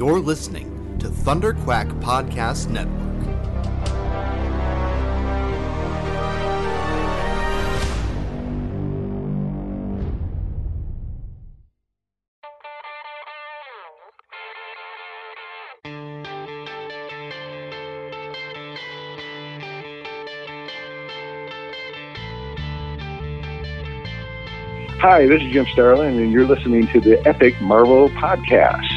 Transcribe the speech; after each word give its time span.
You're 0.00 0.18
listening 0.18 0.96
to 1.00 1.10
Thunder 1.10 1.52
Quack 1.52 1.86
Podcast 2.00 2.70
Network. 2.70 2.96
Hi, 25.02 25.26
this 25.26 25.42
is 25.42 25.52
Jim 25.52 25.66
Starlin, 25.74 26.18
and 26.18 26.32
you're 26.32 26.46
listening 26.46 26.86
to 26.86 27.00
the 27.00 27.20
Epic 27.28 27.60
Marvel 27.60 28.08
Podcast. 28.08 28.89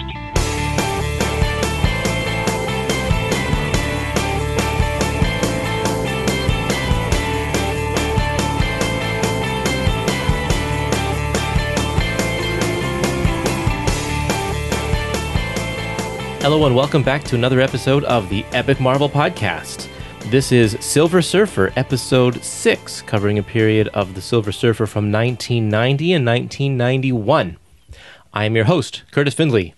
Hello 16.54 16.68
and 16.68 16.76
welcome 16.76 17.02
back 17.02 17.24
to 17.24 17.36
another 17.36 17.60
episode 17.60 18.04
of 18.04 18.30
the 18.30 18.46
Epic 18.54 18.80
Marvel 18.80 19.10
Podcast. 19.10 19.90
This 20.30 20.52
is 20.52 20.78
Silver 20.80 21.20
Surfer, 21.20 21.74
episode 21.76 22.44
6, 22.44 23.02
covering 23.02 23.40
a 23.40 23.44
period 23.44 23.88
of 23.88 24.14
the 24.14 24.22
Silver 24.22 24.52
Surfer 24.52 24.86
from 24.86 25.12
1990 25.12 26.14
and 26.14 26.24
1991. 26.24 27.58
I 28.36 28.46
am 28.46 28.56
your 28.56 28.66
host, 28.66 29.02
Kurtis 29.12 29.34
Findley. 29.34 29.74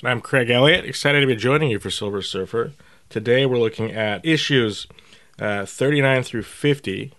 And 0.00 0.10
I'm 0.10 0.20
Craig 0.20 0.50
Elliott, 0.50 0.84
excited 0.84 1.20
to 1.20 1.26
be 1.28 1.36
joining 1.36 1.70
you 1.70 1.78
for 1.78 1.88
Silver 1.88 2.20
Surfer. 2.20 2.72
Today 3.08 3.46
we're 3.46 3.60
looking 3.60 3.92
at 3.92 4.26
issues 4.26 4.88
uh, 5.38 5.64
39 5.64 6.24
through 6.24 6.42
50, 6.42 7.12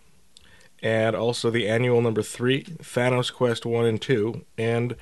and 0.82 1.16
also 1.16 1.50
the 1.50 1.70
annual 1.70 2.02
number 2.02 2.22
3, 2.22 2.64
Thanos 2.64 3.32
Quest 3.32 3.66
1 3.66 3.86
and 3.86 4.02
2. 4.02 4.44
And 4.58 4.98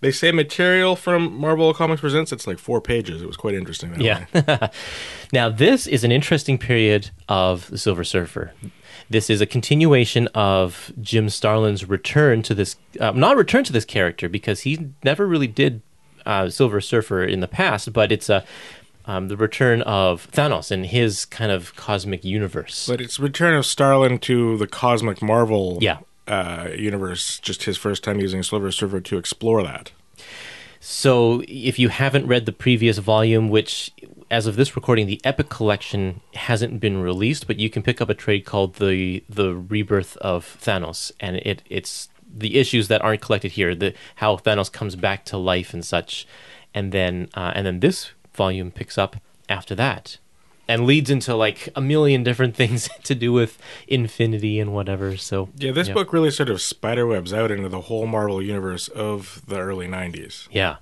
they 0.00 0.12
say 0.12 0.32
material 0.32 0.96
from 0.96 1.34
Marvel 1.38 1.72
Comics 1.72 2.00
Presents, 2.00 2.32
it's 2.32 2.46
like 2.46 2.58
four 2.58 2.80
pages. 2.80 3.22
It 3.22 3.26
was 3.26 3.36
quite 3.36 3.54
interesting. 3.54 3.92
That 3.92 4.00
Yeah. 4.00 4.68
now, 5.32 5.48
this 5.48 5.86
is 5.86 6.04
an 6.04 6.12
interesting 6.12 6.58
period 6.58 7.10
of 7.28 7.70
the 7.70 7.78
Silver 7.78 8.04
Surfer. 8.04 8.52
This 9.08 9.30
is 9.30 9.40
a 9.40 9.46
continuation 9.46 10.26
of 10.28 10.92
Jim 11.00 11.28
Starlin's 11.28 11.88
return 11.88 12.42
to 12.42 12.54
this, 12.54 12.76
uh, 13.00 13.12
not 13.12 13.36
return 13.36 13.64
to 13.64 13.72
this 13.72 13.84
character 13.84 14.28
because 14.28 14.60
he 14.62 14.90
never 15.04 15.26
really 15.26 15.46
did 15.46 15.80
uh, 16.26 16.50
Silver 16.50 16.80
Surfer 16.80 17.24
in 17.24 17.40
the 17.40 17.48
past, 17.48 17.92
but 17.92 18.10
it's 18.10 18.28
a 18.28 18.44
um, 19.06 19.28
the 19.28 19.36
return 19.36 19.82
of 19.82 20.28
Thanos 20.32 20.70
and 20.70 20.84
his 20.84 21.24
kind 21.24 21.52
of 21.52 21.74
cosmic 21.76 22.24
universe. 22.24 22.88
But 22.88 23.00
it's 23.00 23.20
Return 23.20 23.54
of 23.54 23.64
Starlin 23.64 24.18
to 24.20 24.58
the 24.58 24.66
Cosmic 24.66 25.22
Marvel 25.22 25.78
Yeah. 25.80 25.98
Uh, 26.26 26.68
universe, 26.76 27.38
just 27.38 27.64
his 27.64 27.76
first 27.76 28.02
time 28.04 28.20
using 28.20 28.42
Silver 28.42 28.70
Surfer 28.72 29.00
to 29.00 29.18
explore 29.18 29.62
that. 29.62 29.92
So, 30.80 31.42
if 31.48 31.78
you 31.78 31.88
haven't 31.88 32.26
read 32.26 32.46
the 32.46 32.52
previous 32.52 32.98
volume, 32.98 33.48
which 33.48 33.90
as 34.30 34.46
of 34.46 34.56
this 34.56 34.76
recording, 34.76 35.06
the 35.06 35.20
Epic 35.24 35.48
Collection 35.48 36.20
hasn't 36.34 36.80
been 36.80 36.98
released, 37.00 37.46
but 37.46 37.58
you 37.58 37.70
can 37.70 37.82
pick 37.82 38.00
up 38.00 38.08
a 38.08 38.14
trade 38.14 38.44
called 38.44 38.74
the 38.74 39.24
the 39.28 39.54
Rebirth 39.54 40.16
of 40.18 40.58
Thanos, 40.60 41.12
and 41.20 41.36
it 41.36 41.62
it's 41.68 42.08
the 42.38 42.56
issues 42.56 42.88
that 42.88 43.02
aren't 43.02 43.20
collected 43.20 43.52
here, 43.52 43.74
the 43.74 43.94
how 44.16 44.36
Thanos 44.36 44.70
comes 44.70 44.96
back 44.96 45.24
to 45.26 45.36
life 45.36 45.72
and 45.72 45.84
such, 45.84 46.26
and 46.74 46.92
then 46.92 47.28
uh, 47.34 47.52
and 47.54 47.66
then 47.66 47.80
this 47.80 48.10
volume 48.34 48.70
picks 48.70 48.98
up 48.98 49.16
after 49.48 49.74
that. 49.74 50.18
And 50.68 50.84
leads 50.84 51.10
into 51.10 51.36
like 51.36 51.68
a 51.76 51.80
million 51.80 52.24
different 52.24 52.56
things 52.62 52.88
to 53.04 53.14
do 53.14 53.32
with 53.32 53.56
infinity 53.86 54.58
and 54.58 54.74
whatever. 54.74 55.16
So 55.16 55.48
Yeah, 55.56 55.72
this 55.72 55.88
book 55.88 56.12
really 56.12 56.30
sort 56.30 56.50
of 56.50 56.60
spiderwebs 56.60 57.32
out 57.32 57.50
into 57.52 57.68
the 57.68 57.82
whole 57.82 58.06
Marvel 58.06 58.42
universe 58.42 58.88
of 58.88 59.42
the 59.46 59.58
early 59.58 59.86
90s. 59.86 60.48
Yeah, 60.50 60.76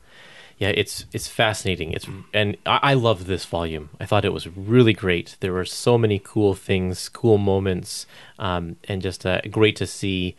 yeah, 0.58 0.68
it's 0.68 1.04
it's 1.12 1.28
fascinating. 1.28 1.92
It's 1.92 2.06
and 2.32 2.56
I, 2.64 2.78
I 2.82 2.94
love 2.94 3.26
this 3.26 3.44
volume. 3.44 3.90
I 4.00 4.06
thought 4.06 4.24
it 4.24 4.32
was 4.32 4.46
really 4.46 4.92
great. 4.92 5.36
There 5.40 5.52
were 5.52 5.64
so 5.64 5.98
many 5.98 6.18
cool 6.18 6.54
things, 6.54 7.08
cool 7.08 7.38
moments, 7.38 8.06
um, 8.38 8.76
and 8.84 9.02
just 9.02 9.26
uh, 9.26 9.40
great 9.50 9.76
to 9.76 9.86
see 9.86 10.36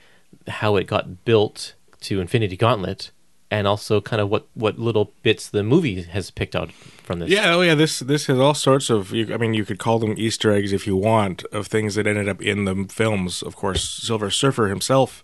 how 0.47 0.77
it 0.77 0.87
got 0.87 1.25
built 1.25 1.73
to 2.01 2.21
Infinity 2.21 2.55
Gauntlet, 2.55 3.11
and 3.55 3.67
also 3.67 4.01
kind 4.01 4.21
of 4.21 4.29
what 4.29 4.47
what 4.53 4.77
little 4.77 5.13
bits 5.23 5.49
the 5.49 5.63
movie 5.63 6.01
has 6.01 6.29
picked 6.29 6.55
out 6.55 6.71
from 6.73 7.19
this. 7.19 7.29
Yeah, 7.29 7.53
oh 7.53 7.61
yeah, 7.61 7.73
this 7.73 7.99
this 7.99 8.25
has 8.27 8.37
all 8.37 8.53
sorts 8.53 8.89
of. 8.89 9.13
You, 9.13 9.33
I 9.33 9.37
mean, 9.37 9.53
you 9.53 9.63
could 9.63 9.79
call 9.79 9.97
them 9.97 10.13
Easter 10.17 10.51
eggs 10.51 10.73
if 10.73 10.85
you 10.85 10.97
want 10.97 11.43
of 11.45 11.67
things 11.67 11.95
that 11.95 12.05
ended 12.05 12.27
up 12.27 12.41
in 12.41 12.65
the 12.65 12.85
films. 12.89 13.41
Of 13.41 13.55
course, 13.55 13.87
Silver 13.87 14.29
Surfer 14.29 14.67
himself 14.67 15.23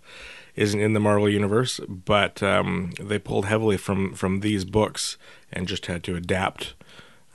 isn't 0.56 0.80
in 0.80 0.94
the 0.94 1.00
Marvel 1.00 1.30
universe, 1.30 1.82
but 1.88 2.42
um, 2.42 2.94
they 3.00 3.20
pulled 3.20 3.46
heavily 3.46 3.78
from 3.78 4.14
from 4.14 4.40
these 4.40 4.64
books 4.64 5.18
and 5.52 5.68
just 5.68 5.88
had 5.88 6.04
to 6.06 6.16
adapt 6.16 6.74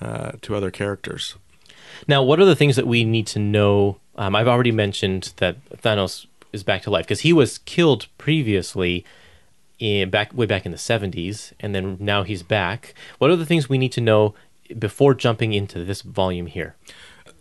uh, 0.00 0.32
to 0.40 0.54
other 0.54 0.70
characters. 0.70 1.36
Now, 2.08 2.22
what 2.22 2.40
are 2.40 2.46
the 2.46 2.56
things 2.56 2.76
that 2.76 2.86
we 2.86 3.04
need 3.04 3.26
to 3.28 3.38
know? 3.38 3.98
Um, 4.16 4.34
I've 4.34 4.48
already 4.48 4.72
mentioned 4.72 5.34
that 5.36 5.62
Thanos 5.82 6.26
is 6.52 6.62
back 6.62 6.82
to 6.82 6.90
life 6.90 7.04
because 7.04 7.20
he 7.20 7.34
was 7.34 7.58
killed 7.58 8.06
previously, 8.16 9.04
in, 9.78 10.10
back 10.10 10.34
way 10.34 10.46
back 10.46 10.66
in 10.66 10.72
the 10.72 10.78
seventies, 10.78 11.52
and 11.60 11.74
then 11.74 11.96
now 12.00 12.22
he's 12.22 12.42
back. 12.42 12.94
What 13.18 13.30
are 13.30 13.36
the 13.36 13.46
things 13.46 13.68
we 13.68 13.78
need 13.78 13.92
to 13.92 14.00
know 14.00 14.34
before 14.78 15.14
jumping 15.14 15.52
into 15.52 15.84
this 15.84 16.02
volume 16.02 16.46
here? 16.46 16.76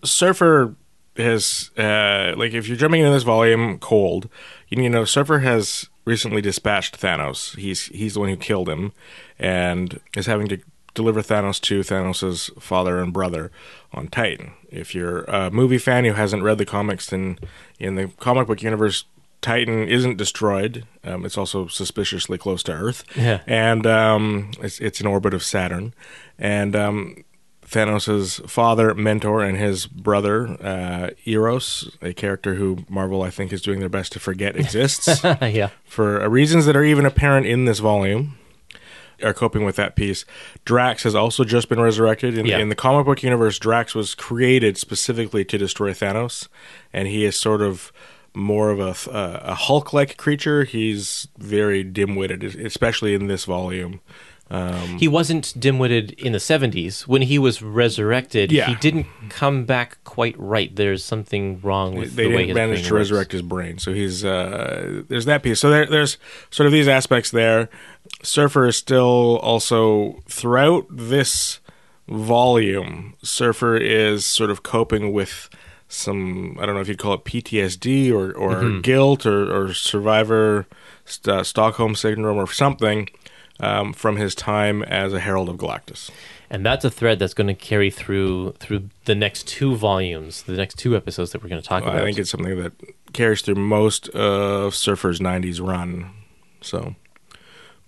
Surfer 0.03 0.75
has 1.17 1.71
uh, 1.77 2.33
like 2.37 2.53
if 2.53 2.67
you're 2.67 2.77
jumping 2.77 3.01
into 3.01 3.13
this 3.13 3.23
volume 3.23 3.79
cold, 3.79 4.29
you 4.67 4.77
need 4.77 4.89
to 4.89 4.89
know 4.89 5.05
Surfer 5.05 5.39
has 5.39 5.89
recently 6.03 6.41
dispatched 6.41 6.99
Thanos. 6.99 7.55
He's 7.57 7.87
he's 7.87 8.15
the 8.15 8.19
one 8.19 8.29
who 8.29 8.37
killed 8.37 8.69
him, 8.69 8.91
and 9.39 9.99
is 10.15 10.25
having 10.25 10.47
to 10.49 10.59
deliver 10.93 11.21
Thanos 11.21 11.59
to 11.61 11.81
Thanos' 11.81 12.61
father 12.61 12.99
and 12.99 13.11
brother 13.11 13.51
on 13.93 14.07
Titan. 14.07 14.53
If 14.69 14.93
you're 14.93 15.23
a 15.23 15.51
movie 15.51 15.77
fan 15.77 16.05
who 16.05 16.13
hasn't 16.13 16.43
read 16.43 16.57
the 16.57 16.65
comics, 16.65 17.07
then 17.07 17.39
in 17.79 17.95
the 17.95 18.07
comic 18.19 18.47
book 18.47 18.61
universe. 18.61 19.05
Titan 19.45 19.87
isn't 19.87 20.17
destroyed. 20.17 20.85
Um, 21.03 21.25
it's 21.25 21.37
also 21.37 21.67
suspiciously 21.67 22.37
close 22.37 22.63
to 22.63 22.71
Earth, 22.73 23.03
Yeah. 23.15 23.41
and 23.47 23.85
um, 23.85 24.51
it's 24.61 24.79
it's 24.79 24.99
in 25.01 25.07
orbit 25.07 25.33
of 25.33 25.43
Saturn. 25.43 25.93
And 26.39 26.75
um, 26.75 27.23
Thanos' 27.65 28.47
father, 28.49 28.93
mentor, 28.95 29.43
and 29.43 29.57
his 29.57 29.87
brother, 29.87 30.47
uh, 30.61 31.09
Eros, 31.25 31.89
a 32.01 32.13
character 32.13 32.55
who 32.55 32.85
Marvel, 32.89 33.21
I 33.23 33.29
think, 33.29 33.51
is 33.53 33.61
doing 33.61 33.79
their 33.79 33.89
best 33.89 34.11
to 34.13 34.19
forget 34.19 34.55
exists 34.63 35.23
yeah, 35.23 35.69
for 35.85 36.21
uh, 36.21 36.27
reasons 36.27 36.65
that 36.65 36.75
are 36.75 36.83
even 36.83 37.05
apparent 37.05 37.45
in 37.47 37.65
this 37.65 37.79
volume, 37.79 38.37
are 39.23 39.33
coping 39.33 39.63
with 39.65 39.75
that 39.77 39.95
piece. 39.95 40.25
Drax 40.65 41.03
has 41.03 41.15
also 41.15 41.43
just 41.43 41.69
been 41.69 41.79
resurrected. 41.79 42.37
In, 42.37 42.45
Yeah. 42.45 42.59
in 42.59 42.69
the 42.69 42.75
comic 42.75 43.05
book 43.05 43.23
universe, 43.23 43.57
Drax 43.59 43.95
was 43.95 44.13
created 44.15 44.77
specifically 44.77 45.45
to 45.45 45.57
destroy 45.57 45.91
Thanos, 45.91 46.47
and 46.93 47.07
he 47.07 47.25
is 47.25 47.35
sort 47.39 47.61
of 47.61 47.91
more 48.35 48.69
of 48.69 48.79
a, 48.79 49.11
uh, 49.11 49.39
a 49.43 49.55
Hulk 49.55 49.93
like 49.93 50.17
creature. 50.17 50.63
He's 50.63 51.27
very 51.37 51.83
dim 51.83 52.15
witted, 52.15 52.43
especially 52.43 53.13
in 53.13 53.27
this 53.27 53.45
volume. 53.45 54.01
Um, 54.51 54.99
he 54.99 55.07
wasn't 55.07 55.59
dim-witted 55.59 56.11
in 56.11 56.33
the 56.33 56.39
seventies 56.39 57.07
when 57.07 57.23
he 57.23 57.39
was 57.39 57.63
resurrected. 57.63 58.51
Yeah. 58.51 58.67
he 58.67 58.75
didn't 58.75 59.07
come 59.29 59.65
back 59.65 59.97
quite 60.03 60.35
right. 60.37 60.73
There's 60.75 61.03
something 61.03 61.59
wrong 61.61 61.95
with 61.95 62.15
they 62.15 62.27
the 62.27 62.35
way 62.35 62.47
his 62.47 62.55
manage 62.55 62.77
brain 62.77 62.85
to 62.85 62.93
works. 62.93 62.99
resurrect 62.99 63.31
his 63.31 63.41
brain. 63.41 63.79
So 63.79 63.91
he's 63.91 64.23
uh, 64.23 65.01
there's 65.07 65.25
that 65.25 65.41
piece. 65.41 65.59
So 65.59 65.71
there, 65.71 65.87
there's 65.87 66.19
sort 66.51 66.67
of 66.67 66.73
these 66.73 66.87
aspects 66.87 67.31
there. 67.31 67.69
Surfer 68.21 68.67
is 68.67 68.77
still 68.77 69.39
also 69.39 70.21
throughout 70.27 70.85
this 70.91 71.59
volume. 72.07 73.15
Surfer 73.23 73.77
is 73.77 74.25
sort 74.27 74.51
of 74.51 74.61
coping 74.61 75.11
with 75.11 75.49
some 75.87 76.57
I 76.59 76.65
don't 76.65 76.75
know 76.75 76.81
if 76.81 76.87
you'd 76.87 76.97
call 76.97 77.13
it 77.13 77.23
PTSD 77.25 78.11
or 78.11 78.31
or 78.33 78.55
Mm-hmm. 78.55 78.81
guilt 78.81 79.25
or, 79.25 79.53
or 79.55 79.73
survivor 79.73 80.65
uh, 81.27 81.43
Stockholm 81.43 81.95
syndrome 81.95 82.37
or 82.37 82.47
something 82.51 83.07
um, 83.59 83.93
from 83.93 84.17
his 84.17 84.33
time 84.35 84.83
as 84.83 85.13
a 85.13 85.19
Herald 85.19 85.47
of 85.49 85.57
Galactus. 85.57 86.09
and 86.49 86.65
that's 86.65 86.83
a 86.83 86.89
thread 86.89 87.19
that's 87.19 87.33
going 87.33 87.47
to 87.47 87.53
carry 87.53 87.89
through 87.91 88.51
through 88.59 88.89
the 89.05 89.15
next 89.15 89.47
two 89.47 89.75
volumes, 89.75 90.43
the 90.43 90.53
next 90.57 90.77
two 90.77 90.95
episodes 90.95 91.31
that 91.31 91.41
we're 91.43 91.49
going 91.49 91.61
to 91.61 91.67
talk 91.67 91.83
about. 91.83 91.95
I 91.95 92.03
think 92.03 92.17
it's 92.17 92.31
something 92.31 92.59
that 92.61 92.73
carries 93.13 93.41
through 93.41 93.55
most 93.55 94.09
of 94.09 94.73
Surfer's 94.75 95.19
'90s 95.19 95.65
run. 95.65 96.09
So, 96.61 96.95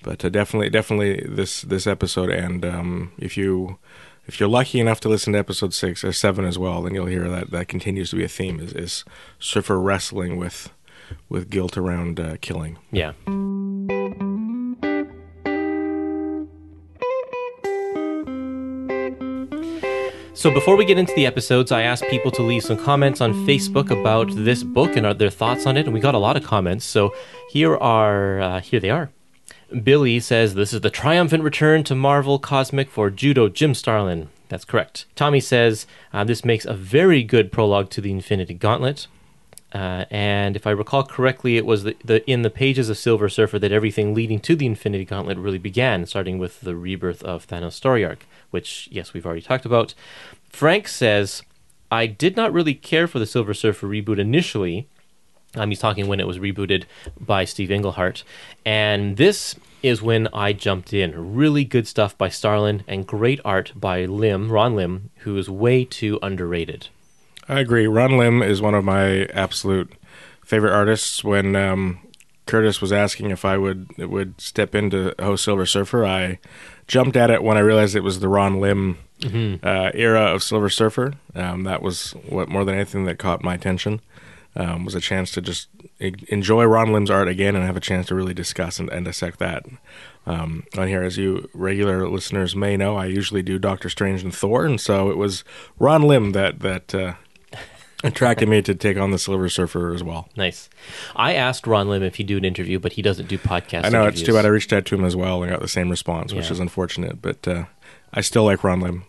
but 0.03 0.23
uh, 0.23 0.29
definitely, 0.29 0.69
definitely 0.69 1.25
this 1.27 1.61
this 1.63 1.87
episode, 1.87 2.29
and 2.29 2.63
um, 2.63 3.11
if 3.17 3.35
you 3.35 3.77
if 4.27 4.39
you're 4.39 4.49
lucky 4.49 4.79
enough 4.79 4.99
to 5.01 5.09
listen 5.09 5.33
to 5.33 5.39
episode 5.39 5.73
six 5.73 6.03
or 6.03 6.11
seven 6.11 6.45
as 6.45 6.57
well, 6.59 6.81
then 6.81 6.93
you'll 6.93 7.05
hear 7.05 7.29
that 7.29 7.51
that 7.51 7.67
continues 7.67 8.09
to 8.11 8.17
be 8.17 8.23
a 8.23 8.27
theme: 8.27 8.59
is, 8.59 8.73
is 8.73 9.05
Surfer 9.39 9.79
wrestling 9.79 10.37
with 10.37 10.71
with 11.29 11.49
guilt 11.49 11.77
around 11.77 12.19
uh, 12.19 12.35
killing. 12.41 12.77
yeah. 12.91 13.13
So 20.33 20.53
before 20.53 20.75
we 20.75 20.85
get 20.85 20.99
into 20.99 21.13
the 21.15 21.25
episodes, 21.25 21.71
I 21.71 21.81
asked 21.81 22.03
people 22.11 22.29
to 22.29 22.43
leave 22.43 22.61
some 22.61 22.77
comments 22.77 23.21
on 23.21 23.33
Facebook 23.47 23.89
about 23.89 24.29
this 24.35 24.61
book 24.61 24.95
and 24.95 25.17
their 25.17 25.31
thoughts 25.31 25.65
on 25.65 25.77
it, 25.77 25.85
and 25.85 25.93
we 25.95 25.99
got 25.99 26.13
a 26.13 26.19
lot 26.19 26.37
of 26.37 26.43
comments. 26.43 26.85
So 26.85 27.11
here 27.49 27.75
are 27.75 28.39
uh, 28.39 28.59
here 28.59 28.79
they 28.79 28.91
are. 28.91 29.09
Billy 29.83 30.19
says 30.19 30.55
this 30.55 30.73
is 30.73 30.81
the 30.81 30.89
triumphant 30.89 31.43
return 31.43 31.83
to 31.85 31.95
Marvel 31.95 32.39
Cosmic 32.39 32.89
for 32.89 33.09
Judo 33.09 33.49
Jim 33.49 33.73
Starlin. 33.73 34.29
That's 34.49 34.65
correct. 34.65 35.05
Tommy 35.15 35.39
says 35.39 35.85
uh, 36.13 36.23
this 36.23 36.45
makes 36.45 36.65
a 36.65 36.73
very 36.73 37.23
good 37.23 37.51
prologue 37.51 37.89
to 37.91 38.01
the 38.01 38.11
Infinity 38.11 38.53
Gauntlet. 38.53 39.07
Uh, 39.73 40.05
and 40.09 40.55
if 40.55 40.65
I 40.65 40.71
recall 40.71 41.03
correctly, 41.03 41.57
it 41.57 41.65
was 41.65 41.83
the, 41.83 41.97
the, 42.03 42.29
in 42.29 42.41
the 42.41 42.49
pages 42.49 42.89
of 42.89 42.97
Silver 42.97 43.27
Surfer 43.27 43.59
that 43.59 43.73
everything 43.73 44.13
leading 44.13 44.39
to 44.39 44.55
the 44.55 44.65
Infinity 44.65 45.03
Gauntlet 45.03 45.37
really 45.37 45.57
began, 45.57 46.05
starting 46.05 46.37
with 46.37 46.61
the 46.61 46.75
rebirth 46.75 47.21
of 47.23 47.45
Thanos' 47.45 47.73
story 47.73 48.05
arc, 48.05 48.25
which, 48.49 48.87
yes, 48.91 49.13
we've 49.13 49.25
already 49.25 49.41
talked 49.41 49.65
about. 49.65 49.93
Frank 50.49 50.87
says, 50.87 51.43
I 51.91 52.07
did 52.07 52.37
not 52.37 52.53
really 52.53 52.73
care 52.73 53.07
for 53.07 53.19
the 53.19 53.25
Silver 53.25 53.53
Surfer 53.53 53.87
reboot 53.87 54.19
initially. 54.19 54.87
Um, 55.55 55.69
he's 55.69 55.79
talking 55.79 56.07
when 56.07 56.19
it 56.19 56.27
was 56.27 56.39
rebooted 56.39 56.83
by 57.19 57.45
Steve 57.45 57.71
Englehart. 57.71 58.23
And 58.65 59.17
this 59.17 59.55
is 59.81 60.01
when 60.01 60.27
I 60.33 60.53
jumped 60.53 60.93
in. 60.93 61.35
Really 61.35 61.63
good 61.63 61.87
stuff 61.87 62.17
by 62.17 62.29
Starlin 62.29 62.83
and 62.87 63.07
great 63.07 63.39
art 63.45 63.71
by 63.75 64.05
Lim, 64.05 64.51
Ron 64.51 64.75
Lim, 64.75 65.09
who 65.19 65.37
is 65.37 65.49
way 65.49 65.85
too 65.85 66.19
underrated. 66.21 66.89
I 67.47 67.59
agree. 67.59 67.87
Ron 67.87 68.17
Lim 68.17 68.43
is 68.43 68.61
one 68.61 68.73
of 68.73 68.83
my 68.83 69.25
absolute 69.27 69.93
favorite 70.43 70.73
artists. 70.73 71.23
When 71.23 71.55
um, 71.55 71.99
Kurtis 72.45 72.81
was 72.81 72.91
asking 72.91 73.31
if 73.31 73.45
I 73.45 73.57
would 73.57 73.97
would 73.97 74.39
step 74.41 74.75
into 74.75 75.13
host 75.19 75.45
Silver 75.45 75.65
Surfer, 75.65 76.05
I 76.05 76.39
jumped 76.87 77.15
at 77.15 77.29
it 77.29 77.43
when 77.43 77.57
I 77.57 77.61
realized 77.61 77.95
it 77.95 78.01
was 78.01 78.19
the 78.19 78.27
Ron 78.27 78.59
Lim 78.59 78.97
mm-hmm. 79.21 79.65
uh, 79.65 79.91
era 79.93 80.33
of 80.33 80.43
Silver 80.43 80.69
Surfer. 80.69 81.13
Um, 81.35 81.63
that 81.63 81.81
was 81.81 82.11
what 82.27 82.49
more 82.49 82.65
than 82.65 82.75
anything 82.75 83.05
that 83.05 83.17
caught 83.17 83.43
my 83.43 83.53
attention. 83.53 84.01
Um, 84.59 84.85
was 84.85 84.95
a 84.95 84.99
chance 84.99 85.29
to 85.33 85.41
just 85.41 85.67
enjoy 85.99 86.63
Ron 86.65 86.91
Lim's 86.91 87.11
art 87.11 87.27
again 87.27 87.55
and 87.55 87.63
have 87.63 87.77
a 87.77 87.79
chance 87.79 88.07
to 88.07 88.15
really 88.15 88.33
discuss 88.33 88.79
and, 88.79 88.89
and 88.89 89.05
dissect 89.05 89.37
that. 89.37 89.63
Um, 90.25 90.63
on 90.75 90.87
here, 90.87 91.03
as 91.03 91.15
you 91.15 91.47
regular 91.53 92.09
listeners 92.09 92.55
may 92.55 92.75
know, 92.75 92.95
I 92.97 93.05
usually 93.05 93.43
do 93.43 93.59
Doctor 93.59 93.87
Strange 93.87 94.23
and 94.23 94.33
Thor, 94.33 94.65
and 94.65 94.81
so 94.81 95.11
it 95.11 95.17
was 95.17 95.43
Ron 95.77 96.01
Lim 96.03 96.31
that 96.31 96.61
that 96.61 96.95
uh, 96.95 97.13
attracted 98.03 98.49
me 98.49 98.63
to 98.63 98.73
take 98.73 98.97
on 98.97 99.11
the 99.11 99.19
Silver 99.19 99.47
Surfer 99.47 99.93
as 99.93 100.03
well. 100.03 100.27
Nice. 100.35 100.69
I 101.15 101.35
asked 101.35 101.67
Ron 101.67 101.87
Lim 101.87 102.01
if 102.01 102.15
he'd 102.15 102.25
do 102.27 102.37
an 102.37 102.43
interview, 102.45 102.79
but 102.79 102.93
he 102.93 103.03
doesn't 103.03 103.27
do 103.27 103.37
podcasts. 103.37 103.85
I 103.85 103.89
know 103.89 104.01
interviews. 104.01 104.21
it's 104.21 104.27
too 104.27 104.33
bad. 104.33 104.45
I 104.45 104.49
reached 104.49 104.73
out 104.73 104.85
to 104.87 104.95
him 104.95 105.05
as 105.05 105.15
well 105.15 105.43
and 105.43 105.51
got 105.51 105.61
the 105.61 105.67
same 105.67 105.89
response, 105.91 106.33
which 106.33 106.45
Yeah. 106.47 106.53
is 106.53 106.59
unfortunate. 106.59 107.21
But 107.21 107.47
uh, 107.47 107.65
I 108.11 108.21
still 108.21 108.45
like 108.45 108.63
Ron 108.63 108.81
Lim. 108.81 109.03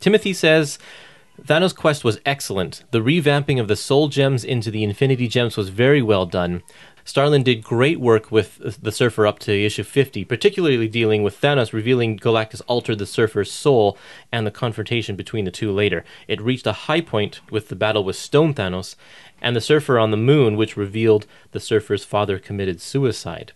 Timothy 0.00 0.32
says 0.32 0.78
Thanos' 1.40 1.74
quest 1.74 2.04
was 2.04 2.20
excellent. 2.26 2.84
The 2.90 3.00
revamping 3.00 3.58
of 3.58 3.66
the 3.66 3.74
soul 3.74 4.08
gems 4.08 4.44
into 4.44 4.70
the 4.70 4.84
infinity 4.84 5.28
gems 5.28 5.56
was 5.56 5.70
very 5.70 6.02
well 6.02 6.26
done. 6.26 6.62
Starlin 7.04 7.42
did 7.42 7.64
great 7.64 7.98
work 7.98 8.30
with 8.30 8.80
the 8.80 8.92
Surfer 8.92 9.26
up 9.26 9.38
to 9.40 9.52
issue 9.52 9.82
50, 9.82 10.24
particularly 10.24 10.86
dealing 10.86 11.22
with 11.22 11.40
Thanos 11.40 11.72
revealing 11.72 12.18
Galactus 12.18 12.62
altered 12.68 12.98
the 12.98 13.06
Surfer's 13.06 13.50
soul 13.50 13.98
and 14.30 14.46
the 14.46 14.52
confrontation 14.52 15.16
between 15.16 15.44
the 15.44 15.50
two 15.50 15.72
later. 15.72 16.04
It 16.28 16.40
reached 16.40 16.66
a 16.66 16.72
high 16.72 17.00
point 17.00 17.40
with 17.50 17.68
the 17.68 17.76
battle 17.76 18.04
with 18.04 18.16
Stone 18.16 18.54
Thanos 18.54 18.94
and 19.40 19.56
the 19.56 19.60
Surfer 19.60 19.98
on 19.98 20.12
the 20.12 20.16
moon, 20.16 20.56
which 20.56 20.76
revealed 20.76 21.26
the 21.50 21.60
Surfer's 21.60 22.04
father 22.04 22.38
committed 22.38 22.80
suicide. 22.80 23.52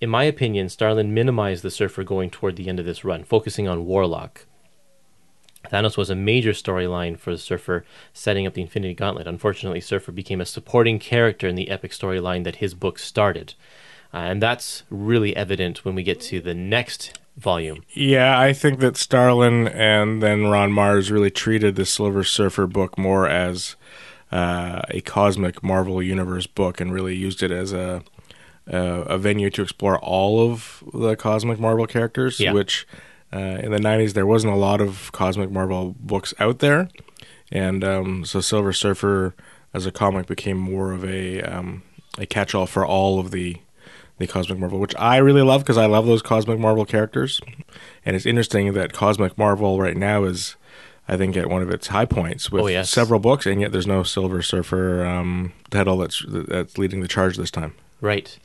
In 0.00 0.10
my 0.10 0.24
opinion, 0.24 0.68
Starlin 0.68 1.14
minimized 1.14 1.62
the 1.62 1.70
Surfer 1.70 2.02
going 2.02 2.30
toward 2.30 2.56
the 2.56 2.68
end 2.68 2.80
of 2.80 2.86
this 2.86 3.04
run, 3.04 3.22
focusing 3.22 3.68
on 3.68 3.86
Warlock. 3.86 4.46
Thanos 5.70 5.96
was 5.96 6.10
a 6.10 6.14
major 6.14 6.52
storyline 6.52 7.18
for 7.18 7.30
the 7.32 7.38
Surfer, 7.38 7.84
setting 8.12 8.46
up 8.46 8.54
the 8.54 8.62
Infinity 8.62 8.94
Gauntlet. 8.94 9.26
Unfortunately, 9.26 9.80
Surfer 9.80 10.12
became 10.12 10.40
a 10.40 10.46
supporting 10.46 10.98
character 10.98 11.48
in 11.48 11.54
the 11.56 11.70
epic 11.70 11.92
storyline 11.92 12.44
that 12.44 12.56
his 12.56 12.74
book 12.74 12.98
started. 12.98 13.54
Uh, 14.12 14.18
and 14.18 14.42
that's 14.42 14.84
really 14.90 15.34
evident 15.36 15.84
when 15.84 15.94
we 15.94 16.02
get 16.02 16.20
to 16.20 16.40
the 16.40 16.54
next 16.54 17.18
volume. 17.36 17.82
Yeah, 17.92 18.38
I 18.38 18.52
think 18.52 18.78
that 18.78 18.96
Starlin 18.96 19.66
and 19.68 20.22
then 20.22 20.46
Ron 20.46 20.70
Marz 20.70 21.10
really 21.10 21.30
treated 21.32 21.74
the 21.74 21.84
Silver 21.84 22.22
Surfer 22.22 22.66
book 22.68 22.96
more 22.96 23.28
as 23.28 23.74
uh, 24.30 24.82
a 24.88 25.00
cosmic 25.00 25.62
Marvel 25.64 26.00
Universe 26.02 26.46
book 26.46 26.80
and 26.80 26.92
really 26.92 27.16
used 27.16 27.42
it 27.42 27.50
as 27.50 27.72
a 27.72 28.02
a, 28.66 28.78
a 28.78 29.18
venue 29.18 29.50
to 29.50 29.60
explore 29.62 29.98
all 29.98 30.50
of 30.50 30.82
the 30.94 31.16
cosmic 31.16 31.58
Marvel 31.60 31.86
characters, 31.86 32.40
Yeah. 32.40 32.52
which 32.54 32.86
uh, 33.34 33.58
in 33.62 33.72
the 33.72 33.78
90s 33.78 34.12
there 34.12 34.26
wasn't 34.26 34.52
a 34.52 34.56
lot 34.56 34.80
of 34.80 35.10
cosmic 35.12 35.50
Marvel 35.50 35.94
books 35.98 36.32
out 36.38 36.60
there. 36.60 36.88
And 37.52 37.84
um, 37.84 38.24
so 38.24 38.40
Silver 38.40 38.72
Surfer 38.72 39.34
as 39.72 39.86
a 39.86 39.90
comic 39.92 40.26
became 40.26 40.56
more 40.56 40.92
of 40.92 41.04
a 41.04 41.42
um, 41.42 41.82
a 42.18 42.26
catch-all 42.26 42.66
for 42.66 42.86
all 42.86 43.18
of 43.20 43.30
the 43.32 43.56
the 44.18 44.26
Cosmic 44.28 44.60
Marvel, 44.60 44.78
which 44.78 44.94
I 44.96 45.16
really 45.16 45.42
love 45.42 45.62
because 45.62 45.76
I 45.76 45.86
love 45.86 46.06
those 46.06 46.22
Cosmic 46.22 46.58
Marvel 46.60 46.84
characters. 46.84 47.40
And 48.06 48.14
it's 48.14 48.26
interesting 48.26 48.72
that 48.74 48.92
Cosmic 48.92 49.36
Marvel 49.36 49.80
right 49.80 49.96
now 49.96 50.22
is, 50.22 50.54
I 51.08 51.16
think, 51.16 51.36
at 51.36 51.50
one 51.50 51.62
of 51.62 51.70
its 51.70 51.88
high 51.88 52.04
points 52.04 52.48
with 52.52 52.62
Oh, 52.62 52.66
yes. 52.68 52.88
several 52.90 53.18
books, 53.18 53.44
and 53.44 53.60
yet 53.60 53.72
there's 53.72 53.88
no 53.88 54.04
Silver 54.04 54.40
Surfer 54.40 55.04
um, 55.04 55.52
title 55.70 55.98
that's 55.98 56.24
that's 56.28 56.78
leading 56.78 57.00
the 57.00 57.08
charge 57.08 57.36
this 57.36 57.50
time. 57.50 57.74
Right. 58.00 58.38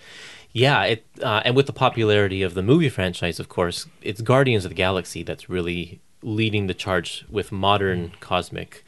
Yeah, 0.51 0.83
it 0.83 1.05
uh, 1.21 1.41
and 1.45 1.55
with 1.55 1.67
the 1.67 1.73
popularity 1.73 2.41
of 2.41 2.53
the 2.53 2.63
movie 2.63 2.89
franchise, 2.89 3.39
of 3.39 3.49
course, 3.49 3.85
it's 4.01 4.21
Guardians 4.21 4.65
of 4.65 4.69
the 4.69 4.75
Galaxy 4.75 5.23
that's 5.23 5.49
really 5.49 5.99
leading 6.21 6.67
the 6.67 6.73
charge 6.73 7.25
with 7.29 7.51
modern 7.51 8.11
cosmic. 8.19 8.83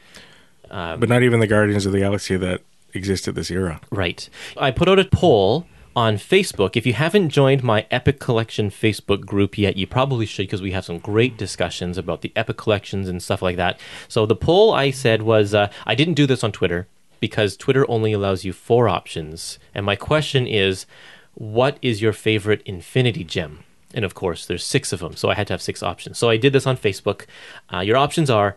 but 0.68 1.08
not 1.08 1.22
even 1.22 1.40
the 1.40 1.46
Guardians 1.46 1.86
of 1.86 1.92
the 1.92 2.00
Galaxy 2.00 2.36
that 2.36 2.62
exist 2.94 3.28
at 3.28 3.34
this 3.34 3.50
era. 3.50 3.80
Right. 3.90 4.28
I 4.56 4.70
put 4.70 4.88
out 4.88 4.98
a 4.98 5.04
poll 5.04 5.66
on 5.94 6.16
Facebook. 6.16 6.76
If 6.76 6.86
you 6.86 6.94
haven't 6.94 7.30
joined 7.30 7.62
my 7.62 7.86
Epic 7.90 8.18
Collection 8.18 8.70
Facebook 8.70 9.26
group 9.26 9.58
yet, 9.58 9.76
you 9.76 9.86
probably 9.86 10.26
should 10.26 10.44
because 10.44 10.62
we 10.62 10.72
have 10.72 10.84
some 10.84 10.98
great 10.98 11.36
discussions 11.36 11.98
about 11.98 12.22
the 12.22 12.32
Epic 12.34 12.56
Collections 12.56 13.08
and 13.08 13.22
stuff 13.22 13.42
like 13.42 13.56
that. 13.56 13.78
So 14.08 14.26
the 14.26 14.36
poll 14.36 14.72
I 14.72 14.90
said 14.90 15.22
was 15.22 15.54
uh, 15.54 15.70
I 15.86 15.94
didn't 15.94 16.14
do 16.14 16.26
this 16.26 16.42
on 16.42 16.52
Twitter 16.52 16.88
because 17.20 17.56
Twitter 17.56 17.88
only 17.90 18.12
allows 18.12 18.44
you 18.44 18.52
four 18.52 18.88
options. 18.88 19.58
And 19.74 19.86
my 19.86 19.96
question 19.96 20.46
is 20.46 20.86
what 21.34 21.78
is 21.82 22.02
your 22.02 22.12
favorite 22.12 22.62
Infinity 22.64 23.24
Gem? 23.24 23.64
And 23.94 24.04
of 24.04 24.14
course, 24.14 24.46
there's 24.46 24.64
six 24.64 24.92
of 24.92 25.00
them, 25.00 25.16
so 25.16 25.28
I 25.28 25.34
had 25.34 25.46
to 25.48 25.52
have 25.52 25.62
six 25.62 25.82
options. 25.82 26.18
So 26.18 26.30
I 26.30 26.36
did 26.36 26.52
this 26.52 26.66
on 26.66 26.76
Facebook. 26.76 27.26
Uh, 27.72 27.80
your 27.80 27.96
options 27.96 28.30
are, 28.30 28.56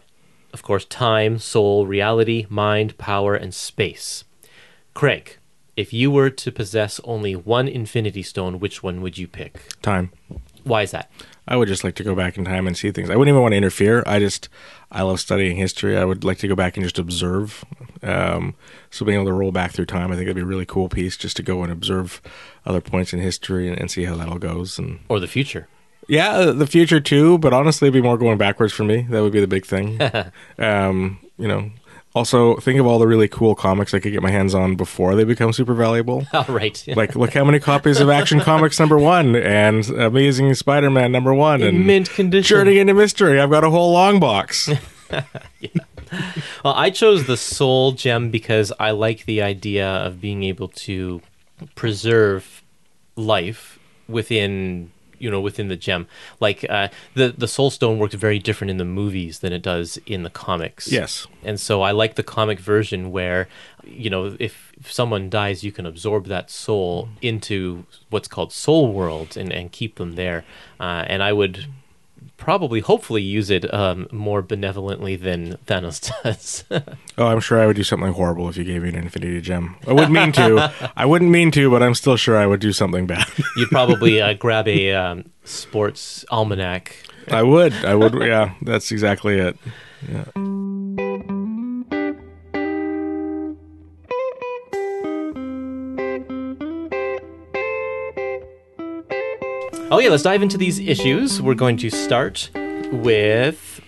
of 0.54 0.64
course, 0.64 0.86
time, 0.86 1.40
soul, 1.40 1.86
reality, 1.86 2.46
mind, 2.50 2.98
power, 2.98 3.36
and 3.36 3.54
space. 3.54 4.24
Craig, 4.94 5.38
if 5.76 5.92
you 5.92 6.10
were 6.10 6.30
to 6.30 6.52
possess 6.52 7.02
only 7.04 7.36
one 7.36 7.68
Infinity 7.68 8.24
Stone, 8.24 8.60
which 8.60 8.82
one 8.82 9.02
would 9.02 9.18
you 9.18 9.28
pick? 9.28 9.82
Time. 9.82 10.12
Why 10.64 10.84
is 10.84 10.92
that? 10.92 11.12
I 11.48 11.56
would 11.58 11.68
just 11.68 11.84
like 11.84 11.96
to 11.96 12.04
go 12.04 12.16
back 12.16 12.38
in 12.38 12.46
time 12.46 12.66
and 12.68 12.76
see 12.76 12.92
things. 12.92 13.10
I 13.10 13.16
wouldn't 13.16 13.34
even 13.34 13.42
want 13.42 13.52
to 13.52 13.58
interfere. 13.58 14.02
I 14.08 14.20
just, 14.20 14.50
I 14.92 15.04
love 15.04 15.20
studying 15.20 15.58
history. 15.58 15.96
I 15.98 16.04
would 16.04 16.24
like 16.24 16.40
to 16.40 16.48
go 16.48 16.56
back 16.56 16.76
and 16.76 16.84
just 16.84 16.98
observe. 16.98 17.64
Um, 18.02 18.56
so 18.90 19.06
being 19.06 19.20
able 19.20 19.28
to 19.30 19.34
roll 19.34 19.52
back 19.52 19.72
through 19.72 19.86
time, 19.86 20.12
I 20.12 20.16
think 20.16 20.24
it'd 20.24 20.36
be 20.36 20.42
a 20.42 20.46
really 20.46 20.66
cool 20.66 20.90
piece 20.90 21.18
just 21.18 21.38
to 21.38 21.44
go 21.44 21.62
and 21.64 21.72
observe 21.72 22.22
other 22.66 22.82
points 22.82 23.14
in 23.14 23.20
history 23.20 23.68
and, 23.70 23.80
and 23.80 23.92
see 23.92 24.06
how 24.06 24.16
that 24.16 24.28
all 24.28 24.40
goes. 24.40 24.80
And 24.80 25.00
Or 25.08 25.20
the 25.20 25.28
future? 25.28 25.68
yeah, 26.08 26.32
uh, 26.32 26.52
the 26.52 26.68
future 26.68 27.00
too, 27.00 27.38
but 27.40 27.54
honestly, 27.54 27.88
it'd 27.88 27.94
be 28.02 28.06
more 28.08 28.18
going 28.18 28.38
backwards 28.38 28.74
for 28.74 28.84
me. 28.84 29.02
That 29.10 29.22
would 29.22 29.34
be 29.34 29.42
the 29.42 29.48
big 29.48 29.66
thing. 29.66 30.00
um, 30.60 31.20
you 31.38 31.48
know, 31.48 31.70
also 32.16 32.56
think 32.56 32.80
of 32.80 32.88
all 32.88 32.98
the 32.98 33.06
really 33.06 33.28
cool 33.28 33.54
comics 33.54 33.94
I 33.94 34.00
could 34.00 34.14
get 34.14 34.24
my 34.24 34.32
hands 34.32 34.56
on 34.56 34.76
before 34.76 35.16
they 35.16 35.26
become 35.26 35.54
super 35.54 35.74
valuable. 35.74 36.26
All 36.34 36.46
right. 36.46 36.84
like, 36.96 37.16
look 37.16 37.34
how 37.34 37.44
many 37.44 37.60
copies 37.60 38.00
of 38.00 38.10
Action 38.10 38.40
Comics 38.40 38.80
number 38.80 38.98
one 38.98 39.36
and 39.36 39.88
Amazing 39.90 40.54
Spider-Man 40.54 41.12
number 41.12 41.34
one 41.34 41.62
In 41.62 41.76
and 41.76 41.86
mint 41.86 42.10
condition. 42.10 42.56
Journey 42.56 42.80
into 42.80 42.94
Mystery. 42.94 43.40
I've 43.40 43.52
got 43.52 43.64
a 43.64 43.70
whole 43.70 43.92
long 43.92 44.20
box. 44.20 44.70
Well, 46.64 46.74
I 46.76 46.92
chose 46.92 47.26
the 47.26 47.36
Soul 47.36 47.92
Gem 47.92 48.30
because 48.30 48.72
I 48.80 48.92
like 48.92 49.26
the 49.26 49.42
idea 49.42 49.88
of 49.88 50.22
being 50.22 50.44
able 50.44 50.68
to 50.70 51.22
preserve 51.74 52.64
life 53.16 53.80
within 54.08 54.92
you 55.26 55.32
know 55.32 55.42
within 55.42 55.68
the 55.68 55.76
gem 55.88 56.08
like 56.40 56.60
uh, 56.70 56.88
the 57.16 57.34
the 57.44 57.48
soul 57.48 57.70
stone 57.70 57.98
works 58.00 58.16
very 58.16 58.40
different 58.40 58.72
in 58.72 58.78
the 58.78 58.86
movies 59.02 59.40
than 59.40 59.52
it 59.52 59.62
does 59.62 59.98
in 60.06 60.24
the 60.24 60.30
comics 60.30 60.92
yes. 60.92 61.28
and 61.44 61.60
so 61.60 61.82
I 61.82 61.92
like 61.92 62.16
the 62.16 62.24
comic 62.24 62.60
version 62.60 63.12
where, 63.12 63.48
you 63.84 64.10
know, 64.10 64.36
if, 64.40 64.74
if 64.80 64.92
someone 64.92 65.30
dies, 65.30 65.64
you 65.64 65.72
can 65.72 65.86
absorb 65.86 66.28
that 66.28 66.50
soul 66.50 67.10
into 67.22 67.86
what's 68.10 68.28
called 68.28 68.52
Soul 68.52 68.94
World 68.94 69.38
and, 69.38 69.52
and 69.52 69.72
keep 69.72 69.96
them 69.96 70.14
there. 70.14 70.44
Uh, 70.80 71.06
and 71.08 71.24
I 71.24 71.34
would 71.34 71.66
probably, 72.38 72.80
hopefully, 72.80 73.22
use 73.22 73.50
it 73.50 73.72
um, 73.74 74.08
more 74.12 74.42
benevolently 74.42 75.16
than 75.16 75.58
Thanos 75.66 76.12
does. 76.24 76.64
Oh, 77.18 77.28
I'm 77.28 77.40
sure 77.40 77.62
I 77.62 77.68
would 77.68 77.76
do 77.76 77.84
something 77.84 78.14
horrible 78.14 78.50
if 78.50 78.58
you 78.58 78.64
gave 78.64 78.84
me 78.84 78.90
an 78.90 78.96
Infinity 78.96 79.42
Gem. 79.42 79.76
I 79.88 79.94
wouldn't 79.94 80.12
mean 80.12 80.32
to. 80.34 80.92
I 80.96 81.06
wouldn't 81.06 81.32
mean 81.32 81.52
to, 81.52 81.70
but 81.70 81.84
I'm 81.84 81.96
still 81.96 82.18
sure 82.18 82.38
I 82.38 82.46
would 82.46 82.60
do 82.60 82.74
something 82.74 83.08
bad. 83.08 83.28
You'd 83.58 83.70
probably 83.70 84.22
uh, 84.22 84.34
grab 84.34 84.68
a 84.68 84.94
um, 84.94 85.30
sports 85.44 86.26
almanac. 86.30 86.96
I 87.30 87.44
would. 87.44 87.74
I 87.74 87.96
would. 87.96 88.14
Yeah, 88.14 88.54
that's 88.62 88.92
exactly 88.92 89.40
it. 89.40 89.58
Oh 90.38 90.55
yeah, 100.00 100.10
let's 100.10 100.24
dive 100.24 100.42
into 100.42 100.58
these 100.58 100.80
issues. 100.80 101.42
We're 101.42 101.54
going 101.54 101.78
to 101.78 101.92
start 101.92 102.50
with 102.92 103.82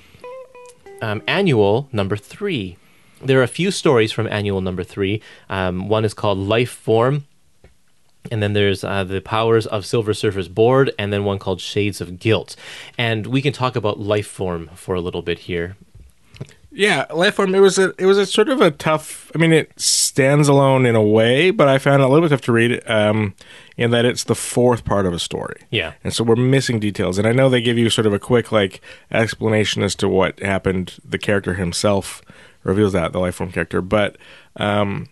um, 1.02 1.24
annual 1.28 1.90
number 1.92 2.16
three. 2.16 2.78
There 3.22 3.40
are 3.40 3.44
a 3.44 3.48
few 3.48 3.72
stories 3.72 4.12
from 4.12 4.28
annual 4.28 4.62
number 4.62 4.84
three. 4.84 5.24
Um, 5.50 5.90
one 5.90 6.06
is 6.06 6.14
called 6.14 6.38
Life 6.38 6.70
Form, 6.70 7.26
and 8.32 8.44
then 8.44 8.54
there's 8.54 8.84
uh, 8.84 9.04
the 9.06 9.22
Powers 9.22 9.66
of 9.66 9.88
Silver 9.88 10.14
Surfer's 10.14 10.48
Board, 10.48 10.92
and 11.00 11.12
then 11.12 11.24
one 11.24 11.40
called 11.40 11.62
Shades 11.62 12.00
of 12.00 12.20
Guilt. 12.20 12.56
And 12.98 13.26
we 13.26 13.42
can 13.42 13.52
talk 13.52 13.76
about 13.76 14.00
Life 14.00 14.28
Form 14.28 14.70
for 14.76 14.94
a 14.94 15.02
little 15.02 15.24
bit 15.24 15.40
here. 15.40 15.78
Yeah, 16.78 17.06
Lifeform. 17.10 17.56
It 17.56 17.60
was 17.60 17.78
a. 17.78 17.94
It 17.98 18.06
was 18.06 18.18
a 18.18 18.26
sort 18.26 18.50
of 18.50 18.62
a 18.62 18.72
tough. 18.72 19.32
I 19.34 19.40
mean, 19.40 19.52
it 19.52 19.72
stands 19.80 20.48
alone 20.48 20.86
in 20.86 20.96
a 20.96 21.02
way, 21.02 21.50
but 21.52 21.68
I 21.68 21.80
found 21.80 22.02
it 22.02 22.06
a 22.06 22.08
little 22.08 22.28
bit 22.28 22.34
tough 22.34 22.46
to 22.46 22.52
read. 22.52 22.82
Um, 22.88 23.34
in 23.78 23.92
that 23.92 24.06
it's 24.06 24.24
the 24.24 24.36
fourth 24.36 24.84
part 24.84 25.06
of 25.06 25.14
a 25.14 25.20
story. 25.20 25.62
Yeah. 25.70 25.94
and 26.04 26.12
so 26.14 26.24
we're 26.24 26.36
missing 26.36 26.80
details. 26.80 27.18
And 27.18 27.28
I 27.28 27.32
know 27.32 27.48
they 27.48 27.62
give 27.62 27.78
you 27.78 27.90
sort 27.90 28.08
of 28.08 28.14
a 28.14 28.20
quick 28.20 28.52
like 28.52 28.82
explanation 29.12 29.84
as 29.84 29.96
to 29.96 30.10
what 30.10 30.40
happened. 30.40 30.96
The 31.08 31.20
character 31.20 31.54
himself 31.54 32.22
reveals 32.64 32.94
that 32.94 33.14
the 33.14 33.20
Lifeform 33.20 33.54
character, 33.54 33.82
but 33.82 34.18
um, 34.58 35.08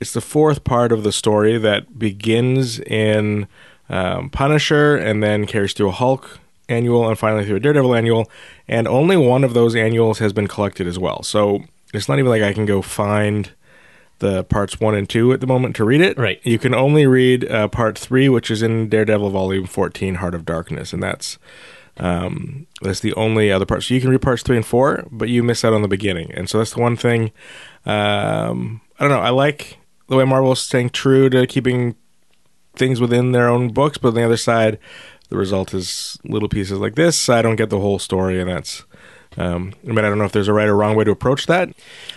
it's 0.00 0.12
the 0.12 0.20
fourth 0.20 0.64
part 0.64 0.92
of 0.92 1.04
the 1.04 1.12
story 1.12 1.56
that 1.58 1.98
begins 1.98 2.80
in 2.80 3.46
um, 3.88 4.30
Punisher 4.30 4.96
and 4.96 5.22
then 5.22 5.46
carries 5.46 5.72
through 5.72 5.88
a 5.88 5.92
Hulk 5.92 6.40
annual 6.68 7.08
and 7.08 7.18
finally 7.18 7.44
through 7.44 7.56
a 7.56 7.60
Daredevil 7.60 7.94
annual. 7.94 8.30
And 8.66 8.86
only 8.86 9.16
one 9.16 9.44
of 9.44 9.54
those 9.54 9.74
annuals 9.74 10.18
has 10.18 10.32
been 10.32 10.48
collected 10.48 10.86
as 10.86 10.98
well. 10.98 11.22
So 11.22 11.64
it's 11.94 12.08
not 12.08 12.18
even 12.18 12.30
like 12.30 12.42
I 12.42 12.52
can 12.52 12.66
go 12.66 12.82
find 12.82 13.52
the 14.18 14.44
parts 14.44 14.80
one 14.80 14.94
and 14.94 15.08
two 15.08 15.32
at 15.32 15.40
the 15.40 15.46
moment 15.46 15.76
to 15.76 15.84
read 15.84 16.00
it. 16.00 16.18
Right. 16.18 16.40
You 16.44 16.58
can 16.58 16.74
only 16.74 17.06
read 17.06 17.48
uh, 17.50 17.68
part 17.68 17.98
three, 17.98 18.28
which 18.28 18.50
is 18.50 18.62
in 18.62 18.88
Daredevil 18.88 19.30
Volume 19.30 19.66
14, 19.66 20.16
Heart 20.16 20.34
of 20.34 20.44
Darkness. 20.44 20.92
And 20.92 21.02
that's. 21.02 21.38
Um, 22.00 22.68
that's 22.80 23.00
the 23.00 23.12
only 23.14 23.50
other 23.50 23.66
part. 23.66 23.82
So 23.82 23.92
you 23.92 24.00
can 24.00 24.10
read 24.10 24.22
parts 24.22 24.44
three 24.44 24.54
and 24.54 24.64
four, 24.64 25.04
but 25.10 25.28
you 25.28 25.42
miss 25.42 25.64
out 25.64 25.72
on 25.72 25.82
the 25.82 25.88
beginning. 25.88 26.30
And 26.32 26.48
so 26.48 26.58
that's 26.58 26.74
the 26.74 26.80
one 26.80 26.96
thing. 26.96 27.32
Um, 27.86 28.82
I 29.00 29.02
don't 29.02 29.10
know. 29.10 29.18
I 29.18 29.30
like 29.30 29.78
the 30.06 30.14
way 30.14 30.24
Marvel 30.24 30.52
is 30.52 30.60
staying 30.60 30.90
true 30.90 31.28
to 31.30 31.44
keeping 31.46 31.96
things 32.76 33.00
within 33.00 33.32
their 33.32 33.48
own 33.48 33.70
books, 33.70 33.98
but 33.98 34.08
on 34.08 34.14
the 34.14 34.24
other 34.24 34.36
side, 34.36 34.78
the 35.28 35.36
result 35.36 35.74
is 35.74 36.18
little 36.24 36.48
pieces 36.48 36.78
like 36.78 36.94
this. 36.94 37.28
I 37.28 37.42
don't 37.42 37.56
get 37.56 37.70
the 37.70 37.80
whole 37.80 37.98
story, 37.98 38.40
and 38.40 38.48
that's. 38.50 38.84
Um, 39.36 39.72
I 39.84 39.88
mean, 39.88 39.98
I 40.04 40.08
don't 40.08 40.18
know 40.18 40.24
if 40.24 40.32
there's 40.32 40.48
a 40.48 40.52
right 40.52 40.66
or 40.68 40.74
wrong 40.76 40.96
way 40.96 41.04
to 41.04 41.10
approach 41.10 41.46
that 41.46 41.68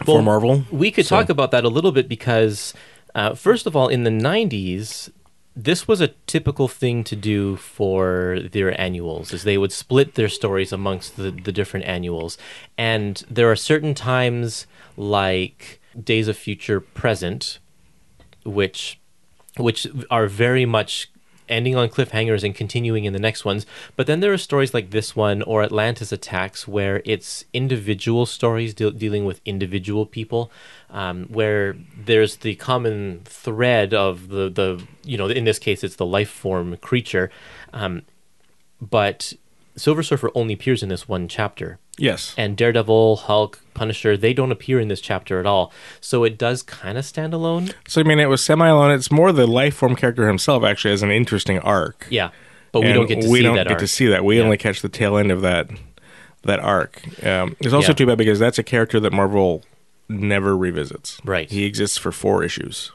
for 0.05 0.21
Marvel. 0.23 0.63
We 0.71 0.89
could 0.91 1.05
So- 1.05 1.17
talk 1.17 1.29
about 1.29 1.51
that 1.51 1.63
a 1.65 1.69
little 1.69 1.91
bit 1.91 2.07
because, 2.07 2.73
uh, 3.13 3.35
first 3.35 3.67
of 3.67 3.75
all, 3.75 3.89
in 3.89 4.03
the 4.03 4.09
90s, 4.09 5.11
this 5.55 5.87
was 5.87 5.99
a 5.99 6.07
typical 6.25 6.67
thing 6.69 7.03
to 7.03 7.15
do 7.15 7.57
for 7.57 8.39
their 8.53 8.79
annuals 8.79 9.33
is 9.33 9.43
they 9.43 9.57
would 9.57 9.73
split 9.73 10.15
their 10.15 10.29
stories 10.29 10.71
amongst 10.71 11.17
the, 11.17 11.29
the 11.29 11.51
different 11.51 11.85
annuals 11.85 12.37
and 12.77 13.25
there 13.29 13.51
are 13.51 13.55
certain 13.57 13.93
times 13.93 14.65
like 14.95 15.81
days 16.01 16.29
of 16.29 16.37
future 16.37 16.79
present 16.79 17.59
which 18.45 18.97
which 19.57 19.85
are 20.09 20.27
very 20.27 20.65
much 20.65 21.10
ending 21.51 21.75
on 21.75 21.89
cliffhangers 21.89 22.43
and 22.43 22.55
continuing 22.55 23.05
in 23.05 23.13
the 23.13 23.19
next 23.19 23.45
ones. 23.45 23.65
But 23.95 24.07
then 24.07 24.21
there 24.21 24.33
are 24.33 24.37
stories 24.37 24.73
like 24.73 24.89
this 24.89 25.15
one 25.15 25.41
or 25.43 25.61
Atlantis 25.61 26.11
Attacks 26.11 26.67
where 26.67 27.01
it's 27.05 27.45
individual 27.53 28.25
stories 28.25 28.73
de- 28.73 28.91
dealing 28.91 29.25
with 29.25 29.41
individual 29.45 30.05
people, 30.05 30.51
um, 30.89 31.25
where 31.25 31.75
there's 32.05 32.37
the 32.37 32.55
common 32.55 33.21
thread 33.25 33.93
of 33.93 34.29
the, 34.29 34.49
the, 34.49 34.83
you 35.03 35.17
know, 35.17 35.27
in 35.27 35.43
this 35.43 35.59
case, 35.59 35.83
it's 35.83 35.97
the 35.97 36.05
life 36.05 36.29
form 36.29 36.77
creature. 36.77 37.29
Um, 37.73 38.03
but 38.81 39.33
Silver 39.75 40.03
Surfer 40.03 40.31
only 40.35 40.53
appears 40.53 40.83
in 40.83 40.89
this 40.89 41.07
one 41.07 41.27
chapter 41.27 41.79
Yes. 41.97 42.33
and 42.37 42.57
Daredevil, 42.57 43.15
Hulk, 43.17 43.59
Punisher, 43.73 44.17
they 44.17 44.33
don't 44.33 44.51
appear 44.51 44.79
in 44.79 44.87
this 44.89 45.01
chapter 45.01 45.39
at 45.39 45.45
all. 45.45 45.71
So 45.99 46.23
it 46.23 46.37
does 46.37 46.61
kind 46.63 46.97
of 46.97 47.05
stand 47.05 47.33
alone. 47.33 47.69
So 47.87 48.01
I 48.01 48.03
mean, 48.03 48.19
it 48.19 48.25
was 48.29 48.43
semi 48.43 48.67
alone. 48.67 48.91
It's 48.91 49.11
more 49.11 49.31
the 49.31 49.47
life 49.47 49.75
form 49.75 49.95
character 49.95 50.27
himself 50.27 50.63
actually 50.63 50.91
has 50.91 51.03
an 51.03 51.11
interesting 51.11 51.59
arc. 51.59 52.07
Yeah. 52.09 52.31
But 52.71 52.81
we 52.81 52.87
And 52.87 52.95
don't 52.95 53.07
get 53.07 53.21
to 53.21 53.29
we 53.29 53.39
see 53.39 53.43
don't 53.43 53.55
that 53.55 53.63
get 53.65 53.71
arc. 53.73 53.79
to 53.81 53.87
see 53.87 54.07
that. 54.07 54.23
We 54.25 54.37
Yeah. 54.37 54.43
only 54.43 54.57
catch 54.57 54.81
the 54.81 54.89
tail 54.89 55.17
end 55.17 55.31
of 55.31 55.41
that 55.41 55.69
that 56.43 56.59
arc. 56.59 57.01
Um, 57.25 57.55
it's 57.59 57.73
also 57.73 57.89
Yeah. 57.89 57.93
too 57.93 58.05
bad 58.07 58.17
because 58.17 58.39
that's 58.39 58.57
a 58.57 58.63
character 58.63 58.99
that 58.99 59.13
Marvel 59.13 59.63
never 60.09 60.57
revisits. 60.57 61.19
Right. 61.23 61.49
He 61.51 61.65
exists 61.65 61.97
for 61.99 62.11
four 62.11 62.43
issues, 62.43 62.91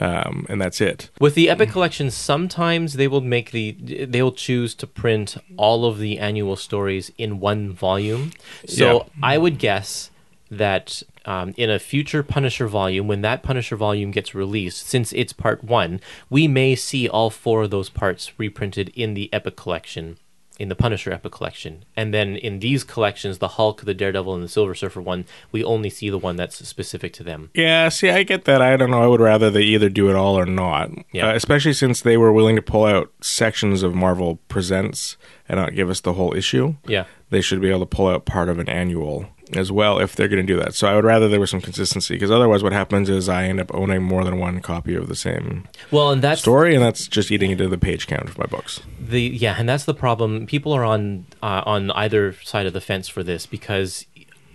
um, 0.00 0.46
and 0.48 0.60
that's 0.60 0.80
it. 0.80 1.10
With 1.20 1.34
the 1.34 1.50
Epic 1.50 1.70
Collection, 1.70 2.10
sometimes 2.10 2.94
they 2.94 3.06
will 3.06 3.20
make 3.20 3.50
the 3.50 3.72
they 4.06 4.22
will 4.22 4.32
choose 4.32 4.74
to 4.76 4.86
print 4.86 5.36
all 5.56 5.84
of 5.84 5.98
the 5.98 6.18
annual 6.18 6.56
stories 6.56 7.12
in 7.18 7.38
one 7.38 7.72
volume. 7.72 8.32
So 8.66 8.84
Yeah. 8.94 9.02
I 9.22 9.38
would 9.38 9.58
guess 9.58 10.10
that 10.50 11.02
um, 11.26 11.54
in 11.56 11.70
a 11.70 11.78
future 11.78 12.22
Punisher 12.22 12.66
volume, 12.66 13.06
when 13.06 13.20
that 13.20 13.42
Punisher 13.42 13.76
volume 13.76 14.10
gets 14.10 14.34
released, 14.34 14.86
since 14.86 15.12
it's 15.12 15.34
part 15.34 15.62
one, 15.62 16.00
we 16.30 16.48
may 16.48 16.74
see 16.74 17.08
all 17.08 17.30
four 17.30 17.62
of 17.64 17.70
those 17.70 17.90
parts 17.90 18.32
reprinted 18.38 18.88
in 18.94 19.14
the 19.14 19.32
Epic 19.32 19.54
Collection. 19.54 20.16
In 20.60 20.68
the 20.68 20.74
Punisher 20.74 21.10
Epic 21.10 21.32
Collection. 21.32 21.86
And 21.96 22.12
then 22.12 22.36
in 22.36 22.58
these 22.58 22.84
collections, 22.84 23.38
the 23.38 23.48
Hulk, 23.48 23.80
the 23.80 23.94
Daredevil, 23.94 24.34
and 24.34 24.44
the 24.44 24.48
Silver 24.48 24.74
Surfer 24.74 25.00
one, 25.00 25.24
we 25.52 25.64
only 25.64 25.88
see 25.88 26.10
the 26.10 26.18
one 26.18 26.36
that's 26.36 26.68
specific 26.68 27.14
to 27.14 27.24
them. 27.24 27.48
Yeah, 27.54 27.88
see, 27.88 28.10
I 28.10 28.24
get 28.24 28.44
that. 28.44 28.60
I 28.60 28.76
don't 28.76 28.90
know. 28.90 29.02
I 29.02 29.06
would 29.06 29.22
rather 29.22 29.48
they 29.48 29.62
either 29.62 29.88
do 29.88 30.10
it 30.10 30.16
all 30.16 30.38
or 30.38 30.44
not. 30.44 30.90
Yeah. 31.12 31.28
Uh, 31.28 31.34
especially 31.34 31.72
since 31.72 32.02
they 32.02 32.18
were 32.18 32.30
willing 32.30 32.56
to 32.56 32.62
pull 32.62 32.84
out 32.84 33.10
sections 33.22 33.82
of 33.82 33.94
Marvel 33.94 34.36
Presents 34.48 35.16
and 35.48 35.58
not 35.58 35.74
give 35.74 35.88
us 35.88 36.02
the 36.02 36.12
whole 36.12 36.36
issue. 36.36 36.74
Yeah. 36.86 37.06
They 37.30 37.40
should 37.40 37.62
be 37.62 37.70
able 37.70 37.80
to 37.80 37.86
pull 37.86 38.08
out 38.08 38.26
part 38.26 38.50
of 38.50 38.58
an 38.58 38.68
annual 38.68 39.28
as 39.56 39.72
well 39.72 39.98
if 39.98 40.14
they're 40.14 40.28
going 40.28 40.44
to 40.46 40.52
do 40.52 40.58
that. 40.60 40.74
So 40.74 40.88
I 40.88 40.94
would 40.94 41.04
rather 41.04 41.28
there 41.28 41.40
was 41.40 41.50
some 41.50 41.60
consistency 41.60 42.14
because 42.14 42.30
otherwise, 42.30 42.62
what 42.62 42.72
happens 42.72 43.08
is 43.08 43.28
I 43.28 43.44
end 43.44 43.60
up 43.60 43.72
owning 43.74 44.02
more 44.02 44.24
than 44.24 44.38
one 44.38 44.60
copy 44.60 44.94
of 44.94 45.08
the 45.08 45.16
same 45.16 45.68
Well, 45.90 46.10
and 46.10 46.22
that's 46.22 46.40
story, 46.40 46.74
and 46.74 46.84
that's 46.84 47.06
just 47.08 47.30
eating 47.30 47.50
into 47.50 47.68
the 47.68 47.78
page 47.78 48.06
count 48.06 48.28
of 48.28 48.38
my 48.38 48.46
books. 48.46 48.80
the 49.00 49.20
yeah, 49.22 49.56
and 49.58 49.68
that's 49.68 49.84
the 49.84 49.94
problem. 49.94 50.46
People 50.46 50.72
are 50.72 50.84
on 50.84 51.26
uh, 51.42 51.62
on 51.66 51.90
either 51.92 52.32
side 52.42 52.66
of 52.66 52.72
the 52.72 52.80
fence 52.80 53.08
for 53.08 53.22
this 53.22 53.46
because 53.46 54.06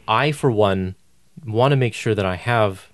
I, 0.08 0.32
for 0.32 0.52
one, 0.52 0.96
want 1.46 1.72
to 1.72 1.76
make 1.76 1.94
sure 1.94 2.16
that 2.16 2.26
I 2.26 2.36
have 2.36 2.88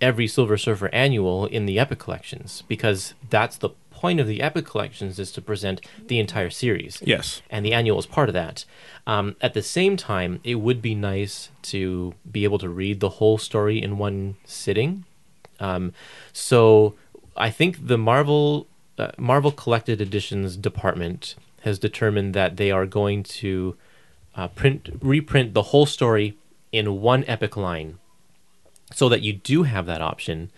every 0.00 0.26
Silver 0.28 0.56
Surfer 0.56 0.88
annual 0.92 1.46
in 1.46 1.66
the 1.66 1.78
Epic 1.78 1.98
collections 1.98 2.62
because 2.68 3.14
that's 3.30 3.56
the 3.56 3.70
point 4.00 4.20
of 4.20 4.26
the 4.26 4.40
Epic 4.48 4.66
collections 4.72 5.18
is 5.18 5.30
to 5.32 5.40
present 5.50 5.80
the 6.10 6.18
entire 6.24 6.50
series. 6.50 6.94
Yes. 7.04 7.42
and 7.50 7.64
the 7.64 7.74
annual 7.78 7.98
is 7.98 8.06
part 8.06 8.28
of 8.28 8.34
that. 8.42 8.64
Um, 9.06 9.26
at 9.40 9.54
the 9.54 9.62
same 9.62 9.96
time, 9.96 10.40
it 10.44 10.56
would 10.56 10.80
be 10.80 10.94
nice 10.94 11.50
to 11.72 12.14
be 12.30 12.44
able 12.44 12.58
to 12.58 12.68
read 12.68 13.00
the 13.00 13.14
whole 13.18 13.38
story 13.38 13.82
in 13.82 13.98
one 13.98 14.36
sitting. 14.44 15.04
Um, 15.60 15.92
so 16.32 16.94
I 17.36 17.50
think 17.50 17.72
the 17.92 17.98
Marvel 17.98 18.66
uh, 18.98 19.12
Marvel 19.16 19.52
Collected 19.52 20.00
Editions 20.00 20.56
department 20.56 21.34
has 21.62 21.78
determined 21.78 22.34
that 22.34 22.56
they 22.56 22.70
are 22.70 22.86
going 22.86 23.22
to 23.42 23.76
uh, 24.36 24.48
print 24.48 24.90
reprint 25.00 25.54
the 25.54 25.66
whole 25.70 25.86
story 25.86 26.36
in 26.70 27.00
one 27.00 27.24
epic 27.26 27.56
line, 27.56 27.98
so 28.92 29.08
that 29.08 29.22
you 29.22 29.32
do 29.32 29.62
have 29.64 29.86
that 29.86 30.02
option, 30.02 30.50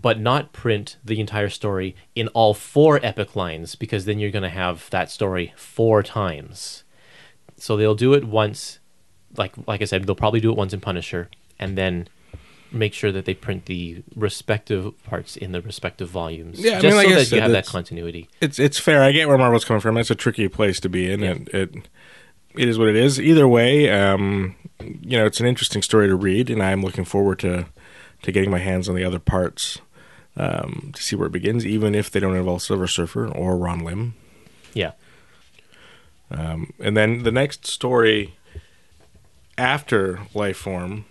but 0.00 0.20
not 0.20 0.52
print 0.52 0.96
the 1.04 1.18
entire 1.20 1.48
story 1.48 1.96
in 2.14 2.28
all 2.28 2.54
four 2.54 3.00
epic 3.02 3.34
lines 3.34 3.74
because 3.74 4.04
then 4.04 4.18
you're 4.18 4.30
going 4.30 4.42
to 4.42 4.48
have 4.48 4.88
that 4.90 5.10
story 5.10 5.52
four 5.56 6.02
times. 6.02 6.84
So 7.56 7.76
they'll 7.76 7.94
do 7.94 8.14
it 8.14 8.24
once, 8.24 8.78
like 9.36 9.52
like 9.66 9.82
I 9.82 9.86
said, 9.86 10.04
they'll 10.06 10.14
probably 10.14 10.40
do 10.40 10.50
it 10.50 10.56
once 10.56 10.72
in 10.72 10.80
Punisher, 10.80 11.28
and 11.58 11.76
then 11.76 12.08
make 12.70 12.92
sure 12.92 13.10
that 13.10 13.24
they 13.24 13.34
print 13.34 13.64
the 13.64 14.02
respective 14.14 14.92
parts 15.04 15.36
in 15.36 15.52
the 15.52 15.60
respective 15.62 16.08
volumes. 16.08 16.60
Yeah, 16.60 16.78
I 16.78 16.80
just 16.80 16.84
mean, 16.84 16.94
like 16.96 17.06
so 17.08 17.12
I 17.12 17.14
that 17.16 17.26
said, 17.26 17.36
you 17.36 17.42
have 17.42 17.50
that 17.52 17.66
continuity. 17.66 18.28
It's 18.40 18.58
it's 18.58 18.78
fair. 18.78 19.02
I 19.02 19.10
get 19.12 19.26
where 19.26 19.38
Marvel's 19.38 19.64
coming 19.64 19.80
from. 19.80 19.96
It's 19.96 20.10
a 20.10 20.14
tricky 20.14 20.48
place 20.48 20.78
to 20.80 20.88
be 20.88 21.10
in, 21.10 21.20
Yeah. 21.20 21.30
and 21.32 21.48
it 21.48 21.74
it 22.54 22.68
is 22.68 22.78
what 22.78 22.88
it 22.88 22.96
is. 22.96 23.20
Either 23.20 23.48
way, 23.48 23.90
um, 23.90 24.54
you 24.80 25.18
know, 25.18 25.26
it's 25.26 25.40
an 25.40 25.46
interesting 25.46 25.82
story 25.82 26.06
to 26.08 26.14
read, 26.14 26.50
and 26.50 26.62
I'm 26.62 26.82
looking 26.82 27.04
forward 27.04 27.38
to 27.40 27.66
to 28.22 28.32
getting 28.32 28.50
my 28.50 28.58
hands 28.58 28.88
on 28.88 28.94
the 28.94 29.04
other 29.04 29.18
parts 29.18 29.80
um, 30.38 30.92
to 30.94 31.02
see 31.02 31.16
where 31.16 31.26
it 31.26 31.32
begins, 31.32 31.66
even 31.66 31.94
if 31.94 32.10
they 32.10 32.20
don't 32.20 32.36
involve 32.36 32.62
Silver 32.62 32.86
Surfer 32.86 33.28
or 33.28 33.56
Ron 33.58 33.80
Lim. 33.84 34.14
Yeah. 34.72 34.92
Um, 36.30 36.72
and 36.78 36.96
then 36.96 37.22
the 37.24 37.32
next 37.32 37.66
story 37.66 38.36
after 39.56 40.18
Lifeform 40.34 41.04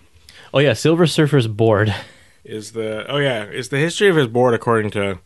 Oh 0.54 0.60
yeah, 0.60 0.74
Silver 0.74 1.06
Surfer's 1.06 1.48
board, 1.48 1.94
is 2.44 2.72
the 2.72 3.06
oh 3.12 3.18
yeah 3.18 3.44
is 3.44 3.70
the 3.70 3.78
history 3.78 4.08
of 4.08 4.16
his 4.16 4.28
board 4.28 4.54
according 4.54 4.92
to 4.92 5.20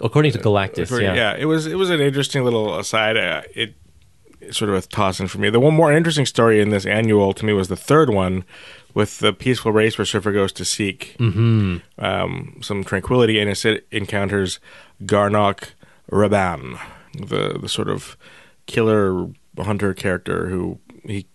according 0.00 0.32
to 0.32 0.38
Galactus. 0.38 0.84
according- 0.84 1.14
yeah. 1.14 1.36
it 1.36 1.44
was 1.44 1.66
it 1.66 1.76
was 1.76 1.90
an 1.90 2.00
interesting 2.00 2.42
little 2.44 2.78
aside. 2.78 3.16
Uh, 3.16 3.42
it 3.54 3.74
sort 4.50 4.70
of 4.70 4.76
a 4.76 4.82
toss 4.82 5.20
in 5.20 5.28
for 5.28 5.38
me. 5.38 5.50
The 5.50 5.60
one 5.60 5.74
more 5.74 5.92
interesting 5.92 6.26
story 6.26 6.60
in 6.60 6.70
this 6.70 6.86
annual 6.86 7.32
to 7.34 7.44
me 7.44 7.52
was 7.52 7.68
the 7.68 7.76
third 7.76 8.10
one 8.10 8.44
with 8.94 9.18
the 9.20 9.32
peaceful 9.32 9.72
race 9.72 9.96
where 9.96 10.04
Surfer 10.04 10.32
goes 10.32 10.52
to 10.52 10.64
seek 10.64 11.16
um, 11.98 12.58
some 12.62 12.84
tranquility 12.84 13.38
and 13.40 13.48
it 13.50 13.86
encounters 13.90 14.60
Garnock 15.04 15.70
Raban, 16.10 16.78
the 17.14 17.58
the 17.58 17.68
sort 17.68 17.88
of 17.88 18.16
killer 18.66 19.28
hunter 19.58 19.94
character 19.94 20.48
who 20.48 20.78
he 21.04 21.26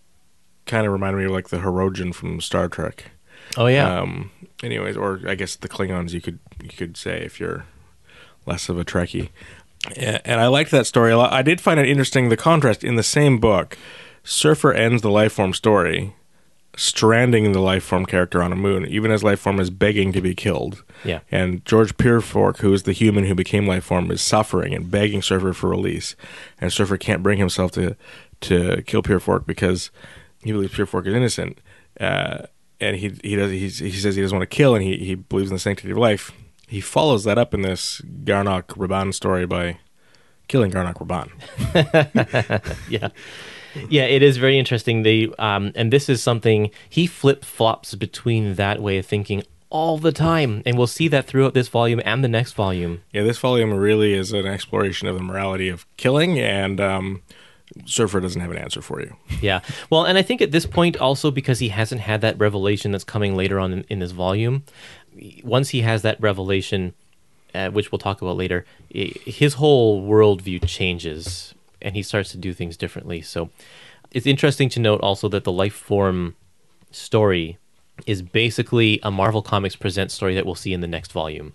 kind 0.66 0.86
of 0.86 0.92
reminded 0.92 1.18
me 1.18 1.24
of 1.24 1.30
like 1.32 1.48
the 1.48 1.58
Hirogen 1.58 2.14
from 2.14 2.40
Star 2.40 2.68
Trek. 2.68 3.10
Oh 3.56 3.66
yeah. 3.66 4.00
Um, 4.00 4.30
anyways, 4.62 4.96
or 4.96 5.20
I 5.26 5.34
guess 5.34 5.56
the 5.56 5.68
Klingons 5.68 6.12
you 6.12 6.20
could 6.20 6.38
you 6.62 6.68
could 6.68 6.96
say 6.96 7.22
if 7.22 7.40
you're 7.40 7.64
less 8.46 8.68
of 8.68 8.78
a 8.78 8.84
Trekkie. 8.84 9.30
And 9.96 10.40
I 10.40 10.46
liked 10.48 10.70
that 10.70 10.86
story 10.86 11.12
a 11.12 11.18
lot. 11.18 11.32
I 11.32 11.42
did 11.42 11.60
find 11.60 11.78
it 11.80 11.88
interesting 11.88 12.28
the 12.28 12.36
contrast 12.36 12.84
in 12.84 12.96
the 12.96 13.02
same 13.02 13.38
book. 13.38 13.76
Surfer 14.24 14.72
ends 14.72 15.02
the 15.02 15.08
Lifeform 15.08 15.54
story, 15.54 16.14
stranding 16.76 17.52
the 17.52 17.60
Lifeform 17.60 18.06
character 18.06 18.42
on 18.42 18.52
a 18.52 18.56
moon, 18.56 18.84
even 18.86 19.10
as 19.10 19.22
Lifeform 19.22 19.58
is 19.58 19.70
begging 19.70 20.12
to 20.12 20.20
be 20.20 20.34
killed. 20.34 20.84
Yeah. 21.04 21.20
And 21.30 21.64
George 21.64 21.96
Pierfork, 21.96 22.58
who 22.58 22.72
is 22.72 22.82
the 22.82 22.92
human 22.92 23.24
who 23.24 23.34
became 23.34 23.64
Lifeform, 23.64 24.10
is 24.12 24.20
suffering 24.20 24.74
and 24.74 24.90
begging 24.90 25.22
Surfer 25.22 25.52
for 25.52 25.70
release. 25.70 26.14
And 26.60 26.72
Surfer 26.72 26.96
can't 26.96 27.22
bring 27.22 27.38
himself 27.38 27.72
to 27.72 27.96
to 28.40 28.82
kill 28.82 29.02
Pierfork 29.02 29.46
because 29.46 29.90
he 30.42 30.52
believes 30.52 30.74
Pierfork 30.74 31.06
is 31.06 31.14
innocent. 31.14 31.58
Uh, 31.98 32.46
and 32.80 32.96
he 32.96 33.16
he 33.22 33.34
does 33.34 33.50
he's, 33.50 33.78
he 33.78 33.90
says 33.90 34.14
he 34.14 34.22
doesn't 34.22 34.38
want 34.38 34.48
to 34.48 34.56
kill, 34.56 34.74
and 34.74 34.84
he 34.84 34.98
he 34.98 35.14
believes 35.14 35.50
in 35.50 35.56
the 35.56 35.60
sanctity 35.60 35.90
of 35.90 35.98
life. 35.98 36.32
He 36.68 36.80
follows 36.80 37.24
that 37.24 37.38
up 37.38 37.54
in 37.54 37.62
this 37.62 38.00
Garnock 38.24 38.66
Raban 38.76 39.12
story 39.14 39.46
by 39.46 39.78
killing 40.48 40.70
Garnock 40.70 40.94
Raban. 40.94 41.30
yeah 42.88 43.08
yeah 43.90 44.04
it 44.04 44.22
is 44.22 44.38
very 44.38 44.58
interesting 44.58 45.02
they 45.02 45.28
um 45.38 45.72
and 45.74 45.92
this 45.92 46.08
is 46.08 46.22
something 46.22 46.70
he 46.88 47.06
flip 47.06 47.44
flops 47.44 47.94
between 47.94 48.54
that 48.54 48.80
way 48.80 48.98
of 48.98 49.06
thinking 49.06 49.42
all 49.70 49.98
the 49.98 50.10
time 50.10 50.62
and 50.64 50.78
we'll 50.78 50.86
see 50.86 51.06
that 51.06 51.26
throughout 51.26 51.52
this 51.54 51.68
volume 51.68 52.00
and 52.04 52.24
the 52.24 52.28
next 52.28 52.52
volume 52.54 53.02
Yeah, 53.12 53.22
this 53.24 53.38
volume 53.38 53.72
really 53.74 54.14
is 54.14 54.32
an 54.32 54.46
exploration 54.46 55.06
of 55.06 55.14
the 55.16 55.22
morality 55.22 55.68
of 55.68 55.84
killing, 55.98 56.38
and 56.38 56.80
um, 56.80 57.22
Surfer 57.84 58.18
doesn't 58.20 58.40
have 58.40 58.50
an 58.50 58.56
answer 58.56 58.80
for 58.80 59.00
you. 59.02 59.14
yeah 59.42 59.60
well 59.90 60.04
and 60.04 60.16
i 60.16 60.22
think 60.22 60.40
at 60.40 60.50
this 60.50 60.64
point 60.64 60.96
also 60.96 61.30
because 61.30 61.58
he 61.58 61.68
hasn't 61.68 62.00
had 62.00 62.22
that 62.22 62.38
revelation 62.38 62.90
that's 62.92 63.04
coming 63.04 63.36
later 63.36 63.60
on 63.60 63.72
in, 63.74 63.84
in 63.90 63.98
this 63.98 64.12
volume 64.12 64.64
once 65.44 65.70
he 65.70 65.82
has 65.82 66.02
that 66.02 66.20
revelation 66.20 66.94
uh, 67.54 67.70
which 67.70 67.90
we'll 67.90 67.98
talk 67.98 68.20
about 68.20 68.36
later 68.36 68.64
his 68.90 69.54
whole 69.54 70.02
worldview 70.02 70.66
changes 70.66 71.54
and 71.80 71.94
he 71.94 72.02
starts 72.02 72.30
to 72.30 72.36
do 72.36 72.52
things 72.52 72.76
differently 72.76 73.20
so 73.20 73.50
it's 74.10 74.26
interesting 74.26 74.68
to 74.70 74.80
note 74.80 75.00
also 75.00 75.28
that 75.28 75.44
the 75.44 75.52
life 75.52 75.74
form 75.74 76.34
story 76.90 77.58
is 78.06 78.22
basically 78.22 79.00
a 79.02 79.10
Marvel 79.10 79.42
Comics 79.42 79.76
present 79.76 80.10
story 80.10 80.34
that 80.34 80.46
we'll 80.46 80.54
see 80.54 80.72
in 80.72 80.80
the 80.80 80.86
next 80.86 81.12
volume. 81.12 81.52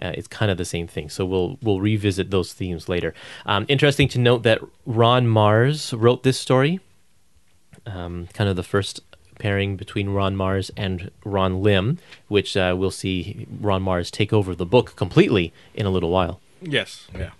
Uh, 0.00 0.12
it's 0.14 0.28
kind 0.28 0.50
of 0.50 0.58
the 0.58 0.64
same 0.64 0.86
thing, 0.86 1.08
so 1.08 1.24
we'll 1.24 1.58
we'll 1.62 1.80
revisit 1.80 2.30
those 2.30 2.52
themes 2.52 2.88
later. 2.88 3.14
Um, 3.46 3.64
interesting 3.68 4.08
to 4.08 4.18
note 4.18 4.42
that 4.42 4.60
Ron 4.84 5.26
Marz 5.26 5.98
wrote 5.98 6.22
this 6.22 6.38
story, 6.38 6.80
um, 7.86 8.28
kind 8.34 8.50
of 8.50 8.56
the 8.56 8.62
first 8.62 9.00
pairing 9.38 9.76
between 9.76 10.10
Ron 10.10 10.36
Marz 10.36 10.70
and 10.76 11.10
Ron 11.24 11.62
Lim, 11.62 11.98
which 12.28 12.56
uh, 12.56 12.74
we'll 12.76 12.90
see 12.90 13.46
Ron 13.60 13.82
Marz 13.82 14.10
take 14.10 14.32
over 14.32 14.54
the 14.54 14.66
book 14.66 14.96
completely 14.96 15.52
in 15.74 15.86
a 15.86 15.90
little 15.90 16.10
while. 16.10 16.40
Yes, 16.62 17.08
yeah. 17.14 17.30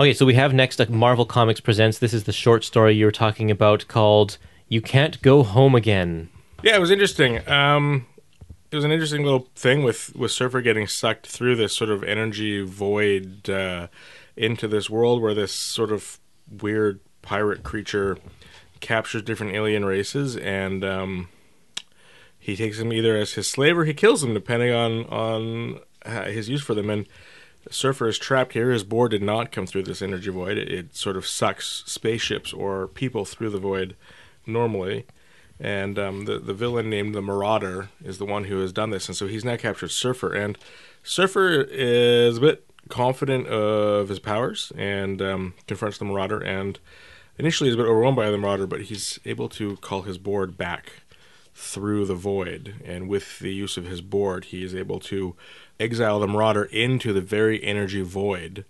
Okay, 0.00 0.14
so 0.14 0.24
we 0.24 0.34
have 0.34 0.54
next 0.54 0.80
uh, 0.80 0.86
Marvel 0.88 1.26
Comics 1.26 1.60
presents. 1.60 1.98
This 1.98 2.14
is 2.14 2.24
the 2.24 2.32
short 2.32 2.64
story 2.64 2.94
you 2.94 3.04
were 3.04 3.12
talking 3.12 3.50
about 3.50 3.88
called 3.88 4.38
"You 4.68 4.80
Can't 4.80 5.20
Go 5.22 5.42
Home 5.42 5.74
Again." 5.74 6.30
Yeah, 6.62 6.76
it 6.76 6.80
was 6.80 6.90
interesting. 6.90 7.46
Um, 7.48 8.06
it 8.70 8.76
was 8.76 8.84
an 8.84 8.92
interesting 8.92 9.24
little 9.24 9.48
thing 9.54 9.82
with 9.82 10.14
with 10.14 10.30
Surfer 10.30 10.60
getting 10.60 10.86
sucked 10.86 11.26
through 11.26 11.56
this 11.56 11.74
sort 11.74 11.90
of 11.90 12.04
energy 12.04 12.62
void 12.62 13.48
uh, 13.50 13.88
into 14.36 14.68
this 14.68 14.88
world 14.88 15.20
where 15.20 15.34
this 15.34 15.52
sort 15.52 15.90
of 15.90 16.18
weird 16.60 17.00
pirate 17.22 17.62
creature 17.62 18.18
captures 18.80 19.22
different 19.22 19.54
alien 19.54 19.84
races 19.84 20.36
and 20.36 20.84
um, 20.84 21.28
he 22.38 22.56
takes 22.56 22.78
them 22.78 22.92
either 22.92 23.16
as 23.16 23.34
his 23.34 23.48
slave 23.48 23.76
or 23.76 23.84
he 23.84 23.94
kills 23.94 24.22
them 24.22 24.34
depending 24.34 24.72
on 24.72 25.04
on 25.06 25.80
his 26.26 26.48
use 26.48 26.62
for 26.62 26.74
them 26.74 26.88
and 26.90 27.06
Surfer 27.70 28.08
is 28.08 28.18
trapped 28.18 28.52
here. 28.52 28.70
His 28.70 28.84
board 28.84 29.10
did 29.10 29.22
not 29.22 29.52
come 29.52 29.66
through 29.66 29.82
this 29.84 30.02
energy 30.02 30.30
void. 30.30 30.58
It, 30.58 30.70
it 30.70 30.96
sort 30.96 31.16
of 31.16 31.26
sucks 31.26 31.82
spaceships 31.86 32.52
or 32.52 32.88
people 32.88 33.24
through 33.24 33.50
the 33.50 33.58
void 33.58 33.96
normally. 34.46 35.06
And 35.60 35.98
um, 35.98 36.24
the 36.24 36.38
the 36.38 36.54
villain 36.54 36.88
named 36.88 37.14
the 37.14 37.22
Marauder 37.22 37.88
is 38.04 38.18
the 38.18 38.24
one 38.24 38.44
who 38.44 38.60
has 38.60 38.72
done 38.72 38.90
this, 38.90 39.08
and 39.08 39.16
so 39.16 39.26
he's 39.26 39.44
now 39.44 39.56
captured 39.56 39.90
Surfer. 39.90 40.32
And 40.32 40.56
Surfer 41.02 41.62
is 41.62 42.38
a 42.38 42.40
bit 42.40 42.64
confident 42.88 43.48
of 43.48 44.08
his 44.08 44.20
powers 44.20 44.72
and 44.76 45.20
um, 45.20 45.54
confronts 45.66 45.98
the 45.98 46.04
Marauder. 46.04 46.38
And 46.38 46.78
initially, 47.38 47.68
he's 47.68 47.74
a 47.74 47.78
bit 47.78 47.86
overwhelmed 47.86 48.16
by 48.16 48.30
the 48.30 48.38
Marauder, 48.38 48.66
but 48.66 48.82
he's 48.82 49.18
able 49.24 49.48
to 49.50 49.76
call 49.76 50.02
his 50.02 50.18
board 50.18 50.56
back 50.56 50.92
through 51.54 52.06
the 52.06 52.14
void. 52.14 52.74
And 52.84 53.08
with 53.08 53.38
the 53.38 53.52
use 53.52 53.76
of 53.76 53.86
his 53.86 54.00
board, 54.00 54.46
he 54.46 54.64
is 54.64 54.74
able 54.74 55.00
to 55.00 55.34
exile 55.80 56.20
the 56.20 56.28
Marauder 56.28 56.64
into 56.64 57.12
the 57.12 57.20
very 57.20 57.62
energy 57.62 58.02
void 58.02 58.64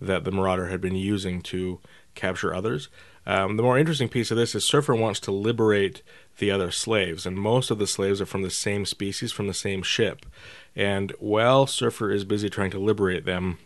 that 0.00 0.24
the 0.24 0.32
Marauder 0.32 0.66
had 0.66 0.80
been 0.80 0.96
using 0.96 1.40
to 1.42 1.80
capture 2.14 2.54
others. 2.54 2.88
Um, 3.24 3.56
the 3.56 3.62
more 3.62 3.78
interesting 3.78 4.08
piece 4.08 4.32
of 4.32 4.36
this 4.36 4.54
is 4.54 4.64
Surfer 4.64 4.96
wants 4.96 5.20
to 5.20 5.30
liberate 5.30 6.02
the 6.38 6.50
other 6.50 6.72
slaves, 6.72 7.24
and 7.24 7.36
most 7.36 7.70
of 7.70 7.78
the 7.78 7.86
slaves 7.86 8.20
are 8.20 8.26
from 8.26 8.42
the 8.42 8.50
same 8.50 8.84
species, 8.84 9.30
from 9.30 9.46
the 9.46 9.54
same 9.54 9.82
ship. 9.82 10.26
And 10.74 11.12
while 11.20 11.66
Surfer 11.66 12.10
is 12.10 12.24
busy 12.24 12.50
trying 12.50 12.72
to 12.72 12.80
liberate 12.80 13.24
them, 13.24 13.58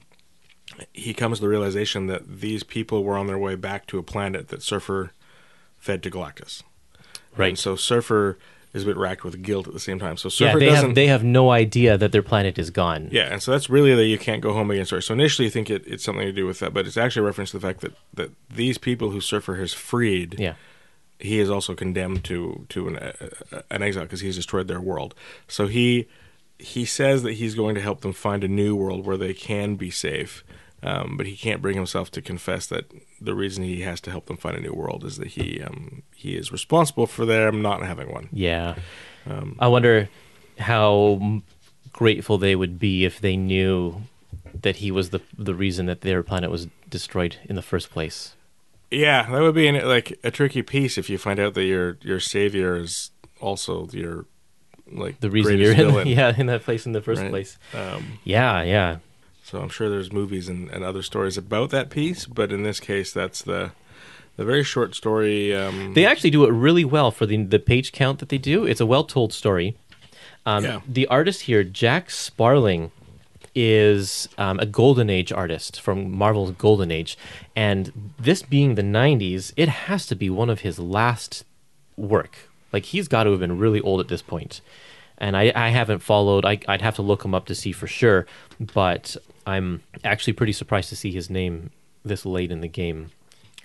he 0.93 1.15
comes 1.15 1.39
to 1.39 1.43
the 1.43 1.49
realization 1.49 2.07
that 2.09 2.41
these 2.41 2.63
people 2.63 3.05
were 3.05 3.17
on 3.17 3.27
their 3.27 3.39
way 3.39 3.55
back 3.55 3.87
to 3.89 3.99
a 3.99 4.03
planet 4.03 4.49
that 4.49 4.63
Surfer 4.63 5.13
fed 5.79 6.03
to 6.03 6.11
Galactus. 6.11 6.63
Right. 7.37 7.51
And 7.51 7.59
so 7.59 7.77
Surfer 7.77 8.39
is 8.73 8.83
a 8.83 8.87
bit 8.87 8.97
racked 8.97 9.25
with 9.25 9.43
guilt 9.43 9.67
at 9.67 9.73
the 9.73 9.81
same 9.81 9.99
time. 9.99 10.17
So 10.17 10.27
Yeah, 10.29 10.49
Surfer 10.51 10.59
they 10.59 10.67
doesn't. 10.67 10.87
have 10.91 10.95
they 10.95 11.07
have 11.07 11.25
no 11.25 11.51
idea 11.51 11.97
that 11.97 12.13
their 12.13 12.23
planet 12.23 12.59
is 12.59 12.71
gone. 12.71 13.09
Yeah, 13.13 13.33
and 13.33 13.43
so 13.43 13.53
that's 13.53 13.71
really 13.71 13.95
the 13.95 14.05
you 14.05 14.19
can't 14.19 14.43
go 14.43 14.53
home 14.53 14.71
again 14.71 14.85
story. 14.85 15.03
So 15.03 15.15
initially 15.15 15.47
you 15.47 15.51
think 15.51 15.71
it, 15.71 15.87
it's 15.87 16.05
something 16.05 16.27
to 16.27 16.33
do 16.33 16.47
with 16.47 16.59
that, 16.59 16.75
but 16.75 16.87
it's 16.87 16.97
actually 16.97 17.23
a 17.23 17.27
reference 17.27 17.53
to 17.53 17.59
the 17.59 17.67
fact 17.67 17.81
that, 17.81 17.93
that 18.15 18.31
these 18.51 18.77
people 18.77 19.11
who 19.11 19.21
Surfer 19.21 19.55
has 19.57 19.73
freed, 19.73 20.37
Yeah. 20.39 20.55
he 21.19 21.39
is 21.39 21.49
also 21.49 21.75
condemned 21.75 22.25
to 22.25 22.67
to 22.71 22.89
an, 22.89 22.97
uh, 22.97 23.63
an 23.71 23.83
exile 23.83 24.03
because 24.05 24.21
he's 24.21 24.37
destroyed 24.37 24.69
their 24.69 24.81
world. 24.81 25.15
So 25.49 25.69
he 25.69 26.07
he 26.59 26.85
says 26.85 27.23
that 27.23 27.35
he's 27.35 27.55
going 27.55 27.75
to 27.75 27.81
help 27.81 28.01
them 28.01 28.13
find 28.13 28.43
a 28.43 28.49
new 28.49 28.75
world 28.75 29.07
where 29.07 29.17
they 29.17 29.35
can 29.35 29.77
be 29.77 29.91
safe, 29.91 30.45
um, 30.83 31.17
but 31.17 31.27
he 31.27 31.37
can't 31.37 31.63
bring 31.63 31.77
himself 31.77 32.11
to 32.13 32.23
confess 32.23 32.67
that 32.67 32.91
the 33.21 33.35
reason 33.35 33.65
he 33.65 33.83
has 33.83 34.01
to 34.03 34.11
help 34.11 34.27
them 34.27 34.37
find 34.37 34.57
a 34.57 34.61
new 34.61 34.73
world 34.73 35.05
is 35.05 35.17
that 35.17 35.29
he 35.29 35.61
um, 35.63 36.03
he 36.15 36.37
is 36.37 36.53
responsible 36.53 37.07
for 37.07 37.25
them 37.25 37.63
not 37.63 37.83
having 37.83 38.11
one. 38.11 38.29
Yeah. 38.33 38.77
Um, 39.27 39.57
I 39.59 39.69
wonder 39.69 40.09
how 40.59 41.43
grateful 41.93 42.39
they 42.39 42.55
would 42.55 42.79
be 42.79 43.05
if 43.05 43.21
they 43.21 43.37
knew 43.37 44.03
that 44.63 44.77
he 44.77 44.91
was 44.91 45.11
the 45.11 45.21
the 45.37 45.55
reason 45.55 45.87
that 45.87 46.01
their 46.03 46.23
planet 46.23 46.51
was 46.51 46.69
destroyed 46.89 47.37
in 47.45 47.57
the 47.57 47.63
first 47.63 47.91
place. 47.91 48.35
Yeah, 48.91 49.29
that 49.31 49.41
would 49.41 49.55
be 49.55 49.67
an, 49.67 49.87
like 49.87 50.19
a 50.23 50.31
tricky 50.31 50.63
piece 50.63 50.97
if 50.97 51.11
you 51.11 51.19
find 51.19 51.41
out 51.41 51.55
that 51.55 51.65
your 51.65 51.99
your 52.03 52.21
savior 52.21 52.77
is 52.77 53.11
also 53.41 53.89
your 53.93 54.27
like 54.93 55.21
The 55.21 55.31
reason 55.31 55.59
you're 55.59 55.73
in, 55.73 56.07
yeah 56.19 56.35
in 56.37 56.47
that 56.47 56.63
place 56.63 56.87
in 56.87 56.93
the 56.93 57.01
first 57.03 57.23
Right. 57.23 57.31
place. 57.31 57.59
Um, 57.75 58.19
Yeah, 58.25 58.63
yeah. 58.63 58.99
so 59.45 59.61
I'm 59.61 59.69
sure 59.69 59.89
there's 59.89 60.13
movies 60.13 60.49
and, 60.49 60.71
and 60.71 60.85
other 60.85 61.03
stories 61.03 61.37
about 61.37 61.71
that 61.71 61.91
piece, 61.91 62.27
but 62.27 62.53
in 62.53 62.63
this 62.63 62.81
case, 62.81 63.13
that's 63.13 63.43
the 63.43 63.73
the 64.37 64.45
very 64.45 64.63
short 64.65 64.95
story. 64.95 65.55
Um, 65.57 65.95
They 65.95 66.05
actually 66.05 66.31
do 66.31 66.45
it 66.45 66.51
really 66.51 66.85
well 66.85 67.11
for 67.11 67.27
the 67.27 67.37
the 67.45 67.59
page 67.59 67.91
count 67.93 68.19
that 68.21 68.29
they 68.29 68.39
do. 68.39 68.65
It's 68.67 68.81
a 68.81 68.87
well 68.87 69.05
told 69.05 69.33
story. 69.33 69.77
Um, 70.45 70.65
Yeah. 70.65 70.81
The 70.87 71.07
artist 71.09 71.43
here, 71.43 71.65
Jack 71.65 72.11
Sparling, 72.11 72.91
is 73.55 74.29
um, 74.39 74.59
a 74.61 74.67
Golden 74.67 75.09
Age 75.11 75.33
artist 75.33 75.81
from 75.81 76.11
Marvel's 76.17 76.51
Golden 76.53 76.91
Age, 76.91 77.17
and 77.57 78.13
this 78.19 78.43
being 78.43 78.75
the 78.75 78.83
'90s, 78.83 79.53
it 79.57 79.69
has 79.69 80.07
to 80.07 80.15
be 80.15 80.29
one 80.31 80.51
of 80.51 80.61
his 80.61 80.79
last 80.79 81.45
work. 81.97 82.46
Like 82.73 82.85
he's 82.87 83.09
got 83.09 83.25
to 83.25 83.31
have 83.31 83.41
been 83.41 83.59
really 83.59 83.81
old 83.81 84.01
at 84.01 84.09
this 84.09 84.23
point. 84.23 84.61
And 85.19 85.37
I, 85.37 85.51
I 85.55 85.71
haven't 85.71 86.01
followed. 86.01 86.45
I, 86.45 86.61
I'd 86.69 86.83
have 86.83 86.97
to 86.97 87.03
look 87.03 87.25
him 87.25 87.35
up 87.35 87.47
to 87.47 87.55
see 87.55 87.73
for 87.73 87.87
sure. 87.87 88.27
But 88.61 89.17
I'm 89.47 89.83
actually 90.05 90.35
pretty 90.35 90.53
surprised 90.53 90.89
to 90.91 90.97
see 90.97 91.11
his 91.11 91.31
name 91.31 91.71
this 92.05 92.27
late 92.27 92.53
in 92.53 92.61
the 92.61 92.69
game. 92.69 93.11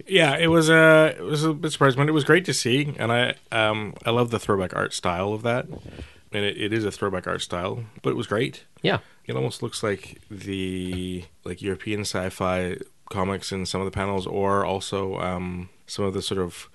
Yeah, 0.08 0.38
it 0.38 0.48
was 0.48 0.70
a 0.70 1.16
it 1.18 1.24
was 1.24 1.44
a 1.44 1.54
bit 1.54 1.72
surprising, 1.72 1.98
but 1.98 2.10
it 2.10 2.14
was 2.14 2.24
great 2.24 2.46
to 2.46 2.54
see, 2.54 2.96
and 2.98 3.12
I 3.12 3.36
um 3.52 3.94
I 4.06 4.10
love 4.10 4.32
the 4.32 4.40
throwback 4.40 4.76
art 4.76 4.94
style 4.94 5.34
of 5.34 5.44
that, 5.44 5.68
and 5.68 6.46
it, 6.46 6.58
it 6.58 6.74
is 6.74 6.86
a 6.86 6.92
throwback 6.92 7.28
art 7.28 7.42
style, 7.42 7.84
but 8.02 8.12
it 8.12 8.16
was 8.16 8.28
great. 8.28 8.64
Yeah. 8.82 9.00
It 9.28 9.36
almost 9.36 9.62
looks 9.62 9.84
like 9.84 10.20
the 10.32 11.26
like 11.44 11.62
European 11.62 12.02
sci-fi 12.02 12.78
comics 13.10 13.52
in 13.52 13.66
some 13.66 13.82
of 13.82 13.86
the 13.86 13.92
panels, 13.92 14.26
or 14.26 14.66
also 14.66 15.20
um 15.20 15.70
some 15.86 16.06
of 16.06 16.14
the 16.14 16.22
sort 16.22 16.40
of 16.40 16.70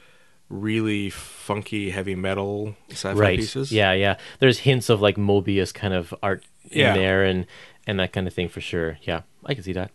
really 0.48 1.10
funky 1.10 1.90
heavy 1.90 2.14
metal 2.14 2.76
sci-fi 2.90 3.18
right. 3.18 3.38
pieces. 3.38 3.72
Yeah, 3.72 3.92
yeah. 3.92 4.16
There's 4.38 4.60
hints 4.60 4.88
of 4.88 5.00
like 5.00 5.16
Moebius 5.16 5.72
kind 5.74 5.94
of 5.94 6.14
art 6.22 6.44
in 6.70 6.80
Yeah. 6.80 6.94
there 6.94 7.24
and 7.24 7.46
and 7.86 7.98
that 8.00 8.12
kind 8.12 8.26
of 8.26 8.34
thing 8.34 8.48
for 8.48 8.60
sure. 8.60 8.98
Yeah, 9.02 9.22
I 9.44 9.54
can 9.54 9.62
see 9.62 9.72
that. 9.72 9.90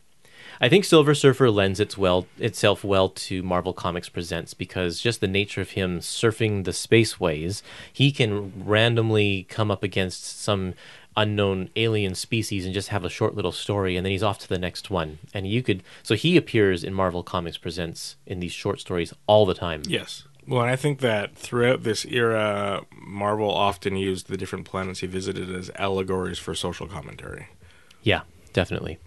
I 0.60 0.70
think 0.70 0.86
Silver 0.86 1.16
Surfer 1.16 1.50
lends 1.50 1.80
its 1.80 1.98
well 1.98 2.28
itself 2.38 2.84
well 2.84 3.10
to 3.10 3.42
Marvel 3.42 3.74
Comics 3.74 4.10
Presents 4.10 4.54
because 4.54 5.00
just 5.00 5.20
the 5.20 5.28
nature 5.28 5.62
of 5.62 5.72
him 5.72 6.00
surfing 6.00 6.66
the 6.66 6.72
spaceways, 6.72 7.64
he 7.92 8.12
can 8.12 8.54
randomly 8.64 9.44
come 9.50 9.72
up 9.72 9.84
against 9.84 10.40
some 10.42 10.74
unknown 11.18 11.70
alien 11.76 12.16
species 12.16 12.64
and 12.64 12.74
just 12.74 12.88
have 12.88 13.04
a 13.04 13.10
short 13.10 13.36
little 13.36 13.52
story 13.52 13.98
and 13.98 14.06
then 14.06 14.12
he's 14.12 14.24
off 14.24 14.38
to 14.40 14.48
the 14.48 14.58
next 14.60 14.90
one. 14.90 15.18
And 15.34 15.48
you 15.48 15.64
could 15.64 15.84
so 16.04 16.16
he 16.16 16.38
appears 16.38 16.84
in 16.84 16.94
Marvel 16.94 17.24
Comics 17.24 17.58
Presents 17.58 18.16
in 18.26 18.40
these 18.40 18.54
short 18.54 18.80
stories 18.80 19.14
all 19.28 19.46
the 19.46 19.54
time. 19.56 19.82
Yes. 19.88 20.26
Well, 20.52 20.62
and 20.64 20.70
I 20.70 20.76
think 20.76 21.00
that 21.00 21.34
throughout 21.36 21.84
this 21.84 22.04
era, 22.06 22.82
Marvel 22.94 23.50
often 23.50 23.96
used 23.96 24.28
the 24.28 24.36
different 24.36 24.66
planets 24.66 25.00
he 25.00 25.08
visited 25.08 25.50
as 25.50 25.72
allegories 25.76 26.40
for 26.40 26.54
social 26.54 26.88
commentary. 26.88 27.48
Yeah, 28.04 28.22
definitely. 28.52 29.00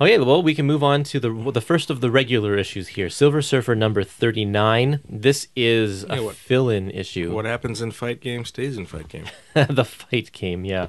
Okay, 0.00 0.16
well, 0.16 0.42
we 0.42 0.54
can 0.54 0.64
move 0.64 0.82
on 0.82 1.02
to 1.02 1.20
the 1.20 1.50
the 1.52 1.60
first 1.60 1.90
of 1.90 2.00
the 2.00 2.10
regular 2.10 2.56
issues 2.56 2.88
here, 2.88 3.10
Silver 3.10 3.42
Surfer 3.42 3.74
number 3.74 4.02
thirty 4.04 4.44
nine. 4.46 5.00
This 5.06 5.48
is 5.54 6.04
a 6.04 6.14
Yeah, 6.14 6.20
what- 6.20 6.36
fill-in 6.36 6.90
issue. 6.92 7.34
What 7.34 7.44
happens 7.44 7.82
in 7.82 7.90
fight 7.90 8.20
game 8.20 8.44
stays 8.46 8.78
in 8.78 8.86
fight 8.86 9.08
game. 9.08 9.26
the 9.54 9.84
fight 9.84 10.30
game, 10.32 10.64
yeah. 10.64 10.86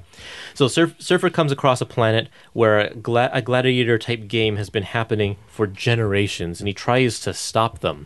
So 0.53 0.67
Surf, 0.69 0.93
Surfer 0.99 1.29
comes 1.31 1.51
across 1.51 1.81
a 1.81 1.85
planet 1.87 2.29
where 2.53 2.79
a, 2.79 2.93
gla- 2.95 3.31
a 3.33 3.41
gladiator 3.41 3.97
type 3.97 4.27
game 4.29 4.55
has 4.57 4.69
been 4.69 4.83
happening 4.83 5.35
for 5.47 5.67
generations, 5.67 6.61
and 6.61 6.67
he 6.69 6.73
tries 6.73 7.19
to 7.21 7.33
stop 7.33 7.79
them, 7.79 8.05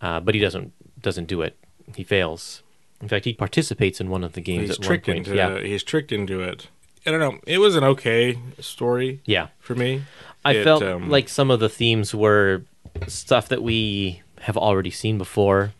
uh, 0.00 0.18
but 0.20 0.34
he 0.34 0.40
doesn't 0.40 0.72
doesn't 1.00 1.26
do 1.26 1.42
it. 1.42 1.56
He 1.94 2.04
fails. 2.04 2.62
In 3.00 3.08
fact, 3.08 3.24
he 3.24 3.32
participates 3.32 4.00
in 4.00 4.10
one 4.10 4.24
of 4.24 4.32
the 4.32 4.40
games 4.40 4.68
He's 4.68 4.78
tricked 4.78 5.08
into 5.08 5.34
yeah, 5.34 5.60
he's 5.60 5.82
tricked 5.82 6.12
into 6.12 6.40
it. 6.40 6.68
I 7.06 7.10
don't 7.10 7.20
know. 7.20 7.38
It 7.46 7.58
was 7.58 7.76
an 7.76 7.84
okay 7.84 8.38
story 8.60 9.20
yeah. 9.24 9.48
for 9.60 9.74
me. 9.74 10.02
I 10.44 10.54
It, 10.54 10.64
felt 10.64 10.82
um, 10.82 11.08
like 11.08 11.28
some 11.28 11.50
of 11.50 11.60
the 11.60 11.68
themes 11.68 12.14
were 12.14 12.62
stuff 13.06 13.48
that 13.48 13.62
we 13.62 14.22
have 14.40 14.56
already 14.56 14.90
seen 14.90 15.18
before. 15.18 15.72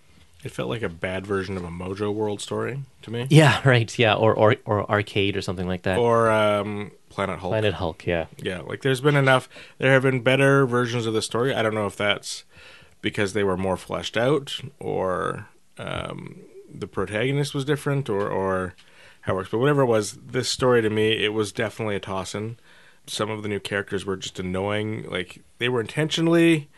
it 0.45 0.53
felt 0.53 0.69
like 0.69 0.83
a 0.83 0.89
bad 0.89 1.27
version 1.27 1.57
of 1.57 1.65
a 1.65 1.69
Mojo 1.69 2.15
World 2.15 2.41
story 2.41 2.81
to 3.03 3.11
me. 3.11 3.27
Yeah, 3.31 3.61
right. 3.69 3.99
Yeah, 3.99 4.15
or 4.15 4.35
or, 4.35 4.57
or 4.65 4.89
arcade 4.91 5.37
or 5.37 5.43
something 5.43 5.67
like 5.67 5.83
that. 5.83 5.99
Or 5.99 6.31
um, 6.31 6.93
Planet 7.11 7.41
Hulk. 7.41 7.53
Planet 7.53 7.75
Hulk. 7.75 8.07
Yeah, 8.07 8.27
Yeah, 8.39 8.61
like 8.61 8.83
there's 8.83 9.01
been 9.01 9.17
enough. 9.17 9.49
There 9.79 9.93
have 9.93 10.03
been 10.03 10.21
better 10.21 10.67
versions 10.67 11.07
of 11.07 11.15
the 11.15 11.23
story. 11.23 11.55
I 11.55 11.63
don't 11.63 11.75
know 11.75 11.87
if 11.87 11.97
that's 11.97 12.45
because 13.01 13.33
they 13.33 13.45
were 13.45 13.57
more 13.57 13.77
fleshed 13.77 14.17
out 14.17 14.61
or 14.79 15.49
um, 15.79 16.41
the 16.73 16.87
protagonist 16.87 17.55
was 17.55 17.65
different 17.65 18.09
or 18.09 18.29
or 18.29 18.75
how 19.23 19.35
it 19.35 19.37
works. 19.37 19.51
But 19.51 19.59
whatever 19.59 19.83
it 19.83 19.87
was, 19.87 20.13
this 20.15 20.49
story 20.49 20.83
to 20.83 20.91
me, 20.91 21.25
it 21.25 21.33
was 21.33 21.53
definitely 21.53 21.97
a 21.97 22.01
toss 22.01 22.35
in. 22.35 22.59
Some 23.07 23.31
of 23.31 23.43
the 23.43 23.49
new 23.49 23.61
characters 23.61 24.05
were 24.05 24.17
just 24.17 24.39
annoying. 24.39 25.07
Like 25.09 25.43
they 25.59 25.69
were 25.69 25.81
intentionally 25.81 26.69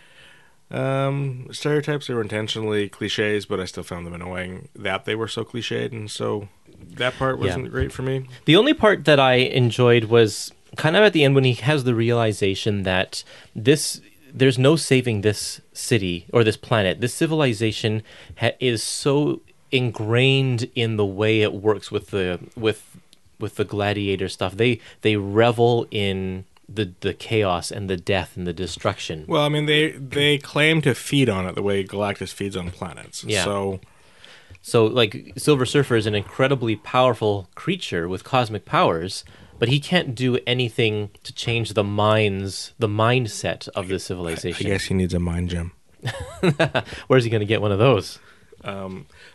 um, 0.70 1.48
stereotypes. 1.50 2.06
They 2.06 2.14
were 2.14 2.22
intentionally 2.22 2.88
cliches, 2.88 3.46
but 3.46 3.61
I 3.61 3.64
still 3.64 3.83
found 3.83 4.06
them 4.06 4.14
annoying 4.14 4.68
that 4.76 5.04
they 5.04 5.14
were 5.14 5.28
so 5.28 5.44
cliched, 5.44 5.92
and 5.92 6.11
so 6.11 6.48
that 6.94 7.14
part 7.14 7.38
wasn't 7.38 7.70
great 7.70 7.92
for 7.92 8.02
me. 8.02 8.26
The 8.44 8.56
only 8.56 8.74
part 8.74 9.04
that 9.04 9.18
I 9.18 9.35
enjoyed 9.35 10.04
was 10.04 10.52
kind 10.76 10.96
of 10.96 11.02
at 11.02 11.12
the 11.12 11.24
end 11.24 11.35
when 11.35 11.44
he 11.44 11.54
has 11.54 11.85
the 11.85 11.94
realization 11.94 12.85
that 12.85 13.24
this 13.56 14.00
there's 14.34 14.58
no 14.58 14.76
saving 14.76 15.20
this 15.20 15.60
city 15.72 16.26
or 16.32 16.44
this 16.44 16.56
planet. 16.56 17.00
This 17.00 17.14
civilization 17.14 18.02
ha- 18.38 18.52
is 18.60 18.82
so 18.82 19.40
ingrained 19.72 20.70
in 20.74 20.96
the 20.96 21.06
way 21.06 21.42
it 21.42 21.52
works 21.54 21.90
with 21.90 22.10
the 22.10 22.40
with 22.56 22.96
with 23.38 23.56
the 23.56 23.64
gladiator 23.64 24.28
stuff. 24.28 24.56
They 24.56 24.80
they 25.02 25.16
revel 25.16 25.86
in 25.90 26.44
the 26.68 26.92
the 27.00 27.14
chaos 27.14 27.70
and 27.70 27.88
the 27.90 27.96
death 27.96 28.36
and 28.36 28.46
the 28.46 28.52
destruction. 28.52 29.24
Well, 29.26 29.42
I 29.42 29.48
mean, 29.48 29.66
they 29.66 29.92
they 29.92 30.38
claim 30.38 30.82
to 30.82 30.94
feed 30.94 31.28
on 31.28 31.46
it 31.46 31.54
the 31.54 31.62
way 31.62 31.84
Galactus 31.84 32.32
feeds 32.32 32.56
on 32.56 32.70
planets. 32.70 33.24
Yeah. 33.24 33.44
So 33.44 33.80
So, 34.62 34.84
like, 34.84 35.32
Silver 35.38 35.64
Surfer 35.64 35.96
is 35.96 36.06
an 36.06 36.14
incredibly 36.14 36.76
powerful 36.76 37.48
creature 37.54 38.08
with 38.08 38.24
cosmic 38.24 38.64
powers, 38.66 39.24
but 39.60 39.68
he 39.68 39.78
can't 39.78 40.16
do 40.16 40.38
anything 40.46 41.10
to 41.22 41.32
change 41.32 41.74
the 41.74 41.84
minds, 41.84 42.72
the 42.80 42.88
mindset 42.88 43.68
of 43.76 43.86
this 43.86 44.02
civilization. 44.04 44.48
I 44.48 44.58
civilization. 44.58 44.70
guess 44.72 44.84
he 44.86 44.94
needs 44.94 45.14
a 45.14 45.20
mind 45.20 45.50
gem. 45.50 45.72
Where's 47.06 47.22
he 47.24 47.30
going 47.30 47.40
to 47.40 47.46
get 47.46 47.60
one 47.62 47.70
of 47.70 47.78
those? 47.78 48.18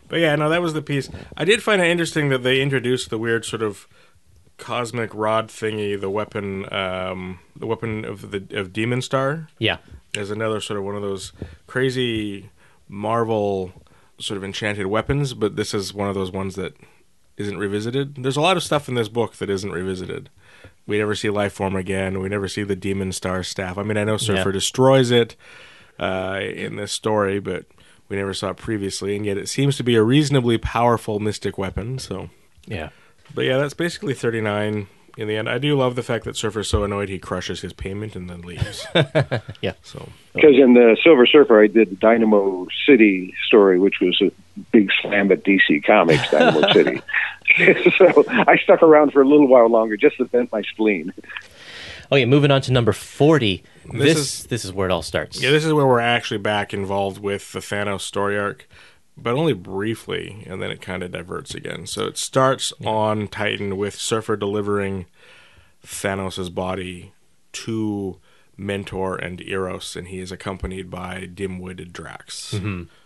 But 0.07 0.19
yeah, 0.19 0.35
no, 0.35 0.49
that 0.49 0.61
was 0.61 0.73
the 0.73 0.81
piece. 0.81 1.09
I 1.38 1.45
did 1.45 1.63
find 1.63 1.81
it 1.81 1.88
interesting 1.88 2.29
that 2.29 2.43
they 2.43 2.61
introduced 2.61 3.09
the 3.09 3.17
weird 3.17 3.45
sort 3.45 3.61
of 3.61 3.88
cosmic 4.57 5.13
rod 5.13 5.47
thingy, 5.49 5.99
the 5.99 6.09
weapon, 6.09 6.71
um, 6.73 7.39
the 7.55 7.65
weapon 7.67 8.05
of 8.05 8.31
the 8.31 8.45
of 8.57 8.71
Demon 8.71 9.01
Star, 9.01 9.47
Yeah, 9.59 9.77
as 10.15 10.31
another 10.31 10.61
sort 10.61 10.79
of 10.79 10.85
one 10.85 10.95
of 10.95 11.01
those 11.01 11.33
crazy 11.67 12.49
Marvel 12.88 13.73
sort 14.19 14.38
of 14.38 14.43
enchanted 14.43 14.88
weapons. 14.88 15.33
But 15.33 15.55
this 15.55 15.73
is 15.73 15.93
one 15.93 16.07
of 16.07 16.15
those 16.15 16.31
ones 16.31 16.55
that 16.55 16.75
isn't 17.38 17.58
revisited. 17.58 18.15
There's 18.24 18.38
a 18.38 18.41
lot 18.41 18.58
of 18.58 18.63
stuff 18.63 18.88
in 18.88 18.95
this 18.95 19.10
book 19.10 19.36
that 19.38 19.50
isn't 19.50 19.71
revisited. 19.71 20.30
We 20.88 20.98
never 21.00 21.15
see 21.15 21.30
life 21.30 21.54
form 21.54 21.76
again. 21.76 22.19
We 22.21 22.30
never 22.30 22.48
see 22.48 22.63
the 22.63 22.76
Demon 22.76 23.12
Star 23.12 23.43
staff. 23.43 23.78
I 23.78 23.84
mean, 23.84 23.98
I 23.98 24.04
know 24.04 24.17
Surfer 24.17 24.50
Yeah. 24.50 24.54
destroys 24.54 25.12
it 25.12 25.36
uh, 26.00 26.39
in 26.41 26.76
this 26.76 26.91
story, 26.91 27.39
but 27.39 27.65
we 28.08 28.17
never 28.17 28.34
saw 28.34 28.50
it 28.52 28.58
previously, 28.58 29.15
and 29.15 29.26
yet 29.26 29.38
it 29.38 29.50
seems 29.50 29.78
to 29.78 29.84
be 29.84 29.95
a 29.95 30.04
reasonably 30.04 30.58
powerful 30.58 31.19
mystic 31.19 31.58
weapon. 31.58 31.98
So, 31.98 32.30
yeah, 32.67 32.89
but 33.34 33.45
yeah, 33.45 33.58
that's 33.58 33.74
basically 33.74 34.13
39 34.13 34.88
in 35.17 35.28
the 35.28 35.36
end. 35.38 35.47
I 35.49 35.58
do 35.58 35.78
love 35.78 35.95
the 35.95 36.04
fact 36.04 36.25
that 36.25 36.36
Surfer's 36.36 36.67
so 36.67 36.84
annoyed 36.84 37.10
he 37.10 37.19
crushes 37.19 37.62
his 37.62 37.73
payment 37.73 38.15
and 38.15 38.30
then 38.30 38.41
leaves. 38.41 38.86
yeah. 39.62 39.73
so, 39.84 40.10
Because 40.34 40.56
in 40.58 40.73
the 40.73 40.97
Silver 41.04 41.25
Surfer, 41.25 41.62
I 41.63 41.67
did 41.67 41.89
the 41.91 41.95
Dynamo 41.95 42.67
City 42.88 43.34
story, 43.47 43.80
which 43.80 43.95
was 44.01 44.19
a 44.21 44.32
big 44.71 44.89
slam 45.01 45.32
at 45.32 45.43
DC 45.43 45.84
Comics, 45.86 46.30
Dynamo 46.32 46.67
City. 46.73 47.01
so 47.97 48.23
I 48.28 48.58
stuck 48.63 48.82
around 48.84 49.13
for 49.13 49.21
a 49.21 49.28
little 49.28 49.47
while 49.47 49.69
longer 49.69 49.97
just 49.97 50.17
to 50.17 50.25
vent 50.25 50.51
my 50.51 50.62
spleen. 50.63 51.13
Oh, 52.12 52.17
okay, 52.17 52.25
moving 52.25 52.51
on 52.51 52.62
to 52.62 52.71
number 52.71 52.91
forty. 52.93 53.63
This 53.86 53.93
This 53.93 54.01
this, 54.04 54.17
is- 54.17 54.43
this 54.47 54.65
is 54.65 54.73
where 54.73 54.88
it 54.88 54.91
all 54.91 55.01
starts. 55.01 55.41
yeah, 55.41 55.49
this 55.51 55.65
is 55.65 55.73
where 55.73 55.88
we're 55.88 55.99
actually 55.99 56.38
back 56.39 56.73
involved 56.73 57.19
with 57.19 57.51
the 57.51 57.60
Thanos 57.60 58.01
story 58.01 58.38
arc, 58.38 58.67
but 59.17 59.34
only 59.34 59.54
briefly, 59.54 60.43
and 60.45 60.62
then 60.62 60.71
it 60.71 60.82
kind 60.82 61.04
of 61.04 61.12
diverts 61.12 61.56
again. 61.56 61.88
So 61.88 62.06
it 62.06 62.17
starts 62.17 62.73
on 62.84 63.28
Titan 63.28 63.78
with 63.78 63.95
Surfer 63.95 64.36
delivering 64.36 65.06
Thanos' 65.86 66.54
body 66.54 67.13
to 67.54 68.17
Mentor 68.58 69.15
and 69.15 69.41
Eros, 69.41 69.95
and 69.95 70.08
he 70.08 70.19
is 70.19 70.32
accompanied 70.32 70.89
by 70.89 71.25
dim-witted 71.34 71.91
Drax. 71.93 72.54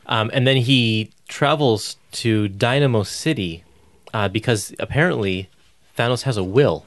Um, 0.05 0.31
and 0.33 0.47
then 0.47 0.57
he 0.57 1.11
travels 1.27 1.97
to 2.13 2.47
Dynamo 2.47 3.03
City 3.03 3.63
uh, 4.13 4.27
because 4.27 4.73
apparently 4.79 5.49
Thanos 5.97 6.23
has 6.23 6.37
a 6.37 6.43
will, 6.43 6.85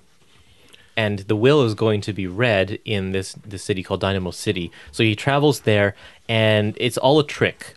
and 0.96 1.20
the 1.20 1.36
will 1.36 1.62
is 1.64 1.74
going 1.74 2.00
to 2.02 2.12
be 2.12 2.26
read 2.26 2.78
in 2.84 3.12
this 3.12 3.34
this 3.44 3.62
city 3.62 3.82
called 3.82 4.00
Dynamo 4.00 4.30
City. 4.30 4.70
So 4.90 5.02
he 5.02 5.14
travels 5.14 5.60
there, 5.60 5.94
and 6.28 6.76
it's 6.78 6.98
all 6.98 7.18
a 7.18 7.26
trick, 7.26 7.74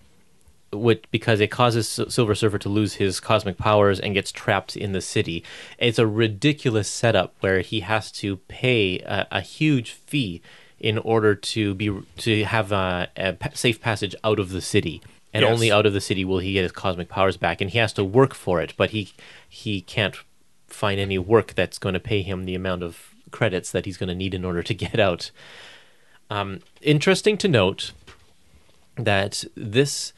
which 0.76 1.04
because 1.12 1.40
it 1.40 1.48
causes 1.52 1.88
Silver 2.10 2.36
Surfer 2.36 2.58
to 2.60 2.70
lose 2.70 2.96
his 2.96 3.20
cosmic 3.20 3.58
powers 3.58 4.00
and 4.00 4.14
gets 4.14 4.32
trapped 4.32 4.76
in 4.78 4.92
the 4.92 5.02
city. 5.02 5.44
It's 5.78 6.00
a 6.00 6.08
ridiculous 6.08 6.88
setup 6.88 7.34
where 7.40 7.62
he 7.62 7.80
has 7.82 8.12
to 8.14 8.38
pay 8.48 9.00
a, 9.00 9.28
a 9.32 9.42
huge 9.42 9.92
fee 9.92 10.42
in 10.80 10.98
order 11.00 11.34
to 11.36 11.74
be 11.74 11.92
to 12.18 12.44
have 12.44 12.72
a, 12.72 13.08
a 13.16 13.36
safe 13.54 13.80
passage 13.82 14.14
out 14.24 14.40
of 14.40 14.50
the 14.50 14.62
city. 14.62 15.02
And 15.34 15.42
Yes. 15.44 15.52
only 15.54 15.72
out 15.72 15.86
of 15.86 15.92
the 15.94 16.00
city 16.02 16.24
will 16.24 16.40
he 16.40 16.54
get 16.54 16.64
his 16.64 16.72
cosmic 16.72 17.10
powers 17.10 17.36
back, 17.36 17.60
and 17.60 17.70
he 17.70 17.78
has 17.80 17.92
to 17.94 18.04
work 18.06 18.34
for 18.34 18.62
it. 18.62 18.74
But 18.78 18.92
he 18.92 19.12
he 19.50 19.82
can't 19.82 20.16
find 20.68 21.00
any 21.00 21.18
work 21.18 21.54
that's 21.56 21.78
going 21.78 21.94
to 21.94 22.00
pay 22.00 22.22
him 22.22 22.46
the 22.46 22.56
amount 22.56 22.84
of 22.84 23.10
credits 23.32 23.72
that 23.72 23.86
he's 23.86 23.98
going 23.98 24.08
to 24.10 24.16
need 24.16 24.34
in 24.34 24.46
order 24.46 24.64
to 24.64 24.74
get 24.86 25.00
out. 25.00 25.32
Um, 26.30 26.62
interesting 26.82 27.38
to 27.40 27.48
note 27.48 27.92
that 28.96 29.44
this 29.56 30.14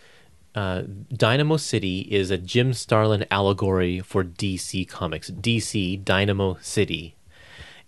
uh, 0.56 0.84
Dynamo 1.14 1.58
City 1.58 2.02
is 2.02 2.32
a 2.32 2.38
Jim 2.38 2.74
Starlin 2.74 3.26
allegory 3.30 4.00
for 4.00 4.24
DC 4.24 4.88
Comics. 4.88 5.30
DC 5.30 6.04
Dynamo 6.04 6.58
City. 6.62 7.14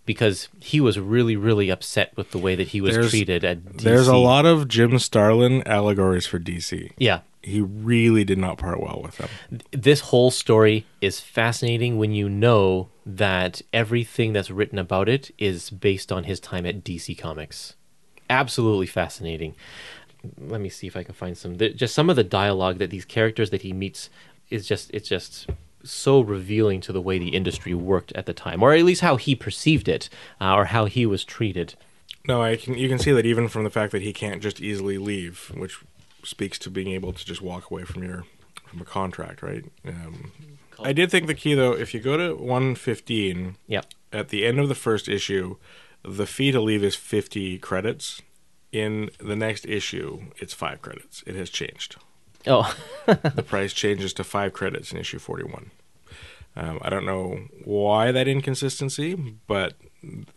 because 0.06 0.50
he 0.60 0.82
was 0.82 0.98
really, 0.98 1.36
really 1.36 1.70
upset 1.70 2.12
with 2.18 2.32
the 2.32 2.38
way 2.40 2.56
that 2.56 2.70
he 2.70 2.82
was 2.82 2.96
There's- 2.96 3.12
treated 3.12 3.44
at 3.46 3.64
DC. 3.64 3.82
There's 3.84 4.08
a 4.08 4.18
lot 4.18 4.44
of 4.46 4.68
Jim 4.68 4.98
Starlin 4.98 5.62
allegories 5.68 6.26
for 6.26 6.40
DC. 6.40 6.92
Yeah. 6.98 7.20
He 7.44 7.62
really 7.62 8.24
did 8.24 8.40
not 8.40 8.58
part 8.58 8.82
well 8.82 9.02
with 9.04 9.18
them. 9.18 9.30
This 9.72 10.00
whole 10.02 10.32
story 10.32 10.86
is 11.00 11.20
fascinating 11.20 11.98
when 12.00 12.12
you 12.12 12.28
know 12.28 12.90
that 13.06 13.62
everything 13.72 14.34
that's 14.34 14.50
written 14.50 14.80
about 14.80 15.08
it 15.08 15.30
is 15.38 15.70
based 15.70 16.12
on 16.12 16.24
his 16.24 16.40
time 16.40 16.66
at 16.66 16.84
DC 16.84 17.16
Comics. 17.18 17.76
Absolutely 18.32 18.88
fascinating. 18.88 19.54
Let 20.40 20.62
me 20.62 20.70
see 20.70 20.88
if 20.88 20.98
I 20.98 21.04
can 21.04 21.14
find 21.16 21.38
some. 21.38 21.56
there- 21.58 21.70
Just 21.70 21.94
some 21.96 22.10
of 22.10 22.16
the 22.16 22.24
dialogue 22.24 22.78
that 22.80 22.90
these 22.90 23.06
characters 23.06 23.50
that 23.52 23.62
he 23.62 23.74
meets 23.74 24.10
is 24.50 24.68
just 24.68 24.90
it's 24.94 25.08
just 25.08 25.48
so 25.84 26.20
revealing 26.20 26.82
to 26.82 26.92
the 26.92 27.02
way 27.02 27.18
the 27.18 27.30
industry 27.30 27.74
worked 27.74 28.12
at 28.14 28.26
the 28.26 28.34
time, 28.34 28.62
or 28.62 28.74
at 28.74 28.84
least 28.84 29.02
how 29.02 29.16
he 29.16 29.34
perceived 29.36 29.88
it, 29.88 30.10
uh, 30.42 30.54
or 30.54 30.66
how 30.66 30.86
he 30.86 31.06
was 31.06 31.24
treated. 31.24 31.76
No, 32.28 32.42
I 32.42 32.58
can. 32.58 32.74
You 32.78 32.90
can 32.90 33.00
see 33.00 33.12
that 33.14 33.26
even 33.26 33.48
from 33.48 33.64
the 33.64 33.70
fact 33.70 33.92
that 33.94 34.02
he 34.02 34.12
can't 34.12 34.42
just 34.42 34.60
easily 34.60 34.98
leave, 34.98 35.52
which 35.56 35.78
speaks 36.24 36.60
to 36.60 36.70
being 36.70 36.90
able 36.90 37.14
to 37.14 37.26
just 37.26 37.42
walk 37.42 37.72
away 37.72 37.84
from 37.86 38.04
your 38.04 38.26
from 38.66 38.82
a 38.82 38.86
contract, 38.86 39.42
right? 39.42 39.64
Um, 39.88 40.32
I 40.82 40.92
did 40.94 41.10
think 41.10 41.28
the 41.28 41.34
key 41.34 41.54
though, 41.54 41.72
if 41.72 41.94
you 41.94 42.00
go 42.02 42.18
to 42.18 42.36
115 42.36 43.56
Yep. 43.68 43.86
at 44.14 44.30
the 44.30 44.46
end 44.46 44.60
of 44.60 44.68
the 44.70 44.76
first 44.76 45.08
issue, 45.08 45.56
the 46.04 46.26
fee 46.28 46.52
to 46.52 46.60
leave 46.62 46.84
is 46.84 46.96
50 46.96 47.58
credits. 47.60 48.22
In 48.72 49.10
the 49.20 49.36
next 49.36 49.66
issue, 49.66 50.32
it's 50.38 50.54
five 50.54 50.82
credits. 50.82 51.24
It 51.26 51.36
has 51.36 51.50
changed. 51.50 51.96
Oh, 52.48 52.76
the 53.06 53.44
price 53.46 53.74
changes 53.74 54.14
to 54.14 54.24
five 54.24 54.54
credits 54.54 54.92
in 54.92 54.98
issue 55.00 55.20
41. 55.20 55.72
Um, 56.56 56.80
I 56.82 56.90
don't 56.90 57.06
know 57.06 57.48
why 57.64 58.12
that 58.12 58.28
inconsistency, 58.28 59.16
but 59.48 59.74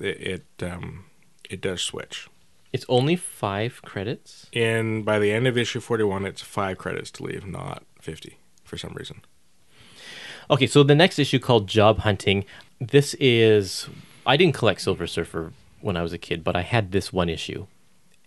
it 0.01 0.45
it, 0.61 0.63
um, 0.73 1.05
it 1.49 1.61
does 1.61 1.83
switch. 1.83 2.29
it's 2.73 2.87
only 2.89 3.17
five 3.17 3.83
credits. 3.83 4.47
And 4.55 5.05
by 5.05 5.19
the 5.19 5.31
end 5.33 5.47
of 5.47 5.59
issue 5.59 5.81
41, 5.81 6.25
it's 6.25 6.41
five 6.43 6.79
credits 6.79 7.11
to 7.13 7.23
leave, 7.25 7.47
not 7.47 7.83
50 8.01 8.39
for 8.65 8.79
some 8.79 8.95
reason. 8.95 9.21
Okay, 10.51 10.67
so 10.67 10.83
the 10.83 10.95
next 10.95 11.19
issue 11.19 11.39
called 11.39 11.67
Job 11.69 11.99
Hunting. 12.01 12.45
This 12.81 13.15
is 13.21 13.89
I 14.27 14.37
didn't 14.37 14.55
collect 14.55 14.81
Silver 14.81 15.07
Surfer 15.07 15.53
when 15.81 15.97
I 15.97 16.03
was 16.03 16.13
a 16.13 16.19
kid, 16.19 16.43
but 16.45 16.57
I 16.57 16.63
had 16.63 16.93
this 16.93 17.13
one 17.13 17.29
issue. 17.29 17.67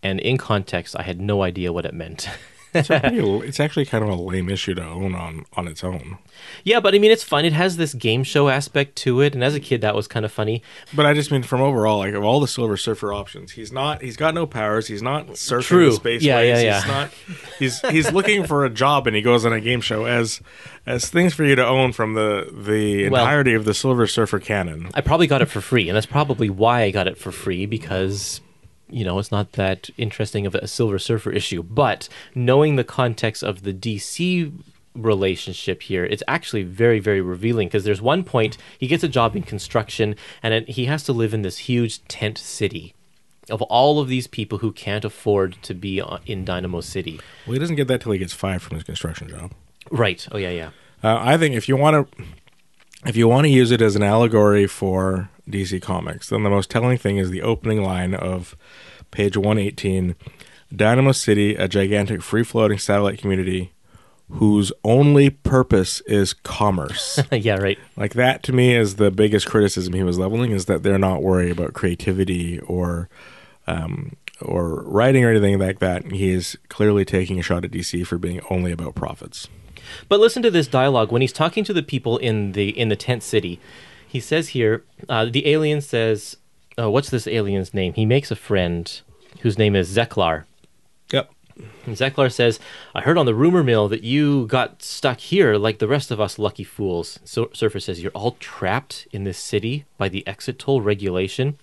And 0.06 0.20
in 0.20 0.38
context, 0.38 0.96
I 0.98 1.04
had 1.04 1.20
no 1.20 1.42
idea 1.42 1.74
what 1.74 1.86
it 1.86 1.94
meant. 1.94 2.30
It's, 2.78 2.90
pretty, 2.90 3.20
it's 3.48 3.62
actually 3.62 3.86
kind 3.86 4.04
of 4.04 4.10
a 4.10 4.16
lame 4.16 4.50
issue 4.50 4.74
to 4.76 4.84
own 4.84 5.16
on, 5.16 5.46
on 5.54 5.70
its 5.70 5.82
own. 5.82 6.18
yeah, 6.66 6.82
but 6.82 6.94
I 6.94 7.00
mean 7.00 7.10
it's 7.10 7.24
fun. 7.24 7.46
It 7.46 7.54
has 7.54 7.78
this 7.78 7.94
game 7.94 8.26
show 8.26 8.50
aspect 8.50 8.98
to 8.98 9.22
it, 9.22 9.34
and 9.34 9.42
as 9.46 9.56
a 9.56 9.62
kid 9.62 9.80
that 9.80 9.96
was 9.96 10.10
kind 10.10 10.26
of 10.26 10.32
funny. 10.34 10.62
But 10.94 11.06
I 11.06 11.14
just 11.14 11.32
mean 11.32 11.42
from 11.44 11.62
overall, 11.62 12.00
like 12.00 12.14
of 12.14 12.26
all 12.26 12.42
the 12.42 12.50
Silver 12.50 12.76
Surfer 12.76 13.14
options, 13.14 13.54
he's 13.54 13.72
not. 13.72 14.02
He's 14.02 14.18
got 14.18 14.34
no 14.34 14.46
powers. 14.46 14.88
He's 14.88 15.02
not 15.02 15.28
surfing 15.28 15.64
True. 15.64 15.92
space 15.94 16.22
Yeah, 16.22 16.36
waves. 16.36 16.64
yeah, 16.64 16.82
He's 16.82 16.88
not. 16.92 17.12
He's 17.60 17.80
he's 17.92 18.12
looking 18.12 18.46
for 18.46 18.66
a 18.66 18.70
job, 18.70 19.08
and 19.08 19.16
he 19.16 19.22
goes 19.22 19.46
on 19.46 19.54
a 19.54 19.62
game 19.62 19.80
show 19.80 20.04
as 20.04 20.42
as 20.86 21.10
things 21.10 21.34
for 21.34 21.46
you 21.46 21.56
to 21.56 21.66
own 21.66 21.94
from 21.94 22.14
the 22.14 22.50
the 22.54 23.08
Well- 23.08 23.22
entirety 23.22 23.54
of 23.54 23.64
the 23.64 23.74
Silver 23.74 24.06
Surfer 24.06 24.40
canon. 24.42 24.90
I 24.94 25.00
probably 25.00 25.28
got 25.28 25.42
it 25.42 25.46
for 25.46 25.62
free, 25.62 25.88
and 25.88 25.96
that's 25.96 26.06
probably 26.06 26.50
why 26.50 26.82
I 26.82 26.92
got 26.92 27.08
it 27.08 27.18
for 27.18 27.32
free 27.32 27.66
because 27.68 28.42
you 28.90 29.04
know 29.04 29.20
it's 29.20 29.32
not 29.32 29.54
that 29.54 29.90
interesting 29.98 30.46
of 30.46 30.56
a 30.56 30.68
Silver 30.68 31.00
Surfer 31.00 31.32
issue. 31.32 31.64
But 31.64 32.08
knowing 32.34 32.76
the 32.76 32.84
context 32.84 33.44
of 33.44 33.64
the 33.64 33.74
DC 33.74 34.52
relationship 34.96 35.84
here, 35.84 36.06
it's 36.06 36.24
actually 36.28 36.64
very, 36.64 37.00
very 37.00 37.22
revealing 37.22 37.68
because 37.68 37.84
there's 37.84 38.02
one 38.02 38.24
point 38.24 38.58
he 38.80 38.88
gets 38.88 39.04
a 39.04 39.08
job 39.10 39.36
in 39.36 39.44
construction, 39.44 40.16
and 40.42 40.54
it, 40.54 40.70
he 40.70 40.86
has 40.86 41.04
to 41.04 41.14
live 41.14 41.34
in 41.34 41.42
this 41.42 41.60
huge 41.60 42.06
tent 42.08 42.38
city. 42.38 42.94
Of 43.50 43.62
all 43.64 44.00
of 44.00 44.08
these 44.08 44.26
people 44.26 44.58
who 44.60 44.72
can't 44.72 45.06
afford 45.06 45.58
to 45.64 45.74
be 45.76 46.02
on- 46.02 46.22
in 46.26 46.46
Dynamo 46.46 46.82
City, 46.82 47.20
Well, 47.46 47.54
he 47.54 47.60
doesn't 47.60 47.76
get 47.76 47.88
that 47.90 48.02
till 48.02 48.12
he 48.14 48.18
gets 48.18 48.34
fired 48.34 48.62
from 48.64 48.76
his 48.76 48.84
construction 48.84 49.30
job. 49.30 49.52
right? 49.92 50.28
Oh 50.32 50.38
yeah, 50.38 50.50
yeah. 50.50 50.70
Uh, 51.04 51.20
I 51.22 51.38
think 51.38 51.54
if 51.54 51.70
you 51.70 51.76
want 51.78 52.10
to, 52.12 52.24
if 53.06 53.16
you 53.16 53.28
want 53.28 53.46
to 53.46 53.50
use 53.52 53.70
it 53.70 53.82
as 53.82 53.96
an 53.96 54.02
allegory 54.02 54.66
for 54.66 55.30
DC 55.50 55.82
Comics, 55.82 56.30
then 56.30 56.44
the 56.44 56.50
most 56.50 56.70
telling 56.70 56.98
thing 56.98 57.18
is 57.18 57.30
the 57.30 57.42
opening 57.42 57.84
line 57.84 58.14
of 58.14 58.56
page 59.12 59.38
one 59.38 59.58
eighteen. 59.58 60.16
Dynamo 60.76 61.12
City, 61.12 61.56
a 61.56 61.68
gigantic 61.68 62.22
free-floating 62.22 62.80
satellite 62.80 63.20
community 63.20 63.72
whose 64.32 64.72
only 64.84 65.30
purpose 65.30 66.02
is 66.02 66.34
commerce. 66.34 67.20
yeah, 67.32 67.56
right. 67.56 67.78
like 67.96 68.14
that 68.14 68.44
to 68.44 68.54
me 68.54 68.76
is 68.76 68.96
the 68.96 69.12
biggest 69.12 69.48
criticism 69.48 69.94
he 69.94 70.04
was 70.04 70.18
leveling 70.18 70.52
is 70.52 70.66
that 70.66 70.84
they're 70.84 70.98
not 70.98 71.22
worried 71.22 71.52
about 71.52 71.74
creativity 71.74 72.60
or 72.62 73.10
um, 73.68 74.16
or 74.42 74.84
writing 74.84 75.24
or 75.24 75.30
anything 75.30 75.60
like 75.60 75.80
that. 75.80 76.12
He 76.12 76.32
is 76.32 76.58
clearly 76.70 77.06
taking 77.06 77.40
a 77.40 77.44
shot 77.44 77.66
at 77.66 77.72
DC 77.72 78.06
for 78.06 78.18
being 78.18 78.42
only 78.50 78.72
about 78.72 78.96
profits. 78.96 79.48
But 80.10 80.20
listen 80.20 80.42
to 80.44 80.52
this 80.52 80.68
dialogue 80.68 81.12
when 81.12 81.22
he's 81.22 81.34
talking 81.34 81.64
to 81.64 81.74
the 81.74 81.84
people 81.84 82.18
in 82.18 82.54
the 82.54 82.70
in 82.70 82.90
the 82.90 82.96
tent 82.96 83.24
city. 83.24 83.60
He 84.16 84.22
says 84.22 84.48
here, 84.56 84.86
uh, 85.10 85.26
the 85.26 85.46
alien 85.46 85.82
says, 85.82 86.38
oh, 86.78 86.90
"What's 86.90 87.10
this 87.10 87.28
alien's 87.28 87.74
name?" 87.74 87.92
He 87.96 88.06
makes 88.06 88.32
a 88.32 88.38
friend 88.38 89.02
whose 89.42 89.58
name 89.58 89.76
is 89.76 89.94
Zeklar. 89.94 90.46
Yep. 91.12 91.32
And 91.86 91.98
Zeklar 91.98 92.32
says, 92.32 92.58
"I 92.94 93.02
heard 93.02 93.18
on 93.18 93.26
the 93.26 93.36
rumor 93.36 93.62
mill 93.62 93.90
that 93.90 94.04
you 94.04 94.48
got 94.48 94.82
stuck 94.82 95.20
here 95.20 95.58
like 95.58 95.80
the 95.80 95.90
rest 95.90 96.12
of 96.12 96.22
us 96.22 96.40
lucky 96.40 96.64
fools." 96.64 97.20
So 97.26 97.50
Surfer 97.52 97.82
says, 97.82 98.02
"You're 98.02 98.14
all 98.14 98.38
trapped 98.40 99.06
in 99.12 99.26
this 99.26 99.38
city 99.38 99.84
by 99.98 100.08
the 100.08 100.26
exit 100.26 100.60
toll 100.60 100.80
regulation." 100.80 101.58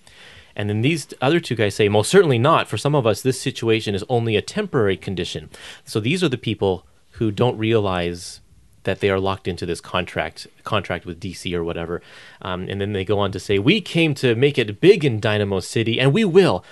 And 0.55 0.69
then 0.69 0.83
these 0.83 1.11
other 1.21 1.39
two 1.39 1.55
guys 1.55 1.73
say, 1.73 1.89
most 1.89 2.11
certainly 2.11 2.37
not. 2.37 2.67
For 2.67 2.77
some 2.77 2.93
of 2.93 3.07
us, 3.07 3.23
this 3.23 3.41
situation 3.41 3.95
is 3.95 4.05
only 4.09 4.35
a 4.35 4.43
temporary 4.43 4.97
condition. 4.97 5.49
So 5.85 5.99
these 5.99 6.23
are 6.23 6.29
the 6.29 6.37
people 6.37 6.85
who 7.17 7.31
don't 7.31 7.57
realize 7.57 8.41
that 8.83 8.99
they 8.99 9.09
are 9.09 9.19
locked 9.19 9.47
into 9.47 9.65
this 9.65 9.81
contract 9.81 10.47
contract 10.63 11.05
with 11.05 11.19
DC 11.19 11.53
or 11.53 11.63
whatever. 11.63 12.01
Um, 12.41 12.67
and 12.69 12.79
then 12.79 12.93
they 12.93 13.05
go 13.05 13.19
on 13.19 13.31
to 13.31 13.39
say, 13.39 13.59
"We 13.59 13.81
came 13.81 14.13
to 14.15 14.35
make 14.35 14.57
it 14.57 14.79
big 14.79 15.03
in 15.03 15.19
Dynamo 15.19 15.59
City, 15.59 15.99
and 15.99 16.13
we 16.13 16.25
will. 16.25 16.63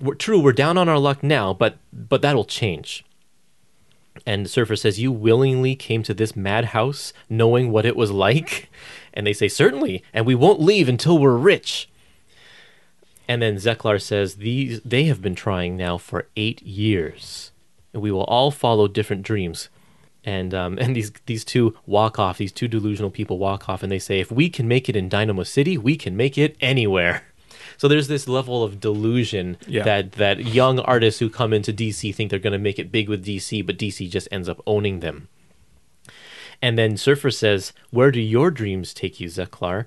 We're, 0.00 0.14
true, 0.14 0.40
we're 0.40 0.52
down 0.52 0.78
on 0.78 0.88
our 0.88 0.98
luck 0.98 1.22
now, 1.22 1.52
but 1.52 1.76
but 1.92 2.22
that'll 2.22 2.44
change." 2.44 3.04
And 4.26 4.48
Surfer 4.48 4.76
says, 4.76 5.00
"You 5.00 5.12
willingly 5.12 5.76
came 5.76 6.02
to 6.04 6.14
this 6.14 6.36
madhouse, 6.36 7.12
knowing 7.28 7.70
what 7.70 7.86
it 7.86 7.96
was 7.96 8.10
like." 8.10 8.68
And 9.12 9.26
they 9.26 9.32
say, 9.32 9.48
"Certainly, 9.48 10.04
and 10.14 10.24
we 10.24 10.36
won't 10.36 10.60
leave 10.60 10.88
until 10.88 11.18
we're 11.18 11.36
rich." 11.36 11.88
And 13.26 13.42
then 13.42 13.56
Zeklar 13.56 14.00
says, 14.00 14.36
"These 14.36 14.80
they 14.82 15.04
have 15.06 15.20
been 15.20 15.34
trying 15.34 15.76
now 15.76 15.98
for 15.98 16.28
eight 16.36 16.62
years, 16.62 17.50
and 17.92 18.00
we 18.00 18.12
will 18.12 18.22
all 18.24 18.52
follow 18.52 18.86
different 18.86 19.24
dreams." 19.24 19.68
And 20.24 20.52
um, 20.54 20.78
and 20.80 20.94
these 20.94 21.12
these 21.26 21.44
two 21.44 21.76
walk 21.86 22.18
off. 22.18 22.38
These 22.38 22.52
two 22.52 22.68
delusional 22.68 23.10
people 23.10 23.38
walk 23.38 23.68
off, 23.68 23.82
and 23.82 23.90
they 23.90 23.98
say, 23.98 24.20
"If 24.20 24.30
we 24.30 24.48
can 24.50 24.68
make 24.68 24.88
it 24.88 24.96
in 24.96 25.08
Dynamo 25.08 25.42
City, 25.44 25.78
we 25.78 25.96
can 25.96 26.16
make 26.16 26.36
it 26.38 26.56
anywhere." 26.60 27.22
So 27.76 27.88
there's 27.88 28.08
this 28.08 28.28
level 28.28 28.62
of 28.62 28.78
delusion 28.78 29.56
Yeah. 29.66 29.84
that 29.84 30.12
that 30.12 30.44
young 30.44 30.80
artists 30.80 31.18
who 31.18 31.30
come 31.30 31.54
into 31.54 31.72
DC 31.72 32.14
think 32.14 32.28
they're 32.28 32.38
going 32.38 32.52
to 32.52 32.58
make 32.58 32.78
it 32.78 32.92
big 32.92 33.08
with 33.08 33.24
DC, 33.24 33.64
but 33.64 33.78
DC 33.78 34.06
just 34.10 34.28
ends 34.30 34.50
up 34.50 34.60
owning 34.66 35.00
them. 35.00 35.28
And 36.60 36.76
then 36.76 36.98
Surfer 36.98 37.30
says, 37.30 37.72
"Where 37.90 38.10
do 38.10 38.20
your 38.20 38.50
dreams 38.50 38.92
take 38.92 39.18
you, 39.18 39.28
Zeklar?" 39.28 39.86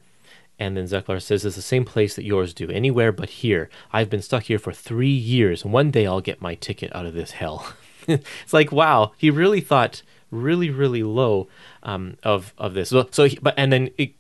And 0.58 0.76
then 0.76 0.86
Zeklar 0.86 1.22
says, 1.22 1.46
"It's 1.46 1.56
the 1.56 1.62
same 1.62 1.86
place 1.86 2.15
that 2.15 2.26
yours 2.26 2.54
do. 2.56 2.69
Anywhere 2.72 3.12
but 3.12 3.30
here. 3.30 3.69
I've 3.91 4.10
been 4.10 4.24
stuck 4.24 4.43
here 4.43 4.60
for 4.60 4.74
three 4.74 5.08
years, 5.10 5.63
one 5.63 5.91
day 5.91 6.08
I'll 6.08 6.22
get 6.22 6.41
my 6.41 6.56
ticket 6.56 6.96
out 6.96 7.06
of 7.06 7.13
this 7.13 7.32
hell." 7.32 7.74
it's 8.08 8.54
like, 8.54 8.72
wow, 8.72 9.12
he 9.17 9.30
really 9.30 9.62
thought 9.62 10.02
really, 10.34 10.69
really 10.69 11.04
low 11.04 11.48
um, 11.84 12.17
of 12.24 12.54
of 12.58 12.74
this. 12.74 12.89
So, 12.89 13.08
so 13.12 13.28
but 13.41 13.54
and 13.58 13.72
then 13.72 13.89
it, 13.98 14.13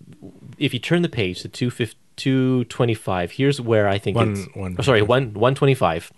if 0.57 0.73
you 0.73 0.79
turn 0.79 1.01
the 1.01 1.09
page 1.09 1.41
to 1.41 1.49
two 1.49 1.69
225, 2.15 3.31
here's 3.31 3.59
where 3.59 3.87
I 3.87 3.97
think 3.97 4.15
One- 4.15 4.31
it's 4.33 4.55
one- 4.55 4.75
oh, 4.79 4.81
sorry 4.83 5.01
one 5.01 5.33
one 5.33 5.55
twenty 5.55 5.73
five. 5.75 6.11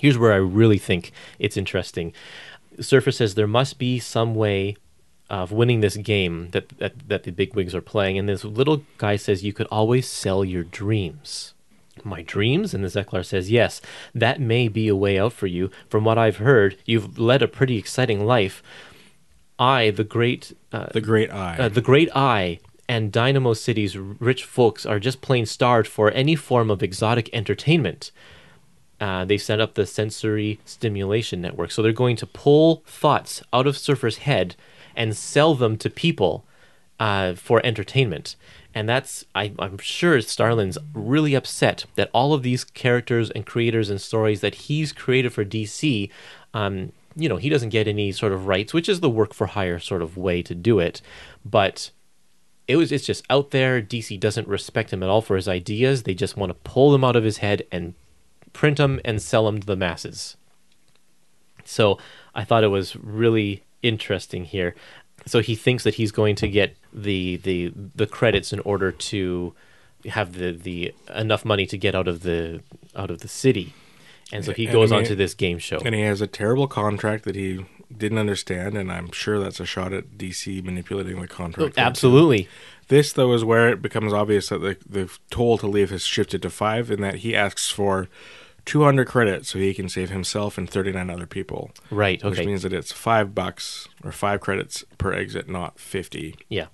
Here's 0.00 0.18
where 0.18 0.32
I 0.32 0.36
really 0.36 0.78
think 0.78 1.12
it's 1.38 1.56
interesting. 1.56 2.12
Surfer 2.80 3.10
says 3.10 3.34
there 3.34 3.46
must 3.48 3.78
be 3.78 3.98
some 3.98 4.34
way 4.34 4.76
of 5.30 5.50
winning 5.52 5.80
this 5.80 5.96
game 5.96 6.48
that, 6.52 6.68
that 6.78 7.08
that 7.08 7.22
the 7.24 7.32
big 7.32 7.54
wigs 7.54 7.74
are 7.74 7.80
playing, 7.80 8.18
and 8.18 8.28
this 8.28 8.44
little 8.44 8.84
guy 8.96 9.16
says 9.16 9.44
you 9.44 9.52
could 9.52 9.66
always 9.70 10.06
sell 10.08 10.44
your 10.44 10.64
dreams. 10.64 11.54
My 12.04 12.22
dreams? 12.22 12.74
And 12.74 12.84
the 12.84 12.88
Zeklar 12.88 13.24
says, 13.24 13.50
Yes, 13.50 13.80
that 14.14 14.40
may 14.40 14.68
be 14.68 14.86
a 14.86 14.94
way 14.94 15.18
out 15.18 15.32
for 15.32 15.48
you. 15.48 15.68
From 15.88 16.04
what 16.04 16.16
I've 16.16 16.36
heard, 16.36 16.76
you've 16.84 17.18
led 17.18 17.42
a 17.42 17.48
pretty 17.48 17.76
exciting 17.76 18.24
life. 18.24 18.62
I, 19.58 19.90
the 19.90 20.04
great 20.04 20.52
uh, 20.72 20.86
The 20.92 21.00
Great 21.00 21.32
Eye. 21.32 21.56
uh, 21.58 21.68
the 21.68 21.80
Great 21.80 22.08
Eye 22.14 22.60
and 22.88 23.12
Dynamo 23.12 23.52
City's 23.54 23.96
rich 23.96 24.44
folks 24.44 24.86
are 24.86 24.98
just 24.98 25.20
plain 25.20 25.44
starved 25.46 25.88
for 25.88 26.10
any 26.12 26.34
form 26.34 26.70
of 26.70 26.82
exotic 26.82 27.28
entertainment. 27.32 28.10
Uh, 29.00 29.24
they 29.24 29.36
set 29.38 29.60
up 29.60 29.74
the 29.74 29.86
sensory 29.86 30.58
stimulation 30.64 31.40
network. 31.40 31.70
So 31.70 31.82
they're 31.82 31.92
going 31.92 32.16
to 32.16 32.26
pull 32.26 32.82
thoughts 32.86 33.42
out 33.52 33.66
of 33.66 33.76
Surfer's 33.78 34.18
head 34.18 34.56
and 34.96 35.16
sell 35.16 35.54
them 35.54 35.76
to 35.78 35.90
people 35.90 36.44
uh, 36.98 37.34
for 37.34 37.64
entertainment. 37.64 38.34
And 38.74 38.88
that's, 38.88 39.24
I, 39.34 39.52
I'm 39.58 39.78
sure 39.78 40.20
Starlin's 40.20 40.78
really 40.94 41.34
upset 41.34 41.84
that 41.94 42.10
all 42.12 42.32
of 42.32 42.42
these 42.42 42.64
characters 42.64 43.30
and 43.30 43.46
creators 43.46 43.90
and 43.90 44.00
stories 44.00 44.40
that 44.40 44.54
he's 44.54 44.92
created 44.92 45.32
for 45.32 45.44
DC, 45.44 46.10
um, 46.54 46.92
you 47.18 47.28
know, 47.28 47.36
he 47.36 47.48
doesn't 47.48 47.70
get 47.70 47.88
any 47.88 48.12
sort 48.12 48.32
of 48.32 48.46
rights, 48.46 48.72
which 48.72 48.88
is 48.88 49.00
the 49.00 49.10
work 49.10 49.34
for 49.34 49.48
hire 49.48 49.78
sort 49.78 50.02
of 50.02 50.16
way 50.16 50.42
to 50.42 50.54
do 50.54 50.78
it. 50.78 51.02
But 51.44 51.90
it 52.66 52.76
was 52.76 52.92
it's 52.92 53.06
just 53.06 53.24
out 53.28 53.50
there. 53.50 53.82
DC 53.82 54.18
doesn't 54.20 54.46
respect 54.46 54.92
him 54.92 55.02
at 55.02 55.08
all 55.08 55.22
for 55.22 55.36
his 55.36 55.48
ideas. 55.48 56.04
They 56.04 56.14
just 56.14 56.36
want 56.36 56.50
to 56.50 56.70
pull 56.70 56.92
them 56.92 57.04
out 57.04 57.16
of 57.16 57.24
his 57.24 57.38
head 57.38 57.66
and 57.72 57.94
print 58.52 58.76
them 58.76 59.00
and 59.04 59.20
sell 59.20 59.46
them 59.46 59.60
to 59.60 59.66
the 59.66 59.76
masses. 59.76 60.36
So 61.64 61.98
I 62.34 62.44
thought 62.44 62.64
it 62.64 62.68
was 62.68 62.94
really 62.96 63.64
interesting 63.82 64.44
here. 64.44 64.74
So 65.26 65.40
he 65.40 65.54
thinks 65.54 65.84
that 65.84 65.94
he's 65.94 66.12
going 66.12 66.36
to 66.36 66.48
get 66.48 66.76
the 66.92 67.36
the 67.36 67.72
the 67.94 68.06
credits 68.06 68.52
in 68.52 68.60
order 68.60 68.92
to 68.92 69.54
have 70.06 70.34
the 70.34 70.52
the 70.52 70.94
enough 71.14 71.44
money 71.44 71.66
to 71.66 71.76
get 71.76 71.94
out 71.94 72.08
of 72.08 72.22
the 72.22 72.62
out 72.94 73.10
of 73.10 73.20
the 73.20 73.28
city. 73.28 73.74
And 74.32 74.44
so 74.44 74.52
he 74.52 74.64
And 74.64 74.72
goes 74.72 74.92
I 74.92 74.98
on 74.98 75.04
to 75.04 75.14
this 75.16 75.34
game 75.34 75.58
show. 75.58 75.78
And 75.84 75.94
he 75.94 76.02
has 76.02 76.20
a 76.20 76.26
terrible 76.26 76.68
contract 76.68 77.24
that 77.24 77.34
he 77.34 77.64
didn't 77.96 78.18
understand, 78.18 78.76
and 78.76 78.92
I'm 78.92 79.10
sure 79.12 79.40
that's 79.40 79.60
a 79.60 79.64
shot 79.64 79.92
at 79.92 80.18
DC 80.18 80.62
manipulating 80.62 81.20
the 81.20 81.28
contract. 81.28 81.78
Oh, 81.78 81.80
Absolutely. 81.80 82.48
This, 82.88 83.12
though, 83.12 83.32
is 83.32 83.44
where 83.44 83.68
it 83.68 83.82
becomes 83.82 84.12
obvious 84.12 84.48
that 84.48 84.60
the, 84.60 84.76
the 84.88 85.10
toll 85.30 85.58
to 85.58 85.66
leave 85.66 85.90
has 85.90 86.04
shifted 86.04 86.42
to 86.42 86.50
five, 86.50 86.90
in 86.90 87.00
that 87.00 87.16
he 87.16 87.34
asks 87.34 87.70
for 87.70 88.08
200 88.66 89.06
credits 89.06 89.48
so 89.48 89.58
he 89.58 89.72
can 89.72 89.88
save 89.88 90.10
himself 90.10 90.58
and 90.58 90.68
39 90.68 91.08
other 91.08 91.26
people. 91.26 91.70
Right. 91.90 92.22
Okay. 92.22 92.28
Which 92.28 92.46
means 92.46 92.62
that 92.62 92.72
it's 92.72 92.92
five 92.92 93.34
bucks 93.34 93.88
or 94.04 94.12
five 94.12 94.40
credits 94.40 94.84
per 94.98 95.12
exit, 95.12 95.48
not 95.48 95.78
50, 95.78 96.34
yeah. 96.50 96.66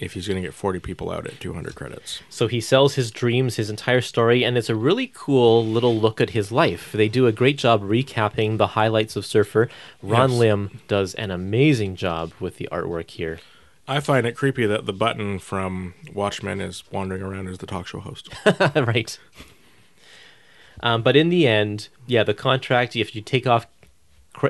If 0.00 0.14
he's 0.14 0.28
going 0.28 0.40
to 0.40 0.46
get 0.46 0.54
40 0.54 0.80
people 0.80 1.10
out 1.10 1.26
at 1.26 1.40
200 1.40 1.74
credits. 1.74 2.20
So 2.28 2.46
he 2.46 2.60
sells 2.60 2.94
his 2.94 3.10
dreams, 3.10 3.56
his 3.56 3.70
entire 3.70 4.00
story, 4.00 4.44
and 4.44 4.56
it's 4.56 4.70
a 4.70 4.76
really 4.76 5.10
cool 5.12 5.64
little 5.64 5.96
look 5.96 6.20
at 6.20 6.30
his 6.30 6.52
life. 6.52 6.92
They 6.92 7.08
do 7.08 7.26
a 7.26 7.32
great 7.32 7.58
job 7.58 7.82
recapping 7.82 8.58
the 8.58 8.68
highlights 8.68 9.16
of 9.16 9.26
Surfer. 9.26 9.68
Ron 10.02 10.30
Yes. 10.30 10.38
Lim 10.38 10.80
does 10.88 11.14
an 11.14 11.30
amazing 11.30 11.96
job 11.96 12.32
with 12.38 12.58
the 12.58 12.68
artwork 12.70 13.10
here. 13.10 13.40
I 13.86 14.00
find 14.00 14.26
it 14.26 14.36
creepy 14.36 14.66
that 14.66 14.84
the 14.84 14.92
button 14.92 15.38
from 15.38 15.94
Watchmen 16.12 16.60
is 16.60 16.84
wandering 16.92 17.22
around 17.22 17.48
as 17.48 17.58
the 17.58 17.66
talk 17.66 17.86
show 17.86 18.00
host. 18.00 18.28
right. 18.76 19.18
Um, 20.80 21.02
but 21.02 21.16
in 21.16 21.30
the 21.30 21.46
end, 21.46 21.88
yeah, 22.06 22.22
the 22.22 22.34
contract, 22.34 22.94
if 22.94 23.16
you 23.16 23.22
take 23.22 23.46
off 23.46 23.66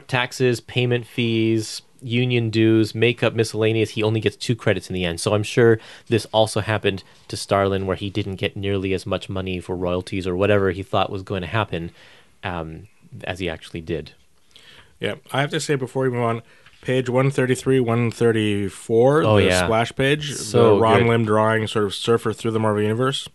taxes, 0.09 0.61
payment 0.61 1.07
fees, 1.07 1.83
union 2.03 2.51
dues, 2.51 2.95
makeup, 2.95 3.35
miscellaneous, 3.35 3.91
he 3.91 4.03
only 4.03 4.21
gets 4.21 4.37
two 4.37 4.55
credits 4.57 4.89
in 4.89 4.95
the 4.95 5.05
end. 5.05 5.21
So 5.21 5.35
I'm 5.35 5.43
sure 5.43 5.79
this 6.09 6.27
also 6.33 6.61
happened 6.61 7.03
to 7.29 7.37
Starlin, 7.37 7.87
where 7.87 7.97
he 7.97 8.11
didn't 8.11 8.37
get 8.37 8.57
nearly 8.57 8.93
as 8.95 9.07
much 9.07 9.29
money 9.29 9.61
for 9.61 9.75
royalties 9.77 10.27
or 10.27 10.37
whatever 10.37 10.71
he 10.71 10.83
thought 10.83 11.11
was 11.11 11.23
going 11.23 11.43
to 11.43 11.49
happen 11.49 11.91
um, 12.45 12.89
as 13.25 13.39
he 13.39 13.49
actually 13.49 13.81
did. 13.81 14.13
Yeah, 15.01 15.17
I 15.33 15.41
have 15.41 15.51
to 15.51 15.61
say 15.61 15.75
before 15.77 16.03
we 16.05 16.11
move 16.11 16.23
on, 16.25 16.43
page 16.83 17.09
133, 17.09 17.81
134, 17.81 19.23
Oh, 19.23 19.37
the 19.37 19.45
yeah. 19.45 19.65
splash 19.65 19.93
page, 19.95 20.35
So 20.35 20.75
the 20.77 20.81
Ron 20.81 21.01
good. 21.03 21.09
Lim 21.09 21.25
drawing 21.25 21.67
sort 21.67 21.85
of 21.85 21.95
surfer 21.95 22.33
through 22.33 22.51
the 22.53 22.61
Marvel 22.61 22.83
Universe 22.83 23.29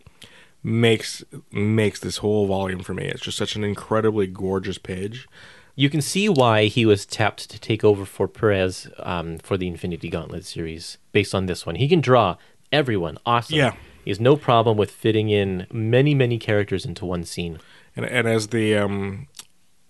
makes 0.66 1.24
makes 1.52 2.00
this 2.00 2.18
whole 2.18 2.48
volume 2.48 2.80
for 2.80 2.94
me. 2.94 3.06
It's 3.06 3.22
just 3.22 3.38
such 3.38 3.56
an 3.56 3.64
incredibly 3.64 4.28
gorgeous 4.28 4.78
page. 4.78 5.28
You 5.76 5.90
can 5.90 6.02
see 6.02 6.30
why 6.30 6.66
he 6.66 6.86
was 6.86 7.06
tapped 7.06 7.50
to 7.50 7.60
take 7.60 7.84
over 7.84 8.06
for 8.06 8.28
Perez 8.28 8.88
um, 9.00 9.40
for 9.40 9.58
the 9.58 9.68
Infinity 9.68 10.10
Gauntlet 10.10 10.46
series 10.46 11.00
based 11.12 11.34
on 11.34 11.48
this 11.48 11.66
one. 11.66 11.76
He 11.76 11.88
can 11.88 12.00
draw 12.00 12.38
everyone. 12.72 13.18
Awesome. 13.26 13.58
Yeah. 13.58 13.76
He 14.04 14.12
has 14.12 14.20
no 14.20 14.36
problem 14.36 14.78
with 14.78 14.92
fitting 14.92 15.30
in 15.30 15.66
many, 15.72 16.14
many 16.14 16.38
characters 16.38 16.86
into 16.86 17.06
one 17.06 17.24
scene. 17.24 17.60
And 17.96 18.06
and 18.06 18.28
as 18.28 18.48
the 18.48 18.76
um 18.76 19.28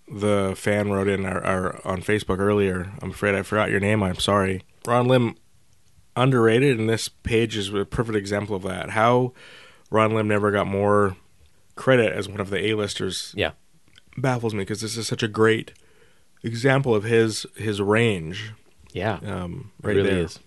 the 0.06 0.54
fan 0.56 0.90
wrote 0.90 1.08
in 1.08 1.24
our, 1.26 1.44
our 1.44 1.86
on 1.86 2.02
Facebook 2.02 2.38
earlier, 2.38 2.92
I'm 3.02 3.10
afraid 3.10 3.34
I 3.34 3.42
forgot 3.42 3.70
your 3.70 3.80
name. 3.80 4.02
I'm 4.02 4.18
sorry. 4.18 4.62
Ron 4.86 5.08
Lim 5.08 5.36
underrated, 6.16 6.78
and 6.78 6.88
this 6.88 7.08
page 7.08 7.56
is 7.56 7.72
a 7.74 7.84
perfect 7.84 8.16
example 8.16 8.54
of 8.54 8.62
that. 8.62 8.90
How 8.90 9.32
Ron 9.90 10.14
Lim 10.14 10.28
never 10.28 10.50
got 10.50 10.66
more 10.66 11.16
credit 11.74 12.12
as 12.12 12.28
one 12.28 12.40
of 12.40 12.50
the 12.50 12.66
A-listers 12.70 13.32
Yeah. 13.36 13.52
Baffles 14.16 14.54
me 14.54 14.60
because 14.60 14.80
this 14.80 14.96
is 14.96 15.06
such 15.06 15.22
a 15.22 15.28
great 15.28 15.72
example 16.42 16.94
of 16.94 17.04
his 17.04 17.46
his 17.56 17.80
range. 17.80 18.52
Yeah. 18.92 19.18
Um, 19.24 19.72
right 19.82 19.96
really 19.96 20.10
there. 20.10 20.18
is. 20.20 20.38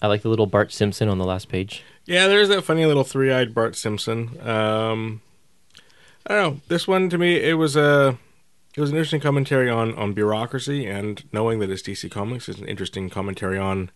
I 0.00 0.08
like 0.08 0.22
the 0.22 0.28
little 0.28 0.46
Bart 0.46 0.72
Simpson 0.72 1.08
on 1.08 1.18
the 1.18 1.24
last 1.24 1.48
page. 1.48 1.82
Yeah, 2.04 2.28
there's 2.28 2.48
that 2.50 2.62
funny 2.62 2.84
little 2.86 3.02
three-eyed 3.02 3.54
Bart 3.54 3.74
Simpson. 3.74 4.38
Um, 4.46 5.22
I 6.26 6.34
don't 6.34 6.54
know. 6.54 6.60
This 6.68 6.86
one 6.86 7.08
to 7.10 7.18
me, 7.18 7.36
it 7.36 7.54
was 7.54 7.76
a 7.76 8.18
it 8.76 8.80
was 8.80 8.90
an 8.90 8.96
interesting 8.96 9.20
commentary 9.20 9.70
on 9.70 9.94
on 9.94 10.12
bureaucracy 10.12 10.86
and 10.86 11.24
knowing 11.32 11.58
that 11.60 11.70
it's 11.70 11.82
DC 11.82 12.10
Comics 12.10 12.48
is 12.48 12.58
an 12.60 12.68
interesting 12.68 13.08
commentary 13.10 13.58
on 13.58 13.90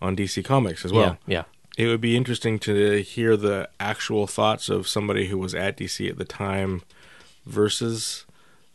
on 0.00 0.16
DC 0.16 0.44
Comics 0.44 0.84
as 0.84 0.92
well. 0.92 1.18
yeah. 1.26 1.38
Yeah. 1.38 1.44
It 1.84 1.88
would 1.88 2.00
be 2.00 2.16
interesting 2.16 2.58
to 2.60 3.02
hear 3.02 3.36
the 3.36 3.68
actual 3.78 4.26
thoughts 4.26 4.70
of 4.70 4.88
somebody 4.88 5.26
who 5.26 5.36
was 5.36 5.54
at 5.54 5.76
DC 5.76 6.08
at 6.08 6.16
the 6.16 6.24
time 6.24 6.80
versus 7.46 8.24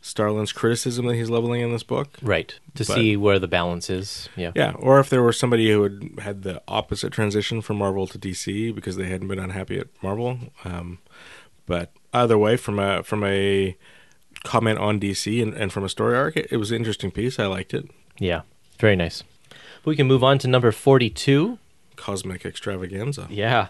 Starlin's 0.00 0.52
criticism 0.52 1.06
that 1.06 1.14
he's 1.14 1.30
leveling 1.30 1.60
in 1.60 1.70
this 1.72 1.82
book. 1.84 2.16
Right. 2.20 2.58
To 2.74 2.84
But- 2.84 2.94
see 2.94 3.16
where 3.16 3.38
the 3.38 3.46
balance 3.48 3.88
is. 3.88 4.28
Yeah. 4.36 4.50
Yeah, 4.56 4.72
or 4.78 4.98
if 4.98 5.08
there 5.08 5.22
were 5.22 5.32
somebody 5.32 5.70
who 5.70 5.82
had 5.84 6.10
had 6.18 6.42
the 6.42 6.60
opposite 6.66 7.12
transition 7.12 7.60
from 7.62 7.76
Marvel 7.78 8.06
to 8.08 8.18
DC 8.18 8.74
because 8.74 8.96
they 8.96 9.06
hadn't 9.08 9.28
been 9.28 9.38
unhappy 9.38 9.78
at 9.78 9.86
Marvel. 10.02 10.38
Um, 10.64 10.98
but 11.66 11.92
either 12.12 12.36
way, 12.36 12.56
from 12.56 12.78
a 12.80 13.02
from 13.04 13.22
a 13.22 13.76
comment 14.42 14.78
on 14.80 14.98
DC 14.98 15.40
and, 15.40 15.54
and 15.54 15.72
from 15.72 15.84
a 15.84 15.88
story 15.88 16.16
arc, 16.16 16.36
it, 16.36 16.48
it 16.50 16.56
was 16.56 16.72
an 16.72 16.78
interesting 16.78 17.12
piece. 17.12 17.38
I 17.38 17.46
liked 17.46 17.72
it. 17.72 17.88
Yeah. 18.18 18.40
Very 18.80 18.96
nice. 18.96 19.22
We 19.84 19.94
can 19.94 20.06
move 20.08 20.24
on 20.24 20.38
to 20.38 20.48
number 20.48 20.72
42. 20.72 21.58
Cosmic 21.94 22.44
extravaganza. 22.44 23.28
Yeah. 23.30 23.68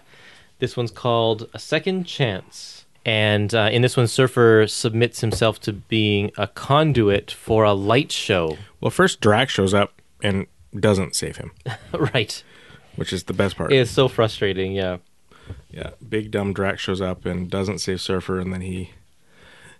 This 0.59 0.75
one's 0.77 0.91
called 0.91 1.47
A 1.53 1.59
Second 1.59 2.05
Chance. 2.05 2.82
And 3.05 3.53
uh, 3.53 3.69
in 3.71 3.81
this 3.81 3.97
one, 3.97 4.07
Surfer 4.07 4.65
submits 4.67 5.21
himself 5.21 5.59
to 5.61 5.73
being 5.73 6.31
a 6.37 6.47
conduit 6.47 7.31
for 7.31 7.63
a 7.63 7.73
light 7.73 8.11
show. 8.11 8.57
Well, 8.79 8.91
first 8.91 9.19
Drax 9.19 9.51
shows 9.51 9.73
up 9.73 10.01
and 10.21 10.47
doesn't 10.79 11.15
save 11.15 11.37
him, 11.37 11.51
right. 11.93 12.41
which 12.95 13.11
is 13.11 13.23
the 13.23 13.33
best 13.33 13.57
part. 13.57 13.73
It's 13.73 13.91
so 13.91 14.07
frustrating. 14.07 14.71
Yeah. 14.71 14.97
yeah, 15.69 15.91
big 16.07 16.31
dumb 16.31 16.53
Drax 16.53 16.81
shows 16.81 17.01
up 17.01 17.25
and 17.25 17.49
doesn't 17.49 17.79
save 17.79 17.99
Surfer, 17.99 18.39
and 18.39 18.53
then 18.53 18.61
he 18.61 18.91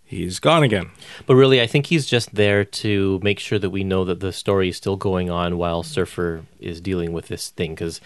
he's 0.04 0.40
gone 0.40 0.64
again. 0.64 0.92
But 1.26 1.36
really, 1.36 1.62
I 1.62 1.68
think 1.68 1.88
he's 1.88 2.06
just 2.06 2.36
there 2.36 2.66
to 2.66 3.20
make 3.24 3.40
sure 3.40 3.60
that 3.60 3.70
we 3.70 3.84
know 3.84 4.04
that 4.06 4.20
the 4.20 4.34
story 4.34 4.70
is 4.70 4.78
still 4.78 4.98
going 4.98 5.30
on 5.30 5.58
while 5.58 5.82
Surfer 5.84 6.44
is 6.60 6.82
dealing 6.82 7.14
with 7.14 7.28
this 7.28 7.50
thing. 7.50 7.72
Because 7.74 8.02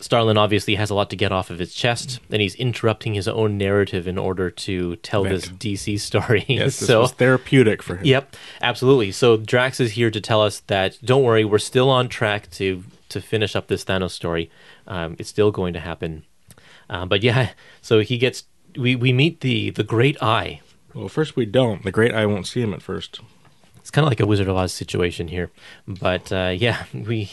Starlin 0.00 0.36
obviously 0.36 0.74
has 0.74 0.90
a 0.90 0.94
lot 0.94 1.10
to 1.10 1.16
get 1.16 1.32
off 1.32 1.50
of 1.50 1.58
his 1.58 1.74
chest, 1.74 2.20
and 2.30 2.42
he's 2.42 2.54
interrupting 2.54 3.14
his 3.14 3.28
own 3.28 3.56
narrative 3.56 4.06
in 4.06 4.18
order 4.18 4.50
to 4.50 4.96
tell 4.96 5.24
this 5.24 5.46
DC 5.48 5.98
story. 6.00 6.44
Yes, 6.48 6.78
this 6.78 6.86
so, 6.86 7.02
was 7.02 7.12
therapeutic 7.12 7.82
for 7.82 7.96
him. 7.96 8.04
yep, 8.04 8.36
absolutely. 8.60 9.12
So 9.12 9.36
Drax 9.36 9.80
is 9.80 9.92
here 9.92 10.10
to 10.10 10.20
tell 10.20 10.42
us 10.42 10.60
that 10.60 10.98
don't 11.04 11.22
worry, 11.22 11.44
we're 11.44 11.58
still 11.58 11.90
on 11.90 12.08
track 12.08 12.50
to 12.52 12.84
to 13.10 13.20
finish 13.20 13.54
up 13.54 13.68
this 13.68 13.84
Thanos 13.84 14.10
story. 14.10 14.50
Um, 14.86 15.16
it's 15.18 15.28
still 15.28 15.50
going 15.50 15.72
to 15.74 15.80
happen. 15.80 16.24
Uh, 16.90 17.06
but 17.06 17.22
yeah, 17.22 17.50
so 17.80 18.00
he 18.00 18.18
gets 18.18 18.44
we 18.76 18.96
we 18.96 19.12
meet 19.12 19.40
the 19.40 19.70
the 19.70 19.84
Great 19.84 20.22
Eye. 20.22 20.60
Well, 20.94 21.08
first 21.08 21.36
we 21.36 21.46
don't. 21.46 21.82
The 21.82 21.92
Great 21.92 22.14
Eye 22.14 22.26
won't 22.26 22.46
see 22.46 22.60
him 22.60 22.72
at 22.72 22.82
first. 22.82 23.20
It's 23.76 23.90
kind 23.90 24.06
of 24.06 24.10
like 24.10 24.20
a 24.20 24.26
Wizard 24.26 24.48
of 24.48 24.56
Oz 24.56 24.72
situation 24.72 25.28
here, 25.28 25.50
but 25.86 26.32
uh, 26.32 26.54
yeah, 26.56 26.84
we 26.94 27.30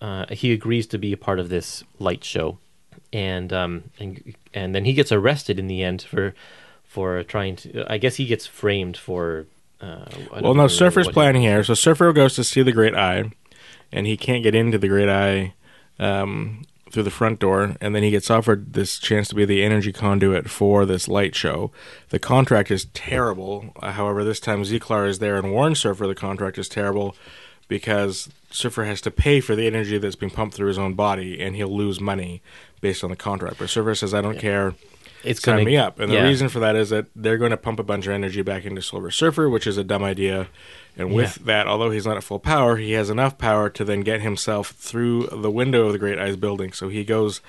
uh, 0.00 0.26
he 0.30 0.52
agrees 0.52 0.86
to 0.88 0.98
be 0.98 1.12
a 1.12 1.16
part 1.16 1.38
of 1.38 1.48
this 1.48 1.84
light 1.98 2.24
show, 2.24 2.58
and 3.12 3.52
um 3.52 3.84
and 3.98 4.34
and 4.54 4.74
then 4.74 4.84
he 4.84 4.92
gets 4.92 5.10
arrested 5.12 5.58
in 5.58 5.66
the 5.66 5.82
end 5.82 6.02
for 6.02 6.34
for 6.84 7.22
trying 7.22 7.56
to. 7.56 7.84
I 7.92 7.98
guess 7.98 8.16
he 8.16 8.26
gets 8.26 8.46
framed 8.46 8.96
for. 8.96 9.46
Uh, 9.80 10.06
Well, 10.40 10.54
no, 10.54 10.66
Surfer's 10.66 11.06
he- 11.06 11.12
planning 11.12 11.42
here. 11.42 11.62
So 11.62 11.74
Surfer 11.74 12.12
goes 12.12 12.34
to 12.34 12.42
see 12.44 12.62
the 12.62 12.72
Great 12.72 12.94
Eye, 12.96 13.30
and 13.92 14.06
he 14.06 14.16
can't 14.16 14.42
get 14.42 14.54
into 14.54 14.76
the 14.78 14.88
Great 14.88 15.08
Eye 15.08 15.54
um, 16.00 16.62
through 16.90 17.04
the 17.04 17.10
front 17.12 17.38
door. 17.38 17.76
And 17.80 17.94
then 17.94 18.02
he 18.02 18.10
gets 18.10 18.28
offered 18.30 18.72
this 18.72 18.98
chance 18.98 19.28
to 19.28 19.34
be 19.36 19.44
the 19.44 19.62
energy 19.62 19.92
conduit 19.92 20.50
for 20.50 20.84
this 20.84 21.06
light 21.06 21.34
show. 21.36 21.70
The 22.08 22.18
contract 22.18 22.70
is 22.72 22.86
terrible. 22.86 23.72
However, 23.82 24.24
this 24.24 24.40
time 24.40 24.62
Zeklar 24.64 25.08
is 25.08 25.18
there 25.20 25.36
and 25.36 25.52
warns 25.52 25.78
Surfer 25.80 26.06
the 26.08 26.14
contract 26.14 26.58
is 26.58 26.68
terrible 26.68 27.14
because 27.68 28.28
Surfer 28.50 28.84
has 28.84 29.00
to 29.02 29.10
pay 29.10 29.40
for 29.40 29.54
the 29.54 29.66
energy 29.66 29.98
that's 29.98 30.16
being 30.16 30.30
pumped 30.30 30.54
through 30.56 30.68
his 30.68 30.78
own 30.78 30.94
body, 30.94 31.40
and 31.40 31.54
he'll 31.56 31.74
lose 31.74 32.00
money 32.00 32.42
based 32.80 33.04
on 33.04 33.10
the 33.10 33.16
contract. 33.16 33.58
But 33.58 33.68
Surfer 33.70 33.94
says, 33.94 34.14
"I 34.14 34.20
don't 34.20 34.38
care." 34.38 34.74
It's 35.24 35.42
sign 35.42 35.56
gonna 35.56 35.64
me 35.64 35.76
up. 35.76 35.98
And 35.98 36.12
yeah. 36.12 36.22
the 36.22 36.28
reason 36.28 36.48
for 36.48 36.60
that 36.60 36.76
is 36.76 36.90
that 36.90 37.06
they're 37.16 37.38
going 37.38 37.50
to 37.50 37.56
pump 37.56 37.80
a 37.80 37.82
bunch 37.82 38.06
of 38.06 38.12
energy 38.12 38.40
back 38.42 38.64
into 38.64 38.80
Silver 38.80 39.10
Surfer, 39.10 39.50
which 39.50 39.66
is 39.66 39.76
a 39.76 39.82
dumb 39.82 40.04
idea. 40.04 40.46
And 40.96 41.12
with 41.12 41.38
Yeah. 41.38 41.44
that, 41.46 41.66
although 41.66 41.90
he's 41.90 42.06
not 42.06 42.16
at 42.16 42.22
full 42.22 42.38
power, 42.38 42.76
he 42.76 42.92
has 42.92 43.10
enough 43.10 43.36
power 43.36 43.68
to 43.68 43.84
then 43.84 44.02
get 44.02 44.20
himself 44.20 44.68
through 44.70 45.26
the 45.32 45.50
window 45.50 45.86
of 45.86 45.92
the 45.92 45.98
Great 45.98 46.20
Eyes 46.20 46.36
building. 46.36 46.72
So 46.72 46.88
he 46.88 47.04
goes 47.04 47.40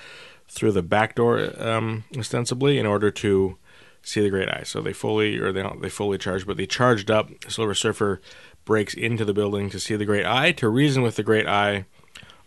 through 0.47 0.72
the 0.72 0.82
back 0.82 1.14
door, 1.14 1.52
um, 1.60 2.06
ostensibly, 2.18 2.80
in 2.80 2.88
order 2.88 3.12
to 3.12 3.56
see 4.02 4.22
the 4.22 4.32
Great 4.32 4.50
Eye. 4.50 4.64
So 4.66 4.82
they 4.82 4.93
fully, 4.93 5.38
or 5.38 5.52
they 5.52 5.62
don't, 5.62 5.80
they 5.82 5.89
fully 5.89 6.18
charge, 6.18 6.47
but 6.47 6.58
they 6.58 6.66
charged 6.66 7.12
up. 7.12 7.30
Silver 7.47 7.76
Surfer 7.76 8.20
breaks 8.66 8.93
into 8.93 9.26
the 9.26 9.34
building 9.34 9.70
to 9.70 9.80
see 9.80 9.95
the 9.95 10.05
Great 10.05 10.26
Eye, 10.26 10.51
to 10.53 10.70
reason 10.70 11.01
with 11.03 11.16
the 11.16 11.24
Great 11.24 11.47
Eye, 11.47 11.86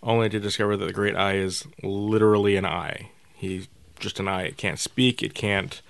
only 0.03 0.29
to 0.29 0.41
discover 0.41 0.77
that 0.77 0.87
the 0.87 0.93
Great 0.93 1.17
Eye 1.17 1.37
is 1.37 1.65
literally 1.83 2.57
an 2.57 2.67
eye. 2.67 3.11
He's 3.35 3.69
just 3.99 4.21
an 4.21 4.29
eye. 4.29 4.45
It 4.45 4.57
can't 4.57 4.79
speak. 4.79 5.23
It 5.23 5.35
can't 5.35 5.81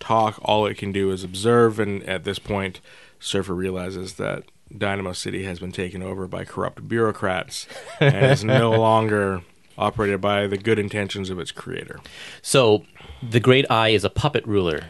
talk. 0.00 0.38
All 0.42 0.66
it 0.66 0.76
can 0.76 0.92
do 0.92 1.10
is 1.10 1.24
observe. 1.24 1.78
And 1.78 2.02
at 2.04 2.24
this 2.24 2.38
point, 2.38 2.80
Surfer 3.20 3.54
realizes 3.54 4.14
that 4.14 4.44
Dynamo 4.76 5.12
City 5.12 5.44
has 5.44 5.58
been 5.58 5.72
taken 5.72 6.02
over 6.02 6.26
by 6.26 6.44
corrupt 6.44 6.86
bureaucrats 6.88 7.66
and 8.00 8.26
is 8.26 8.44
no 8.44 8.70
longer 8.70 9.42
operated 9.78 10.20
by 10.20 10.46
the 10.46 10.58
good 10.58 10.78
intentions 10.78 11.30
of 11.30 11.38
its 11.38 11.52
creator. 11.52 12.00
So 12.40 12.84
the 13.22 13.40
Great 13.40 13.70
Eye 13.70 13.90
is 13.90 14.04
a 14.04 14.10
puppet 14.10 14.46
ruler. 14.46 14.84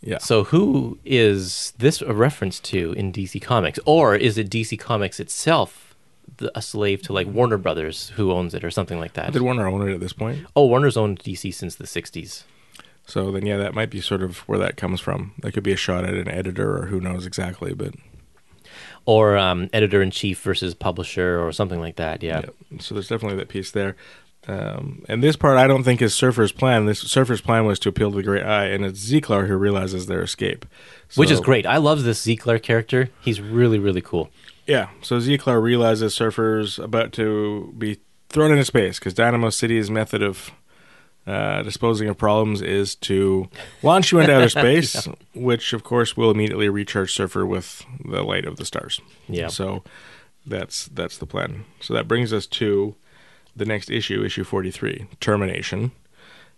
Yeah. 0.00 0.18
So 0.18 0.44
who 0.44 0.98
is 1.04 1.72
this 1.78 2.00
a 2.02 2.12
reference 2.12 2.60
to 2.60 2.92
in 2.92 3.12
DC 3.12 3.40
Comics, 3.42 3.78
or 3.84 4.14
is 4.14 4.38
it 4.38 4.50
DC 4.50 4.78
Comics 4.78 5.18
itself, 5.18 5.94
the, 6.36 6.56
a 6.56 6.62
slave 6.62 7.02
to 7.02 7.12
like 7.12 7.26
Warner 7.26 7.58
Brothers, 7.58 8.10
who 8.10 8.32
owns 8.32 8.54
it, 8.54 8.62
or 8.62 8.70
something 8.70 9.00
like 9.00 9.14
that? 9.14 9.32
Did 9.32 9.42
Warner 9.42 9.66
own 9.66 9.88
it 9.88 9.94
at 9.94 10.00
this 10.00 10.12
point? 10.12 10.46
Oh, 10.54 10.66
Warner's 10.66 10.96
owned 10.96 11.20
DC 11.20 11.52
since 11.52 11.74
the 11.74 11.84
'60s. 11.86 12.44
So 13.06 13.30
then, 13.30 13.46
yeah, 13.46 13.56
that 13.56 13.74
might 13.74 13.90
be 13.90 14.00
sort 14.00 14.22
of 14.22 14.38
where 14.48 14.58
that 14.58 14.76
comes 14.76 15.00
from. 15.00 15.32
That 15.38 15.52
could 15.52 15.62
be 15.62 15.72
a 15.72 15.76
shot 15.76 16.04
at 16.04 16.14
an 16.14 16.28
editor, 16.28 16.76
or 16.76 16.86
who 16.86 17.00
knows 17.00 17.24
exactly. 17.24 17.72
But 17.72 17.94
Or 19.06 19.36
um, 19.36 19.70
editor 19.72 20.02
in 20.02 20.10
chief 20.10 20.40
versus 20.40 20.74
publisher, 20.74 21.40
or 21.40 21.52
something 21.52 21.80
like 21.80 21.96
that. 21.96 22.22
Yeah. 22.22 22.42
yeah, 22.70 22.80
so 22.80 22.94
there's 22.94 23.08
definitely 23.08 23.38
that 23.38 23.48
piece 23.48 23.70
there. 23.70 23.96
Um, 24.48 25.04
and 25.08 25.22
this 25.22 25.34
part, 25.34 25.58
I 25.58 25.66
don't 25.66 25.82
think 25.82 26.00
is 26.00 26.14
Surfer's 26.14 26.52
plan. 26.52 26.86
This 26.86 27.00
Surfer's 27.00 27.40
plan 27.40 27.66
was 27.66 27.78
to 27.80 27.88
appeal 27.88 28.10
to 28.10 28.16
the 28.16 28.22
Great 28.22 28.44
Eye, 28.44 28.66
and 28.66 28.84
it's 28.84 29.00
Zeklar 29.10 29.48
who 29.48 29.56
realizes 29.56 30.06
their 30.06 30.22
escape, 30.22 30.64
Which 31.16 31.30
is 31.30 31.40
great. 31.40 31.66
I 31.66 31.78
love 31.78 32.04
this 32.04 32.24
Zeklar 32.24 32.62
character. 32.62 33.10
He's 33.20 33.40
really, 33.40 33.78
really 33.78 34.00
cool. 34.02 34.30
Yeah, 34.66 34.88
so 35.02 35.18
Zeklar 35.18 35.60
realizes 35.62 36.14
Surfer's 36.14 36.78
about 36.78 37.12
to 37.14 37.74
be 37.76 37.98
thrown 38.28 38.52
into 38.52 38.64
space 38.64 38.98
because 38.98 39.14
Dynamo 39.14 39.50
City's 39.50 39.90
method 39.90 40.22
of 40.22 40.50
uh, 41.26 41.62
disposing 41.62 42.08
of 42.08 42.16
problems 42.16 42.62
is 42.62 42.94
to 42.94 43.48
launch 43.82 44.12
you 44.12 44.20
into 44.20 44.34
outer 44.34 44.48
space, 44.48 45.08
which 45.34 45.72
of 45.72 45.82
course 45.82 46.16
will 46.16 46.30
immediately 46.30 46.68
recharge 46.68 47.12
Surfer 47.12 47.44
with 47.44 47.84
the 48.04 48.22
light 48.22 48.44
of 48.44 48.56
the 48.56 48.64
stars. 48.64 49.00
Yeah. 49.28 49.48
So 49.48 49.82
that's 50.46 50.86
that's 50.86 51.18
the 51.18 51.26
plan. 51.26 51.64
So 51.80 51.94
that 51.94 52.06
brings 52.06 52.32
us 52.32 52.46
to 52.46 52.94
the 53.56 53.64
next 53.64 53.90
issue, 53.90 54.22
issue 54.22 54.44
forty 54.44 54.70
three, 54.70 55.06
termination, 55.18 55.92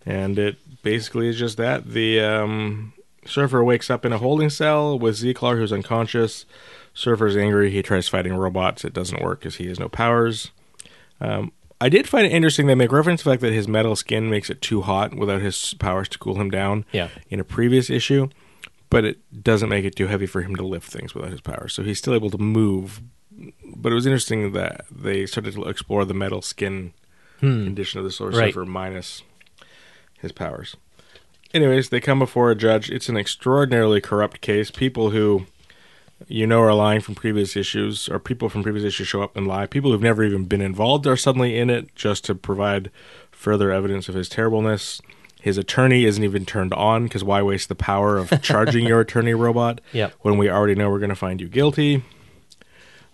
and 0.05 0.39
it 0.39 0.83
basically 0.83 1.29
is 1.29 1.39
just 1.39 1.57
that 1.57 1.91
the 1.91 2.21
um, 2.21 2.93
Surfer 3.25 3.63
wakes 3.63 3.91
up 3.91 4.05
in 4.05 4.13
a 4.13 4.19
holding 4.19 4.51
cell 4.51 4.99
with 4.99 5.17
Zeklar, 5.17 5.57
who's 5.57 5.73
unconscious. 5.73 6.45
Surfer's 6.95 7.37
angry. 7.37 7.71
He 7.71 7.83
tries 7.83 8.09
fighting 8.09 8.35
robots. 8.35 8.85
It 8.85 8.93
doesn't 8.93 9.23
work 9.23 9.41
because 9.41 9.57
he 9.57 9.69
has 9.69 9.79
no 9.79 9.89
powers. 9.89 10.51
Um, 11.21 11.53
I 11.81 11.89
did 11.89 12.09
find 12.09 12.27
it 12.27 12.33
interesting. 12.33 12.67
They 12.67 12.75
make 12.75 12.91
reference 12.91 13.21
to 13.21 13.25
the 13.25 13.31
fact 13.31 13.43
that 13.43 13.53
his 13.53 13.69
metal 13.69 13.95
skin 13.95 14.29
makes 14.29 14.51
it 14.51 14.61
too 14.61 14.83
hot 14.83 15.15
without 15.15 15.41
his 15.41 15.75
powers 15.75 16.09
to 16.09 16.19
cool 16.19 16.41
him 16.41 16.51
down. 16.51 16.85
Yeah. 16.91 17.09
In 17.31 17.39
a 17.39 17.45
previous 17.45 17.89
issue, 17.89 18.31
but 18.91 19.05
it 19.05 19.45
doesn't 19.45 19.69
make 19.69 19.85
it 19.85 19.95
too 19.95 20.09
heavy 20.09 20.27
for 20.27 20.43
him 20.43 20.57
to 20.57 20.67
lift 20.67 20.91
things 20.91 21.15
without 21.15 21.31
his 21.31 21.41
powers. 21.41 21.73
So 21.75 21.85
he's 21.85 21.99
still 21.99 22.15
able 22.15 22.31
to 22.31 22.39
move. 22.39 23.01
But 23.77 23.93
it 23.93 23.95
was 23.95 24.07
interesting 24.07 24.53
that 24.53 24.85
they 24.91 25.27
started 25.27 25.55
to 25.55 25.65
explore 25.65 26.05
the 26.05 26.15
metal 26.15 26.43
skin 26.43 26.93
condition 27.41 28.01
of 28.01 28.05
the 28.05 28.11
Hmm. 28.11 28.35
Right. 28.37 28.53
Surfer 28.53 28.65
minus 28.67 29.23
his 30.21 30.33
powers. 30.33 30.77
Anyways, 31.55 31.89
they 31.91 32.01
come 32.01 32.19
before 32.19 32.51
a 32.51 32.55
judge. 32.57 32.91
It's 32.91 33.09
an 33.09 33.17
extraordinarily 33.17 34.01
corrupt 34.01 34.41
case. 34.41 34.71
People 34.71 35.11
who 35.11 35.47
you 36.27 36.47
know 36.49 36.61
are 36.61 36.75
lying 36.75 37.01
from 37.01 37.15
previous 37.15 37.57
issues, 37.57 38.09
or 38.09 38.19
people 38.19 38.49
from 38.49 38.65
previous 38.65 38.85
issues 38.85 39.07
show 39.07 39.23
up 39.23 39.37
and 39.37 39.47
lie. 39.47 39.67
People 39.67 39.93
who've 39.93 40.03
never 40.03 40.25
even 40.25 40.45
been 40.47 40.61
involved 40.61 41.07
are 41.07 41.17
suddenly 41.17 41.57
in 41.57 41.71
it 41.71 41.95
just 41.95 42.25
to 42.25 42.35
provide 42.35 42.91
further 43.31 43.71
evidence 43.71 44.09
of 44.09 44.17
his 44.17 44.29
terribleness. 44.29 45.01
His 45.41 45.57
attorney 45.57 46.05
isn't 46.05 46.25
even 46.25 46.45
turned 46.45 46.75
on 46.75 47.05
because 47.05 47.23
why 47.23 47.41
waste 47.43 47.69
the 47.69 47.77
power 47.77 48.19
of 48.19 48.31
charging 48.43 48.85
your 48.85 49.01
attorney 49.01 49.33
robot 49.35 49.81
Yep. 49.93 50.15
when 50.23 50.37
we 50.39 50.51
already 50.51 50.75
know 50.75 50.91
we're 50.91 50.99
going 50.99 51.09
to 51.11 51.15
find 51.15 51.41
you 51.41 51.47
guilty? 51.49 52.03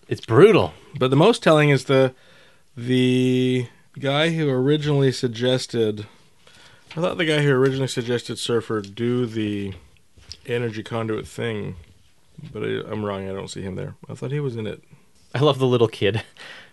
It's 0.09 0.24
brutal. 0.24 0.74
But 0.98 1.11
the 1.11 1.16
most 1.16 1.42
telling 1.42 1.70
is 1.70 1.84
the 1.84 2.14
the 2.76 3.68
guy 3.98 4.30
who 4.30 4.48
originally 4.48 5.12
suggested. 5.12 6.07
I 6.92 7.00
thought 7.00 7.18
the 7.18 7.24
guy 7.24 7.42
who 7.42 7.50
originally 7.50 7.88
suggested 7.88 8.38
Surfer 8.38 8.80
do 8.80 9.26
the 9.26 9.74
energy 10.46 10.82
conduit 10.82 11.26
thing, 11.26 11.76
but 12.52 12.62
I, 12.62 12.82
I'm 12.90 13.05
wrong. 13.05 13.28
I 13.28 13.32
don't 13.32 13.48
see 13.48 13.62
him 13.62 13.74
there. 13.74 13.96
I 14.09 14.14
thought 14.14 14.30
he 14.30 14.40
was 14.40 14.57
in 14.57 14.66
it. 14.66 14.82
I 15.34 15.40
love 15.40 15.59
the 15.59 15.66
little 15.66 15.88
kid. 15.88 16.22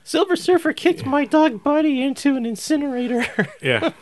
Silver 0.03 0.35
Surfer 0.35 0.73
kicked 0.73 1.05
my 1.05 1.25
dog 1.25 1.63
Buddy 1.63 2.01
into 2.01 2.35
an 2.35 2.45
incinerator. 2.45 3.25
Yeah. 3.61 3.91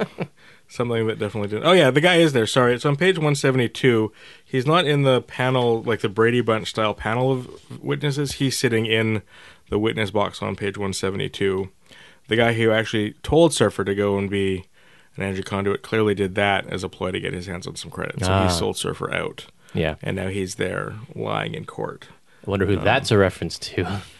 Something 0.71 1.07
that 1.07 1.17
definitely 1.17 1.49
didn't. 1.49 1.65
Oh 1.65 1.71
yeah, 1.71 1.89
the 1.89 1.99
guy 1.99 2.17
is 2.17 2.33
there. 2.33 2.45
Sorry, 2.45 2.75
it's 2.75 2.85
on 2.85 2.95
page 2.95 3.17
172. 3.17 4.11
He's 4.45 4.67
not 4.67 4.85
in 4.85 5.01
the 5.01 5.21
panel 5.21 5.81
like 5.81 6.01
the 6.01 6.09
Brady 6.09 6.41
Bunch 6.41 6.69
style 6.69 6.93
panel 6.93 7.31
of 7.31 7.81
witnesses. 7.83 8.33
He's 8.33 8.55
sitting 8.55 8.85
in 8.85 9.23
the 9.71 9.79
witness 9.79 10.11
box 10.11 10.43
on 10.43 10.55
page 10.55 10.77
172. 10.77 11.69
The 12.27 12.35
guy 12.35 12.53
who 12.53 12.69
actually 12.71 13.13
told 13.23 13.51
Surfer 13.53 13.83
to 13.83 13.95
go 13.95 14.19
and 14.19 14.29
be 14.29 14.65
an 15.17 15.23
energy 15.23 15.41
conduit 15.41 15.81
clearly 15.81 16.13
did 16.13 16.35
that 16.35 16.67
as 16.67 16.83
a 16.83 16.89
ploy 16.89 17.09
to 17.11 17.19
get 17.19 17.33
his 17.33 17.47
hands 17.47 17.65
on 17.65 17.75
some 17.75 17.89
credit. 17.89 18.19
So 18.23 18.31
Ah. 18.31 18.43
he 18.47 18.53
sold 18.53 18.77
Surfer 18.77 19.11
out, 19.11 19.47
yeah. 19.73 19.95
and 20.03 20.15
now 20.15 20.27
he's 20.27 20.55
there 20.55 20.93
lying 21.15 21.55
in 21.55 21.65
court. 21.65 22.07
I 22.45 22.49
wonder 22.51 22.67
who 22.67 22.75
that's 22.77 23.09
a 23.09 23.17
reference 23.17 23.57
to. 23.59 24.01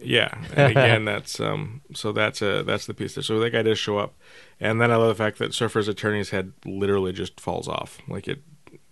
Yeah, 0.00 0.32
and 0.54 0.70
again, 0.76 1.04
that's 1.04 1.40
um. 1.40 1.82
So 1.94 2.12
that's 2.12 2.40
a 2.42 2.62
that's 2.62 2.86
the 2.86 2.94
piece 2.94 3.14
there. 3.14 3.22
So 3.22 3.38
that 3.40 3.50
guy 3.50 3.62
does 3.62 3.78
show 3.78 3.98
up, 3.98 4.14
and 4.60 4.80
then 4.80 4.90
I 4.90 4.96
love 4.96 5.08
the 5.08 5.14
fact 5.22 5.38
that 5.38 5.54
Surfer's 5.54 5.88
attorney's 5.88 6.30
head 6.30 6.52
literally 6.64 7.12
just 7.12 7.40
falls 7.40 7.66
off. 7.68 7.98
Like 8.08 8.28
it, 8.28 8.42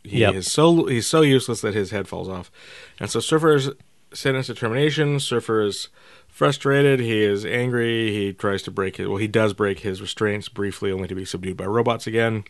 he 0.03 0.19
Yep. 0.21 0.35
is 0.35 0.51
so 0.53 0.87
he's 0.87 1.07
so 1.07 1.21
useless 1.23 1.61
that 1.61 1.75
his 1.75 1.91
head 1.91 2.09
falls 2.09 2.29
off, 2.29 2.51
and 2.99 3.09
so 3.11 3.21
Surfer's 3.21 3.71
sentenced 4.13 4.49
to 4.49 4.55
termination. 4.55 5.21
Surfer 5.21 5.63
is 5.63 5.89
frustrated. 6.29 7.01
He 7.01 7.23
is 7.23 7.45
angry. 7.47 8.13
He 8.13 8.33
tries 8.33 8.63
to 8.65 8.71
break 8.71 8.99
it. 8.99 9.07
Well, 9.09 9.19
he 9.19 9.29
does 9.29 9.53
break 9.53 9.81
his 9.81 10.01
restraints 10.01 10.49
briefly, 10.49 10.91
only 10.91 11.09
to 11.09 11.15
be 11.15 11.25
subdued 11.25 11.57
by 11.57 11.67
robots 11.67 12.07
again. 12.07 12.45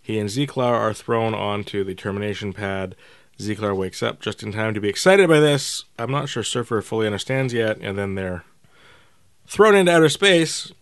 He 0.00 0.18
and 0.18 0.28
Zeklar 0.28 0.72
are 0.74 0.92
thrown 0.92 1.32
onto 1.34 1.82
the 1.84 1.94
termination 1.94 2.52
pad. 2.52 2.94
Zeklar 3.38 3.76
wakes 3.76 4.02
up 4.02 4.20
just 4.20 4.42
in 4.42 4.52
time 4.52 4.74
to 4.74 4.80
be 4.80 4.88
excited 4.88 5.28
by 5.28 5.40
this. 5.40 5.84
I'm 5.98 6.10
not 6.10 6.28
sure 6.28 6.42
Surfer 6.42 6.82
fully 6.82 7.06
understands 7.06 7.52
yet, 7.52 7.78
and 7.78 7.98
then 7.98 8.14
they're 8.14 8.44
thrown 9.46 9.74
into 9.74 9.92
outer 9.92 10.08
space. 10.08 10.72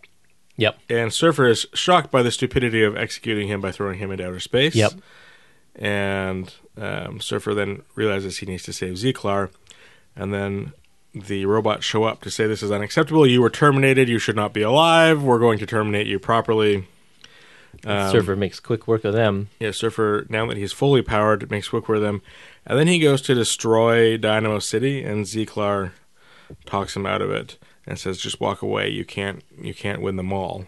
Yep. 0.57 0.79
And 0.89 1.13
Surfer 1.13 1.49
is 1.49 1.67
shocked 1.75 2.11
by 2.11 2.23
the 2.23 2.31
stupidity 2.31 2.83
of 2.83 2.97
executing 2.97 3.49
him 3.49 3.61
by 3.61 3.73
throwing 3.73 3.99
him 3.99 4.11
into 4.11 4.27
outer 4.27 4.41
space. 4.41 4.75
Yep. 4.75 4.93
And 5.75 6.53
um, 6.77 7.21
Surfer 7.21 7.55
then 7.55 7.83
realizes 7.95 8.39
he 8.39 8.47
needs 8.47 8.63
to 8.65 8.73
save 8.73 8.95
Zeklar, 8.95 9.51
and 10.15 10.33
then 10.33 10.73
the 11.15 11.47
robots 11.47 11.85
show 11.85 12.05
up 12.05 12.21
to 12.23 12.31
say 12.31 12.47
this 12.47 12.63
is 12.63 12.71
unacceptable. 12.71 13.27
You 13.27 13.43
were 13.43 13.51
terminated. 13.51 14.09
You 14.09 14.19
should 14.19 14.37
not 14.37 14.53
be 14.53 14.63
alive. 14.63 15.23
We're 15.23 15.39
going 15.39 15.59
to 15.59 15.67
terminate 15.67 16.07
you 16.07 16.19
properly. 16.19 16.87
Um, 17.85 18.13
Surfer 18.13 18.37
makes 18.37 18.61
quick 18.61 18.87
work 18.87 19.05
of 19.05 19.13
them. 19.13 19.49
Yeah, 19.59 19.73
Surfer, 19.73 20.27
now 20.29 20.47
that 20.47 20.57
he's 20.57 20.73
fully 20.73 21.03
powered, 21.03 21.51
makes 21.51 21.69
quick 21.69 21.89
work 21.89 21.97
of 21.97 22.03
them. 22.03 22.23
And 22.65 22.79
then 22.79 22.87
he 22.87 22.99
goes 23.01 23.21
to 23.23 23.35
destroy 23.35 24.17
Dynamo 24.17 24.61
City, 24.61 25.03
and 25.03 25.25
Zeklar 25.25 25.91
talks 26.65 26.95
him 26.97 27.07
out 27.07 27.23
of 27.23 27.31
it 27.31 27.59
and 27.87 27.99
says, 27.99 28.19
"Just 28.19 28.41
walk 28.41 28.63
away. 28.63 28.89
You 28.89 29.05
can't. 29.05 29.43
You 29.61 29.75
can't 29.75 30.01
win 30.01 30.17
them 30.17 30.33
all." 30.33 30.67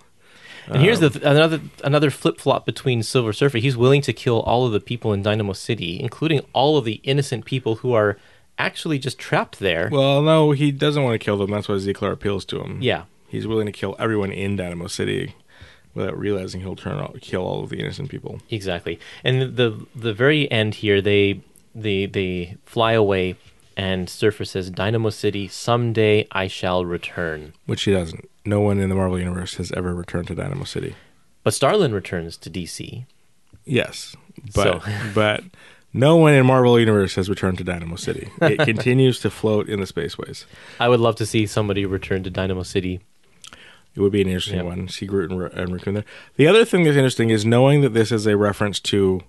And 0.66 0.82
here's 0.82 0.96
Um, 1.02 1.04
the 1.04 1.10
th- 1.20 1.24
another 1.24 1.60
another 1.84 2.10
flip 2.10 2.40
flop 2.40 2.64
between 2.66 3.02
Silver 3.02 3.32
Surfer. 3.32 3.58
He's 3.58 3.76
willing 3.76 4.00
to 4.02 4.12
kill 4.12 4.40
all 4.40 4.66
of 4.66 4.72
the 4.72 4.80
people 4.80 5.12
in 5.12 5.22
Dynamo 5.22 5.52
City, 5.52 6.00
including 6.00 6.40
all 6.52 6.78
of 6.78 6.84
the 6.84 7.00
innocent 7.04 7.44
people 7.44 7.76
who 7.76 7.92
are 7.92 8.16
actually 8.58 8.98
just 8.98 9.18
trapped 9.18 9.58
there. 9.60 9.88
Well, 9.92 10.22
no, 10.22 10.52
he 10.52 10.72
doesn't 10.72 11.02
want 11.02 11.14
to 11.20 11.24
kill 11.24 11.36
them. 11.36 11.50
That's 11.50 11.68
why 11.68 11.74
Zeklar 11.76 12.12
appeals 12.12 12.44
to 12.46 12.60
him. 12.60 12.78
yeah, 12.80 13.02
he's 13.28 13.46
willing 13.46 13.66
to 13.66 13.72
kill 13.72 13.94
everyone 13.98 14.32
in 14.32 14.56
Dynamo 14.56 14.86
City 14.86 15.34
without 15.95 16.18
realizing 16.18 16.61
he'll 16.61 16.76
turn 16.76 16.99
out 16.99 17.18
kill 17.20 17.42
all 17.42 17.62
of 17.64 17.70
the 17.70 17.78
innocent 17.78 18.09
people. 18.11 18.40
exactly. 18.51 18.99
And 19.22 19.40
the 19.42 19.47
the, 19.47 19.86
the 19.95 20.12
very 20.14 20.51
end 20.51 20.76
here, 20.76 21.01
they 21.01 21.40
they 21.74 22.07
they 22.07 22.57
fly 22.66 22.92
away, 22.92 23.36
and 23.76 24.09
Surfer 24.09 24.45
says, 24.45 24.70
"Dynamo 24.70 25.11
City, 25.11 25.49
someday 25.49 26.26
I 26.32 26.47
shall 26.49 26.84
return." 26.84 27.53
Which 27.66 27.82
he 27.84 27.92
doesn't. 27.92 28.28
No 28.45 28.61
one 28.61 28.78
in 28.78 28.88
the 28.90 28.95
Marvel 28.95 29.18
universe 29.18 29.55
has 29.55 29.72
ever 29.72 29.95
returned 29.95 30.26
to 30.28 30.34
Dynamo 30.34 30.64
City. 30.64 30.95
But 31.42 31.55
Starlin 31.55 31.92
returns 31.95 32.36
to 32.38 32.51
DC. 32.51 33.05
Yes, 33.64 34.14
but 34.55 34.82
So- 34.84 34.92
but 35.14 35.42
no 35.92 36.16
one 36.16 36.34
in 36.34 36.45
Marvel 36.45 36.78
universe 36.78 37.14
has 37.14 37.28
returned 37.30 37.59
to 37.59 37.64
Dynamo 37.64 37.97
City. 37.97 38.28
It 38.42 38.59
continues 38.64 39.20
to 39.20 39.30
float 39.30 39.68
in 39.68 39.80
the 39.80 39.86
spaceways. 39.86 40.45
I 40.80 40.88
would 40.88 41.01
love 41.01 41.16
to 41.16 41.26
see 41.26 41.47
somebody 41.47 41.86
return 41.86 42.22
to 42.24 42.30
Dynamo 42.30 42.64
City. 42.64 43.01
It 43.95 44.01
would 44.01 44.12
be 44.12 44.20
an 44.22 44.28
interesting 44.28 44.57
Yep. 44.57 44.64
one. 44.64 44.88
See 44.88 45.07
Groot 45.07 45.30
and, 45.30 45.40
and 45.53 45.72
Raccoon 45.72 45.95
there. 45.95 46.05
The 46.36 46.47
other 46.49 46.64
thing 46.64 46.84
that's 46.84 46.97
interesting 46.97 47.30
is 47.30 47.45
knowing 47.45 47.80
that 47.82 47.95
this 47.95 48.11
is 48.11 48.26
a 48.26 48.36
reference 48.36 48.80
to 48.80 49.20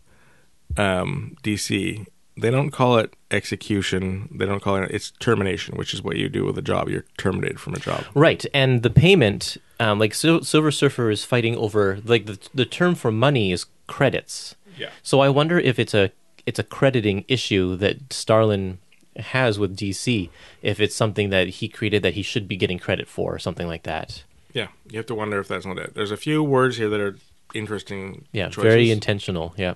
um, 0.78 1.36
DC. 1.43 2.05
They 2.38 2.51
don't 2.51 2.72
call 2.72 2.97
it 2.97 3.13
execution. 3.32 4.28
They 4.38 4.45
don't 4.45 4.61
call 4.61 4.76
it 4.78 4.91
it's 4.91 5.11
termination, 5.11 5.78
which 5.78 5.93
is 5.93 6.01
what 6.01 6.18
you 6.18 6.28
do 6.28 6.43
with 6.45 6.57
a 6.57 6.61
job. 6.61 6.89
You're 6.89 7.05
terminated 7.18 7.59
from 7.59 7.76
a 7.76 7.80
job. 7.80 8.03
Right, 8.13 8.45
and 8.53 8.84
the 8.84 8.89
payment, 8.89 9.57
um, 9.80 9.99
like 9.99 10.13
Sil- 10.18 10.43
Silver 10.43 10.72
Surfer 10.72 11.09
is 11.11 11.24
fighting 11.24 11.55
over, 11.55 11.99
like 12.03 12.26
the 12.26 12.38
the 12.53 12.66
term 12.66 12.95
for 12.95 13.11
money 13.11 13.51
is 13.51 13.66
credits. 13.88 14.55
Yeah. 14.78 14.89
So 15.01 15.22
I 15.22 15.30
wonder 15.30 15.57
if 15.59 15.80
it's 15.80 15.93
a 15.93 16.11
it's 16.45 16.59
a 16.59 16.63
crediting 16.63 17.24
issue 17.30 17.76
that 17.78 18.11
Starlin 18.11 18.80
has 19.16 19.57
with 19.57 19.78
DC. 19.78 20.30
If 20.61 20.82
it's 20.82 20.95
something 20.95 21.30
that 21.30 21.47
he 21.47 21.70
created 21.70 22.03
that 22.03 22.16
he 22.16 22.22
should 22.22 22.47
be 22.49 22.57
getting 22.57 22.80
credit 22.80 23.07
for, 23.07 23.36
or 23.36 23.39
something 23.39 23.68
like 23.68 23.84
that. 23.84 24.24
Yeah, 24.56 24.70
you 24.89 24.97
have 24.97 25.06
to 25.08 25.16
wonder 25.16 25.38
if 25.39 25.49
that's 25.49 25.66
not 25.66 25.78
it. 25.78 25.95
There's 25.95 26.12
a 26.12 26.18
few 26.18 26.41
words 26.41 26.78
here 26.78 26.88
that 26.88 27.01
are 27.01 27.18
interesting. 27.53 28.26
Yeah, 28.32 28.47
choices. 28.47 28.64
very 28.64 28.89
intentional. 28.89 29.53
Yeah. 29.58 29.74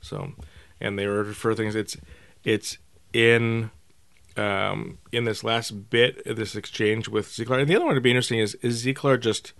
So, 0.00 0.32
and 0.80 0.98
they 0.98 1.06
refer 1.06 1.54
things. 1.54 1.74
It's 1.74 1.98
it's 2.42 2.78
in 3.12 3.70
um, 4.38 4.96
in 5.12 5.24
this 5.24 5.44
last 5.44 5.90
bit 5.90 6.26
of 6.26 6.36
this 6.36 6.56
exchange 6.56 7.08
with 7.08 7.28
Zeklar. 7.28 7.60
And 7.60 7.68
the 7.68 7.76
other 7.76 7.84
one 7.84 7.94
to 7.94 8.00
be 8.00 8.10
interesting 8.10 8.38
is 8.38 8.54
is 8.56 8.84
Zeklar 8.84 9.20
just 9.20 9.52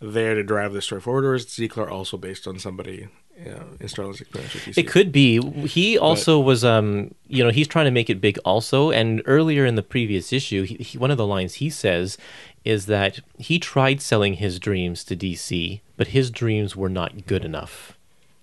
there 0.00 0.34
to 0.34 0.42
drive 0.42 0.72
the 0.72 0.82
story 0.82 1.00
forward, 1.00 1.24
or 1.24 1.36
is 1.36 1.46
Zeklar 1.46 1.88
also 1.88 2.16
based 2.16 2.48
on 2.48 2.58
somebody 2.58 3.08
you 3.38 3.50
know, 3.50 3.66
in 3.80 3.88
Starlin's 3.88 4.20
experience 4.20 4.54
with 4.54 4.64
DC? 4.64 4.78
It 4.78 4.88
could 4.88 5.12
be. 5.12 5.40
He 5.66 5.98
also 5.98 6.40
was, 6.40 6.64
um, 6.64 7.14
you 7.28 7.44
know, 7.44 7.50
he's 7.50 7.68
trying 7.68 7.84
to 7.86 7.90
make 7.90 8.08
it 8.10 8.20
big 8.20 8.38
also. 8.44 8.90
And 8.90 9.22
earlier 9.26 9.64
in 9.66 9.74
the 9.74 9.82
previous 9.82 10.32
issue, 10.32 10.62
he, 10.64 10.74
he, 10.76 10.98
one 10.98 11.10
of 11.10 11.18
the 11.18 11.26
lines 11.26 11.54
he 11.54 11.70
says 11.70 12.16
is 12.64 12.86
that 12.86 13.20
he 13.38 13.58
tried 13.58 14.00
selling 14.00 14.34
his 14.34 14.58
dreams 14.58 15.04
to 15.04 15.16
DC, 15.16 15.80
but 15.96 16.08
his 16.08 16.30
dreams 16.30 16.74
were 16.74 16.88
not 16.88 17.26
good 17.26 17.44
enough. 17.44 17.92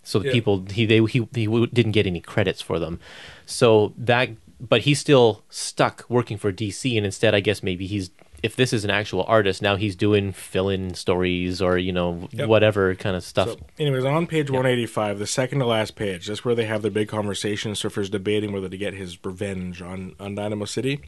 So 0.04 0.20
the 0.20 0.28
Yeah. 0.28 0.34
people 0.34 0.66
he 0.72 0.86
they 0.86 1.00
he, 1.06 1.28
he 1.34 1.48
didn't 1.68 1.94
get 1.94 2.06
any 2.08 2.20
credits 2.20 2.62
for 2.62 2.78
them. 2.80 3.00
So 3.46 3.94
that, 3.98 4.30
but 4.60 4.82
he's 4.82 5.00
still 5.00 5.44
stuck 5.50 6.06
working 6.10 6.38
for 6.38 6.52
DC, 6.52 6.96
and 6.98 7.06
instead, 7.06 7.34
I 7.34 7.39
guess 7.39 7.64
maybe 7.64 7.88
he's. 7.88 8.10
If 8.44 8.58
this 8.58 8.74
is 8.74 8.84
an 8.84 8.89
actual 8.91 9.24
artist, 9.28 9.62
now 9.62 9.78
he's 9.78 9.96
doing 9.96 10.34
fill-in 10.34 10.94
stories 10.96 11.62
or 11.62 11.78
you 11.78 11.94
know 11.94 12.28
Yep. 12.32 12.48
whatever 12.50 12.94
kind 12.94 13.16
of 13.16 13.24
stuff. 13.24 13.48
So, 13.50 13.58
anyways, 13.80 14.04
on 14.04 14.28
page 14.28 14.52
185, 14.52 15.18
the 15.18 15.26
second 15.26 15.60
to 15.60 15.66
last 15.66 15.96
page, 15.96 16.28
that's 16.28 16.44
where 16.44 16.54
they 16.54 16.66
have 16.66 16.82
their 16.82 16.91
big 16.91 17.08
conversation. 17.08 17.74
Surfer's 17.74 18.10
debating 18.10 18.52
whether 18.52 18.68
to 18.68 18.78
get 18.78 18.94
his 18.94 19.18
revenge 19.24 19.82
on, 19.82 20.14
on 20.20 20.36
Dynamo 20.36 20.66
City. 20.66 21.02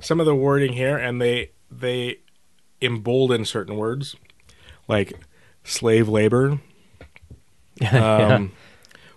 Some 0.00 0.18
of 0.18 0.26
the 0.26 0.34
wording 0.34 0.72
here, 0.72 0.96
and 0.96 1.20
they 1.20 1.50
they 1.70 2.20
embolden 2.80 3.44
certain 3.44 3.76
words, 3.76 4.16
like 4.88 5.12
slave 5.64 6.08
labor, 6.08 6.58
um, 7.92 8.52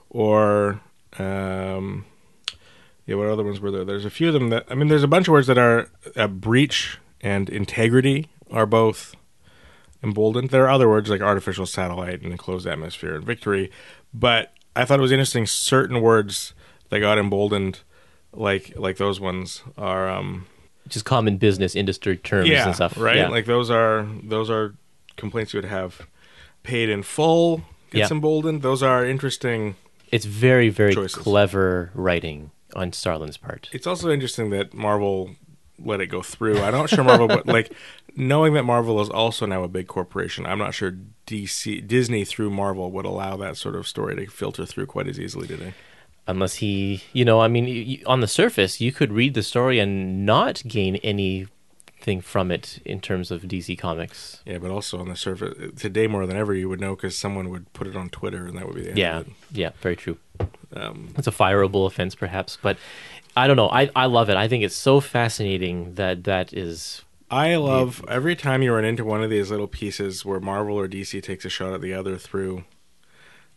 or 0.10 0.82
um, 1.20 2.06
yeah, 3.06 3.16
what 3.16 3.28
other 3.28 3.44
ones 3.44 3.60
were 3.60 3.72
there? 3.72 3.86
There's 3.86 4.06
a 4.06 4.10
few 4.10 4.28
of 4.28 4.34
them 4.34 4.50
that 4.50 4.66
I 4.70 4.76
mean, 4.76 4.88
there's 4.88 5.04
a 5.04 5.08
bunch 5.08 5.28
of 5.28 5.32
words 5.32 5.48
that 5.48 5.58
are 5.58 5.90
a 6.16 6.28
breach 6.28 6.98
and 7.22 7.50
integrity 7.50 8.30
are 8.52 8.66
both 8.66 9.16
emboldened. 10.04 10.50
There 10.50 10.64
are 10.66 10.70
other 10.70 10.90
words 10.90 11.10
like 11.10 11.22
artificial 11.22 11.66
satellite 11.66 12.22
and 12.22 12.32
enclosed 12.32 12.68
atmosphere 12.68 13.16
and 13.16 13.24
victory, 13.26 13.72
but 14.14 14.54
I 14.76 14.86
thought 14.86 15.00
it 15.00 15.02
was 15.04 15.12
interesting. 15.12 15.46
Certain 15.46 16.02
words 16.02 16.54
that 16.90 17.00
got 17.00 17.18
emboldened, 17.18 17.82
like 18.34 18.74
like 18.76 18.98
those 18.98 19.20
ones, 19.20 19.62
are 19.78 20.10
um, 20.10 20.48
Just 20.88 21.06
common 21.06 21.38
business 21.38 21.76
industry 21.76 22.18
terms 22.18 22.50
yeah, 22.50 22.66
and 22.66 22.76
stuff. 22.76 22.98
right. 22.98 23.18
Yeah. 23.18 23.28
Like 23.30 23.46
those 23.46 23.70
are 23.70 24.08
those 24.24 24.50
are 24.50 24.74
complaints 25.18 25.54
you 25.54 25.58
would 25.60 25.70
have. 25.70 26.08
Paid 26.64 26.90
in 26.90 27.04
full 27.04 27.58
gets 27.92 28.10
Yeah. 28.10 28.16
emboldened. 28.16 28.62
Those 28.62 28.84
are 28.84 29.06
interesting. 29.06 29.76
It's 30.12 30.26
very, 30.26 30.70
very 30.70 30.94
choices. 30.94 31.16
clever 31.16 31.90
writing 31.94 32.52
on 32.76 32.92
Starlin's 32.94 33.38
part. 33.38 33.70
It's 33.72 33.88
also 33.88 34.12
interesting 34.12 34.50
that 34.52 34.74
Marvel 34.74 35.32
let 35.86 36.02
it 36.02 36.08
go 36.08 36.22
through. 36.22 36.60
I'm 36.60 36.74
not 36.74 36.90
sure 36.90 37.04
Marvel, 37.04 37.28
but 37.28 37.48
like 37.48 37.72
knowing 38.16 38.54
that 38.54 38.64
Marvel 38.64 39.02
is 39.02 39.10
also 39.10 39.46
now 39.46 39.64
a 39.64 39.68
big 39.68 39.88
corporation, 39.88 40.46
I'm 40.46 40.60
not 40.60 40.74
sure 40.74 40.96
DC 41.28 41.88
Disney 41.88 42.26
through 42.26 42.50
Marvel 42.50 42.92
would 42.92 43.06
allow 43.06 43.38
that 43.38 43.58
sort 43.58 43.76
of 43.76 43.88
story 43.88 44.16
to 44.16 44.28
filter 44.28 44.66
through 44.66 44.88
quite 44.88 45.08
as 45.08 45.20
easily 45.20 45.48
today. 45.48 45.74
Unless 46.28 46.56
he, 46.56 47.04
you 47.14 47.26
know, 47.26 47.42
I 47.42 47.48
mean, 47.48 48.04
on 48.06 48.22
the 48.22 48.28
surface, 48.28 48.80
you 48.80 48.92
could 48.92 49.12
read 49.12 49.34
the 49.34 49.44
story 49.44 49.80
and 49.80 50.26
not 50.26 50.62
gain 50.68 50.98
anything 50.98 52.22
from 52.22 52.52
it 52.52 52.80
in 52.86 53.00
terms 53.02 53.32
of 53.32 53.42
DC 53.44 53.78
Comics. 53.78 54.42
Yeah, 54.46 54.60
but 54.60 54.70
also 54.72 55.00
on 55.00 55.10
the 55.10 55.16
surface 55.16 55.74
today 55.80 56.08
more 56.08 56.26
than 56.28 56.38
ever, 56.38 56.54
you 56.54 56.70
would 56.70 56.80
know 56.80 56.96
because 56.96 57.18
someone 57.18 57.50
would 57.50 57.72
put 57.74 57.88
it 57.88 57.96
on 57.96 58.10
Twitter, 58.10 58.46
and 58.46 58.58
that 58.58 58.68
would 58.68 58.76
be 58.76 58.84
the 58.84 58.90
end 58.90 58.98
Yeah, 58.98 59.24
yeah, 59.52 59.70
very 59.82 59.96
true. 59.96 60.18
Um, 60.74 61.14
It's 61.18 61.28
a 61.28 61.32
fireable 61.32 61.86
offense, 61.86 62.16
perhaps, 62.16 62.58
but 62.62 62.78
I 63.36 63.48
don't 63.48 63.56
know. 63.56 63.70
I, 63.70 63.90
I 63.96 64.06
love 64.08 64.30
it. 64.30 64.38
I 64.38 64.48
think 64.48 64.64
it's 64.64 64.76
so 64.76 65.00
fascinating 65.00 65.96
that 65.96 66.24
that 66.26 66.54
is. 66.54 67.04
I 67.30 67.56
love 67.56 68.04
every 68.10 68.36
time 68.36 68.62
you 68.62 68.74
run 68.74 68.84
into 68.84 69.06
one 69.06 69.24
of 69.24 69.30
these 69.30 69.50
little 69.52 69.68
pieces 69.68 70.26
where 70.26 70.40
Marvel 70.40 70.78
or 70.78 70.88
DC 70.88 71.24
takes 71.24 71.46
a 71.46 71.50
shot 71.50 71.74
at 71.74 71.82
the 71.82 71.94
other 71.94 72.18
through 72.18 72.66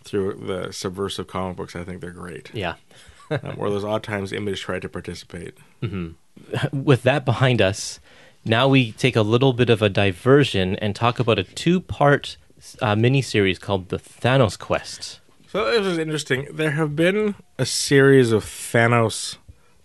through 0.04 0.34
the 0.34 0.70
subversive 0.70 1.26
comic 1.26 1.56
books. 1.56 1.74
I 1.74 1.82
think 1.82 2.00
they're 2.00 2.10
great. 2.10 2.50
Yeah. 2.54 2.74
um, 3.30 3.54
or 3.56 3.70
those 3.70 3.84
odd 3.84 4.02
times 4.02 4.32
Image 4.32 4.60
tried 4.60 4.82
to 4.82 4.88
participate. 4.88 5.56
With 6.72 7.02
that 7.02 7.24
behind 7.24 7.60
us, 7.60 8.00
now 8.44 8.68
we 8.68 8.92
take 8.92 9.16
a 9.16 9.22
little 9.22 9.52
bit 9.52 9.70
of 9.70 9.82
a 9.82 9.88
diversion 9.88 10.76
and 10.76 10.94
talk 10.94 11.18
about 11.18 11.38
a 11.38 11.44
two 11.44 11.80
part 11.80 12.36
uh, 12.80 12.94
miniseries 12.94 13.60
called 13.60 13.88
The 13.88 13.98
Thanos 13.98 14.58
Quest. 14.58 15.20
So 15.48 15.64
this 15.64 15.86
is 15.86 15.98
interesting. 15.98 16.48
There 16.52 16.72
have 16.72 16.96
been 16.96 17.34
a 17.58 17.66
series 17.66 18.32
of 18.32 18.44
Thanos 18.44 19.36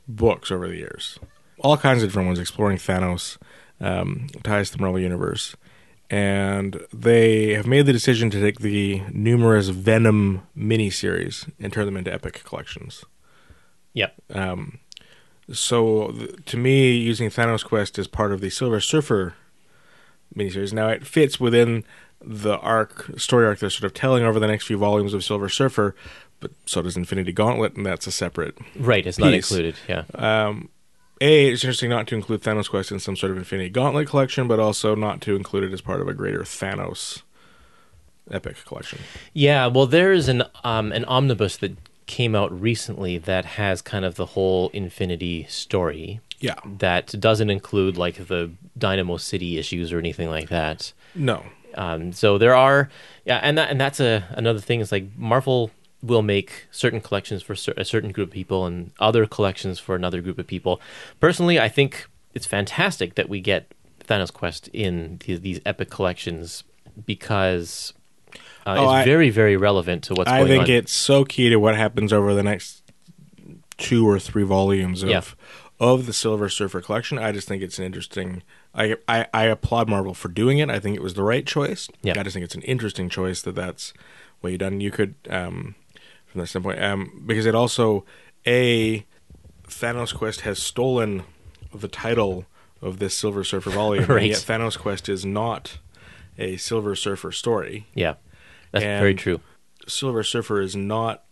books 0.10 0.51
over 0.51 0.68
the 0.68 0.76
years, 0.76 1.20
all 1.60 1.78
kinds 1.78 2.03
of 2.03 2.10
different 2.10 2.28
ones 2.28 2.39
exploring 2.39 2.78
Thanos 2.78 3.38
um, 3.80 4.28
ties 4.43 4.72
to 4.72 4.78
the 4.78 4.82
Marvel 4.82 4.99
universe, 4.99 5.55
and 6.10 6.82
they 6.91 7.53
have 7.53 7.68
made 7.68 7.86
the 7.86 7.93
decision 7.93 8.30
to 8.32 8.41
take 8.41 8.60
the 8.60 9.01
numerous 9.12 9.70
Venom 9.70 10.41
miniseries 10.57 11.49
and 11.60 11.72
turn 11.72 11.86
them 11.86 11.97
into 11.97 12.12
epic 12.12 12.43
collections. 12.43 13.05
Yep. 13.93 14.16
Um, 14.34 14.80
so 15.51 16.12
th- 16.12 16.45
to 16.45 16.57
me, 16.57 16.91
using 16.91 17.30
Thanos 17.30 17.64
Quest 17.64 17.97
as 17.99 18.07
part 18.07 18.32
of 18.32 18.41
the 18.41 18.49
Silver 18.49 18.80
Surfer 18.80 19.36
miniseries, 20.36 20.74
now 20.74 20.89
it 20.89 21.05
fits 21.05 21.39
within 21.39 21.84
the 22.22 22.57
arc, 22.60 23.18
story 23.18 23.45
arc 23.45 23.60
they're 23.60 23.70
sort 23.70 23.86
of 23.86 23.93
telling 23.93 24.24
over 24.24 24.39
the 24.39 24.47
next 24.47 24.66
few 24.66 24.78
volumes 24.78 25.14
of 25.14 25.24
Silver 25.24 25.49
Surfer, 25.49 25.95
but 26.39 26.51
so 26.65 26.81
does 26.81 26.95
Infinity 26.97 27.31
Gauntlet, 27.31 27.75
and 27.75 27.85
that's 27.85 28.07
a 28.07 28.11
separate. 28.11 28.57
Right. 28.75 29.05
It's 29.05 29.19
not 29.19 29.33
included. 29.33 29.75
Yeah. 29.87 30.03
Um, 30.15 30.69
a, 31.21 31.49
it's 31.49 31.63
interesting 31.63 31.89
not 31.89 32.07
to 32.07 32.15
include 32.15 32.41
Thanos 32.43 32.69
Quest 32.69 32.91
in 32.91 32.99
some 32.99 33.15
sort 33.17 33.31
of 33.31 33.37
Infinity 33.37 33.69
Gauntlet 33.69 34.07
collection, 34.07 34.47
but 34.47 34.59
also 34.59 34.95
not 34.95 35.19
to 35.21 35.35
include 35.35 35.65
it 35.65 35.73
as 35.73 35.81
part 35.81 35.99
of 36.01 36.07
a 36.07 36.13
greater 36.13 36.41
Thanos 36.43 37.23
epic 38.31 38.57
collection. 38.65 38.99
Yeah, 39.33 39.67
well, 39.67 39.85
there 39.87 40.13
is 40.13 40.29
an 40.29 40.43
um, 40.63 40.91
an 40.91 41.03
omnibus 41.05 41.57
that 41.57 41.75
came 42.05 42.35
out 42.35 42.59
recently 42.59 43.17
that 43.17 43.45
has 43.45 43.81
kind 43.81 44.03
of 44.05 44.15
the 44.15 44.27
whole 44.27 44.69
Infinity 44.69 45.45
story 45.47 46.19
Yeah. 46.39 46.55
that 46.79 47.13
doesn't 47.19 47.49
include 47.51 47.97
like 47.97 48.27
the 48.27 48.51
Dynamo 48.77 49.17
City 49.17 49.59
issues 49.59 49.91
or 49.93 49.99
anything 49.99 50.27
like 50.29 50.49
that. 50.49 50.91
No. 51.13 51.43
Um, 51.75 52.11
so 52.13 52.39
there 52.39 52.55
are, 52.55 52.89
yeah, 53.25 53.39
and 53.43 53.57
that 53.59 53.69
and 53.69 53.79
that's 53.79 53.99
a 53.99 54.23
another 54.31 54.59
thing 54.59 54.79
is 54.79 54.91
like 54.91 55.05
Marvel 55.17 55.69
will 56.01 56.21
make 56.21 56.67
certain 56.71 57.01
collections 57.01 57.41
for 57.43 57.53
a 57.75 57.83
certain 57.85 58.11
group 58.11 58.29
of 58.29 58.33
people 58.33 58.65
and 58.65 58.91
other 58.99 59.25
collections 59.25 59.79
for 59.79 59.95
another 59.95 60.21
group 60.21 60.37
of 60.39 60.47
people. 60.47 60.79
Personally, 61.19 61.59
I 61.59 61.67
think 61.69 62.07
it's 62.33 62.45
fantastic 62.45 63.15
that 63.15 63.27
we 63.27 63.41
get 63.41 63.71
Thanos 64.05 64.31
Quest 64.31 64.69
in 64.69 65.19
these, 65.25 65.41
these 65.41 65.59
epic 65.65 65.89
collections 65.89 66.63
because 67.05 67.93
uh, 68.65 68.75
Oh, 68.77 68.83
it's 68.83 68.91
I- 68.91 69.03
very 69.05 69.29
very 69.29 69.57
relevant 69.57 70.03
to 70.05 70.13
what's 70.13 70.29
I 70.31 70.39
going 70.39 70.49
think 70.49 70.69
it's 70.69 70.93
so 70.93 71.25
key 71.25 71.49
to 71.49 71.57
what 71.57 71.75
happens 71.75 72.13
over 72.13 72.33
the 72.33 72.43
next 72.43 72.81
two 73.77 74.07
or 74.07 74.19
three 74.19 74.43
volumes 74.43 75.03
of 75.03 75.09
Yeah. 75.09 75.21
of 75.79 76.05
the 76.05 76.13
Silver 76.13 76.49
Surfer 76.49 76.81
collection. 76.81 77.17
I 77.17 77.31
just 77.31 77.47
think 77.47 77.61
it's 77.63 77.79
an 77.79 77.85
interesting. 77.85 78.43
I, 78.75 78.95
I 79.07 79.25
I 79.33 79.43
applaud 79.45 79.89
Marvel 79.89 80.13
for 80.13 80.27
doing 80.29 80.59
it. 80.59 80.69
I 80.69 80.79
think 80.79 80.95
it 80.95 81.01
was 81.01 81.15
the 81.15 81.23
right 81.23 81.45
choice. 81.45 81.87
Yeah. 82.01 82.13
I 82.19 82.23
just 82.23 82.33
think 82.33 82.43
it's 82.43 82.55
an 82.55 82.61
interesting 82.63 83.09
choice 83.09 83.41
that 83.41 83.55
that's 83.55 83.93
what 84.41 84.51
you 84.51 84.57
done. 84.57 84.79
You 84.81 84.91
could 84.91 85.15
um, 85.29 85.75
from 86.30 86.41
that 86.41 86.47
standpoint 86.47 86.82
um, 86.82 87.23
because 87.25 87.45
it 87.45 87.55
also 87.55 88.05
a 88.47 89.05
Thanos 89.67 90.13
Quest 90.15 90.41
has 90.41 90.59
stolen 90.59 91.23
the 91.73 91.88
title 91.88 92.45
of 92.82 92.99
this 92.99 93.13
Silver 93.13 93.43
Surfer 93.43 93.69
volume, 93.69 94.05
Right. 94.07 94.17
and 94.23 94.27
yet 94.27 94.38
Thanos 94.38 94.77
Quest 94.77 95.09
is 95.09 95.25
not 95.25 95.77
a 96.38 96.57
Silver 96.57 96.95
Surfer 96.95 97.32
story. 97.32 97.88
yeah, 97.93 98.15
that's 98.71 98.84
very 98.86 99.13
true. 99.15 99.41
Silver 99.88 100.23
Surfer 100.23 100.61
is 100.61 100.75
not 100.75 101.23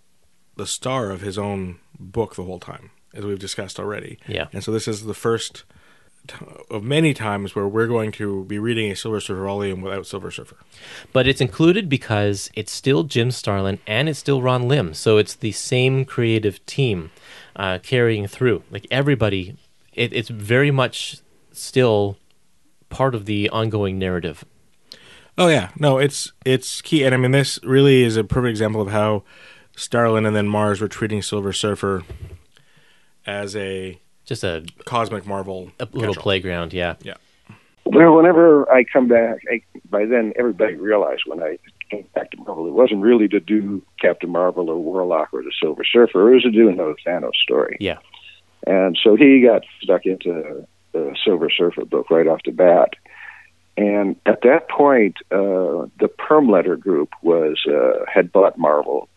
the 0.56 0.68
star 0.68 1.12
of 1.12 1.22
his 1.22 1.38
own 1.38 1.80
book 2.00 2.36
the 2.36 2.44
whole 2.44 2.60
time, 2.60 2.90
as 3.14 3.24
we've 3.26 3.40
discussed 3.40 3.80
already. 3.80 4.18
Yeah. 4.28 4.48
And 4.52 4.64
so 4.64 4.72
this 4.72 4.88
is 4.88 5.06
the 5.06 5.14
first 5.14 5.64
of 6.70 6.84
many 6.84 7.14
times 7.14 7.56
where 7.56 7.68
we're 7.68 7.88
going 7.88 8.12
to 8.14 8.46
be 8.46 8.60
reading 8.60 8.92
a 8.92 8.96
Silver 8.96 9.20
Surfer 9.20 9.44
volume 9.44 9.82
without 9.82 10.06
Silver 10.06 10.32
Surfer. 10.32 10.58
But 11.14 11.28
it's 11.28 11.42
included 11.42 11.90
because 11.90 12.50
it's 12.54 12.72
still 12.72 13.04
Jim 13.04 13.32
Starlin 13.32 13.80
and 13.88 14.10
it's 14.10 14.20
still 14.20 14.42
Ron 14.42 14.68
Lim. 14.68 14.94
So 14.94 15.18
it's 15.18 15.36
the 15.36 15.52
same 15.52 16.06
creative 16.06 16.66
team 16.66 17.12
uh, 17.56 17.80
carrying 17.80 18.28
through. 18.28 18.64
Like 18.72 18.88
everybody, 18.92 19.58
it, 19.94 20.14
it's 20.14 20.30
very 20.30 20.72
much 20.72 21.22
still 21.52 22.18
part 22.90 23.16
of 23.16 23.26
the 23.26 23.50
ongoing 23.50 24.00
narrative. 24.00 24.46
Oh 25.38 25.48
yeah, 25.48 25.70
no, 25.78 26.00
it's 26.00 26.32
it's 26.46 26.82
key, 26.82 27.04
and 27.04 27.14
I 27.14 27.18
mean 27.18 27.32
this 27.32 27.60
really 27.64 28.02
is 28.02 28.18
a 28.18 28.24
perfect 28.24 28.50
example 28.50 28.82
of 28.82 28.90
how 28.90 29.24
Starlin 29.76 30.26
and 30.26 30.36
then 30.36 30.48
Marz 30.48 30.82
were 30.82 30.88
treating 30.88 31.22
Silver 31.22 31.54
Surfer 31.54 32.04
as 33.26 33.56
a 33.56 34.02
Just 34.28 34.44
a, 34.44 34.64
cosmic 34.86 35.26
marvel. 35.26 35.72
a 35.80 35.86
little 35.86 36.14
catch-all. 36.14 36.24
playground, 36.24 36.74
yeah. 36.74 36.96
Yeah. 37.02 37.16
Well, 37.86 38.16
whenever 38.16 38.70
I 38.70 38.84
come 38.84 39.08
back, 39.08 39.40
I, 39.50 39.62
by 39.90 40.06
then 40.06 40.34
everybody 40.38 40.76
realized 40.76 41.24
when 41.26 41.42
I 41.42 41.58
came 41.90 42.06
back 42.14 42.32
to 42.32 42.38
Marvel, 42.38 42.68
it 42.68 42.74
wasn't 42.74 43.02
really 43.02 43.30
to 43.30 43.40
do 43.40 43.82
Captain 44.00 44.30
Marvel 44.30 44.70
or 44.70 44.78
Warlock 44.78 45.30
or 45.34 45.42
the 45.42 45.54
Silver 45.60 45.86
Surfer. 45.86 46.30
It 46.30 46.34
was 46.36 46.44
to 46.44 46.52
do 46.52 46.68
another 46.68 46.96
Thanos 47.06 47.36
story. 47.42 47.78
Yeah. 47.80 47.98
And 48.66 49.00
so 49.02 49.16
he 49.16 49.42
got 49.42 49.64
stuck 49.82 50.06
into 50.06 50.68
the 50.92 51.16
Silver 51.24 51.50
Surfer 51.50 51.86
book 51.86 52.12
right 52.12 52.28
off 52.28 52.42
the 52.44 52.52
bat. 52.52 52.96
And 53.78 54.18
at 54.26 54.42
that 54.42 54.70
point, 54.70 55.18
uh, 55.32 55.88
the 56.00 56.10
Perelman 56.20 56.80
Group 56.80 57.10
was 57.22 57.64
uh, 57.70 58.04
had 58.12 58.32
bought 58.32 58.58
Marvel, 58.58 59.08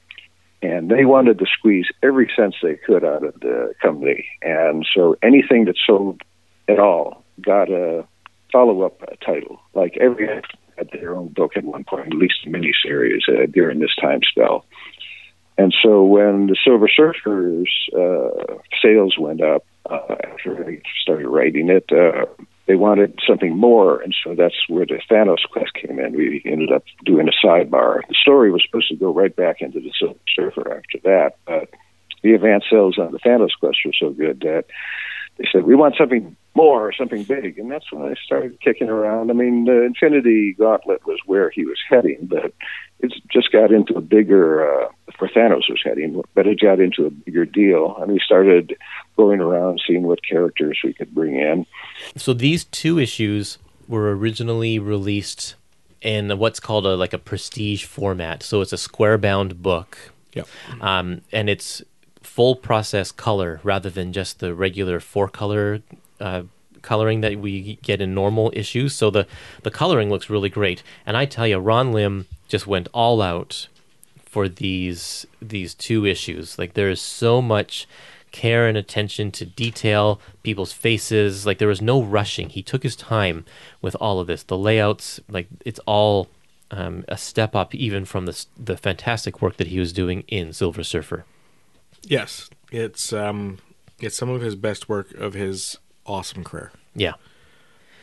and 0.63 0.91
they 0.91 1.05
wanted 1.05 1.39
to 1.39 1.47
squeeze 1.59 1.87
every 2.03 2.31
cent 2.37 2.55
they 2.63 2.77
could 2.77 3.05
out 3.05 3.25
of 3.25 3.35
the 3.41 3.73
company. 3.81 4.27
And 4.43 4.87
so 4.95 5.17
anything 5.23 5.65
that 5.67 5.77
sold 5.87 6.23
at 6.69 6.79
all 6.79 7.25
got 7.41 7.71
a 7.71 8.07
follow-up 8.53 9.03
uh, 9.03 9.15
title. 9.25 9.61
Like 9.75 9.97
every 9.99 10.27
had 10.77 10.91
their 10.93 11.15
own 11.15 11.29
book 11.29 11.53
at 11.57 11.65
one 11.65 11.85
point, 11.85 12.07
at 12.07 12.15
least 12.15 12.47
a 12.47 12.49
miniseries 12.49 13.29
uh, 13.29 13.47
during 13.53 13.81
this 13.81 13.95
time 14.01 14.21
spell. 14.29 14.65
And 15.59 15.75
so 15.83 16.05
when 16.05 16.47
the 16.47 16.57
Silver 16.65 16.89
Surfers 16.89 17.67
uh, 17.95 18.55
sales 18.83 19.17
went 19.19 19.43
up 19.43 19.65
uh, 19.91 20.17
after 20.33 20.63
they 20.65 20.81
started 21.03 21.29
writing 21.29 21.69
it, 21.69 21.85
uh, 21.93 22.25
they 22.71 22.77
wanted 22.77 23.19
something 23.27 23.57
more, 23.57 24.01
and 24.01 24.15
so 24.23 24.37
that's 24.37 24.55
where 24.69 24.87
the 24.87 25.01
Thanos 25.11 25.43
quest 25.51 25.75
came 25.75 25.99
in. 25.99 26.15
We 26.15 26.41
ended 26.45 26.71
up 26.71 26.85
doing 27.05 27.27
a 27.27 27.45
sidebar. 27.45 28.03
The 28.07 28.15
story 28.15 28.53
was 28.53 28.63
supposed 28.65 28.89
to 28.91 28.95
go 28.95 29.13
right 29.13 29.35
back 29.35 29.61
into 29.61 29.81
the 29.81 29.91
Silver 29.99 30.21
Surfer 30.37 30.77
after 30.77 31.01
that, 31.03 31.33
but 31.45 31.69
the 32.23 32.35
advance 32.35 32.63
sales 32.71 32.97
on 32.97 33.11
the 33.11 33.19
Thanos 33.19 33.59
quest 33.59 33.79
were 33.85 33.93
so 33.99 34.11
good 34.11 34.39
that 34.43 34.67
they 35.41 35.49
said 35.51 35.65
we 35.65 35.75
want 35.75 35.95
something 35.97 36.37
more, 36.55 36.93
something 36.93 37.25
big, 37.25 37.59
and 37.59 37.71
that's 37.71 37.91
when 37.91 38.03
I 38.03 38.15
started 38.23 38.61
kicking 38.61 38.91
around. 38.91 39.31
I 39.31 39.33
mean, 39.35 39.65
the 39.65 39.85
Infinity 39.85 40.53
Gauntlet 40.53 41.07
was 41.07 41.19
where 41.25 41.49
he 41.49 41.65
was 41.65 41.79
heading, 41.89 42.19
but 42.27 42.53
it's 42.99 43.19
just 43.33 43.51
got 43.51 43.73
into 43.73 43.95
a 43.95 44.03
bigger 44.03 44.71
uh, 44.71 44.89
where 45.17 45.31
Thanos 45.31 45.71
was 45.71 45.81
heading, 45.83 46.23
but 46.35 46.47
it 46.47 46.61
got 46.61 46.79
into 46.79 47.07
a 47.07 47.11
bigger 47.11 47.47
deal, 47.47 47.97
and 48.01 48.13
we 48.13 48.21
started 48.23 48.77
going 49.17 49.41
around 49.41 49.81
seeing 49.87 50.03
what 50.03 50.23
characters 50.23 50.79
we 50.85 50.93
could 50.93 51.15
bring 51.15 51.37
in. 51.37 51.65
So 52.17 52.35
these 52.35 52.65
two 52.65 52.99
issues 52.99 53.57
were 53.89 54.15
originally 54.15 54.79
released 54.79 55.55
in 56.03 56.37
what's 56.39 56.61
called 56.61 56.85
a 56.85 56.97
like 56.97 57.15
a 57.15 57.19
prestige 57.19 57.85
format. 57.85 58.43
So 58.43 58.61
it's 58.61 58.75
a 58.75 58.79
square 58.79 59.17
bound 59.17 59.63
book. 59.63 59.97
Yep. 60.35 60.49
Um, 60.83 61.23
and 61.33 61.49
it's 61.49 61.83
full 62.35 62.55
process 62.55 63.11
color 63.11 63.61
rather 63.65 63.91
than 63.91 64.13
just 64.13 64.39
the 64.39 64.55
regular 64.55 65.01
four 65.01 65.29
color 65.29 65.81
uh, 66.21 66.43
coloring 66.81 67.21
that 67.23 67.39
we 67.41 67.77
get 67.83 68.01
in 68.01 68.15
normal 68.15 68.53
issues. 68.55 68.95
So 68.95 69.11
the 69.11 69.27
the 69.63 69.71
coloring 69.71 70.11
looks 70.11 70.31
really 70.31 70.49
great. 70.49 70.83
And 71.05 71.17
I 71.17 71.27
tell 71.27 71.47
you, 71.47 71.59
Ron 71.59 71.93
Lim 71.93 72.27
just 72.49 72.67
went 72.69 72.89
all 72.95 73.21
out 73.21 73.67
for 74.25 74.49
these 74.49 75.27
these 75.43 75.75
two 75.75 76.07
issues. 76.07 76.57
Like 76.57 76.75
there 76.75 76.89
is 76.89 77.01
so 77.01 77.43
much 77.43 77.89
care 78.31 78.69
and 78.69 78.79
attention 78.79 79.33
to 79.33 79.45
detail, 79.45 80.21
people's 80.45 80.73
faces. 80.73 81.45
Like 81.47 81.59
there 81.59 81.75
was 81.75 81.83
no 81.83 82.01
rushing. 82.01 82.49
He 82.51 82.63
took 82.63 82.85
his 82.85 82.95
time 82.95 83.45
with 83.83 83.97
all 83.97 84.21
of 84.21 84.29
this. 84.29 84.45
The 84.45 84.57
layouts, 84.57 85.19
like 85.29 85.49
it's 85.65 85.81
all 85.85 86.29
um, 86.71 87.05
a 87.09 87.19
step 87.19 87.57
up, 87.57 87.75
even 87.75 88.05
from 88.05 88.27
the 88.27 88.47
the 88.57 88.77
fantastic 88.77 89.43
work 89.43 89.57
that 89.57 89.67
he 89.67 89.81
was 89.81 89.93
doing 89.93 90.23
in 90.29 90.53
Silver 90.53 90.85
Surfer. 90.85 91.25
Yes, 92.03 92.51
it's 92.71 93.13
um, 93.13 93.59
it's 94.01 94.17
some 94.17 94.31
of 94.31 94.41
his 94.41 94.57
best 94.57 94.89
work 94.89 95.13
of 95.15 95.35
his 95.35 95.79
awesome 96.07 96.45
career. 96.45 96.73
Yeah. 96.95 97.15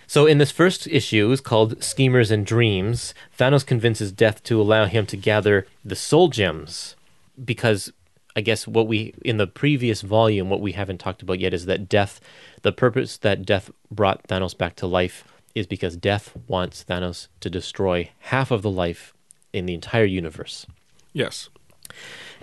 So 0.10 0.26
in 0.26 0.38
this 0.38 0.52
first 0.52 0.88
issue, 0.88 1.32
it's 1.32 1.42
called 1.42 1.84
Schemers 1.84 2.32
and 2.32 2.46
Dreams, 2.46 3.14
Thanos 3.38 3.66
convinces 3.66 4.14
Death 4.14 4.42
to 4.44 4.62
allow 4.62 4.86
him 4.86 5.06
to 5.08 5.18
gather 5.18 5.68
the 5.84 5.98
soul 5.98 6.30
gems 6.30 6.96
because 7.44 7.92
I 8.38 8.42
guess 8.42 8.68
what 8.68 8.88
we 8.88 9.14
in 9.26 9.38
the 9.38 9.48
previous 9.48 10.02
volume 10.02 10.50
what 10.50 10.62
we 10.62 10.72
haven't 10.72 11.00
talked 11.00 11.22
about 11.22 11.40
yet 11.40 11.54
is 11.54 11.66
that 11.66 11.90
Death 11.90 12.22
the 12.62 12.72
purpose 12.72 13.18
that 13.18 13.46
Death 13.46 13.70
brought 13.92 14.28
Thanos 14.28 14.58
back 14.58 14.76
to 14.78 14.88
life 14.88 15.26
is 15.56 15.68
because 15.68 15.98
Death 15.98 16.38
wants 16.48 16.84
Thanos 16.84 17.28
to 17.40 17.50
destroy 17.50 18.12
half 18.20 18.52
of 18.52 18.62
the 18.62 18.70
life 18.70 19.14
in 19.54 19.66
the 19.66 19.74
entire 19.74 20.06
universe. 20.06 20.68
Yes, 21.14 21.50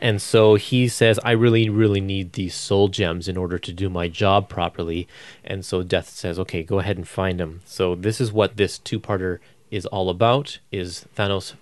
And 0.05 0.20
so 0.20 0.57
he 0.57 0.86
says, 0.86 1.18
I 1.24 1.30
really, 1.30 1.70
really 1.70 2.02
need 2.02 2.34
these 2.34 2.55
soul 2.55 2.88
gems 2.88 3.26
in 3.26 3.38
order 3.38 3.59
to 3.59 3.72
do 3.72 3.88
my 3.88 4.07
job 4.07 4.50
properly. 4.50 5.09
And 5.42 5.64
so 5.64 5.82
Death 5.82 6.11
says, 6.11 6.38
okay, 6.40 6.62
go 6.62 6.78
ahead 6.78 6.98
and 6.98 7.09
find 7.09 7.40
them. 7.40 7.62
So 7.64 7.94
this 7.94 8.20
is 8.20 8.30
what 8.30 8.59
this 8.59 8.78
two-parter 8.78 9.38
is 9.70 9.86
all 9.86 10.11
about, 10.11 10.59
is 10.70 11.07
Thanos 11.16 11.55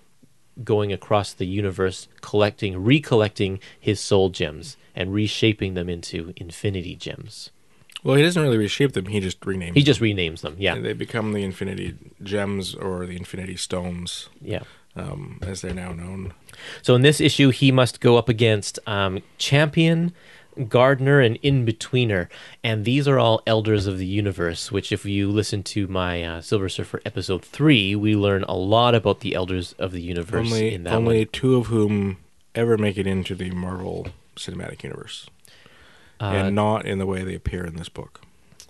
going 0.61 0.91
across 0.91 1.31
the 1.31 1.45
universe, 1.45 2.09
collecting, 2.19 2.83
recollecting 2.83 3.61
his 3.79 4.01
soul 4.01 4.27
gems 4.27 4.75
and 4.93 5.13
reshaping 5.13 5.73
them 5.73 5.87
into 5.87 6.33
infinity 6.35 6.97
gems. 6.97 7.49
well, 8.03 8.17
he 8.17 8.23
doesn't 8.23 8.43
really 8.43 8.57
reshape 8.57 8.91
them; 8.91 9.05
he 9.05 9.21
just 9.21 9.39
renames. 9.39 9.67
Them. 9.67 9.73
He 9.75 9.79
them. 9.79 9.85
just 9.85 10.01
renames 10.01 10.41
them. 10.41 10.55
Yeah. 10.59 10.77
they 10.77 10.91
become 10.91 11.31
the 11.31 11.43
Infinity 11.43 11.95
Gems 12.21 12.75
or 12.75 13.05
the 13.05 13.15
Infinity 13.15 13.55
Stones, 13.55 14.27
Yeah. 14.41 14.63
Um, 14.95 15.39
as 15.41 15.61
they're 15.61 15.73
now 15.73 15.91
known. 15.93 16.33
So 16.81 16.95
in 16.95 17.01
this 17.01 17.19
issue, 17.21 17.49
he 17.49 17.71
must 17.71 17.99
go 17.99 18.17
up 18.17 18.29
against 18.29 18.79
um, 18.87 19.19
Champion, 19.37 20.13
Gardener, 20.69 21.19
and 21.19 21.37
In 21.37 21.65
Betweener, 21.65 22.27
and 22.63 22.85
these 22.85 23.07
are 23.07 23.17
all 23.17 23.41
elders 23.47 23.87
of 23.87 23.97
the 23.97 24.05
universe. 24.05 24.71
Which, 24.71 24.91
if 24.91 25.03
you 25.05 25.31
listen 25.31 25.63
to 25.63 25.87
my 25.87 26.23
uh, 26.23 26.41
Silver 26.41 26.69
Surfer 26.69 27.01
episode 27.05 27.43
three, 27.43 27.95
we 27.95 28.15
learn 28.15 28.43
a 28.43 28.53
lot 28.55 28.93
about 28.93 29.21
the 29.21 29.33
elders 29.33 29.73
of 29.79 29.91
the 29.91 30.01
universe 30.01 30.47
Only, 30.51 30.73
in 30.73 30.83
that 30.83 30.93
only 30.93 31.19
one. 31.19 31.27
two 31.33 31.55
of 31.55 31.67
whom 31.67 32.17
ever 32.53 32.77
make 32.77 32.97
it 32.99 33.07
into 33.07 33.33
the 33.33 33.49
Marvel 33.51 34.07
Cinematic 34.35 34.83
Universe, 34.83 35.27
Uh, 36.21 36.25
and 36.25 36.55
not 36.55 36.85
in 36.85 36.99
the 36.99 37.07
way 37.07 37.23
they 37.23 37.33
appear 37.33 37.65
in 37.65 37.75
this 37.75 37.89
book. 37.89 38.21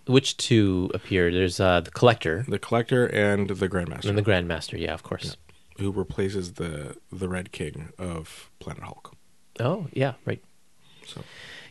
which 0.06 0.38
two 0.38 0.90
appear? 0.94 1.32
There's 1.34 1.60
uh, 1.60 1.82
the 1.82 1.92
Collector 1.92 2.46
The 2.48 2.60
Collector 2.60 3.08
and 3.08 3.50
the 3.50 3.68
Grandmaster, 3.68 4.06
and 4.08 4.18
the 4.18 4.22
Grandmaster. 4.24 4.80
Yeah, 4.80 4.94
of 4.94 5.04
course. 5.04 5.36
Who 5.84 5.92
replaces 5.92 6.54
the 6.54 6.98
the 7.12 7.28
Red 7.30 7.52
King 7.52 7.90
of 8.00 8.50
Planet 8.60 8.84
Hulk. 8.84 9.16
Oh, 9.60 9.88
yeah, 9.94 10.14
right. 10.26 10.42
So 11.06 11.22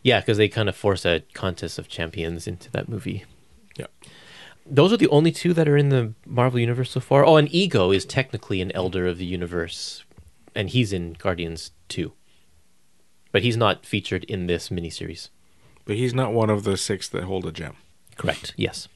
Yeah, 0.03 0.21
because 0.21 0.37
they 0.39 0.49
kind 0.49 0.69
of 0.69 0.77
force 0.77 1.05
a 1.05 1.23
contest 1.35 1.79
of 1.79 1.89
champions 1.89 2.47
into 2.47 2.71
that 2.71 2.89
movie. 2.89 3.25
yeah, 3.77 3.87
Those 4.65 4.93
are 4.93 4.97
the 4.97 5.09
only 5.09 5.33
two 5.33 5.53
that 5.55 5.67
are 5.69 5.77
in 5.77 5.89
the 5.89 6.13
Marvel 6.27 6.61
universe 6.61 6.91
so 6.93 7.01
far. 7.01 7.25
Oh, 7.25 7.37
and 7.37 7.53
Ego 7.53 7.91
is 7.91 8.05
technically 8.05 8.61
an 8.61 8.71
elder 8.73 9.07
of 9.09 9.19
the 9.19 9.25
universe, 9.25 10.05
and 10.55 10.71
he's 10.71 10.93
in 10.93 11.15
Guardians 11.15 11.73
2. 11.89 12.13
But 13.33 13.43
he's 13.43 13.57
not 13.57 13.85
featured 13.87 14.25
in 14.25 14.47
this 14.47 14.69
miniseries. 14.69 15.31
but 15.85 15.97
he's 15.97 16.15
not 16.15 16.33
one 16.33 16.51
of 16.51 16.63
the 16.65 16.77
six 16.77 17.09
that 17.09 17.25
hold 17.25 17.47
a 17.47 17.51
gem. 17.53 17.75
Correct. 18.17 18.53
Yes. 18.57 18.87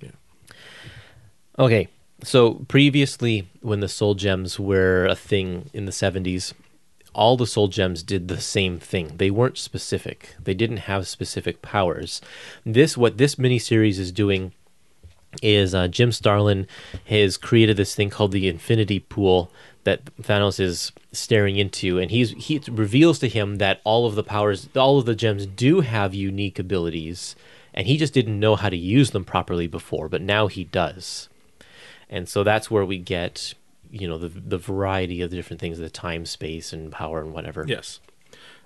Yeah. 0.00 0.12
Okay. 1.58 1.88
So 2.22 2.64
previously, 2.68 3.48
when 3.60 3.80
the 3.80 3.88
soul 3.88 4.14
gems 4.14 4.60
were 4.60 5.06
a 5.06 5.14
thing 5.14 5.70
in 5.72 5.86
the 5.86 5.92
70s, 5.92 6.52
all 7.14 7.36
the 7.36 7.46
soul 7.46 7.68
gems 7.68 8.02
did 8.02 8.28
the 8.28 8.40
same 8.40 8.78
thing. 8.78 9.16
They 9.16 9.30
weren't 9.30 9.58
specific. 9.58 10.34
They 10.42 10.54
didn't 10.54 10.78
have 10.78 11.08
specific 11.08 11.62
powers. 11.62 12.20
This 12.64 12.96
what 12.96 13.18
this 13.18 13.34
miniseries 13.36 13.98
is 13.98 14.12
doing 14.12 14.52
is 15.42 15.74
uh, 15.74 15.88
Jim 15.88 16.12
Starlin 16.12 16.66
has 17.06 17.36
created 17.36 17.76
this 17.76 17.94
thing 17.94 18.10
called 18.10 18.32
the 18.32 18.48
Infinity 18.48 19.00
Pool 19.00 19.50
that 19.84 20.04
Thanos 20.16 20.60
is 20.60 20.92
staring 21.12 21.56
into, 21.56 21.98
and 21.98 22.10
he's 22.10 22.30
he 22.32 22.60
reveals 22.70 23.18
to 23.20 23.28
him 23.28 23.56
that 23.56 23.80
all 23.84 24.06
of 24.06 24.14
the 24.14 24.22
powers, 24.22 24.68
all 24.76 24.98
of 24.98 25.06
the 25.06 25.14
gems 25.14 25.46
do 25.46 25.80
have 25.80 26.14
unique 26.14 26.58
abilities, 26.58 27.34
and 27.72 27.86
he 27.86 27.96
just 27.96 28.12
didn't 28.12 28.38
know 28.38 28.56
how 28.56 28.68
to 28.68 28.76
use 28.76 29.10
them 29.10 29.24
properly 29.24 29.66
before, 29.66 30.08
but 30.08 30.20
now 30.20 30.48
he 30.48 30.64
does, 30.64 31.28
and 32.10 32.28
so 32.28 32.44
that's 32.44 32.70
where 32.70 32.84
we 32.84 32.98
get 32.98 33.54
you 33.90 34.06
know 34.06 34.18
the 34.18 34.28
the 34.28 34.58
variety 34.58 35.22
of 35.22 35.30
the 35.30 35.36
different 35.36 35.60
things, 35.60 35.78
the 35.78 35.88
time, 35.88 36.26
space, 36.26 36.72
and 36.72 36.92
power, 36.92 37.20
and 37.22 37.32
whatever. 37.32 37.64
Yes. 37.66 38.00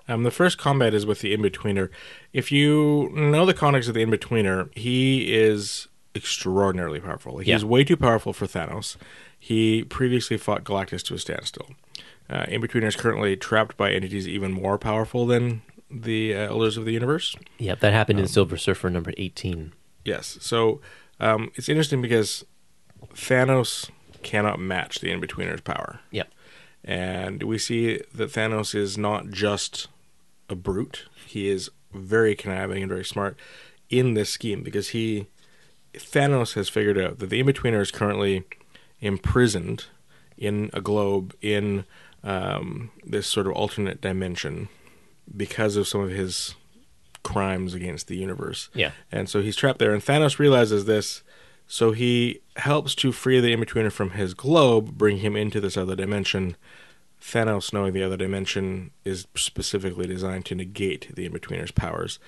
Um, 0.06 0.22
the 0.22 0.30
first 0.30 0.58
combat 0.58 0.92
is 0.92 1.06
with 1.06 1.20
the 1.20 1.32
In 1.32 1.40
Betweener. 1.40 1.88
If 2.34 2.52
you 2.52 3.08
know 3.14 3.46
the 3.46 3.54
context 3.54 3.88
of 3.88 3.94
the 3.94 4.02
In 4.02 4.10
Betweener, 4.10 4.68
he 4.76 5.32
is 5.32 5.88
extraordinarily 6.14 7.00
powerful. 7.00 7.36
Like, 7.36 7.46
Yeah. 7.46 7.54
He's 7.54 7.64
way 7.64 7.84
too 7.84 7.96
powerful 7.96 8.32
for 8.34 8.46
Thanos. 8.46 8.96
He 9.38 9.82
previously 9.84 10.36
fought 10.36 10.62
Galactus 10.62 11.02
to 11.04 11.14
a 11.14 11.18
standstill. 11.18 11.70
Uh, 12.28 12.44
In 12.48 12.60
Betweener 12.60 12.86
is 12.86 12.96
currently 12.96 13.34
trapped 13.36 13.76
by 13.78 13.92
entities 13.92 14.28
even 14.28 14.52
more 14.52 14.76
powerful 14.76 15.24
than 15.26 15.62
the 15.90 16.34
uh, 16.34 16.48
Elders 16.48 16.76
of 16.76 16.84
the 16.84 16.92
Universe. 16.92 17.34
Yep, 17.58 17.80
that 17.80 17.92
happened 17.94 18.20
in 18.20 18.26
Silver 18.26 18.58
Surfer 18.58 18.90
number 18.90 19.12
18. 19.16 19.72
Yes. 20.04 20.36
So 20.42 20.82
um, 21.18 21.50
it's 21.54 21.68
interesting 21.70 22.02
because 22.02 22.44
Thanos 23.14 23.90
cannot 24.22 24.58
match 24.58 25.00
the 25.00 25.10
In-Betweener's 25.10 25.60
power. 25.60 26.00
Yep. 26.10 26.32
And 26.84 27.42
we 27.42 27.58
see 27.58 28.00
that 28.14 28.30
Thanos 28.30 28.74
is 28.74 28.98
not 28.98 29.30
just 29.30 29.88
a 30.48 30.54
brute. 30.54 31.06
He 31.26 31.48
is 31.48 31.70
very 31.92 32.34
conniving 32.34 32.82
and 32.82 32.90
very 32.90 33.04
smart 33.04 33.38
in 33.88 34.14
this 34.14 34.30
scheme 34.30 34.62
because 34.62 34.88
he 34.88 35.26
Thanos 35.94 36.54
has 36.54 36.68
figured 36.68 36.98
out 36.98 37.18
that 37.20 37.30
the 37.30 37.40
In-Betweener 37.40 37.80
is 37.80 37.90
currently 37.90 38.44
imprisoned 39.00 39.86
in 40.36 40.70
a 40.72 40.80
globe 40.80 41.34
in 41.40 41.84
um, 42.24 42.90
this 43.04 43.26
sort 43.26 43.46
of 43.46 43.52
alternate 43.52 44.00
dimension 44.00 44.68
because 45.36 45.76
of 45.76 45.86
some 45.86 46.00
of 46.00 46.10
his 46.10 46.54
crimes 47.22 47.74
against 47.74 48.08
the 48.08 48.16
universe. 48.16 48.70
Yeah. 48.74 48.90
And 49.12 49.28
so 49.28 49.40
he's 49.40 49.56
trapped 49.56 49.78
there, 49.78 49.92
and 49.92 50.02
Thanos 50.02 50.38
realizes 50.38 50.84
this, 50.84 51.22
so 51.66 51.92
he 51.92 52.40
helps 52.56 52.94
to 52.96 53.12
free 53.12 53.40
the 53.40 53.52
In-Betweener 53.52 53.92
from 53.92 54.10
his 54.10 54.34
globe, 54.34 54.96
bring 54.96 55.18
him 55.18 55.36
into 55.36 55.60
this 55.60 55.76
other 55.76 55.96
dimension. 55.96 56.56
Thanos, 57.20 57.72
knowing 57.72 57.94
the 57.94 58.02
other 58.02 58.16
dimension, 58.16 58.90
is 59.04 59.26
specifically 59.34 60.06
designed 60.06 60.44
to 60.46 60.54
negate 60.54 61.14
the 61.14 61.24
In-Betweener's 61.26 61.70
powers, 61.70 62.18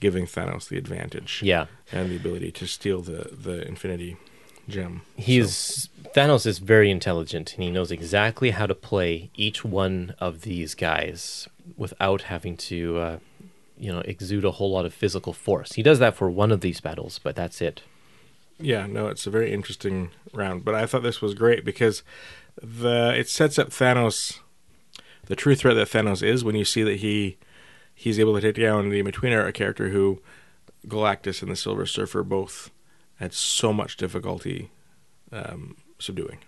giving 0.00 0.26
Thanos 0.26 0.68
the 0.68 0.78
advantage. 0.78 1.40
Yeah. 1.42 1.66
And 1.90 2.10
the 2.10 2.16
ability 2.16 2.52
to 2.52 2.66
steal 2.66 3.02
the, 3.02 3.30
the 3.32 3.66
Infinity 3.66 4.16
Gem. 4.68 5.02
He's 5.16 5.88
Thanos 6.14 6.46
is 6.46 6.58
very 6.58 6.90
intelligent 6.90 7.54
and 7.54 7.64
he 7.64 7.70
knows 7.70 7.90
exactly 7.90 8.50
how 8.50 8.66
to 8.66 8.74
play 8.74 9.30
each 9.34 9.64
one 9.64 10.14
of 10.18 10.42
these 10.42 10.74
guys 10.74 11.48
without 11.76 12.22
having 12.22 12.56
to 12.56 12.98
uh, 12.98 13.18
you 13.76 13.92
know 13.92 14.00
exude 14.00 14.44
a 14.44 14.52
whole 14.52 14.70
lot 14.70 14.86
of 14.86 14.94
physical 14.94 15.32
force. 15.32 15.72
He 15.72 15.82
does 15.82 15.98
that 15.98 16.14
for 16.14 16.30
one 16.30 16.50
of 16.50 16.60
these 16.60 16.80
battles, 16.80 17.18
but 17.22 17.36
that's 17.36 17.60
it. 17.60 17.82
Yeah, 18.58 18.86
no, 18.86 19.08
it's 19.08 19.26
a 19.26 19.30
very 19.30 19.52
interesting 19.52 20.10
round. 20.32 20.64
But 20.64 20.74
I 20.74 20.86
thought 20.86 21.02
this 21.02 21.20
was 21.20 21.34
great 21.34 21.64
because 21.64 22.02
the 22.60 23.12
it 23.16 23.28
sets 23.28 23.58
up 23.58 23.70
Thanos, 23.70 24.38
the 25.26 25.36
true 25.36 25.54
threat 25.54 25.74
that 25.74 25.88
Thanos 25.88 26.22
is 26.22 26.44
when 26.44 26.54
you 26.54 26.64
see 26.64 26.82
that 26.82 26.96
he 26.96 27.36
he's 27.94 28.18
able 28.18 28.34
to 28.34 28.40
take 28.40 28.56
down 28.62 28.90
the 28.90 29.02
Betweener, 29.02 29.46
a 29.46 29.52
character 29.52 29.88
who 29.88 30.22
Galactus 30.86 31.42
and 31.42 31.50
the 31.50 31.56
Silver 31.56 31.86
Surfer 31.86 32.22
both 32.22 32.70
had 33.16 33.32
so 33.32 33.72
much 33.72 33.96
difficulty 33.96 34.70
um, 35.32 35.76
subduing. 35.98 36.38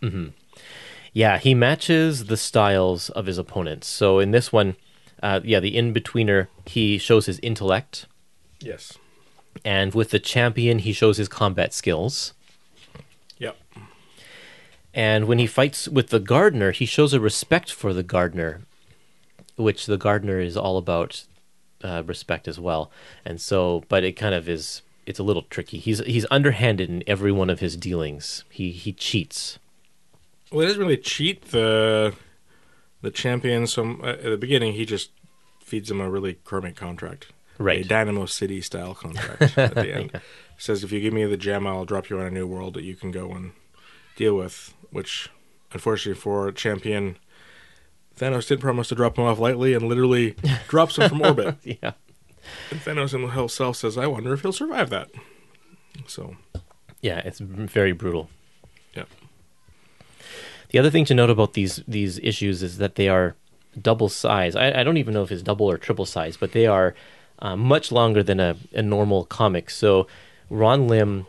Yeah, 1.12 1.38
he 1.38 1.54
matches 1.54 2.26
the 2.26 2.36
styles 2.36 3.09
of 3.11 3.26
his 3.26 3.38
opponents. 3.38 3.86
So 3.86 4.18
in 4.18 4.32
this 4.32 4.52
one, 4.52 4.76
uh, 5.22 5.40
yeah, 5.44 5.61
the 5.61 5.76
in-betweener, 5.76 6.48
he 6.66 6.98
shows 6.98 7.26
his 7.26 7.38
intellect, 7.40 8.07
Yes. 8.61 8.98
And 9.64 9.94
with 9.94 10.11
the 10.11 10.18
champion, 10.18 10.80
he 10.80 10.92
shows 10.92 11.16
his 11.16 11.28
combat 11.28 11.72
skills. 11.72 12.32
Yep. 13.38 13.57
And 14.94 15.26
when 15.26 15.38
he 15.38 15.46
fights 15.46 15.88
with 15.88 16.09
the 16.09 16.20
gardener, 16.20 16.72
he 16.72 16.86
shows 16.86 17.12
a 17.12 17.20
respect 17.20 17.70
for 17.70 17.92
the 17.92 18.02
gardener, 18.02 18.62
which 19.57 19.86
the 19.86 19.98
gardener 19.98 20.40
is 20.40 20.57
all 20.57 20.78
about 20.78 21.24
uh, 21.82 22.02
respect 22.07 22.48
as 22.48 22.59
well. 22.59 22.90
And 23.24 23.40
so, 23.40 23.84
but 23.88 24.04
it 24.04 24.12
kind 24.12 24.34
of 24.34 24.48
is. 24.48 24.82
It's 25.04 25.20
a 25.20 25.22
little 25.22 25.42
tricky. 25.42 25.78
He's 25.78 26.00
he's 26.00 26.26
underhanded 26.32 26.88
in 26.90 27.04
every 27.07 27.30
one 27.30 27.48
of 27.48 27.61
his 27.61 27.76
dealings. 27.76 28.42
He 28.50 28.72
he 28.72 28.92
cheats. 28.92 29.59
Well, 30.50 30.62
it 30.62 30.66
doesn't 30.66 30.82
really 30.82 30.96
cheat 30.96 31.50
the 31.50 32.14
the 33.02 33.11
champion. 33.11 33.66
So 33.66 33.98
uh, 34.02 34.07
at 34.07 34.22
the 34.22 34.36
beginning, 34.36 34.72
he 34.72 34.84
just 34.84 35.11
feeds 35.61 35.90
him 35.90 36.00
a 36.00 36.11
really 36.11 36.34
crummy 36.44 36.72
contract, 36.72 37.28
Right. 37.59 37.84
A 37.84 37.88
Dynamo 37.88 38.26
City 38.26 38.61
style 38.61 38.94
contract 38.94 39.42
at 39.59 39.74
the 39.74 39.94
end. 39.94 40.20
Says 40.59 40.84
if 40.84 40.92
you 40.92 41.00
give 41.00 41.12
me 41.12 41.24
the 41.24 41.36
gem, 41.36 41.66
I'll 41.66 41.84
drop 41.84 42.09
you 42.11 42.18
on 42.18 42.26
a 42.26 42.30
new 42.30 42.46
world 42.46 42.74
that 42.74 42.82
you 42.84 42.94
can 42.96 43.11
go 43.11 43.30
and 43.32 43.52
deal 44.16 44.34
with. 44.36 44.74
Which, 44.90 45.30
unfortunately 45.72 46.20
for 46.20 46.50
champion, 46.52 47.16
Thanos 48.18 48.48
did 48.48 48.61
promise 48.61 48.88
to 48.88 48.94
drop 48.94 49.18
him 49.18 49.24
off 49.24 49.38
lightly 49.38 49.74
and 49.74 49.88
literally 49.88 50.34
drops 50.68 50.96
him 50.98 51.09
from 51.09 51.20
orbit. 51.22 51.57
Yeah. 51.62 51.92
And 52.70 52.80
Thanos 52.80 53.11
himself 53.11 53.76
says, 53.76 53.98
"I 53.98 54.07
wonder 54.07 54.32
if 54.32 54.42
he'll 54.42 54.52
survive 54.52 54.88
that." 54.90 55.11
So, 56.07 56.36
Yeah, 57.00 57.18
it's 57.18 57.38
very 57.40 57.92
brutal. 57.92 58.30
yeah. 58.94 59.04
The 60.70 60.78
other 60.78 60.90
thing 60.90 61.04
to 61.07 61.14
note 61.14 61.30
about 61.30 61.54
these 61.54 61.82
these 61.88 62.18
issues 62.20 62.62
is 62.62 62.78
that 62.78 62.94
they 62.96 63.09
are 63.09 63.34
double 63.80 64.09
size. 64.09 64.57
I, 64.57 64.80
I 64.80 64.84
don't 64.84 64.96
even 64.96 65.14
know 65.14 65.22
if 65.22 65.30
it's 65.32 65.42
double 65.42 65.70
or 65.70 65.76
triple 65.78 66.07
size, 66.07 66.36
but 66.36 66.52
they 66.52 66.66
are 66.66 66.94
uh, 67.41 67.57
much 67.57 67.91
longer 67.93 68.22
than 68.22 68.41
a, 68.41 68.57
a 68.72 68.82
normal 68.82 69.24
comic. 69.24 69.70
So 69.70 70.07
Ron 70.51 70.89
Lim 70.89 71.26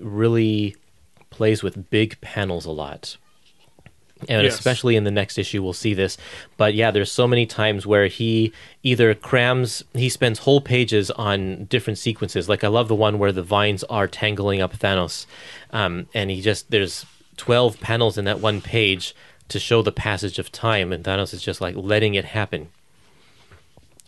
really 0.00 0.76
plays 1.30 1.62
with 1.62 1.90
big 1.90 2.20
panels 2.20 2.64
a 2.64 2.70
lot. 2.70 3.16
And 4.28 4.42
Yes. 4.42 4.54
especially 4.54 4.96
in 4.96 5.04
the 5.04 5.12
next 5.12 5.38
issue, 5.38 5.62
we'll 5.62 5.72
see 5.72 5.94
this. 5.94 6.18
But 6.56 6.74
yeah, 6.74 6.90
there's 6.90 7.12
so 7.12 7.28
many 7.28 7.46
times 7.46 7.86
where 7.86 8.08
he 8.08 8.52
either 8.82 9.14
crams, 9.14 9.84
he 9.94 10.08
spends 10.08 10.40
whole 10.40 10.60
pages 10.60 11.12
on 11.12 11.66
different 11.66 11.98
sequences. 11.98 12.48
Like 12.48 12.64
I 12.64 12.68
love 12.68 12.88
the 12.88 12.96
one 12.96 13.20
where 13.20 13.30
the 13.30 13.44
vines 13.44 13.84
are 13.84 14.08
tangling 14.08 14.60
up 14.60 14.76
Thanos, 14.76 15.26
um, 15.70 16.08
and 16.14 16.30
he 16.30 16.40
just 16.40 16.70
there's 16.72 17.06
12 17.36 17.78
panels 17.80 18.18
in 18.18 18.24
that 18.24 18.40
one 18.40 18.60
page 18.60 19.14
to 19.50 19.60
show 19.60 19.82
the 19.82 19.92
passage 19.92 20.40
of 20.40 20.50
time, 20.50 20.92
and 20.92 21.04
Thanos 21.04 21.32
is 21.32 21.40
just 21.40 21.60
like 21.60 21.76
letting 21.76 22.14
it 22.14 22.24
happen. 22.24 22.70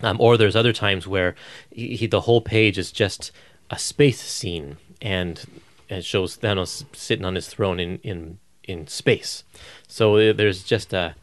Um, 0.03 0.17
or 0.21 0.37
there's 0.37 0.57
other 0.57 0.73
times 0.73 1.07
where 1.07 1.35
he, 1.71 1.97
he, 1.97 2.07
the 2.07 2.23
whole 2.23 2.41
page 2.41 2.79
is 2.79 2.91
just 2.91 3.33
a 3.71 3.79
space 3.79 4.21
scene, 4.21 4.79
and 5.03 5.45
it 5.89 6.05
shows 6.05 6.39
Thanos 6.39 6.85
sitting 6.95 7.25
on 7.25 7.35
his 7.35 7.49
throne 7.49 7.79
in 7.79 7.99
in 7.99 8.39
in 8.65 8.87
space. 8.87 9.45
So 9.89 10.17
uh, 10.17 10.33
there's 10.33 10.63
just 10.63 10.93
a 10.93 11.15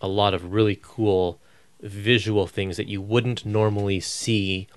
a 0.00 0.08
lot 0.08 0.34
of 0.34 0.52
really 0.52 0.78
cool 0.80 1.40
visual 1.80 2.46
things 2.46 2.76
that 2.76 2.88
you 2.88 3.00
wouldn't 3.00 3.44
normally 3.44 4.00
see 4.00 4.68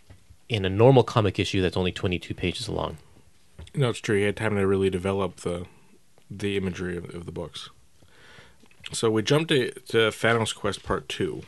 in 0.50 0.66
a 0.66 0.70
normal 0.70 1.04
comic 1.04 1.40
issue 1.40 1.62
that's 1.62 1.78
only 1.78 1.92
22 1.92 2.34
pages 2.34 2.70
long. 2.70 2.98
No, 3.76 3.90
it's 3.90 4.00
true. 4.00 4.18
He 4.18 4.24
had 4.24 4.38
time 4.38 4.56
to 4.56 4.66
really 4.66 4.90
develop 4.90 5.38
the 5.38 5.66
the 6.30 6.58
imagery 6.58 6.98
of, 6.98 7.14
of 7.16 7.26
the 7.26 7.32
books. 7.32 7.70
So 8.92 9.10
we 9.10 9.22
jumped 9.22 9.50
to, 9.50 9.72
to 9.72 9.98
Thanos 10.10 10.56
Quest 10.56 10.84
Part 10.84 11.08
Two, 11.08 11.44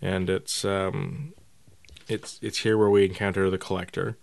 and 0.00 0.30
it's 0.30 0.64
um, 0.64 1.34
it's 2.08 2.38
it's 2.42 2.58
here 2.58 2.76
where 2.76 2.90
we 2.90 3.04
encounter 3.04 3.50
the 3.50 3.58
Collector, 3.58 4.16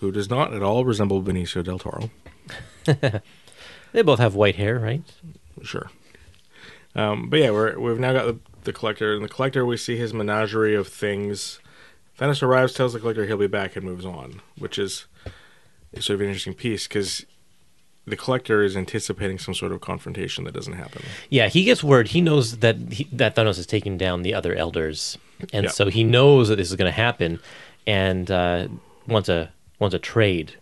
who 0.00 0.12
does 0.12 0.28
not 0.28 0.52
at 0.52 0.62
all 0.62 0.84
resemble 0.84 1.22
Benicio 1.22 1.62
del 1.62 1.78
Toro. 1.78 2.10
They 3.92 4.02
both 4.02 4.18
have 4.18 4.34
white 4.34 4.56
hair, 4.56 4.78
right? 4.78 5.02
Sure. 5.62 5.90
Um, 6.94 7.28
but 7.28 7.38
yeah, 7.38 7.50
we're, 7.50 7.78
we've 7.78 7.98
now 7.98 8.12
got 8.12 8.26
the, 8.26 8.38
the 8.64 8.72
collector. 8.72 9.14
And 9.14 9.24
the 9.24 9.28
collector, 9.28 9.64
we 9.64 9.76
see 9.76 9.96
his 9.96 10.12
menagerie 10.12 10.74
of 10.74 10.88
things. 10.88 11.60
Thanos 12.18 12.42
arrives, 12.42 12.72
tells 12.72 12.94
the 12.94 13.00
collector 13.00 13.26
he'll 13.26 13.36
be 13.36 13.46
back, 13.46 13.76
and 13.76 13.84
moves 13.84 14.04
on, 14.04 14.40
which 14.58 14.78
is 14.78 15.06
sort 15.98 16.14
of 16.14 16.20
an 16.22 16.28
interesting 16.28 16.54
piece 16.54 16.88
because 16.88 17.26
the 18.06 18.16
collector 18.16 18.62
is 18.62 18.76
anticipating 18.76 19.38
some 19.38 19.54
sort 19.54 19.72
of 19.72 19.80
confrontation 19.80 20.44
that 20.44 20.52
doesn't 20.54 20.72
happen. 20.74 21.02
Yeah, 21.30 21.48
he 21.48 21.64
gets 21.64 21.84
word. 21.84 22.08
He 22.08 22.20
knows 22.20 22.58
that 22.58 22.76
he, 22.92 23.04
that 23.12 23.36
Thanos 23.36 23.58
is 23.58 23.66
taking 23.66 23.96
down 23.98 24.22
the 24.22 24.34
other 24.34 24.54
elders, 24.54 25.18
and 25.52 25.64
Yeah. 25.64 25.70
so 25.70 25.88
he 25.88 26.02
knows 26.04 26.48
that 26.48 26.56
this 26.56 26.70
is 26.70 26.76
going 26.76 26.90
to 26.90 26.96
happen, 26.96 27.38
and 27.86 28.30
uh, 28.30 28.68
wants 29.06 29.28
a 29.28 29.50
wants 29.78 29.94
a 29.94 29.98
trade. 29.98 30.54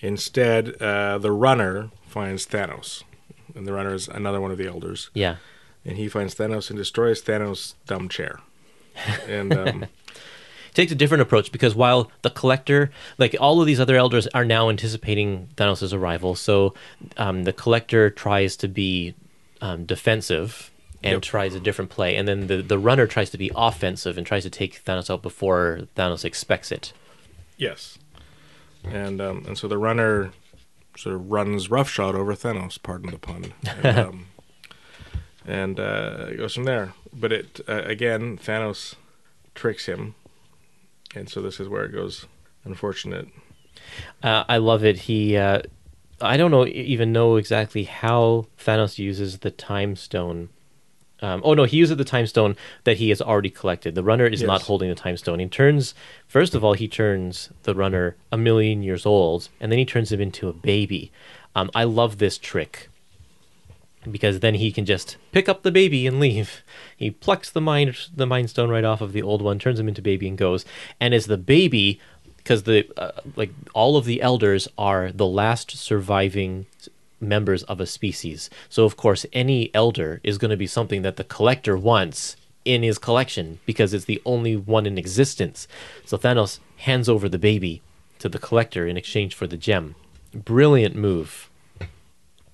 Instead, 0.00 0.80
uh, 0.80 1.18
the 1.18 1.32
runner 1.32 1.90
finds 2.06 2.46
Thanos, 2.46 3.02
and 3.54 3.66
the 3.66 3.72
runner 3.72 3.94
is 3.94 4.06
another 4.08 4.40
one 4.40 4.50
of 4.52 4.58
the 4.58 4.66
elders, 4.66 5.10
Yeah, 5.14 5.36
and 5.84 5.96
he 5.96 6.08
finds 6.08 6.34
Thanos 6.34 6.70
and 6.70 6.78
destroys 6.78 7.22
Thanos' 7.22 7.74
dumb 7.86 8.08
chair. 8.08 8.40
And 9.28 9.52
um, 9.56 9.86
takes 10.78 10.92
a 10.92 10.94
different 10.94 11.22
approach 11.22 11.50
because 11.50 11.74
while 11.74 12.08
the 12.22 12.30
collector, 12.30 12.90
like 13.18 13.34
all 13.40 13.60
of 13.60 13.66
these 13.66 13.80
other 13.80 13.96
elders, 13.96 14.28
are 14.28 14.44
now 14.44 14.70
anticipating 14.70 15.48
Thanos' 15.56 15.92
arrival, 15.92 16.36
so 16.36 16.72
um, 17.16 17.42
the 17.42 17.52
collector 17.52 18.10
tries 18.10 18.56
to 18.56 18.68
be 18.68 19.14
um, 19.60 19.84
defensive 19.84 20.70
and 21.02 21.14
Yep. 21.14 21.22
tries 21.22 21.54
a 21.54 21.60
different 21.60 21.90
play, 21.90 22.16
and 22.16 22.26
then 22.28 22.46
the 22.46 22.62
the 22.62 22.78
runner 22.78 23.06
tries 23.06 23.30
to 23.30 23.38
be 23.38 23.50
offensive 23.56 24.16
and 24.18 24.26
tries 24.26 24.44
to 24.44 24.50
take 24.50 24.84
Thanos 24.84 25.10
out 25.10 25.20
before 25.22 25.80
Thanos 25.96 26.24
expects 26.24 26.70
it. 26.72 26.92
Yes, 27.56 27.98
and 28.84 29.20
um, 29.20 29.44
and 29.46 29.58
so 29.58 29.66
the 29.68 29.78
runner 29.78 30.30
sort 30.96 31.14
of 31.16 31.30
runs 31.30 31.70
roughshod 31.70 32.14
over 32.14 32.34
Thanos. 32.34 32.80
Pardon 32.82 33.10
the 33.10 33.18
pun. 33.18 33.52
And, 33.82 33.98
um, 34.06 34.26
and 35.44 35.80
uh, 35.80 36.26
it 36.30 36.36
goes 36.36 36.54
from 36.54 36.64
there. 36.64 36.94
But 37.12 37.32
it 37.32 37.60
uh, 37.68 37.82
again, 37.84 38.36
Thanos 38.38 38.94
tricks 39.54 39.86
him, 39.86 40.14
and 41.14 41.28
so 41.28 41.40
this 41.40 41.60
is 41.60 41.68
where 41.68 41.84
it 41.84 41.92
goes 41.92 42.26
unfortunate. 42.64 43.28
Uh, 44.22 44.44
I 44.48 44.58
love 44.58 44.84
it. 44.84 45.00
He 45.00 45.36
uh, 45.36 45.62
I 46.20 46.36
don't 46.36 46.50
know 46.50 46.66
even 46.66 47.12
know 47.12 47.36
exactly 47.36 47.84
how 47.84 48.46
Thanos 48.58 48.98
uses 48.98 49.38
the 49.38 49.50
time 49.50 49.96
stone. 49.96 50.48
Um, 51.20 51.42
oh 51.44 51.54
no, 51.54 51.64
he 51.64 51.76
uses 51.76 51.96
the 51.96 52.04
time 52.04 52.26
stone 52.26 52.56
that 52.84 52.98
he 52.98 53.08
has 53.08 53.20
already 53.20 53.50
collected. 53.50 53.94
The 53.94 54.04
runner 54.04 54.26
is 54.26 54.42
not 54.42 54.62
holding 54.62 54.88
the 54.88 54.94
time 54.94 55.16
stone. 55.16 55.40
He 55.40 55.48
turns 55.48 55.94
first 56.26 56.54
of 56.54 56.62
all, 56.62 56.74
he 56.74 56.86
turns 56.86 57.50
the 57.64 57.74
runner 57.74 58.16
a 58.30 58.38
million 58.38 58.82
years 58.82 59.04
old, 59.04 59.48
and 59.60 59.72
then 59.72 59.78
he 59.78 59.84
turns 59.84 60.12
him 60.12 60.20
into 60.20 60.48
a 60.48 60.52
baby. 60.52 61.10
Um, 61.56 61.70
I 61.74 61.84
love 61.84 62.18
this 62.18 62.38
trick 62.38 62.87
because 64.10 64.40
then 64.40 64.54
he 64.54 64.72
can 64.72 64.84
just 64.84 65.16
pick 65.32 65.48
up 65.48 65.62
the 65.62 65.70
baby 65.70 66.06
and 66.06 66.20
leave. 66.20 66.62
He 66.96 67.10
plucks 67.10 67.50
the 67.50 67.60
mind 67.60 67.96
the 68.14 68.26
mind 68.26 68.50
stone 68.50 68.70
right 68.70 68.84
off 68.84 69.00
of 69.00 69.12
the 69.12 69.22
old 69.22 69.42
one, 69.42 69.58
turns 69.58 69.80
him 69.80 69.88
into 69.88 70.02
baby, 70.02 70.28
and 70.28 70.38
goes. 70.38 70.64
And 71.00 71.14
as 71.14 71.26
the 71.26 71.38
baby, 71.38 72.00
because 72.36 72.62
the 72.64 72.88
uh, 72.96 73.20
like 73.36 73.50
all 73.74 73.96
of 73.96 74.04
the 74.04 74.22
elders 74.22 74.68
are 74.76 75.12
the 75.12 75.26
last 75.26 75.72
surviving 75.72 76.66
members 77.20 77.62
of 77.64 77.80
a 77.80 77.86
species. 77.86 78.48
So 78.68 78.84
of 78.84 78.96
course, 78.96 79.26
any 79.32 79.74
elder 79.74 80.20
is 80.22 80.38
going 80.38 80.50
to 80.50 80.56
be 80.56 80.66
something 80.66 81.02
that 81.02 81.16
the 81.16 81.24
collector 81.24 81.76
wants 81.76 82.36
in 82.64 82.82
his 82.82 82.98
collection 82.98 83.58
because 83.66 83.94
it's 83.94 84.04
the 84.04 84.22
only 84.24 84.56
one 84.56 84.86
in 84.86 84.98
existence. 84.98 85.66
So 86.04 86.16
Thanos 86.16 86.60
hands 86.78 87.08
over 87.08 87.28
the 87.28 87.38
baby 87.38 87.82
to 88.18 88.28
the 88.28 88.38
collector 88.38 88.86
in 88.86 88.96
exchange 88.96 89.34
for 89.34 89.46
the 89.46 89.56
gem. 89.56 89.94
Brilliant 90.34 90.94
move. 90.94 91.50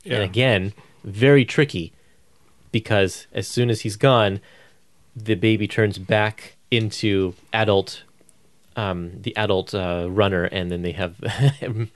Yeah. 0.05 0.15
And 0.15 0.23
again, 0.23 0.73
very 1.05 1.45
tricky 1.45 1.93
because 2.73 3.27
as 3.33 3.47
soon 3.47 3.71
as 3.71 3.83
he's 3.83 3.97
gone, 3.97 4.41
the 5.15 5.35
baby 5.35 5.69
turns 5.69 5.99
back 5.99 6.57
into 6.71 7.35
adult, 7.53 8.03
um, 8.75 9.13
the 9.23 9.37
adult 9.37 9.75
uh, 9.75 10.09
runner, 10.11 10.45
and 10.45 10.71
then 10.71 10.83
they 10.83 10.93
have 10.93 11.17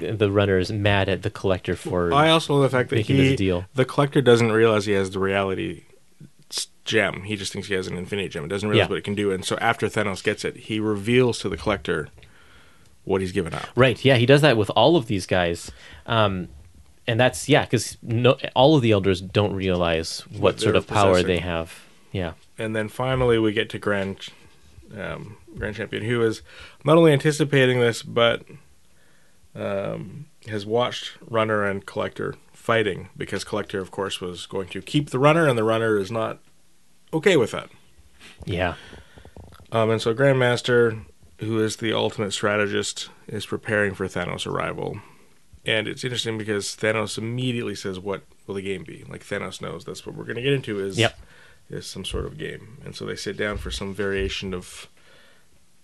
the 0.00 0.30
runner 0.30 0.58
is 0.58 0.70
mad 0.70 1.08
at 1.08 1.22
the 1.22 1.30
collector 1.30 1.74
for. 1.74 2.12
I 2.12 2.28
also 2.28 2.54
love 2.54 2.62
the 2.62 2.68
fact 2.76 2.90
that 2.90 3.00
he, 3.00 3.34
deal. 3.36 3.64
the 3.74 3.84
collector 3.84 4.20
doesn't 4.20 4.52
realize 4.52 4.86
he 4.86 4.92
has 4.92 5.10
the 5.10 5.18
reality 5.18 5.84
gem. 6.84 7.22
He 7.22 7.36
just 7.36 7.52
thinks 7.52 7.68
he 7.68 7.74
has 7.74 7.86
an 7.86 7.96
infinity 7.96 8.28
gem. 8.28 8.44
It 8.44 8.48
doesn't 8.48 8.68
realize 8.68 8.86
Yeah. 8.86 8.90
what 8.90 8.98
it 8.98 9.04
can 9.04 9.14
do. 9.14 9.30
And 9.30 9.44
so 9.44 9.56
after 9.58 9.86
Thanos 9.86 10.22
gets 10.22 10.44
it, 10.44 10.56
he 10.56 10.80
reveals 10.80 11.38
to 11.40 11.48
the 11.48 11.56
collector 11.56 12.08
what 13.04 13.20
he's 13.20 13.32
given 13.32 13.54
up. 13.54 13.66
Right. 13.76 14.02
Yeah, 14.04 14.16
he 14.16 14.26
does 14.26 14.40
that 14.42 14.56
with 14.56 14.70
all 14.70 14.96
of 14.96 15.06
these 15.06 15.24
guys. 15.26 15.70
Um, 16.06 16.48
and 17.10 17.18
that's 17.18 17.48
yeah, 17.48 17.64
because 17.64 17.98
no, 18.02 18.36
all 18.54 18.76
of 18.76 18.82
the 18.82 18.92
elders 18.92 19.20
don't 19.20 19.52
realize 19.52 20.20
what, 20.28 20.40
What 20.40 20.60
sort 20.60 20.72
they're 20.72 20.78
of 20.78 20.86
power 20.86 21.14
possessing. 21.14 21.26
they 21.26 21.38
have. 21.38 21.80
Yeah. 22.12 22.32
And 22.56 22.76
then 22.76 22.88
finally, 22.88 23.38
we 23.38 23.52
get 23.52 23.68
to 23.70 23.78
Grand 23.78 24.28
um, 24.96 25.36
Grand 25.56 25.74
Champion, 25.76 26.04
who 26.04 26.22
is 26.22 26.42
not 26.84 26.96
only 26.96 27.12
anticipating 27.12 27.80
this, 27.80 28.02
but 28.02 28.44
um, 29.54 30.26
has 30.46 30.64
watched 30.64 31.12
Runner 31.20 31.64
and 31.64 31.84
Collector 31.84 32.34
fighting 32.52 33.08
because 33.16 33.42
Collector, 33.42 33.80
of 33.80 33.90
course, 33.90 34.20
was 34.20 34.46
going 34.46 34.68
to 34.68 34.80
keep 34.80 35.10
the 35.10 35.18
Runner, 35.18 35.48
and 35.48 35.58
the 35.58 35.64
Runner 35.64 35.98
is 35.98 36.10
not 36.12 36.38
okay 37.12 37.36
with 37.36 37.50
that. 37.50 37.70
Yeah. 38.44 38.74
Um, 39.72 39.90
and 39.90 40.00
so 40.02 40.14
Grandmaster, 40.14 41.04
who 41.38 41.58
is 41.60 41.76
the 41.76 41.92
ultimate 41.92 42.32
strategist, 42.32 43.08
is 43.26 43.46
preparing 43.46 43.94
for 43.94 44.06
Thanos' 44.06 44.46
arrival. 44.46 45.00
And 45.66 45.86
it's 45.86 46.04
interesting 46.04 46.38
because 46.38 46.74
Thanos 46.76 47.18
immediately 47.18 47.74
says, 47.74 47.98
"What 47.98 48.22
will 48.46 48.54
the 48.54 48.62
game 48.62 48.82
be?" 48.84 49.04
Like 49.08 49.24
Thanos 49.24 49.60
knows 49.60 49.84
that's 49.84 50.06
what 50.06 50.14
we're 50.16 50.24
going 50.24 50.36
to 50.36 50.42
get 50.42 50.52
into 50.54 50.80
is 50.80 50.98
Yep. 50.98 51.18
is 51.68 51.86
some 51.86 52.04
sort 52.04 52.24
of 52.24 52.38
game. 52.38 52.78
And 52.84 52.94
so 52.96 53.04
they 53.04 53.16
sit 53.16 53.36
down 53.36 53.58
for 53.58 53.70
some 53.70 53.94
variation 53.94 54.54
of 54.54 54.88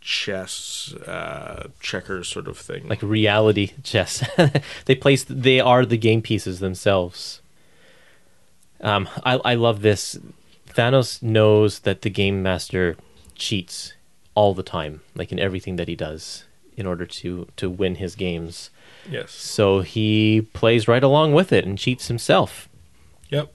chess, 0.00 0.94
uh, 1.06 1.68
checkers 1.80 2.28
sort 2.28 2.48
of 2.48 2.56
thing. 2.56 2.88
like 2.88 3.02
reality 3.02 3.72
chess. 3.82 4.24
they 4.86 4.94
place 4.94 5.24
they 5.28 5.60
are 5.60 5.84
the 5.84 5.98
game 5.98 6.22
pieces 6.22 6.60
themselves. 6.60 7.40
Um, 8.80 9.08
I 9.24 9.34
I 9.44 9.54
love 9.54 9.82
this. 9.82 10.18
Thanos 10.68 11.22
knows 11.22 11.80
that 11.80 12.02
the 12.02 12.10
game 12.10 12.42
master 12.42 12.96
cheats 13.34 13.94
all 14.34 14.54
the 14.54 14.62
time, 14.62 15.00
like 15.14 15.32
in 15.32 15.38
everything 15.38 15.76
that 15.76 15.88
he 15.88 15.96
does, 15.96 16.44
in 16.76 16.86
order 16.86 17.06
to 17.06 17.46
to 17.56 17.68
win 17.70 17.96
his 17.96 18.14
games. 18.14 18.70
Yes. 19.10 19.30
So 19.30 19.80
he 19.80 20.48
plays 20.52 20.88
right 20.88 21.02
along 21.02 21.32
with 21.32 21.52
it 21.52 21.64
and 21.64 21.78
cheats 21.78 22.08
himself. 22.08 22.68
Yep. 23.30 23.54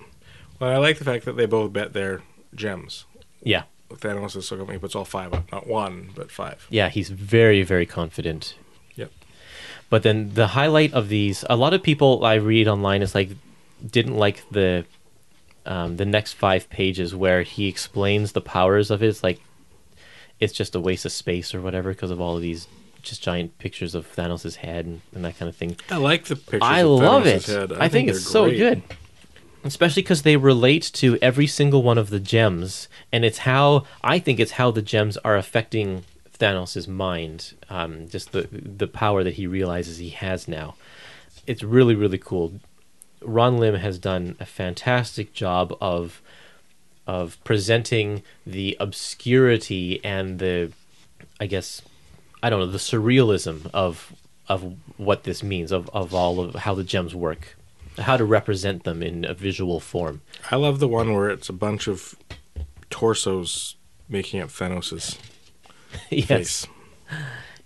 Well, 0.60 0.72
I 0.72 0.78
like 0.78 0.97
the 0.97 1.06
fact 1.06 1.26
that 1.26 1.38
they 1.38 1.45
both 1.45 1.74
bet 1.74 1.93
their 1.93 2.22
gems. 2.54 3.06
Yeah, 3.43 3.64
Thanos 3.89 4.36
is 4.36 4.47
so 4.47 4.58
come 4.58 4.70
he 4.70 4.78
puts 4.78 4.95
all 4.95 5.06
five 5.06 5.34
up, 5.34 5.52
not 5.52 5.68
one, 5.68 6.12
but 6.16 6.32
five. 6.32 6.66
yeah, 6.70 6.89
he's 6.89 7.10
very 7.10 7.64
very 7.64 7.86
confident. 7.86 8.56
Yep. 8.95 9.12
But 9.89 10.04
then 10.04 10.34
the 10.34 10.47
highlight 10.47 10.93
of 10.93 11.10
these, 11.10 11.43
a 11.49 11.56
lot 11.56 11.74
of 11.74 11.84
people 11.84 12.24
I 12.26 12.36
read 12.36 12.68
online 12.68 13.02
is 13.02 13.16
like 13.16 13.32
didn't 13.86 14.18
like 14.18 14.43
the 14.52 14.86
um, 15.66 15.97
the 15.97 16.06
next 16.06 16.34
five 16.34 16.70
pages 16.70 17.16
where 17.16 17.43
he 17.43 17.68
explains 17.68 18.32
the 18.32 18.41
powers 18.41 18.91
of 18.91 18.99
his 18.99 19.24
like 19.24 19.39
it's 20.39 20.54
just 20.54 20.76
a 20.76 20.80
waste 20.80 21.06
of 21.06 21.12
space 21.12 21.54
or 21.54 21.62
whatever 21.62 21.91
because 21.91 22.12
of 22.12 22.20
all 22.20 22.36
of 22.36 22.41
these 22.41 22.68
just 23.02 23.24
giant 23.24 23.58
pictures 23.58 23.95
of 23.95 24.08
Thanos' 24.16 24.56
head 24.56 24.86
and, 24.86 25.02
and 25.14 25.26
that 25.26 25.38
kind 25.38 25.49
of 25.49 25.56
thing. 25.56 25.78
I 25.89 25.97
like 25.97 26.26
the 26.26 26.36
pictures. 26.36 26.62
I 26.64 26.82
of 26.82 26.89
love 26.89 27.24
Thanos' 27.24 27.49
it. 27.49 27.70
Head. 27.70 27.74
I, 27.74 27.88
think, 27.88 28.10
it's 28.10 28.26
so 28.26 28.45
great. 28.45 28.58
good. 28.58 28.84
Especially 29.64 30.02
because 30.02 30.24
they 30.24 30.38
relate 30.38 30.89
to 30.93 31.18
every 31.22 31.47
single 31.47 31.84
one 31.84 31.97
of 31.97 32.10
the 32.10 32.20
gems, 32.20 32.88
and 33.12 33.24
it's 33.24 33.39
how 33.39 33.86
I 34.04 34.18
think 34.20 34.39
it's 34.39 34.54
how 34.54 34.72
the 34.72 34.82
gems 34.82 35.18
are 35.18 35.38
affecting 35.38 36.04
Thanos' 36.39 36.88
mind. 36.88 37.54
Um, 37.70 38.10
just 38.10 38.32
the 38.32 38.47
the 38.52 38.88
power 38.88 39.24
that 39.24 39.36
he 39.36 39.45
realizes 39.45 39.97
he 39.97 40.10
has 40.10 40.47
now. 40.47 40.76
It's 41.45 41.62
really 41.62 41.93
really 41.93 42.18
cool. 42.18 42.54
Ron 43.22 43.58
Lim 43.58 43.76
has 43.76 43.99
done 43.99 44.36
a 44.39 44.45
fantastic 44.45 45.34
job 45.34 45.78
of 45.80 46.22
of 47.06 47.38
presenting 47.43 48.24
the 48.45 48.76
obscurity 48.80 50.04
and 50.04 50.39
the 50.39 50.72
I 51.39 51.45
guess 51.45 51.82
I 52.44 52.50
don't 52.50 52.60
know 52.60 52.66
the 52.68 52.78
surrealism 52.78 53.70
of 53.74 54.14
of 54.50 54.76
what 54.98 55.24
this 55.24 55.44
means 55.44 55.72
of 55.72 55.89
of 55.94 56.14
all 56.14 56.39
of 56.39 56.56
how 56.56 56.74
the 56.74 56.84
gems 56.84 57.14
work, 57.16 57.56
how 57.98 58.18
to 58.18 58.26
represent 58.26 58.84
them 58.84 59.02
in 59.04 59.26
a 59.26 59.34
visual 59.34 59.80
form. 59.80 60.22
I 60.50 60.56
love 60.56 60.80
the 60.80 60.88
one 60.88 61.14
where 61.14 61.30
it's 61.30 61.50
a 61.50 61.54
bunch 61.54 61.88
of 61.88 62.16
torsos 62.89 63.76
making 64.10 64.42
up 64.42 64.50
Thanos' 64.50 65.18
yes. 66.10 66.28
face. 66.28 66.68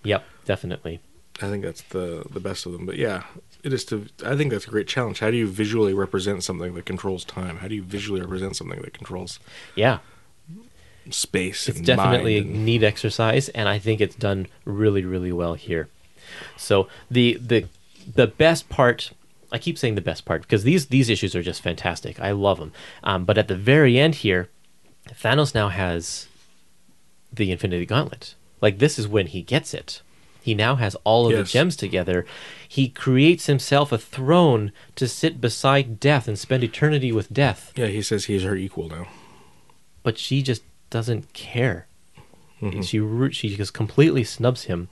Yep. 0.04 0.24
Definitely. 0.46 1.00
I 1.42 1.50
think 1.50 1.64
that's 1.64 1.82
the 1.82 2.24
the 2.30 2.40
best 2.40 2.66
of 2.66 2.72
them. 2.72 2.86
But 2.86 2.98
yeah, 2.98 3.24
it 3.64 3.74
is 3.74 3.84
to. 3.86 4.06
I 4.26 4.36
think 4.38 4.52
that's 4.52 4.68
a 4.68 4.70
great 4.70 4.88
challenge. 4.88 5.20
How 5.20 5.32
do 5.32 5.38
you 5.38 5.48
visually 5.48 5.94
represent 5.94 6.44
something 6.44 6.74
that 6.76 6.86
controls 6.86 7.26
time? 7.26 7.58
How 7.58 7.68
do 7.68 7.76
you 7.76 7.84
visually 7.84 8.22
represent 8.22 8.56
something 8.56 8.82
that 8.82 8.94
controls 8.94 9.40
Yeah. 9.76 10.00
Space? 11.10 11.68
It's 11.70 11.78
and 11.78 11.86
definitely 11.86 12.38
a 12.38 12.44
neat 12.44 12.84
exercise, 12.84 13.50
and 13.50 13.68
I 13.70 13.80
think 13.80 14.02
it's 14.02 14.16
done 14.16 14.48
really, 14.66 15.04
really 15.04 15.32
well 15.32 15.54
here. 15.56 15.90
So 16.58 16.88
the 17.10 17.38
the 17.42 17.68
the 18.14 18.28
best 18.28 18.70
part, 18.70 19.12
I 19.52 19.58
keep 19.58 19.78
saying 19.78 19.96
the 19.96 20.02
best 20.02 20.26
part 20.26 20.42
because 20.42 20.64
these 20.64 20.88
these 20.88 21.10
issues 21.10 21.36
are 21.36 21.44
just 21.44 21.62
fantastic. 21.62 22.20
I 22.20 22.32
love 22.32 22.60
them. 22.60 22.72
Um, 23.04 23.26
but 23.26 23.38
at 23.38 23.48
the 23.48 23.56
very 23.56 23.98
end 24.00 24.16
here, 24.16 24.50
Thanos 25.10 25.54
now 25.56 25.70
has 25.70 26.28
the 27.32 27.52
Infinity 27.52 27.86
Gauntlet. 27.86 28.36
Like 28.62 28.80
this 28.80 28.98
is 28.98 29.08
when 29.08 29.28
he 29.28 29.42
gets 29.42 29.74
it. 29.74 30.02
He 30.42 30.54
now 30.54 30.76
has 30.76 30.96
all 31.04 31.26
of 31.26 31.32
Yes. 31.34 31.48
the 31.48 31.54
gems 31.54 31.76
together. 31.76 32.24
He 32.68 32.88
creates 32.88 33.48
himself 33.48 33.92
a 33.92 33.98
throne 33.98 34.72
to 34.96 35.08
sit 35.08 35.42
beside 35.42 36.00
death 36.00 36.28
and 36.28 36.38
spend 36.38 36.64
eternity 36.64 37.12
with 37.12 37.34
death. 37.34 37.74
Yeah, 37.76 37.88
he 37.88 38.04
says 38.04 38.26
he's 38.26 38.44
her 38.44 38.56
equal 38.56 38.88
now. 38.90 39.08
But 40.04 40.20
she 40.20 40.44
just 40.44 40.62
doesn't 40.90 41.34
care. 41.34 41.88
Mm-hmm. 42.62 42.82
She 42.82 43.00
ru- 43.00 43.32
she 43.32 43.56
just 43.56 43.74
completely 43.74 44.24
snubs 44.24 44.64
him. 44.64 44.90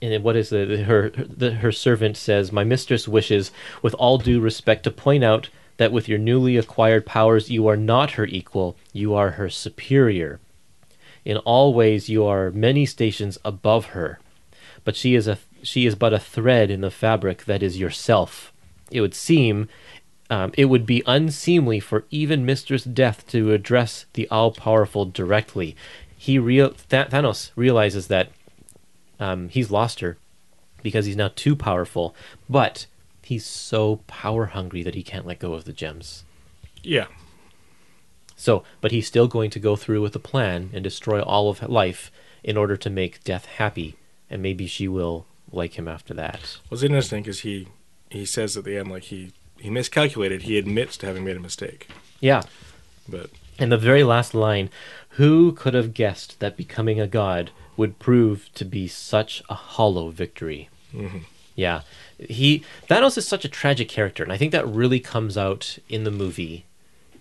And 0.00 0.24
what 0.24 0.36
is 0.36 0.52
it? 0.52 0.80
Her 0.80 1.12
her, 1.16 1.24
the, 1.24 1.52
her 1.52 1.72
servant 1.72 2.16
says, 2.16 2.52
"My 2.52 2.64
mistress 2.64 3.06
wishes, 3.06 3.52
with 3.82 3.94
all 3.94 4.18
due 4.18 4.40
respect, 4.40 4.84
to 4.84 4.90
point 4.90 5.22
out 5.22 5.48
that 5.76 5.92
with 5.92 6.08
your 6.08 6.18
newly 6.18 6.56
acquired 6.56 7.06
powers, 7.06 7.50
you 7.50 7.66
are 7.68 7.76
not 7.76 8.12
her 8.12 8.26
equal. 8.26 8.76
You 8.92 9.14
are 9.14 9.32
her 9.32 9.48
superior. 9.48 10.40
In 11.24 11.36
all 11.38 11.72
ways, 11.72 12.08
you 12.08 12.24
are 12.26 12.50
many 12.50 12.84
stations 12.84 13.38
above 13.44 13.86
her. 13.86 14.18
But 14.84 14.96
she 14.96 15.14
is 15.14 15.28
a 15.28 15.38
she 15.62 15.86
is 15.86 15.94
but 15.94 16.12
a 16.12 16.18
thread 16.18 16.70
in 16.70 16.80
the 16.80 16.90
fabric 16.90 17.44
that 17.44 17.62
is 17.62 17.78
yourself. 17.78 18.52
It 18.90 19.00
would 19.00 19.14
seem." 19.14 19.68
Um, 20.32 20.50
it 20.56 20.64
would 20.64 20.86
be 20.86 21.02
unseemly 21.04 21.78
for 21.78 22.06
even 22.10 22.46
Mistress 22.46 22.84
Death 22.84 23.26
to 23.28 23.52
address 23.52 24.06
the 24.14 24.26
all-powerful 24.30 25.04
directly. 25.04 25.76
He 26.16 26.38
real 26.38 26.70
Th- 26.70 27.08
Thanos 27.08 27.50
realizes 27.54 28.06
that 28.06 28.30
um, 29.20 29.50
he's 29.50 29.70
lost 29.70 30.00
her 30.00 30.16
because 30.82 31.04
he's 31.04 31.16
now 31.16 31.30
too 31.36 31.54
powerful, 31.54 32.14
but 32.48 32.86
he's 33.22 33.44
so 33.44 33.96
power 34.06 34.46
hungry 34.46 34.82
that 34.82 34.94
he 34.94 35.02
can't 35.02 35.26
let 35.26 35.38
go 35.38 35.52
of 35.52 35.64
the 35.64 35.72
gems. 35.72 36.24
Yeah, 36.82 37.08
So, 38.34 38.64
but 38.80 38.90
he's 38.90 39.06
still 39.06 39.28
going 39.28 39.50
to 39.50 39.60
go 39.60 39.76
through 39.76 40.00
with 40.00 40.14
the 40.14 40.18
plan 40.18 40.70
and 40.72 40.82
destroy 40.82 41.20
all 41.20 41.50
of 41.50 41.62
life 41.68 42.10
in 42.42 42.56
order 42.56 42.76
to 42.78 42.88
make 42.90 43.22
Death 43.22 43.44
happy, 43.44 43.96
and 44.30 44.40
maybe 44.42 44.66
she 44.66 44.88
will 44.88 45.26
like 45.52 45.74
him 45.78 45.86
after 45.88 46.14
that. 46.14 46.58
well, 46.70 46.76
it's 46.76 46.82
interesting 46.82 47.22
because 47.22 47.40
he 47.40 47.68
he 48.10 48.24
says 48.24 48.56
at 48.56 48.64
the 48.64 48.78
end 48.78 48.90
like 48.90 49.04
he 49.04 49.32
he 49.62 49.70
miscalculated. 49.70 50.42
He 50.42 50.58
admits 50.58 50.96
to 50.98 51.06
having 51.06 51.24
made 51.24 51.36
a 51.36 51.40
mistake, 51.40 51.88
Yeah. 52.20 52.42
but 53.08 53.30
in 53.58 53.68
the 53.68 53.78
very 53.78 54.02
last 54.04 54.34
line 54.34 54.70
Who 55.16 55.52
could 55.52 55.74
have 55.74 55.92
guessed 55.94 56.40
that 56.40 56.56
becoming 56.56 56.98
a 57.00 57.06
god 57.06 57.50
would 57.76 57.98
prove 57.98 58.48
to 58.54 58.64
be 58.64 58.88
such 58.88 59.42
a 59.48 59.54
hollow 59.54 60.08
victory? 60.10 60.68
Yeah. 61.54 61.82
He 62.18 62.62
Thanos 62.88 63.18
is 63.18 63.28
such 63.28 63.44
a 63.44 63.48
tragic 63.48 63.88
character, 63.88 64.22
and 64.22 64.32
I 64.32 64.36
think 64.38 64.52
that 64.52 64.66
really 64.66 65.00
comes 65.00 65.36
out 65.36 65.78
in 65.88 66.04
the 66.04 66.10
movie. 66.10 66.64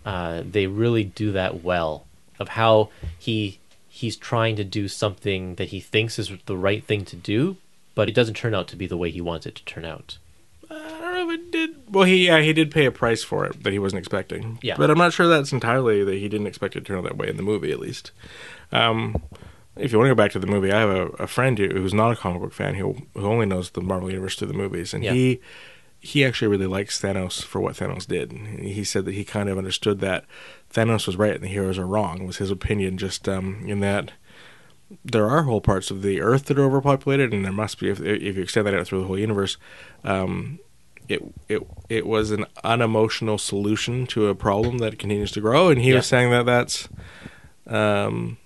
Uh, 0.06 0.42
they 0.50 0.68
really 0.68 1.04
do 1.04 1.32
that 1.34 1.64
well 1.64 2.06
of 2.40 2.50
how 2.50 2.90
he 3.20 3.60
he's 3.90 4.16
trying 4.16 4.56
to 4.56 4.64
do 4.64 4.88
something 4.88 5.56
that 5.56 5.68
he 5.70 5.80
thinks 5.82 6.18
is 6.18 6.32
the 6.46 6.58
right 6.58 6.84
thing 6.84 7.04
to 7.06 7.16
do, 7.18 7.58
but 7.94 8.08
it 8.10 8.16
doesn't 8.16 8.36
turn 8.38 8.56
out 8.56 8.68
to 8.70 8.76
be 8.78 8.88
the 8.88 8.98
way 8.98 9.12
he 9.12 9.22
wants 9.22 9.46
it 9.46 9.54
to 9.56 9.66
turn 9.66 9.84
out. 9.86 10.18
I 11.02 11.04
don't 11.06 11.14
know 11.28 11.34
if 11.34 11.40
it 11.40 11.52
did. 11.52 11.76
Well, 11.90 12.04
he 12.06 12.28
yeah, 12.28 12.42
he 12.42 12.54
did 12.54 12.70
pay 12.70 12.86
a 12.86 12.92
price 12.92 13.24
for 13.24 13.46
it 13.46 13.64
that 13.64 13.74
he 13.74 13.80
wasn't 13.80 14.00
expecting. 14.00 14.60
Yeah. 14.62 14.76
but 14.78 14.92
I'm 14.92 14.98
not 14.98 15.14
sure 15.14 15.28
that's 15.28 15.52
entirely 15.52 16.04
that 16.04 16.14
he 16.16 16.30
didn't 16.30 16.48
expect 16.48 16.76
it 16.76 16.82
to 16.82 16.86
turn 16.86 16.98
out 17.00 17.04
that 17.06 17.18
way 17.18 17.28
in 17.28 17.38
the 17.38 17.44
movie, 17.44 17.72
at 17.72 17.80
least. 17.80 18.12
Um, 18.72 19.22
if 19.76 19.92
you 19.92 19.98
want 19.98 20.08
to 20.10 20.12
go 20.16 20.16
back 20.24 20.32
to 20.34 20.40
the 20.40 20.48
movie, 20.48 20.72
I 20.72 20.80
have 20.82 20.90
a, 20.90 21.06
a 21.24 21.28
friend 21.28 21.58
who, 21.58 21.70
who's 21.70 21.94
not 21.94 22.12
a 22.12 22.16
comic 22.16 22.42
book 22.42 22.54
fan 22.54 22.76
who 22.76 22.98
who 23.16 23.26
only 23.26 23.46
knows 23.48 23.72
the 23.72 23.82
Marvel 23.82 24.10
universe 24.10 24.36
through 24.36 24.50
the 24.50 24.54
movies, 24.54 24.94
and 24.94 25.04
Yeah. 25.04 25.14
he 25.14 25.42
he 26.04 26.24
actually 26.26 26.48
really 26.50 26.66
likes 26.68 27.00
Thanos 27.02 27.44
for 27.44 27.62
what 27.62 27.76
Thanos 27.76 28.08
did. 28.08 28.32
He 28.60 28.84
said 28.84 29.06
that 29.06 29.14
he 29.14 29.24
kind 29.24 29.50
of 29.50 29.58
understood 29.58 30.00
that 30.02 30.26
Thanos 30.74 31.06
was 31.08 31.16
right 31.16 31.36
and 31.36 31.44
the 31.44 31.48
heroes 31.48 31.78
are 31.78 31.86
wrong. 31.88 32.26
Was 32.28 32.38
his 32.38 32.52
opinion 32.52 32.98
just 32.98 33.28
um, 33.30 33.64
in 33.68 33.80
that 33.82 34.12
there 35.06 35.30
are 35.30 35.44
whole 35.44 35.62
parts 35.62 35.90
of 35.90 36.02
the 36.02 36.20
Earth 36.22 36.46
that 36.46 36.60
are 36.60 36.66
overpopulated, 36.66 37.34
and 37.34 37.46
there 37.46 37.52
must 37.52 37.80
be 37.80 37.90
if 37.90 38.00
if 38.02 38.36
you 38.36 38.44
extend 38.44 38.68
that 38.68 38.74
out 38.74 38.86
through 38.88 39.02
the 39.02 39.08
whole 39.08 39.18
universe. 39.20 39.58
Um, 40.04 40.60
it 41.14 41.22
it 41.50 41.62
it 41.90 42.06
was 42.08 42.32
an 42.32 42.46
unemotional 42.64 43.38
solution 43.38 44.06
to 44.08 44.28
a 44.28 44.36
problem 44.36 44.78
that 44.80 45.00
continues 45.00 45.32
to 45.34 45.42
grow, 45.42 45.70
and 45.70 45.82
he 45.82 45.90
Yeah. 45.90 45.96
was 45.98 46.08
saying 46.08 46.32
that 46.32 46.46
that's 46.46 46.88
um 47.68 48.38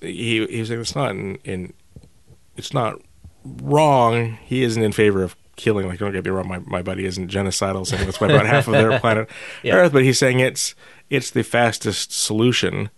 he 0.00 0.46
he 0.46 0.58
was 0.60 0.68
saying 0.68 0.80
it's 0.80 0.94
not 0.96 1.10
in, 1.10 1.36
in 1.44 1.72
it's 2.56 2.72
not 2.74 3.00
wrong. 3.62 4.38
He 4.44 4.62
isn't 4.62 4.82
in 4.82 4.92
favor 4.92 5.22
of 5.22 5.36
killing. 5.56 5.88
Like 5.88 5.98
don't 5.98 6.12
get 6.12 6.24
me 6.24 6.30
wrong, 6.30 6.48
my 6.48 6.58
my 6.60 6.82
buddy 6.82 7.04
isn't 7.06 7.30
genocidal, 7.30 7.86
saying 7.86 8.04
let's 8.04 8.20
wipe 8.20 8.30
out 8.30 8.46
half 8.46 8.66
of 8.68 8.72
their 8.72 8.98
planet 9.04 9.28
Yeah. 9.62 9.74
Earth, 9.76 9.92
but 9.92 10.02
he's 10.04 10.18
saying 10.18 10.40
it's 10.40 10.74
it's 11.10 11.30
the 11.30 11.42
fastest 11.44 12.12
solution, 12.12 12.90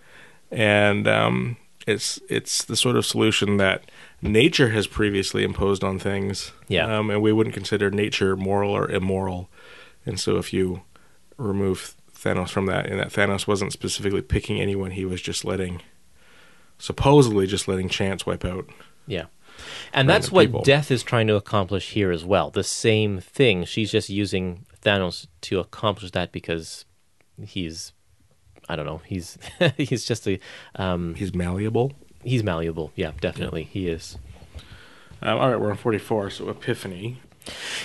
and 0.50 1.06
um, 1.06 1.56
it's 1.86 2.18
it's 2.28 2.64
the 2.64 2.76
sort 2.76 2.96
of 2.96 3.04
solution 3.06 3.58
that 3.58 3.84
nature 4.20 4.70
has 4.70 4.86
previously 4.86 5.44
imposed 5.44 5.84
on 5.84 5.98
things. 5.98 6.52
Yeah. 6.68 6.98
um, 6.98 7.10
and 7.10 7.22
we 7.22 7.32
wouldn't 7.32 7.54
consider 7.54 7.90
nature 7.90 8.36
moral 8.36 8.70
or 8.72 8.90
immoral, 8.90 9.48
and 10.04 10.18
so 10.18 10.36
if 10.36 10.52
you 10.52 10.82
remove 11.36 11.94
Thanos 12.12 12.50
from 12.50 12.66
that, 12.66 12.86
and 12.86 12.98
that 12.98 13.10
Thanos 13.10 13.46
wasn't 13.46 13.72
specifically 13.72 14.22
picking 14.22 14.60
anyone, 14.60 14.92
he 14.92 15.04
was 15.04 15.22
just 15.22 15.44
letting 15.44 15.82
supposedly 16.78 17.46
just 17.46 17.68
letting 17.68 17.88
chance 17.88 18.24
wipe 18.24 18.44
out. 18.44 18.68
Yeah. 19.06 19.26
And 19.92 20.08
that's 20.08 20.30
what 20.30 20.46
people. 20.46 20.62
Death 20.62 20.90
is 20.90 21.02
trying 21.02 21.26
to 21.26 21.34
accomplish 21.34 21.90
here 21.90 22.12
as 22.12 22.24
well. 22.24 22.50
The 22.50 22.64
same 22.64 23.20
thing. 23.20 23.64
She's 23.64 23.90
just 23.90 24.08
using 24.08 24.66
Thanos 24.82 25.26
to 25.42 25.58
accomplish 25.58 26.12
that 26.12 26.30
because 26.30 26.84
he's 27.44 27.92
I 28.68 28.76
don't 28.76 28.86
know, 28.86 29.00
he's 29.04 29.38
he's 29.76 30.04
just 30.04 30.26
a 30.28 30.38
um 30.76 31.14
He's 31.14 31.34
malleable. 31.34 31.92
He's 32.28 32.42
malleable. 32.44 32.92
Yeah, 32.94 33.12
definitely. 33.20 33.64
He 33.64 33.88
is. 33.88 34.18
Um, 35.20 35.38
all 35.38 35.50
right, 35.50 35.60
we're 35.60 35.70
on 35.70 35.76
forty-four. 35.76 36.30
So 36.30 36.48
Epiphany. 36.48 37.20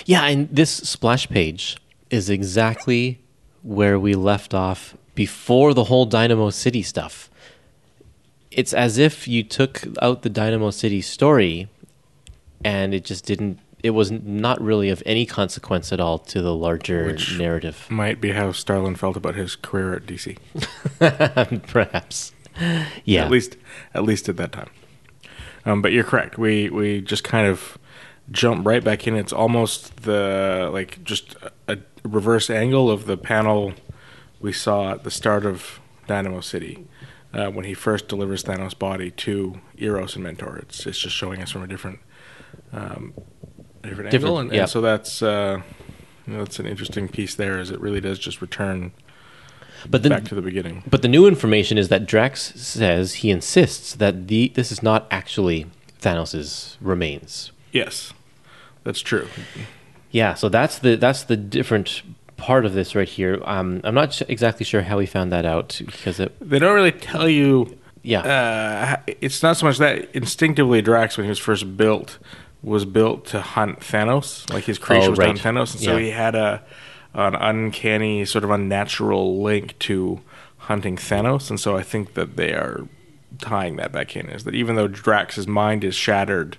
Yeah, 0.04 0.24
and 0.26 0.48
this 0.50 0.70
splash 0.70 1.28
page 1.28 1.76
is 2.10 2.30
exactly 2.30 3.20
where 3.62 3.98
we 3.98 4.14
left 4.14 4.54
off 4.54 4.94
before 5.14 5.74
the 5.74 5.84
whole 5.84 6.04
Dynamo 6.06 6.50
City 6.50 6.82
stuff. 6.82 7.30
It's 8.50 8.72
as 8.72 8.98
if 8.98 9.26
you 9.26 9.42
took 9.42 9.82
out 10.00 10.22
the 10.22 10.28
Dynamo 10.28 10.70
City 10.70 11.00
story 11.00 11.68
and 12.64 12.94
it 12.94 13.04
just 13.04 13.24
didn't 13.24 13.58
it 13.82 13.90
was 13.90 14.10
not 14.10 14.58
really 14.62 14.88
of 14.88 15.02
any 15.04 15.26
consequence 15.26 15.92
at 15.92 16.00
all 16.00 16.18
to 16.18 16.40
the 16.40 16.54
larger 16.54 17.04
Which- 17.06 17.36
narrative. 17.38 17.86
Might 17.90 18.18
be 18.18 18.30
how 18.32 18.50
Starlin 18.52 18.96
felt 18.96 19.14
about 19.16 19.34
his 19.34 19.56
career 19.56 19.92
at 19.94 20.06
DC. 20.06 20.38
Perhaps. 21.68 22.32
Yeah. 23.04 23.24
At 23.24 23.30
least, 23.30 23.56
at 23.92 24.04
least 24.04 24.28
at 24.28 24.36
that 24.36 24.52
time. 24.52 24.70
Um, 25.66 25.82
but 25.82 25.92
you're 25.92 26.04
correct. 26.04 26.38
We 26.38 26.70
we 26.70 27.00
just 27.00 27.24
kind 27.24 27.46
of 27.46 27.78
jump 28.30 28.66
right 28.66 28.82
back 28.82 29.06
in. 29.06 29.16
It's 29.16 29.32
almost 29.32 30.02
the 30.02 30.70
like 30.72 31.02
just 31.04 31.36
a, 31.68 31.78
reverse 32.04 32.50
angle 32.50 32.90
of 32.90 33.06
the 33.06 33.16
panel 33.16 33.72
we 34.40 34.52
saw 34.52 34.92
at 34.92 35.04
the 35.04 35.10
start 35.10 35.46
of 35.46 35.80
Dynamo 36.06 36.40
City 36.40 36.86
uh, 37.32 37.50
when 37.50 37.64
he 37.64 37.72
first 37.72 38.08
delivers 38.08 38.44
Thanos' 38.44 38.78
body 38.78 39.10
to 39.10 39.60
Eros 39.78 40.14
and 40.14 40.24
Mentor. 40.24 40.58
It's 40.58 40.86
it's 40.86 40.98
just 40.98 41.16
showing 41.16 41.42
us 41.42 41.50
from 41.50 41.62
a 41.62 41.66
different 41.66 42.00
um, 42.72 43.14
different, 43.82 44.10
Different, 44.10 44.14
angle, 44.14 44.38
and, 44.38 44.52
yeah. 44.52 44.60
and 44.62 44.70
so 44.70 44.80
that's. 44.80 45.22
Uh, 45.22 45.62
you 46.26 46.32
know, 46.32 46.38
that's 46.38 46.58
an 46.58 46.66
interesting 46.66 47.08
piece 47.08 47.34
there, 47.34 47.58
as 47.58 47.70
it 47.70 47.80
really 47.80 48.00
does 48.00 48.18
just 48.18 48.40
return 48.40 48.92
but 49.88 50.02
the, 50.02 50.08
back 50.10 50.24
to 50.24 50.34
the 50.34 50.42
beginning. 50.42 50.82
But 50.86 51.02
the 51.02 51.08
new 51.08 51.26
information 51.26 51.78
is 51.78 51.88
that 51.88 52.06
Drax 52.06 52.54
says 52.60 53.14
he 53.14 53.30
insists 53.30 53.94
that 53.94 54.28
the 54.28 54.48
this 54.54 54.70
is 54.72 54.82
not 54.82 55.06
actually 55.10 55.66
Thanos's 56.00 56.76
remains. 56.80 57.50
Yes, 57.72 58.12
that's 58.84 59.00
true. 59.00 59.28
Yeah, 60.10 60.34
so 60.34 60.48
that's 60.48 60.78
the 60.78 60.96
that's 60.96 61.24
the 61.24 61.36
different 61.36 62.02
part 62.36 62.64
of 62.66 62.74
this 62.74 62.94
right 62.94 63.08
here. 63.08 63.40
Um, 63.44 63.80
I'm 63.84 63.94
not 63.94 64.12
sh- 64.12 64.22
exactly 64.28 64.64
sure 64.64 64.82
how 64.82 64.98
he 64.98 65.06
found 65.06 65.32
that 65.32 65.44
out 65.46 65.80
because 65.84 66.20
it, 66.20 66.34
They 66.40 66.58
don't 66.58 66.74
really 66.74 66.92
tell 66.92 67.28
you. 67.28 67.78
yeah, 68.02 68.98
Uh, 69.06 69.12
it's 69.20 69.42
not 69.42 69.56
so 69.56 69.66
much 69.66 69.78
that 69.78 70.08
instinctively 70.14 70.82
Drax, 70.82 71.16
when 71.16 71.24
he 71.24 71.30
was 71.30 71.38
first 71.38 71.76
built, 71.76 72.18
was 72.62 72.84
built 72.84 73.24
to 73.26 73.40
hunt 73.40 73.80
Thanos. 73.80 74.52
Like 74.52 74.64
his 74.64 74.78
creation 74.78 75.06
Oh, 75.08 75.10
was 75.10 75.18
right. 75.18 75.34
to 75.36 75.42
hunt 75.42 75.56
Thanos, 75.56 75.72
and 75.74 75.80
so 75.82 75.96
Yeah. 75.96 76.02
he 76.04 76.10
had 76.10 76.34
a 76.34 76.62
an 77.14 77.34
uncanny, 77.34 78.24
sort 78.24 78.44
of 78.44 78.50
unnatural 78.50 79.42
link 79.42 79.78
to 79.80 80.20
hunting 80.58 80.96
Thanos. 80.96 81.50
And 81.50 81.60
so 81.60 81.76
I 81.76 81.82
think 81.82 82.14
that 82.14 82.36
they 82.36 82.52
are 82.52 82.86
tying 83.38 83.76
that 83.76 83.92
back 83.92 84.16
in. 84.16 84.28
Is 84.28 84.44
that 84.44 84.54
even 84.54 84.76
though 84.76 84.88
Drax's 84.88 85.46
mind 85.46 85.84
is 85.84 85.94
shattered, 85.94 86.58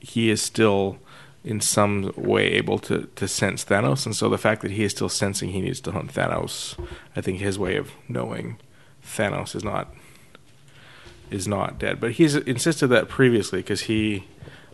he 0.00 0.30
is 0.30 0.42
still 0.42 0.98
in 1.44 1.60
some 1.60 2.12
way 2.16 2.46
able 2.52 2.78
to, 2.80 3.08
to 3.16 3.26
sense 3.26 3.64
Thanos. 3.64 4.04
And 4.04 4.14
so 4.14 4.28
the 4.28 4.38
fact 4.38 4.62
that 4.62 4.72
he 4.72 4.84
is 4.84 4.92
still 4.92 5.08
sensing 5.08 5.50
he 5.50 5.60
needs 5.60 5.80
to 5.80 5.92
hunt 5.92 6.12
Thanos, 6.12 6.78
I 7.16 7.20
think 7.20 7.38
his 7.38 7.58
way 7.58 7.76
of 7.76 7.92
knowing 8.08 8.58
Thanos 9.04 9.54
is 9.54 9.64
not 9.64 9.94
is 11.30 11.46
not 11.46 11.78
dead. 11.78 12.00
But 12.00 12.12
he's 12.12 12.34
insisted 12.34 12.88
that 12.88 13.08
previously 13.08 13.60
because 13.60 13.82
he 13.82 14.24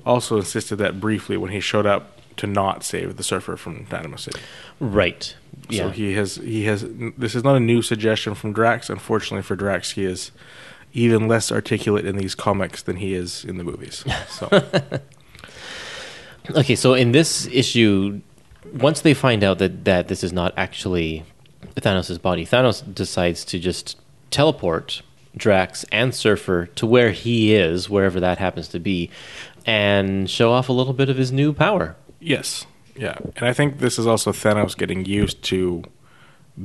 also 0.07 0.37
insisted 0.37 0.77
that 0.77 1.01
briefly 1.01 1.37
when 1.37 1.51
he 1.51 1.61
showed 1.61 1.87
up 1.87 2.14
to 2.37 2.47
not 2.47 2.85
save 2.85 3.17
the 3.17 3.23
surfer 3.23 3.57
from 3.57 3.85
Dynamo 3.85 4.17
City. 4.17 4.41
right. 4.81 5.35
Yeah, 5.71 5.85
So 5.85 5.91
he 5.91 6.15
has 6.15 6.37
he 6.37 6.65
has 6.65 6.85
this 7.17 7.35
is 7.35 7.43
not 7.43 7.57
a 7.57 7.61
new 7.61 7.81
suggestion 7.81 8.35
from 8.35 8.53
Drax. 8.53 8.91
Unfortunately 8.91 9.43
for 9.43 9.57
Drax, 9.57 9.93
he 9.93 10.05
is 10.05 10.31
even 10.93 11.27
less 11.27 11.51
articulate 11.51 12.05
in 12.05 12.17
these 12.17 12.35
comics 12.35 12.83
than 12.83 12.97
he 12.97 13.15
is 13.15 13.45
in 13.45 13.57
the 13.57 13.65
movies. 13.65 14.05
So 14.29 14.49
Okay, 16.55 16.75
so 16.77 16.93
in 16.93 17.13
this 17.13 17.47
issue, 17.47 18.21
once 18.75 19.01
they 19.01 19.15
find 19.15 19.43
out 19.43 19.59
that, 19.59 19.85
that 19.87 20.09
this 20.09 20.23
is 20.23 20.33
not 20.33 20.53
actually 20.57 21.25
Thanos' 21.77 22.21
body, 22.21 22.45
Thanos 22.45 22.83
decides 22.95 23.45
to 23.47 23.59
just 23.59 23.97
teleport 24.31 25.01
Drax 25.37 25.85
and 25.91 26.15
Surfer 26.15 26.67
to 26.67 26.87
where 26.87 27.13
he 27.13 27.55
is, 27.55 27.89
wherever 27.89 28.21
that 28.21 28.39
happens 28.39 28.69
to 28.69 28.79
be, 28.79 29.11
and 29.65 30.29
show 30.29 30.53
off 30.53 30.69
a 30.69 30.73
little 30.73 30.93
bit 30.93 31.09
of 31.09 31.17
his 31.17 31.33
new 31.33 31.55
power. 31.55 31.97
Yes, 32.25 32.67
yeah, 32.97 33.17
and 33.37 33.47
I 33.47 33.53
think 33.53 33.79
this 33.79 33.99
is 33.99 34.07
also 34.07 34.33
Thanos 34.33 34.77
getting 34.77 35.05
used 35.05 35.43
to 35.45 35.83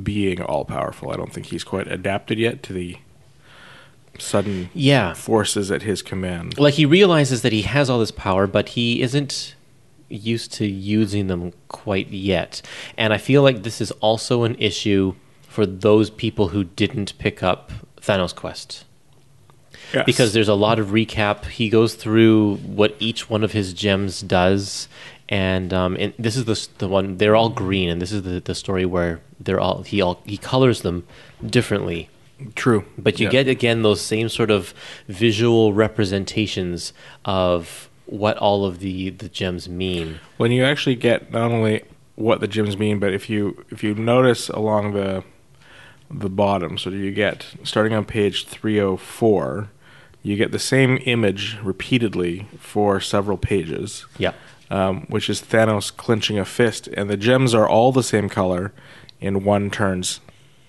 being 0.04 0.42
all 0.42 0.66
powerful. 0.66 1.12
I 1.12 1.16
don't 1.18 1.34
think 1.34 1.48
he's 1.48 1.64
quite 1.64 1.88
adapted 1.88 2.38
yet 2.40 2.62
to 2.64 2.74
the 2.74 2.98
sudden 4.18 4.70
Yeah. 4.74 5.14
forces 5.14 5.72
at 5.72 5.82
his 5.84 6.02
command. 6.02 6.58
Like 6.60 6.76
he 6.76 6.86
realizes 6.86 7.42
that 7.42 7.54
he 7.54 7.62
has 7.64 7.90
all 7.90 8.00
this 8.00 8.12
power, 8.12 8.48
but 8.48 8.70
he 8.70 9.02
isn't 9.02 9.56
used 10.10 10.52
to 10.54 10.66
using 10.68 11.28
them 11.28 11.54
quite 11.68 12.10
yet. 12.10 12.62
And 12.98 13.14
I 13.14 13.18
feel 13.18 13.42
like 13.44 13.64
this 13.64 13.80
is 13.82 13.92
also 14.02 14.44
an 14.44 14.56
issue 14.60 15.16
for 15.48 15.66
those 15.66 16.10
people 16.10 16.50
who 16.50 16.64
didn't 16.64 17.18
pick 17.18 17.42
up 17.44 17.72
Thanos 18.02 18.36
Quest. 18.36 18.86
Yes. 19.92 20.06
because 20.06 20.34
there's 20.34 20.48
a 20.50 20.54
lot 20.54 20.78
of 20.78 20.90
recap. 20.90 21.46
He 21.46 21.68
goes 21.68 21.96
through 21.96 22.58
what 22.58 22.96
each 23.00 23.28
one 23.28 23.44
of 23.44 23.54
his 23.54 23.74
gems 23.74 24.22
does, 24.22 24.88
and 25.30 25.72
um, 25.74 25.96
and 26.00 26.14
this 26.20 26.36
is 26.36 26.46
the 26.46 26.68
the 26.80 26.88
one 26.88 27.18
they're 27.18 27.36
all 27.36 27.50
green, 27.50 27.88
and 27.90 28.02
this 28.02 28.12
is 28.12 28.24
the, 28.24 28.40
the 28.42 28.56
story 28.56 28.86
where 28.86 29.22
they're 29.40 29.60
all 29.60 29.84
he 29.84 30.02
all 30.02 30.22
he 30.26 30.38
colors 30.38 30.82
them 30.82 31.06
differently. 31.46 32.10
true, 32.56 32.84
But 32.98 33.20
you 33.20 33.26
Yeah. 33.28 33.32
get 33.32 33.48
again 33.48 33.82
those 33.84 34.02
same 34.02 34.28
sort 34.30 34.50
of 34.52 34.74
visual 35.08 35.74
representations 35.74 36.94
of 37.26 37.90
what 38.06 38.38
all 38.38 38.66
of 38.66 38.80
the 38.80 39.10
the 39.12 39.30
gems 39.30 39.70
mean. 39.70 40.20
when 40.38 40.52
you 40.52 40.64
actually 40.64 40.96
get 40.96 41.32
not 41.32 41.52
only 41.52 41.84
what 42.16 42.40
the 42.42 42.48
gems 42.48 42.76
mean, 42.78 42.98
but 43.00 43.14
if 43.14 43.30
you 43.30 43.64
if 43.70 43.84
you 43.84 43.94
notice 43.96 44.50
along 44.50 44.94
the 44.94 45.24
the 46.12 46.30
bottom, 46.30 46.76
so 46.80 46.90
you 46.90 47.12
get 47.12 47.46
starting 47.64 47.94
on 47.94 48.04
page 48.04 48.46
304, 48.48 49.70
you 50.24 50.36
get 50.36 50.52
the 50.52 50.58
same 50.60 50.98
image 51.06 51.56
repeatedly 51.64 52.48
for 52.60 53.00
several 53.00 53.38
pages. 53.38 54.06
Yeah. 54.18 54.34
Um, 54.72 55.08
which 55.10 55.30
is 55.32 55.42
Thanos 55.42 55.96
clenching 55.96 56.38
a 56.38 56.46
fist, 56.46 56.88
and 56.90 57.10
the 57.10 57.18
gems 57.18 57.56
are 57.56 57.68
all 57.68 57.92
the 57.92 58.04
same 58.04 58.30
color 58.30 58.72
in 59.20 59.44
one 59.44 59.72
turns 59.72 60.20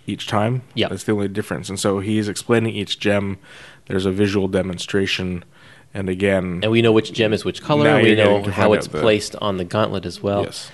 each 0.07 0.27
time. 0.27 0.63
Yeah. 0.75 0.89
That's 0.89 1.05
the 1.05 1.13
only 1.13 1.29
difference. 1.29 1.69
And 1.69 1.79
so 1.79 2.01
he's 2.01 2.27
explaining 2.27 2.75
each 2.75 2.99
gem. 2.99 3.39
There's 3.89 4.07
a 4.07 4.11
visual 4.11 4.49
demonstration. 4.49 5.45
And 5.93 6.09
again, 6.09 6.61
And 6.63 6.73
we 6.73 6.81
know 6.81 6.93
which 6.93 7.13
gem 7.13 7.35
is 7.35 7.45
which 7.45 7.61
color. 7.63 7.85
Now 7.85 8.01
We 8.03 8.15
know 8.15 8.43
how 8.45 8.73
it's 8.73 8.87
the- 8.87 9.01
placed 9.01 9.37
on 9.37 9.59
the 9.59 9.65
gauntlet 9.67 10.07
as 10.07 10.23
well. 10.23 10.45
yes. 10.45 10.71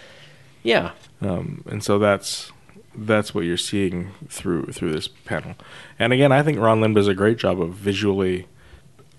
Yeah. 0.62 0.90
Um, 1.20 1.64
and 1.68 1.82
so 1.82 1.98
that's 1.98 2.52
that's 2.98 3.34
what 3.34 3.44
you're 3.44 3.56
seeing 3.56 4.12
through 4.28 4.66
through 4.66 4.92
this 4.92 5.08
panel. 5.08 5.54
And 5.98 6.12
again, 6.12 6.30
I 6.32 6.42
think 6.44 6.58
Ron 6.60 6.80
Lim 6.80 6.94
does 6.94 7.08
a 7.08 7.14
great 7.14 7.38
job 7.38 7.60
of 7.60 7.70
visually 7.74 8.46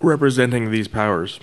representing 0.02 0.72
these 0.72 0.88
powers. 0.88 1.40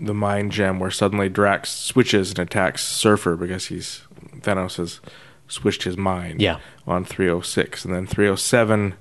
The 0.00 0.14
mind 0.14 0.50
gem, 0.52 0.78
where 0.80 0.90
suddenly 0.90 1.28
Drax 1.28 1.70
switches 1.70 2.30
and 2.30 2.38
attacks 2.38 2.82
Surfer 2.82 3.36
because 3.36 3.66
he's 3.66 4.02
Thanos 4.38 4.76
has 4.76 5.00
switched 5.46 5.82
his 5.82 5.96
mind. 5.96 6.40
Yeah. 6.40 6.58
On 6.86 7.04
306, 7.04 7.84
and 7.84 7.94
then 7.94 8.06
307, 8.06 8.94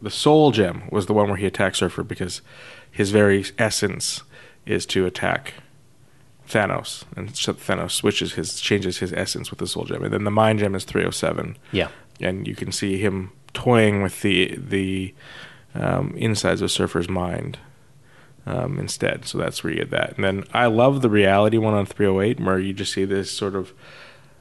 the 0.00 0.10
Soul 0.10 0.50
gem 0.52 0.84
was 0.90 1.06
the 1.06 1.12
one 1.12 1.28
where 1.28 1.36
he 1.36 1.46
attacks 1.46 1.78
Surfer 1.78 2.02
because 2.02 2.40
his 2.90 3.10
very 3.10 3.44
essence 3.58 4.22
is 4.64 4.86
to 4.86 5.04
attack 5.06 5.54
Thanos, 6.48 7.04
and 7.14 7.36
so 7.36 7.52
Thanos 7.52 7.90
switches 7.90 8.32
his 8.34 8.58
changes 8.58 8.98
his 8.98 9.12
essence 9.12 9.50
with 9.50 9.58
the 9.58 9.66
Soul 9.66 9.84
Gem, 9.84 10.02
and 10.02 10.12
then 10.12 10.24
the 10.24 10.30
Mind 10.30 10.60
Gem 10.60 10.74
is 10.74 10.84
307, 10.84 11.58
Yeah. 11.72 11.88
and 12.20 12.46
you 12.48 12.54
can 12.56 12.72
see 12.72 12.96
him 12.98 13.32
toying 13.52 14.02
with 14.02 14.22
the 14.22 14.54
the 14.56 15.14
um, 15.74 16.14
insides 16.16 16.62
of 16.62 16.70
Surfer's 16.70 17.08
mind 17.08 17.58
um, 18.48 18.78
instead. 18.78 19.24
So 19.26 19.38
that's 19.38 19.62
where 19.62 19.72
you 19.72 19.78
get 19.80 19.90
that. 19.90 20.14
And 20.16 20.24
then 20.24 20.44
I 20.54 20.66
love 20.66 21.02
the 21.02 21.10
reality 21.10 21.58
one 21.58 21.74
on 21.74 21.86
308, 21.86 22.40
where 22.40 22.58
you 22.58 22.72
just 22.72 22.92
see 22.92 23.04
this 23.04 23.30
sort 23.30 23.54
of. 23.54 23.72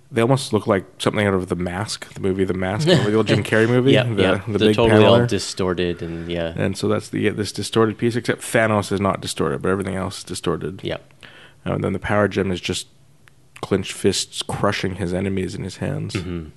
They 0.10 0.22
almost 0.22 0.54
look 0.54 0.68
like 0.68 0.86
something 1.00 1.28
out 1.28 1.34
of 1.34 1.50
The 1.50 1.58
Mask, 1.58 2.14
the 2.14 2.22
movie 2.22 2.46
The 2.46 2.54
Mask, 2.54 2.88
the 2.88 3.14
old 3.14 3.28
Jim 3.28 3.44
Carrey 3.52 3.68
movie. 3.68 3.92
Yeah. 3.92 4.04
the, 4.04 4.22
yeah. 4.22 4.42
the 4.48 4.60
big 4.60 4.76
totally 4.76 5.04
all 5.04 5.26
distorted 5.26 6.02
and 6.02 6.32
yeah. 6.32 6.54
and 6.56 6.78
so 6.78 6.88
that's 6.88 7.10
the 7.10 7.20
you 7.20 7.32
this 7.34 7.52
distorted 7.52 7.98
piece, 7.98 8.16
except 8.16 8.42
Thanos 8.42 8.92
is 8.94 9.02
not 9.02 9.20
distorted, 9.20 9.62
but 9.62 9.68
everything 9.70 9.96
else 9.96 10.20
is 10.20 10.24
distorted. 10.24 10.80
yeah. 10.84 10.98
Uh, 11.66 11.74
and 11.74 11.84
then 11.84 11.92
the 11.92 12.00
power 12.00 12.30
gem 12.30 12.52
is 12.54 12.62
just 12.62 12.88
clenched 13.62 13.92
fists 13.92 14.42
crushing 14.42 14.96
his 14.96 15.14
enemies 15.14 15.54
in 15.56 15.66
his 15.66 15.78
hands. 15.78 16.14
Mhm. 16.14 16.52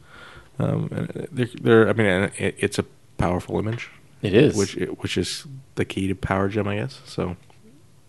Um, 0.61 0.88
and 0.92 1.28
they're, 1.32 1.48
they're, 1.61 1.88
I 1.88 1.92
mean, 1.94 2.30
it, 2.38 2.55
it's 2.59 2.78
a 2.78 2.84
powerful 3.18 3.59
image, 3.59 3.90
It 4.23 4.35
is. 4.35 4.57
which 4.57 4.75
which 4.99 5.16
is 5.16 5.47
the 5.77 5.85
key 5.85 6.09
to 6.09 6.14
power 6.14 6.49
gem, 6.49 6.68
I 6.68 6.77
guess. 6.77 7.01
So, 7.07 7.37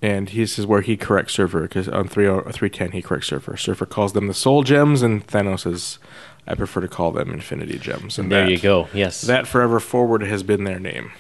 and 0.02 0.28
this 0.28 0.60
is 0.60 0.66
where 0.66 0.82
he 0.82 0.98
corrects 0.98 1.34
Surfer 1.34 1.62
because 1.62 1.88
on 1.88 2.08
30 2.08 2.52
310 2.52 2.92
he 2.92 3.02
corrects 3.02 3.28
Surfer. 3.28 3.56
Surfer 3.58 3.86
calls 3.86 4.14
them 4.14 4.28
the 4.28 4.34
Soul 4.34 4.64
Gems, 4.64 5.02
and 5.02 5.26
Thanos 5.26 5.62
says, 5.62 6.00
"I 6.48 6.56
prefer 6.56 6.82
to 6.82 6.88
call 6.88 7.12
them 7.12 7.32
Infinity 7.32 7.80
Gems." 7.80 8.20
And 8.20 8.32
there 8.32 8.46
that, 8.46 8.52
you 8.52 8.60
go. 8.60 8.90
Yes. 8.94 9.22
That 9.22 9.48
forever 9.48 9.80
forward 9.80 10.24
has 10.24 10.44
been 10.44 10.64
their 10.64 10.80
name. 10.80 11.12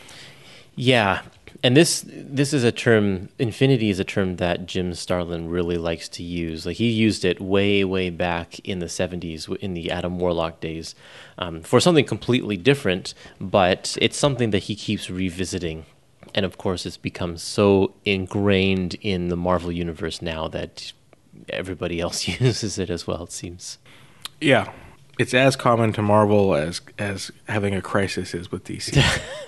Yeah, 0.75 1.21
and 1.63 1.77
this 1.77 2.03
this 2.07 2.53
is 2.53 2.63
a 2.63 2.71
term. 2.71 3.29
Infinity 3.37 3.89
is 3.89 3.99
a 3.99 4.03
term 4.03 4.37
that 4.37 4.65
Jim 4.65 4.93
Starlin 4.93 5.49
really 5.49 5.77
likes 5.77 6.09
to 6.09 6.23
use. 6.23 6.65
Like 6.65 6.77
he 6.77 6.89
used 6.89 7.23
it 7.23 7.39
way 7.39 7.83
way 7.83 8.09
back 8.09 8.59
in 8.59 8.79
the 8.79 8.87
'70s 8.87 9.55
in 9.57 9.73
the 9.73 9.91
Adam 9.91 10.17
Warlock 10.17 10.59
days 10.59 10.95
um, 11.37 11.61
for 11.61 11.79
something 11.79 12.05
completely 12.05 12.57
different, 12.57 13.13
but 13.39 13.97
it's 14.01 14.17
something 14.17 14.49
that 14.51 14.63
he 14.63 14.75
keeps 14.75 15.09
revisiting. 15.09 15.85
And 16.33 16.45
of 16.45 16.57
course, 16.57 16.85
it's 16.85 16.97
become 16.97 17.37
so 17.37 17.93
ingrained 18.05 18.95
in 19.01 19.27
the 19.27 19.35
Marvel 19.35 19.71
universe 19.71 20.21
now 20.21 20.47
that 20.47 20.93
everybody 21.49 21.99
else 21.99 22.27
uses 22.39 22.79
it 22.79 22.89
as 22.89 23.05
well. 23.05 23.23
It 23.23 23.31
seems. 23.31 23.77
Yeah, 24.39 24.71
it's 25.21 25.33
as 25.33 25.55
common 25.55 25.93
to 25.93 26.01
Marvel 26.01 26.55
as 26.55 26.81
as 26.99 27.31
having 27.47 27.73
a 27.75 27.81
crisis 27.81 28.33
is 28.33 28.51
with 28.51 28.63
DC. 28.65 28.95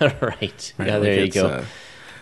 right. 0.00 0.20
right? 0.22 0.62
Yeah. 0.88 0.94
Like 0.96 1.02
There 1.02 1.24
you 1.24 1.30
go. 1.30 1.46
uh, 1.48 1.64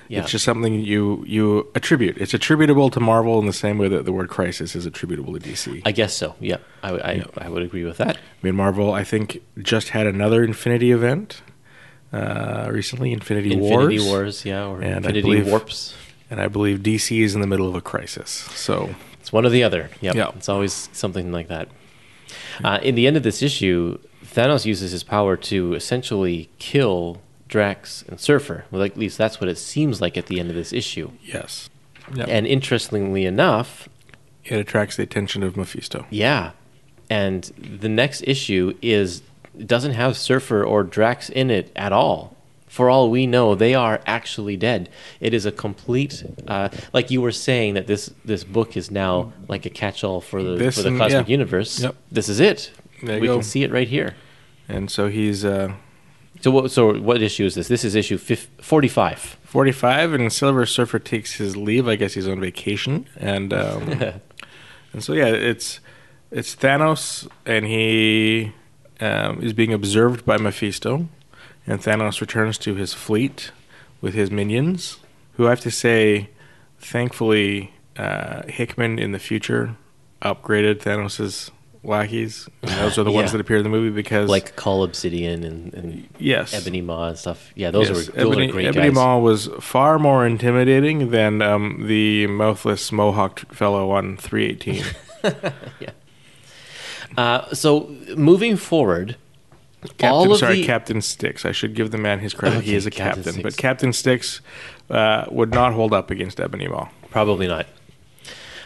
yeah. 0.09 0.21
It's 0.21 0.31
just 0.31 0.45
something 0.45 0.75
you 0.75 1.25
you 1.27 1.71
attribute. 1.75 2.19
It's 2.19 2.35
attributable 2.35 2.91
to 2.91 3.01
Marvel 3.01 3.39
in 3.39 3.47
the 3.47 3.53
same 3.53 3.79
way 3.79 3.89
that 3.89 4.05
the 4.05 4.13
word 4.13 4.29
crisis 4.29 4.75
is 4.77 4.85
attributable 4.85 5.33
to 5.33 5.41
DC. 5.41 5.81
I, 5.87 5.93
guess 5.93 6.13
so. 6.15 6.35
Yeah. 6.39 6.59
I, 6.83 6.91
I, 6.93 7.25
I 7.39 7.49
would 7.49 7.63
agree 7.63 7.85
with 7.85 7.97
that. 7.99 8.17
I 8.17 8.21
mean, 8.43 8.55
Marvel, 8.55 8.93
I 8.93 9.05
think, 9.05 9.41
just 9.63 9.91
had 9.91 10.07
another 10.07 10.45
Infinity 10.45 10.91
event 10.93 11.41
uh, 12.13 12.69
recently, 12.71 13.13
Infinity, 13.13 13.53
Infinity 13.55 14.01
Wars. 14.01 14.05
Wars, 14.07 14.45
yeah, 14.45 14.67
or 14.67 14.83
And 14.83 14.97
Infinity 14.99 15.23
believe- 15.23 15.47
Warps. 15.47 15.95
And 16.31 16.41
I 16.41 16.49
believe 16.49 16.79
DC 16.81 17.23
is 17.23 17.35
in 17.35 17.41
the 17.43 17.47
middle 17.47 17.69
of 17.69 17.75
a 17.75 17.81
crisis. 17.83 18.31
So, 18.55 18.95
It's 19.21 19.33
one 19.33 19.45
or 19.47 19.51
the 19.51 19.65
other. 19.65 19.91
Yep. 20.01 20.15
Yeah. 20.15 20.31
It's 20.37 20.49
always 20.49 20.89
something 20.93 21.31
like 21.31 21.49
that. 21.49 21.69
Uh, 22.63 22.79
in 22.83 22.95
the 22.95 23.07
end 23.07 23.17
of 23.17 23.23
this 23.23 23.43
issue, 23.43 23.99
Thanos 24.25 24.65
uses 24.65 24.93
his 24.93 25.03
power 25.03 25.37
to 25.37 25.75
essentially 25.75 26.49
kill 26.59 27.21
Drax 27.49 28.05
and 28.09 28.19
Surfer. 28.19 28.65
Well, 28.71 28.83
at 28.83 28.97
least 28.97 29.19
that's 29.19 29.41
what 29.41 29.49
it 29.49 29.59
seems 29.59 30.01
like 30.01 30.17
at 30.17 30.27
the 30.27 30.41
end 30.41 30.49
of 30.51 30.57
this 30.57 30.73
issue. 30.73 31.11
yes. 31.23 31.69
Yep. 32.15 32.29
And 32.29 32.47
interestingly 32.49 33.25
enough, 33.27 33.89
it 34.45 34.57
attracts 34.57 34.97
the 34.97 35.05
attention 35.05 35.43
of 35.43 35.57
Mephisto. 35.57 36.07
yeah. 36.11 36.53
And 37.09 37.45
the 37.59 37.89
next 37.91 38.23
issue 38.27 38.75
is 38.81 39.23
doesn't 39.67 39.93
have 39.93 40.17
Surfer 40.17 40.65
or 40.65 40.83
Drax 40.83 41.29
in 41.29 41.51
it 41.51 41.71
at 41.77 41.93
all. 41.93 42.32
For 42.73 42.89
all 42.89 43.11
we 43.11 43.27
know, 43.27 43.55
they 43.55 43.75
are 43.75 44.01
actually 44.07 44.57
dead. 44.57 44.89
It 45.21 45.35
is 45.35 45.45
a 45.45 45.53
complete, 45.53 46.25
uh, 46.49 46.71
like 46.95 47.11
you 47.11 47.21
were 47.21 47.31
saying 47.49 47.75
that 47.75 47.87
this 47.87 48.11
this 48.25 48.45
book 48.45 48.77
is 48.79 48.91
now 48.91 49.33
like 49.47 49.67
a 49.67 49.71
catch-all 49.71 50.21
for 50.23 50.43
the 50.43 50.57
This 50.57 50.77
for 50.77 50.83
the 50.83 50.89
and- 50.89 50.99
cosmic 50.99 51.29
yeah. 51.29 51.33
universe. 51.39 51.81
Yep. 51.81 51.95
This 52.11 52.29
is 52.31 52.41
it. 52.41 52.71
There 53.03 53.17
you 53.17 53.21
we 53.23 53.29
can 53.29 53.43
see 53.43 53.63
it 53.63 53.71
right 53.71 53.89
here. 53.89 54.15
And 54.69 54.91
so 54.91 55.09
he's 55.09 55.45
uh, 55.45 55.75
So 56.41 56.51
what? 56.51 56.71
So 56.71 56.99
what 56.99 57.21
issue 57.21 57.45
is 57.45 57.55
this? 57.55 57.69
This 57.69 57.85
is 57.85 57.95
issue 57.95 58.17
fif- 58.17 58.49
forty-five. 58.63 59.37
45 59.45 60.15
and 60.15 60.33
Silver 60.33 60.65
Surfer 60.65 60.99
takes 60.99 61.35
his 61.35 61.59
leave. 61.59 61.87
I 61.87 61.97
guess 61.97 62.15
he's 62.15 62.27
on 62.27 62.41
vacation. 62.41 63.07
And 63.19 63.53
um, 63.53 63.83
and 64.95 65.05
so 65.05 65.13
yeah, 65.13 65.27
it's 65.27 65.81
it's 66.31 66.57
Thanos 66.57 67.29
and 67.45 67.67
he 67.67 68.53
um, 68.99 69.43
is 69.43 69.53
being 69.53 69.75
observed 69.75 70.25
by 70.25 70.39
Mephisto. 70.39 71.09
And 71.67 71.81
Thanos 71.81 72.21
returns 72.21 72.59
to 72.59 72.75
his 72.75 72.93
fleet 72.95 73.53
with 74.01 74.15
his 74.15 74.31
minions, 74.31 74.99
who 75.35 75.47
I 75.47 75.51
have 75.51 75.61
to 75.61 75.71
say, 75.71 76.29
thankfully, 76.79 77.73
uh, 77.97 78.43
Hickman 78.49 78.99
in 78.99 79.13
the 79.13 79.19
future 79.19 79.77
upgraded 80.21 80.81
Thanos's 80.81 81.51
lackeys. 81.85 82.49
And 82.63 82.71
those 82.73 82.99
are 82.99 83.05
the 83.05 83.11
ones 83.13 83.29
Yeah. 83.29 83.33
that 83.33 83.41
appear 83.41 83.57
in 83.59 83.63
the 83.65 83.69
movie 83.69 83.91
because 83.91 84.29
like 84.29 84.55
Cull 84.57 84.83
Obsidian 84.85 85.43
and, 85.45 85.75
and 85.75 86.09
yes, 86.19 86.55
Ebony 86.55 86.81
Maw 86.81 87.09
and 87.09 87.19
stuff. 87.19 87.51
Yeah, 87.57 87.71
those 87.73 87.89
Yes, 87.89 88.09
are 88.09 88.13
those 88.13 88.27
Ebony, 88.33 88.49
are 88.49 88.53
great 88.53 88.67
Ebony 88.67 88.87
guys. 88.89 88.95
Maw 88.95 89.19
was 89.19 89.49
far 89.61 89.99
more 89.99 90.25
intimidating 90.27 91.11
than 91.11 91.43
um, 91.43 91.87
the 91.89 92.27
mouthless 92.29 92.91
mohawked 92.93 93.53
fellow 93.55 93.91
on 93.91 94.17
318. 94.17 94.85
Uh, 97.17 97.53
so 97.55 97.95
moving 98.17 98.57
forward, 98.57 99.17
Captain, 99.89 100.09
all 100.09 100.33
of 100.33 100.39
sorry, 100.39 100.61
the 100.61 100.67
Captain 100.67 101.01
Sticks. 101.01 101.45
I 101.45 101.53
should 101.53 101.75
give 101.75 101.91
the 101.91 101.99
man 101.99 102.21
his 102.21 102.35
credit. 102.35 102.63
he 102.63 102.75
is 102.75 102.87
a 102.87 102.91
Captain 102.91 103.25
captain, 103.25 103.43
but 103.43 103.57
Captain 103.57 103.93
Sticks 103.93 104.41
uh, 104.91 105.27
would 105.31 105.53
not 105.53 105.73
hold 105.73 105.93
up 105.93 106.11
against 106.11 106.41
Ebony 106.41 106.69
Maw. 106.69 106.89
Probably 107.11 107.49
not. 107.49 107.67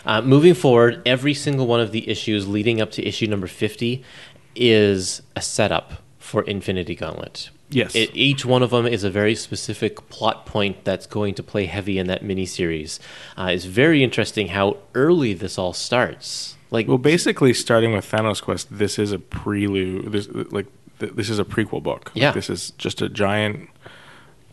Uh, 0.04 0.22
moving 0.22 0.54
forward, 0.54 1.02
every 1.04 1.34
single 1.34 1.66
one 1.66 1.80
of 1.80 1.90
the 1.90 2.08
issues 2.08 2.46
leading 2.46 2.80
up 2.80 2.92
to 2.92 3.04
issue 3.04 3.26
number 3.26 3.46
50 3.48 4.04
is 4.54 5.22
a 5.34 5.40
setup 5.42 5.94
for 6.18 6.42
Infinity 6.42 6.94
Gauntlet. 6.94 7.50
Yes. 7.70 7.94
It, 7.96 8.10
each 8.14 8.44
one 8.44 8.62
of 8.62 8.70
them 8.70 8.86
is 8.86 9.02
a 9.02 9.10
very 9.10 9.34
specific 9.34 10.08
plot 10.08 10.46
point 10.46 10.84
that's 10.84 11.06
going 11.06 11.34
to 11.34 11.42
play 11.42 11.66
heavy 11.66 11.98
in 11.98 12.06
that 12.06 12.22
miniseries. 12.22 13.00
Uh, 13.36 13.50
it's 13.52 13.64
very 13.64 14.04
interesting 14.04 14.48
how 14.48 14.76
early 14.94 15.34
this 15.34 15.58
all 15.58 15.72
starts. 15.72 16.56
Like, 16.70 16.86
Well, 16.86 16.98
basically, 16.98 17.54
starting 17.54 17.92
with 17.92 18.08
Thanos 18.10 18.42
Quest, 18.42 18.68
this 18.70 18.98
is 18.98 19.12
a 19.12 19.18
prelude. 19.18 20.12
This 20.12 20.28
like 20.28 20.66
th- 20.98 21.12
this 21.12 21.28
is 21.30 21.38
a 21.38 21.44
prequel 21.44 21.82
book. 21.82 22.10
Like, 22.14 22.22
Yeah. 22.22 22.30
this 22.32 22.48
is 22.50 22.70
just 22.78 23.00
a 23.02 23.08
giant 23.08 23.68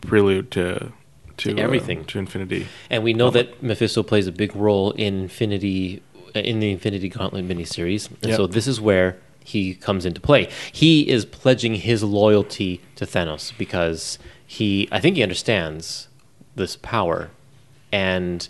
prelude 0.00 0.50
to 0.52 0.92
to, 1.36 1.52
To 1.52 1.60
uh, 1.60 1.64
everything. 1.64 2.04
to 2.04 2.18
infinity. 2.20 2.68
and 2.90 3.02
we 3.02 3.12
know 3.12 3.28
that 3.30 3.60
Mephisto 3.60 4.04
plays 4.04 4.28
a 4.28 4.32
big 4.32 4.54
role 4.54 4.92
in 4.92 5.22
Infinity 5.22 6.00
uh, 6.36 6.38
in 6.38 6.60
the 6.60 6.70
Infinity 6.70 7.08
Gauntlet 7.08 7.48
miniseries, 7.48 8.08
and 8.22 8.30
Yep. 8.30 8.36
so 8.36 8.46
this 8.46 8.68
is 8.68 8.80
where 8.80 9.16
he 9.44 9.74
comes 9.74 10.06
into 10.06 10.20
play. 10.20 10.48
He 10.72 11.08
is 11.08 11.24
pledging 11.24 11.74
his 11.74 12.04
loyalty 12.04 12.80
to 12.96 13.04
Thanos 13.04 13.52
because 13.58 14.18
he, 14.46 14.88
I 14.92 15.00
think, 15.00 15.16
he 15.16 15.22
understands 15.24 16.06
this 16.54 16.76
power, 16.76 17.30
and 17.90 18.46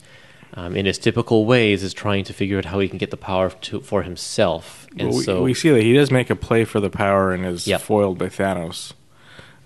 um, 0.54 0.76
in 0.76 0.86
his 0.86 0.98
typical 0.98 1.44
ways, 1.46 1.82
is 1.82 1.92
trying 1.94 2.24
to 2.24 2.32
figure 2.32 2.58
out 2.58 2.64
how 2.66 2.78
he 2.78 2.88
can 2.88 2.98
get 2.98 3.10
the 3.10 3.16
power 3.16 3.50
to, 3.50 3.80
for 3.80 4.02
himself. 4.02 4.86
And 4.98 5.08
Well, 5.08 5.18
we, 5.18 5.24
so, 5.24 5.42
we 5.42 5.54
see 5.54 5.70
that 5.70 5.82
he 5.82 5.92
does 5.94 6.10
make 6.10 6.30
a 6.30 6.36
play 6.36 6.64
for 6.64 6.80
the 6.80 6.90
power 6.90 7.32
and 7.32 7.44
is 7.44 7.66
Yep. 7.66 7.80
foiled 7.80 8.18
by 8.18 8.26
Thanos. 8.26 8.92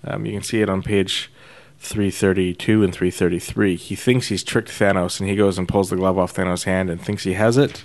Um, 0.03 0.25
you 0.25 0.31
can 0.33 0.43
see 0.43 0.61
it 0.61 0.69
on 0.69 0.81
page 0.81 1.29
332 1.79 2.83
and 2.83 2.93
333. 2.93 3.75
He 3.75 3.95
thinks 3.95 4.27
he's 4.27 4.43
tricked 4.43 4.69
Thanos, 4.69 5.19
and 5.19 5.29
he 5.29 5.35
goes 5.35 5.57
and 5.57 5.67
pulls 5.67 5.89
the 5.89 5.95
glove 5.95 6.17
off 6.17 6.33
Thanos' 6.35 6.63
hand 6.65 6.89
and 6.89 7.01
thinks 7.01 7.23
he 7.23 7.33
has 7.33 7.57
it, 7.57 7.83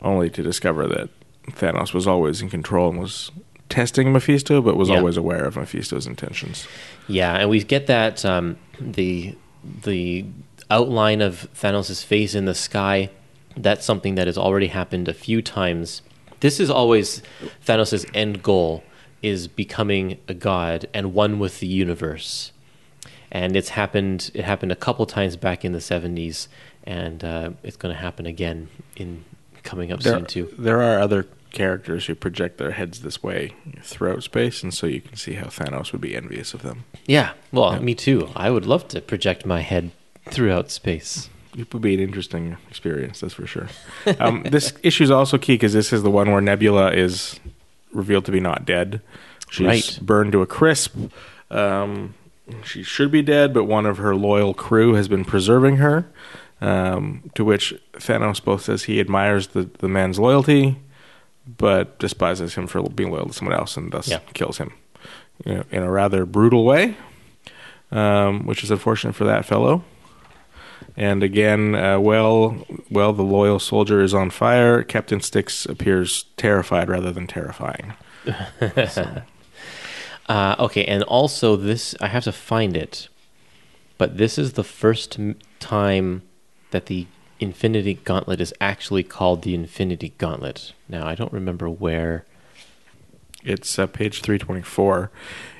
only 0.00 0.28
to 0.30 0.42
discover 0.42 0.86
that 0.88 1.08
Thanos 1.50 1.92
was 1.94 2.06
always 2.06 2.40
in 2.40 2.48
control 2.50 2.90
and 2.90 2.98
was 3.00 3.30
testing 3.68 4.12
Mephisto, 4.12 4.60
but 4.60 4.76
was 4.76 4.88
Yeah. 4.88 4.98
always 4.98 5.16
aware 5.16 5.44
of 5.44 5.56
Mephisto's 5.56 6.06
intentions. 6.06 6.66
yeah, 7.08 7.36
and 7.38 7.48
we 7.50 7.62
get 7.64 7.86
that 7.88 8.24
um, 8.24 8.56
the 8.80 9.34
the 9.82 10.24
outline 10.72 11.20
of 11.20 11.48
Thanos' 11.54 12.04
face 12.04 12.34
in 12.34 12.46
the 12.46 12.54
sky. 12.54 13.10
That's 13.56 13.84
something 13.84 14.14
that 14.14 14.26
has 14.26 14.38
already 14.38 14.68
happened 14.68 15.08
a 15.08 15.14
few 15.14 15.42
times. 15.42 16.02
This 16.40 16.58
is 16.58 16.70
always 16.70 17.22
Thanos' 17.66 18.08
end 18.14 18.42
goal 18.42 18.82
is 19.22 19.46
becoming 19.46 20.18
a 20.26 20.34
god 20.34 20.86
and 20.94 21.14
one 21.14 21.38
with 21.38 21.60
the 21.60 21.66
universe. 21.68 22.50
And 23.30 23.54
it's 23.56 23.70
happened. 23.70 24.30
It 24.34 24.44
happened 24.44 24.72
a 24.72 24.76
couple 24.76 25.06
times 25.06 25.36
back 25.36 25.64
in 25.64 25.72
the 25.72 25.78
'70s, 25.78 26.48
and 26.84 27.22
uh, 27.24 27.50
it's 27.62 27.76
going 27.76 27.94
to 27.94 28.00
happen 28.00 28.26
again 28.26 28.68
in 28.96 29.24
coming 29.62 29.92
up 29.92 30.00
There, 30.00 30.14
soon 30.14 30.26
too. 30.26 30.54
there 30.58 30.82
are 30.82 30.98
other 31.00 31.26
characters 31.52 32.06
who 32.06 32.14
project 32.14 32.58
their 32.58 32.72
heads 32.72 33.00
this 33.00 33.22
way 33.22 33.54
throughout 33.82 34.22
space, 34.22 34.62
and 34.62 34.72
so 34.74 34.86
you 34.86 35.00
can 35.00 35.16
see 35.16 35.34
how 35.34 35.46
Thanos 35.46 35.92
would 35.92 36.00
be 36.00 36.14
envious 36.16 36.52
of 36.52 36.62
them. 36.62 36.84
Yeah, 37.06 37.32
well, 37.52 37.72
Yeah. 37.74 37.78
me 37.80 37.94
too. 37.94 38.30
I 38.36 38.50
would 38.50 38.66
love 38.66 38.88
to 38.88 39.00
project 39.00 39.46
my 39.46 39.60
head 39.60 39.92
throughout 40.26 40.70
space. 40.70 41.28
It 41.56 41.72
would 41.72 41.82
be 41.82 41.92
an 41.94 42.00
interesting 42.00 42.56
experience, 42.70 43.20
that's 43.20 43.34
for 43.34 43.46
sure. 43.46 43.68
Um, 44.18 44.42
this 44.50 44.72
issue 44.82 45.04
is 45.04 45.10
also 45.10 45.36
key 45.36 45.54
because 45.54 45.72
this 45.74 45.92
is 45.92 46.02
the 46.02 46.10
one 46.10 46.30
where 46.30 46.40
Nebula 46.40 46.92
is 46.92 47.38
revealed 47.92 48.24
to 48.24 48.32
be 48.32 48.40
not 48.40 48.64
dead. 48.64 49.02
She's 49.50 49.66
Right. 49.66 49.98
burned 50.00 50.32
to 50.32 50.40
a 50.40 50.46
crisp. 50.46 50.96
Um, 51.50 52.14
she 52.64 52.82
should 52.82 53.10
be 53.12 53.20
dead, 53.22 53.52
but 53.52 53.64
one 53.64 53.84
of 53.84 53.98
her 53.98 54.16
loyal 54.16 54.54
crew 54.54 54.94
has 54.94 55.08
been 55.08 55.24
preserving 55.26 55.76
her. 55.76 56.06
Um, 56.62 57.24
to 57.34 57.44
which 57.44 57.74
Thanos 57.94 58.42
both 58.42 58.62
says 58.62 58.84
he 58.84 59.00
admires 59.00 59.48
the, 59.48 59.68
the 59.80 59.88
man's 59.88 60.18
loyalty, 60.20 60.76
but 61.58 61.98
despises 61.98 62.54
him 62.54 62.68
for 62.68 62.82
being 62.88 63.10
loyal 63.10 63.26
to 63.26 63.32
someone 63.32 63.56
else, 63.56 63.76
and 63.76 63.90
thus 63.92 64.08
Yeah. 64.08 64.20
kills 64.32 64.58
him 64.58 64.72
you 65.44 65.54
know, 65.54 65.64
in 65.72 65.82
a 65.82 65.90
rather 65.90 66.24
brutal 66.24 66.64
way, 66.64 66.96
um, 67.90 68.46
which 68.46 68.62
is 68.62 68.70
unfortunate 68.70 69.14
for 69.14 69.24
that 69.24 69.44
fellow. 69.44 69.82
And 70.96 71.22
again, 71.22 71.74
uh, 71.74 71.98
well, 72.00 72.66
well, 72.90 73.12
the 73.12 73.22
loyal 73.22 73.58
soldier 73.58 74.02
is 74.02 74.12
on 74.12 74.30
fire. 74.30 74.82
Captain 74.82 75.20
Sticks 75.20 75.64
appears 75.64 76.24
terrified 76.36 76.88
rather 76.88 77.10
than 77.12 77.26
terrifying. 77.26 77.94
Uh, 80.28 80.54
okay, 80.58 80.84
and 80.84 81.02
also 81.02 81.56
this, 81.56 81.96
I 82.00 82.06
have 82.06 82.24
to 82.24 82.32
find 82.32 82.76
it, 82.76 83.08
but 83.98 84.18
this 84.18 84.38
is 84.38 84.52
the 84.52 84.64
first 84.64 85.18
time 85.58 86.22
that 86.70 86.86
the 86.86 87.06
Infinity 87.40 87.94
Gauntlet 87.94 88.40
is 88.40 88.54
actually 88.60 89.02
called 89.02 89.42
the 89.42 89.54
Infinity 89.54 90.14
Gauntlet. 90.18 90.74
Now, 90.88 91.06
I 91.06 91.16
don't 91.16 91.32
remember 91.32 91.68
where. 91.68 92.24
It's 93.42 93.76
uh, 93.78 93.88
page 93.88 94.22
three 94.22 94.38
twenty 94.38 94.62
four. 94.62 95.10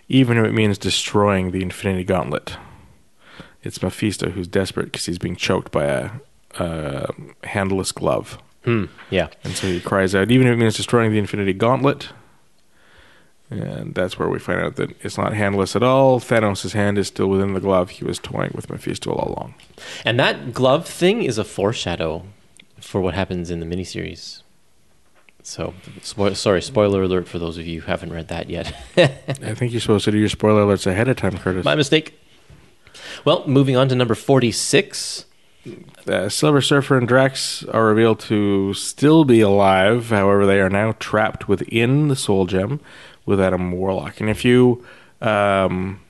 Even 0.09 0.39
if 0.39 0.45
it 0.45 0.53
means 0.53 0.79
destroying 0.79 1.51
the 1.51 1.63
Infinity 1.63 2.05
Gauntlet, 2.05 2.57
it's 3.63 3.83
Mephisto 3.83 4.31
who's 4.31 4.49
desperate 4.49 4.87
because 4.87 5.07
he's 5.07 5.19
being 5.19 5.37
choked 5.37 5.71
by 5.73 5.85
a, 5.85 6.11
a 6.59 7.11
handless 7.45 7.93
glove, 7.93 8.39
Hmm, 8.65 8.85
yeah. 9.11 9.29
and 9.45 9.55
so 9.55 9.67
he 9.67 9.81
cries 9.81 10.15
out. 10.15 10.31
Even 10.31 10.47
if 10.47 10.53
it 10.55 10.57
means 10.57 10.77
destroying 10.77 11.11
the 11.13 11.19
Infinity 11.19 11.53
Gauntlet. 11.53 12.11
And 13.51 13.95
that's 13.95 14.19
where 14.19 14.29
we 14.31 14.39
find 14.39 14.61
out 14.61 14.77
that 14.77 14.97
it's 15.05 15.19
not 15.19 15.35
handless 15.35 15.77
at 15.77 15.83
all. 15.83 16.19
Thanos' 16.21 16.73
hand 16.73 16.97
is 16.97 17.09
still 17.09 17.27
within 17.27 17.53
the 17.53 17.61
glove. 17.61 17.91
He 17.91 18.05
was 18.05 18.19
toying 18.19 18.53
with 18.55 18.71
Mephisto 18.71 19.13
all 19.13 19.35
along. 19.35 19.55
And 20.07 20.19
that 20.19 20.55
glove 20.55 20.87
thing 20.89 21.23
is 21.23 21.37
a 21.37 21.45
foreshadow 21.45 22.25
for 22.81 23.03
what 23.03 23.13
happens 23.13 23.51
in 23.51 23.61
the 23.61 23.67
miniseries. 23.67 24.41
So, 25.43 25.75
spo- 26.01 26.35
sorry, 26.35 26.63
spoiler 26.63 27.03
alert 27.03 27.29
for 27.29 27.39
those 27.39 27.59
of 27.59 27.67
you 27.67 27.83
who 27.83 27.89
haven't 27.89 28.13
read 28.13 28.29
that 28.29 28.49
yet. 28.49 28.73
I 28.97 29.55
think 29.55 29.73
you're 29.73 29.81
supposed 29.83 30.07
to 30.07 30.13
do 30.13 30.19
your 30.19 30.29
spoiler 30.31 30.63
alerts 30.65 30.87
ahead 30.87 31.09
of 31.09 31.17
time, 31.17 31.37
Kurtis. 31.37 31.65
My 31.65 31.75
mistake. 31.75 32.19
Well, 33.25 33.47
moving 33.47 33.77
on 33.77 33.89
to 33.89 33.95
number 33.95 34.15
46. 34.15 35.27
uh, 36.07 36.29
Silver 36.29 36.61
Surfer 36.61 36.99
and 36.99 37.07
Drax 37.07 37.65
are 37.65 37.87
revealed 37.87 38.21
to 38.21 38.75
still 38.75 39.25
be 39.25 39.41
alive. 39.41 40.11
However, 40.11 40.47
they 40.47 40.61
are 40.61 40.71
now 40.71 40.93
trapped 40.99 41.49
within 41.49 42.09
the 42.09 42.17
Soul 42.17 42.47
Gem 42.47 42.81
with 43.25 43.41
Adam 43.41 43.73
Warlock. 43.73 44.21
And 44.21 44.29
if 44.29 44.45
you 44.45 44.85
um, 45.21 46.01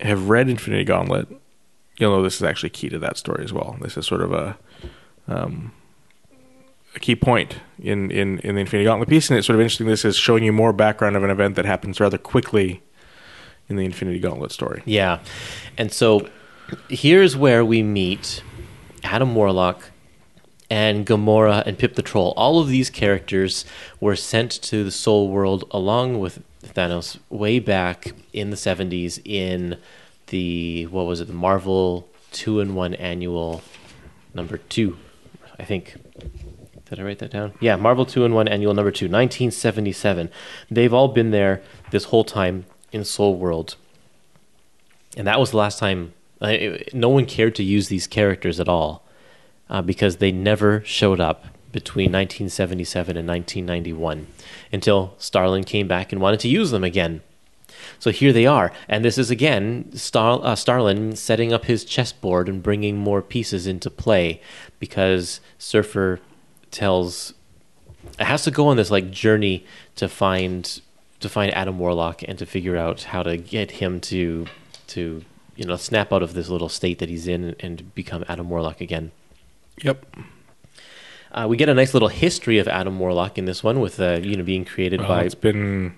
have 0.00 0.28
read 0.28 0.48
Infinity 0.48 0.84
Gauntlet, 0.84 1.28
you'll 1.96 2.16
know 2.16 2.22
this 2.22 2.36
is 2.36 2.42
actually 2.42 2.70
key 2.70 2.88
to 2.90 2.98
that 2.98 3.16
story 3.16 3.44
as 3.44 3.52
well. 3.52 3.76
This 3.80 3.96
is 3.96 4.06
sort 4.06 4.20
of 4.20 4.32
a 4.32 4.58
um, 5.28 5.72
a 6.94 7.00
key 7.00 7.16
point 7.16 7.56
in, 7.78 8.10
in, 8.10 8.38
in 8.40 8.54
the 8.54 8.60
Infinity 8.60 8.84
Gauntlet 8.84 9.08
piece, 9.08 9.30
and 9.30 9.38
it's 9.38 9.46
sort 9.46 9.54
of 9.54 9.60
interesting. 9.60 9.86
This 9.86 10.04
is 10.04 10.16
showing 10.16 10.44
you 10.44 10.52
more 10.52 10.72
background 10.72 11.16
of 11.16 11.24
an 11.24 11.30
event 11.30 11.56
that 11.56 11.64
happens 11.64 12.00
rather 12.00 12.18
quickly 12.18 12.82
in 13.72 13.76
the 13.78 13.84
Infinity 13.84 14.20
Gauntlet 14.20 14.52
story. 14.52 14.82
Yeah. 14.84 15.18
And 15.76 15.92
so 15.92 16.28
here's 16.88 17.36
where 17.36 17.64
we 17.64 17.82
meet 17.82 18.42
Adam 19.02 19.34
Warlock 19.34 19.90
and 20.70 21.04
Gamora 21.06 21.62
and 21.66 21.78
Pip 21.78 21.96
the 21.96 22.02
Troll. 22.02 22.32
All 22.36 22.60
of 22.60 22.68
these 22.68 22.88
characters 22.88 23.64
were 24.00 24.16
sent 24.16 24.50
to 24.62 24.84
the 24.84 24.90
Soul 24.90 25.28
World 25.28 25.64
along 25.70 26.20
with 26.20 26.42
Thanos 26.62 27.18
way 27.28 27.58
back 27.58 28.12
in 28.32 28.50
the 28.50 28.56
70s 28.56 29.20
in 29.24 29.78
the, 30.28 30.86
what 30.86 31.06
was 31.06 31.20
it, 31.20 31.26
the 31.26 31.34
Marvel 31.34 32.08
2 32.32 32.60
in 32.60 32.74
1 32.74 32.94
annual 32.94 33.62
number 34.32 34.56
2, 34.56 34.96
I 35.58 35.64
think. 35.64 35.96
Did 36.88 37.00
I 37.00 37.02
write 37.02 37.18
that 37.18 37.30
down? 37.30 37.52
Yeah, 37.60 37.76
Marvel 37.76 38.06
2 38.06 38.24
in 38.24 38.32
1 38.32 38.48
annual 38.48 38.74
number 38.74 38.90
2, 38.90 39.06
1977. 39.06 40.30
They've 40.70 40.92
all 40.92 41.08
been 41.08 41.32
there 41.32 41.62
this 41.90 42.04
whole 42.04 42.24
time 42.24 42.64
in 42.92 43.04
Soul 43.04 43.36
World. 43.36 43.76
And 45.16 45.26
that 45.26 45.40
was 45.40 45.50
the 45.50 45.56
last 45.56 45.78
time 45.78 46.14
I, 46.40 46.84
no 46.92 47.08
one 47.08 47.26
cared 47.26 47.54
to 47.56 47.62
use 47.62 47.88
these 47.88 48.06
characters 48.06 48.58
at 48.58 48.68
all 48.68 49.04
uh, 49.70 49.80
because 49.82 50.16
they 50.16 50.32
never 50.32 50.82
showed 50.84 51.20
up 51.20 51.46
between 51.70 52.06
1977 52.06 53.16
and 53.16 53.26
1991 53.26 54.26
until 54.72 55.14
Starlin 55.18 55.64
came 55.64 55.88
back 55.88 56.12
and 56.12 56.20
wanted 56.20 56.40
to 56.40 56.48
use 56.48 56.70
them 56.70 56.84
again. 56.84 57.22
So 57.98 58.10
here 58.10 58.32
they 58.32 58.46
are, 58.46 58.72
and 58.88 59.04
this 59.04 59.18
is 59.18 59.30
again 59.30 59.90
Star, 59.94 60.40
uh, 60.42 60.54
Starlin 60.54 61.16
setting 61.16 61.52
up 61.52 61.64
his 61.64 61.84
chessboard 61.84 62.48
and 62.48 62.62
bringing 62.62 62.96
more 62.96 63.22
pieces 63.22 63.66
into 63.66 63.90
play 63.90 64.40
because 64.78 65.40
Surfer 65.58 66.20
tells 66.70 67.34
it 68.18 68.24
has 68.24 68.44
to 68.44 68.50
go 68.50 68.68
on 68.68 68.76
this 68.76 68.90
like 68.90 69.10
journey 69.10 69.64
to 69.96 70.08
find 70.08 70.80
to 71.22 71.28
find 71.28 71.52
Adam 71.54 71.78
Warlock 71.78 72.22
and 72.26 72.38
to 72.38 72.46
figure 72.46 72.76
out 72.76 73.02
how 73.04 73.22
to 73.22 73.36
get 73.36 73.72
him 73.72 74.00
to 74.02 74.46
to 74.88 75.24
you 75.56 75.64
know 75.64 75.76
snap 75.76 76.12
out 76.12 76.22
of 76.22 76.34
this 76.34 76.48
little 76.48 76.68
state 76.68 76.98
that 76.98 77.08
he's 77.08 77.26
in 77.26 77.54
and 77.60 77.94
become 77.94 78.24
Adam 78.28 78.48
Warlock 78.50 78.80
again. 78.80 79.10
Yep. 79.82 80.04
Uh, 81.32 81.46
we 81.48 81.56
get 81.56 81.68
a 81.68 81.74
nice 81.74 81.94
little 81.94 82.08
history 82.08 82.58
of 82.58 82.68
Adam 82.68 82.98
Warlock 82.98 83.38
in 83.38 83.46
this 83.46 83.64
one 83.64 83.80
with 83.80 83.98
uh, 83.98 84.20
you 84.22 84.36
know 84.36 84.44
being 84.44 84.64
created 84.64 85.00
Well, 85.00 85.08
by 85.08 85.22
it's 85.24 85.34
been 85.34 85.94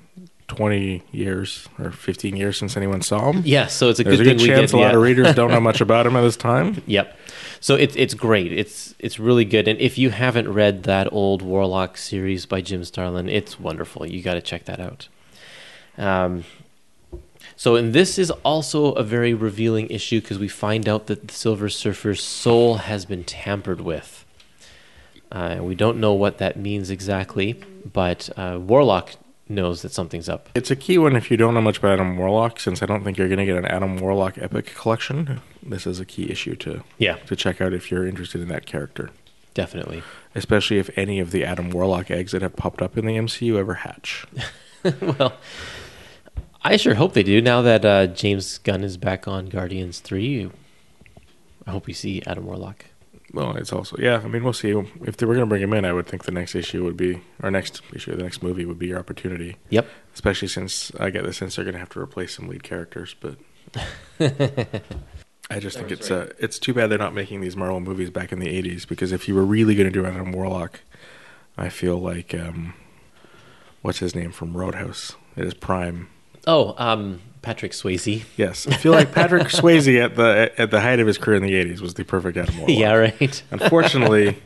20 0.48 1.02
years 1.10 1.66
or 1.78 1.90
15 1.90 2.36
years 2.36 2.56
since 2.58 2.76
anyone 2.76 3.00
saw 3.02 3.32
him. 3.32 3.42
yeah. 3.44 3.66
So 3.66 3.88
it's 3.88 3.98
a 3.98 4.04
There's 4.04 4.18
good 4.18 4.26
a 4.26 4.30
thing 4.30 4.38
good 4.38 4.46
chance 4.46 4.72
a 4.72 4.76
lot 4.76 4.90
yeah. 4.90 4.96
of 4.96 5.02
readers 5.02 5.34
don't 5.34 5.50
know 5.50 5.60
much 5.70 5.80
about 5.80 6.06
him 6.06 6.14
at 6.16 6.20
this 6.20 6.36
time. 6.36 6.82
Yep. 6.86 7.16
So 7.60 7.74
it's 7.74 7.96
it's 7.96 8.14
great. 8.14 8.52
It's 8.52 8.94
it's 8.98 9.18
really 9.18 9.44
good. 9.46 9.66
And 9.66 9.80
if 9.80 9.96
you 9.98 10.10
haven't 10.10 10.52
read 10.52 10.82
that 10.84 11.10
old 11.12 11.40
Warlock 11.42 11.96
series 11.96 12.44
by 12.46 12.60
Jim 12.60 12.84
Starlin, 12.84 13.28
it's 13.28 13.58
wonderful. 13.58 14.06
You 14.06 14.22
got 14.22 14.34
to 14.34 14.42
check 14.42 14.66
that 14.66 14.78
out. 14.80 15.08
Um, 15.98 16.44
so 17.56 17.76
and 17.76 17.92
this 17.92 18.18
is 18.18 18.30
also 18.30 18.92
a 18.92 19.02
very 19.02 19.34
revealing 19.34 19.88
issue 19.88 20.20
because 20.20 20.38
we 20.38 20.48
find 20.48 20.88
out 20.88 21.06
that 21.06 21.28
the 21.28 21.34
Silver 21.34 21.68
Surfer's 21.68 22.22
soul 22.22 22.76
has 22.76 23.04
been 23.04 23.24
tampered 23.24 23.80
with. 23.80 24.24
Uh, 25.30 25.58
we 25.60 25.74
don't 25.74 25.98
know 25.98 26.12
what 26.12 26.38
that 26.38 26.56
means 26.56 26.90
exactly, 26.90 27.54
but 27.92 28.28
uh, 28.36 28.58
Warlock 28.60 29.12
knows 29.48 29.82
that 29.82 29.92
something's 29.92 30.28
up. 30.28 30.48
It's 30.54 30.70
a 30.70 30.76
key 30.76 30.96
one 30.96 31.16
if 31.16 31.30
you 31.30 31.36
don't 31.36 31.54
know 31.54 31.60
much 31.60 31.78
about 31.78 31.92
Adam 31.94 32.16
Warlock, 32.16 32.58
since 32.60 32.82
I 32.82 32.86
don't 32.86 33.04
think 33.04 33.18
you're 33.18 33.28
going 33.28 33.38
to 33.38 33.44
get 33.44 33.56
an 33.56 33.66
Adam 33.66 33.96
Warlock 33.98 34.38
epic 34.38 34.74
collection. 34.74 35.40
This 35.62 35.86
is 35.86 36.00
a 36.00 36.04
key 36.04 36.30
issue 36.30 36.54
to 36.56 36.82
Yeah, 36.98 37.16
to 37.26 37.36
check 37.36 37.60
out 37.60 37.72
if 37.72 37.90
you're 37.90 38.06
interested 38.06 38.40
in 38.40 38.48
that 38.48 38.64
character, 38.66 39.10
definitely. 39.54 40.02
especially 40.34 40.78
if 40.78 40.90
any 40.96 41.18
of 41.20 41.30
the 41.30 41.44
Adam 41.44 41.70
Warlock 41.70 42.10
eggs 42.10 42.32
that 42.32 42.42
have 42.42 42.56
popped 42.56 42.80
up 42.80 42.96
in 42.96 43.04
the 43.04 43.16
MCU 43.16 43.56
ever 43.56 43.74
hatch. 43.74 44.26
well, 45.18 45.34
I 46.64 46.76
sure 46.76 46.94
hope 46.94 47.12
they 47.12 47.22
do. 47.22 47.42
Now 47.42 47.60
that 47.60 47.84
uh, 47.84 48.06
James 48.06 48.56
Gunn 48.58 48.82
is 48.82 48.96
back 48.96 49.28
on 49.28 49.46
Guardians 49.46 50.00
Three, 50.00 50.50
I 51.66 51.70
hope 51.70 51.86
we 51.86 51.92
see 51.92 52.22
Adam 52.26 52.46
Warlock. 52.46 52.86
Well, 53.34 53.56
it's 53.56 53.72
also 53.72 53.96
yeah. 53.98 54.22
I 54.24 54.28
mean, 54.28 54.42
we'll 54.42 54.54
see. 54.54 54.70
If 55.02 55.18
they 55.18 55.26
were 55.26 55.34
going 55.34 55.44
to 55.44 55.48
bring 55.48 55.62
him 55.62 55.74
in, 55.74 55.84
I 55.84 55.92
would 55.92 56.06
think 56.06 56.24
the 56.24 56.32
next 56.32 56.54
issue 56.54 56.82
would 56.84 56.96
be, 56.96 57.20
or 57.42 57.50
next 57.50 57.82
issue, 57.92 58.16
the 58.16 58.22
next 58.22 58.42
movie 58.42 58.64
would 58.64 58.78
be 58.78 58.86
your 58.86 58.98
opportunity. 58.98 59.56
Yep. 59.68 59.86
Especially 60.14 60.48
since 60.48 60.90
I 60.98 61.10
get 61.10 61.24
the 61.24 61.34
sense 61.34 61.56
they're 61.56 61.64
going 61.64 61.74
to 61.74 61.80
have 61.80 61.90
to 61.90 62.00
replace 62.00 62.34
some 62.34 62.48
lead 62.48 62.62
characters. 62.62 63.14
But 63.20 63.36
I 65.50 65.58
just 65.58 65.76
think 65.76 65.90
it's 65.90 66.10
uh, 66.10 66.32
it's 66.38 66.58
too 66.58 66.72
bad 66.72 66.86
they're 66.86 66.98
not 66.98 67.12
making 67.12 67.42
these 67.42 67.56
Marvel 67.56 67.80
movies 67.80 68.08
back 68.08 68.32
in 68.32 68.38
the 68.38 68.46
'80s. 68.46 68.88
Because 68.88 69.12
if 69.12 69.28
you 69.28 69.34
were 69.34 69.44
really 69.44 69.74
going 69.74 69.92
to 69.92 69.92
do 69.92 70.06
Adam 70.06 70.32
Warlock, 70.32 70.80
I 71.58 71.68
feel 71.68 71.98
like 71.98 72.34
um, 72.34 72.72
what's 73.82 73.98
his 73.98 74.14
name 74.14 74.32
from 74.32 74.56
Roadhouse? 74.56 75.16
It 75.36 75.44
is 75.44 75.52
Prime. 75.52 76.08
Oh, 76.46 76.74
um, 76.78 77.20
Patrick 77.42 77.72
Swayze. 77.72 78.24
Yes, 78.36 78.66
I 78.66 78.74
feel 78.74 78.92
like 78.92 79.12
Patrick 79.12 79.42
Swayze 79.48 80.02
at 80.02 80.16
the 80.16 80.52
at 80.58 80.70
the 80.70 80.80
height 80.80 80.98
of 81.00 81.06
his 81.06 81.18
career 81.18 81.36
in 81.36 81.42
the 81.42 81.52
'80s 81.52 81.80
was 81.80 81.94
the 81.94 82.04
perfect 82.04 82.36
Adam 82.36 82.56
Warlock. 82.58 82.78
Yeah, 82.78 82.92
right. 82.94 83.42
Unfortunately, 83.50 84.38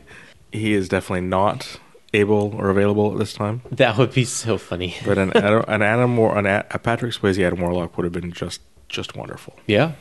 he 0.51 0.73
is 0.73 0.89
definitely 0.89 1.27
not 1.27 1.79
able 2.13 2.55
or 2.57 2.69
available 2.69 3.11
at 3.11 3.17
this 3.19 3.33
time. 3.33 3.61
That 3.71 3.97
would 3.97 4.13
be 4.13 4.25
so 4.25 4.57
funny. 4.57 4.95
But 5.05 5.17
an 5.17 5.31
Adam, 5.35 5.63
an 5.67 5.81
Adam 5.81 6.17
War, 6.17 6.37
an 6.37 6.45
a, 6.45 6.63
Patrick 6.79 7.13
Swayze 7.13 7.41
Adam 7.45 7.61
Warlock 7.61 7.95
would 7.97 8.03
have 8.03 8.13
been 8.13 8.31
just 8.31 8.61
just 8.89 9.15
wonderful. 9.15 9.55
Yeah. 9.67 9.93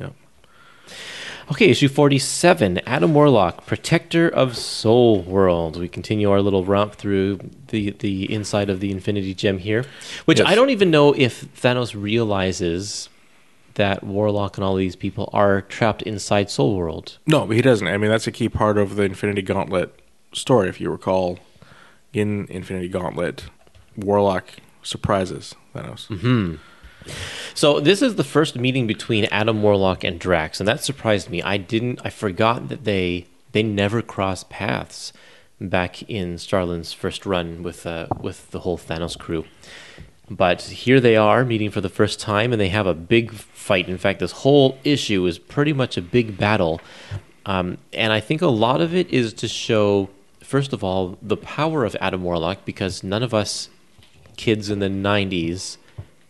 Yeah. 0.00 0.10
Okay, 1.48 1.70
issue 1.70 1.88
47 1.88 2.80
Adam 2.86 3.14
Warlock, 3.14 3.66
Protector 3.66 4.28
of 4.28 4.56
Soul 4.56 5.22
World. 5.22 5.78
We 5.78 5.88
continue 5.88 6.28
our 6.30 6.42
little 6.42 6.64
romp 6.64 6.96
through 6.96 7.38
the, 7.68 7.90
the 7.90 8.32
inside 8.34 8.68
of 8.68 8.80
the 8.80 8.90
Infinity 8.90 9.32
Gem 9.32 9.58
here, 9.58 9.84
which 10.24 10.38
Yes. 10.40 10.48
I 10.48 10.56
don't 10.56 10.70
even 10.70 10.90
know 10.90 11.14
if 11.14 11.44
Thanos 11.54 11.94
realizes 12.00 13.08
that 13.74 14.02
Warlock 14.02 14.56
and 14.56 14.64
all 14.64 14.74
these 14.74 14.96
people 14.96 15.30
are 15.32 15.60
trapped 15.62 16.02
inside 16.02 16.50
Soul 16.50 16.76
World. 16.76 17.18
No, 17.26 17.46
but 17.46 17.54
he 17.54 17.62
doesn't. 17.62 17.86
I 17.86 17.96
mean, 17.96 18.10
that's 18.10 18.26
a 18.26 18.32
key 18.32 18.48
part 18.48 18.76
of 18.76 18.96
the 18.96 19.04
Infinity 19.04 19.42
Gauntlet 19.42 19.94
story. 20.32 20.68
If 20.68 20.80
you 20.80 20.90
recall, 20.90 21.38
in 22.12 22.46
Infinity 22.50 22.88
Gauntlet, 22.88 23.44
Warlock 23.96 24.48
surprises 24.82 25.54
Thanos. 25.74 26.08
Mm-hmm. 26.08 26.56
So 27.54 27.80
this 27.80 28.02
is 28.02 28.16
the 28.16 28.24
first 28.24 28.56
meeting 28.56 28.86
between 28.86 29.24
Adam 29.26 29.62
Warlock 29.62 30.04
and 30.04 30.20
Drax, 30.20 30.60
and 30.60 30.68
that 30.68 30.84
surprised 30.84 31.30
me. 31.30 31.42
I 31.42 31.56
didn't. 31.56 32.00
I 32.04 32.10
forgot 32.10 32.68
that 32.68 32.84
they 32.84 33.26
they 33.52 33.62
never 33.62 34.02
crossed 34.02 34.50
paths 34.50 35.12
back 35.60 36.02
in 36.02 36.36
Starlin's 36.36 36.92
first 36.92 37.24
run 37.24 37.62
with 37.62 37.86
uh, 37.86 38.08
with 38.20 38.50
the 38.50 38.60
whole 38.60 38.78
Thanos 38.78 39.18
crew. 39.18 39.44
But 40.28 40.62
here 40.62 41.00
they 41.00 41.16
are 41.16 41.44
meeting 41.44 41.70
for 41.70 41.80
the 41.80 41.88
first 41.88 42.18
time, 42.18 42.52
and 42.52 42.60
they 42.60 42.68
have 42.68 42.86
a 42.86 42.94
big 42.94 43.32
fight. 43.32 43.88
In 43.88 43.96
fact, 43.96 44.18
this 44.18 44.32
whole 44.32 44.78
issue 44.82 45.24
is 45.26 45.38
pretty 45.38 45.72
much 45.72 45.96
a 45.96 46.02
big 46.02 46.36
battle, 46.36 46.80
um, 47.46 47.78
and 47.92 48.12
I 48.12 48.20
think 48.20 48.42
a 48.42 48.48
lot 48.48 48.80
of 48.80 48.94
it 48.94 49.08
is 49.10 49.32
to 49.34 49.48
show, 49.48 50.10
first 50.40 50.72
of 50.72 50.82
all, 50.82 51.16
the 51.22 51.36
power 51.36 51.84
of 51.84 51.96
Adam 52.00 52.22
Warlock, 52.24 52.64
because 52.64 53.04
none 53.04 53.22
of 53.22 53.32
us 53.32 53.70
kids 54.36 54.68
in 54.68 54.80
the 54.80 54.88
'90s 54.88 55.76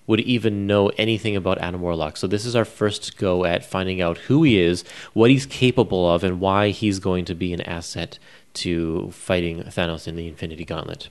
would 0.06 0.20
even 0.20 0.66
know 0.66 0.88
anything 0.96 1.36
about 1.36 1.58
Adam 1.58 1.80
Warlock. 1.80 2.16
So 2.16 2.26
this 2.26 2.44
is 2.44 2.54
our 2.54 2.64
first 2.64 3.16
go 3.16 3.44
at 3.44 3.64
finding 3.64 4.00
out 4.00 4.18
who 4.18 4.42
he 4.42 4.58
is, 4.58 4.84
what 5.12 5.30
he's 5.30 5.46
capable 5.46 6.08
of, 6.08 6.22
and 6.22 6.40
why 6.40 6.70
he's 6.70 6.98
going 6.98 7.24
to 7.24 7.34
be 7.34 7.52
an 7.52 7.60
asset 7.62 8.18
to 8.54 9.10
fighting 9.10 9.62
Thanos 9.64 10.06
in 10.06 10.16
the 10.16 10.28
Infinity 10.28 10.64
Gauntlet. 10.64 11.08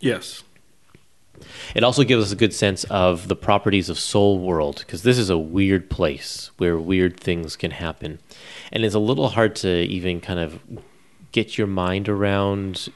Yes. 0.00 0.42
It 1.74 1.84
also 1.84 2.02
gives 2.02 2.24
us 2.24 2.32
a 2.32 2.36
good 2.36 2.52
sense 2.52 2.82
of 2.84 3.28
the 3.28 3.36
properties 3.36 3.88
of 3.88 3.98
Soul 3.98 4.40
World, 4.40 4.78
because 4.78 5.04
this 5.04 5.18
is 5.18 5.30
a 5.30 5.38
weird 5.38 5.88
place 5.88 6.50
where 6.58 6.76
weird 6.78 7.18
things 7.18 7.54
can 7.54 7.70
happen. 7.70 8.18
And 8.72 8.84
it's 8.84 8.94
a 8.94 8.98
little 8.98 9.28
hard 9.28 9.54
to 9.56 9.68
even 9.68 10.20
kind 10.20 10.40
of 10.40 10.60
get 11.30 11.56
your 11.56 11.68
mind 11.68 12.08
around 12.08 12.88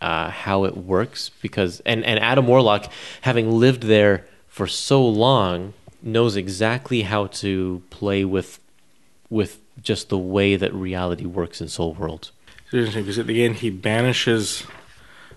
uh, 0.00 0.30
how 0.30 0.64
it 0.64 0.78
works, 0.78 1.30
because, 1.42 1.80
and, 1.84 2.02
and 2.04 2.18
Adam 2.18 2.46
Warlock, 2.46 2.90
having 3.20 3.52
lived 3.52 3.82
there 3.82 4.24
for 4.50 4.66
so 4.66 5.06
long, 5.06 5.72
knows 6.02 6.36
exactly 6.36 7.02
how 7.02 7.28
to 7.28 7.82
play 7.88 8.24
with 8.24 8.60
with 9.30 9.60
just 9.80 10.08
the 10.08 10.18
way 10.18 10.56
that 10.56 10.74
reality 10.74 11.24
works 11.24 11.60
in 11.60 11.68
Soul 11.68 11.94
World. 11.94 12.32
It's 12.64 12.74
interesting 12.74 13.04
because 13.04 13.18
at 13.18 13.26
the 13.26 13.44
end 13.44 13.56
he 13.56 13.70
banishes 13.70 14.64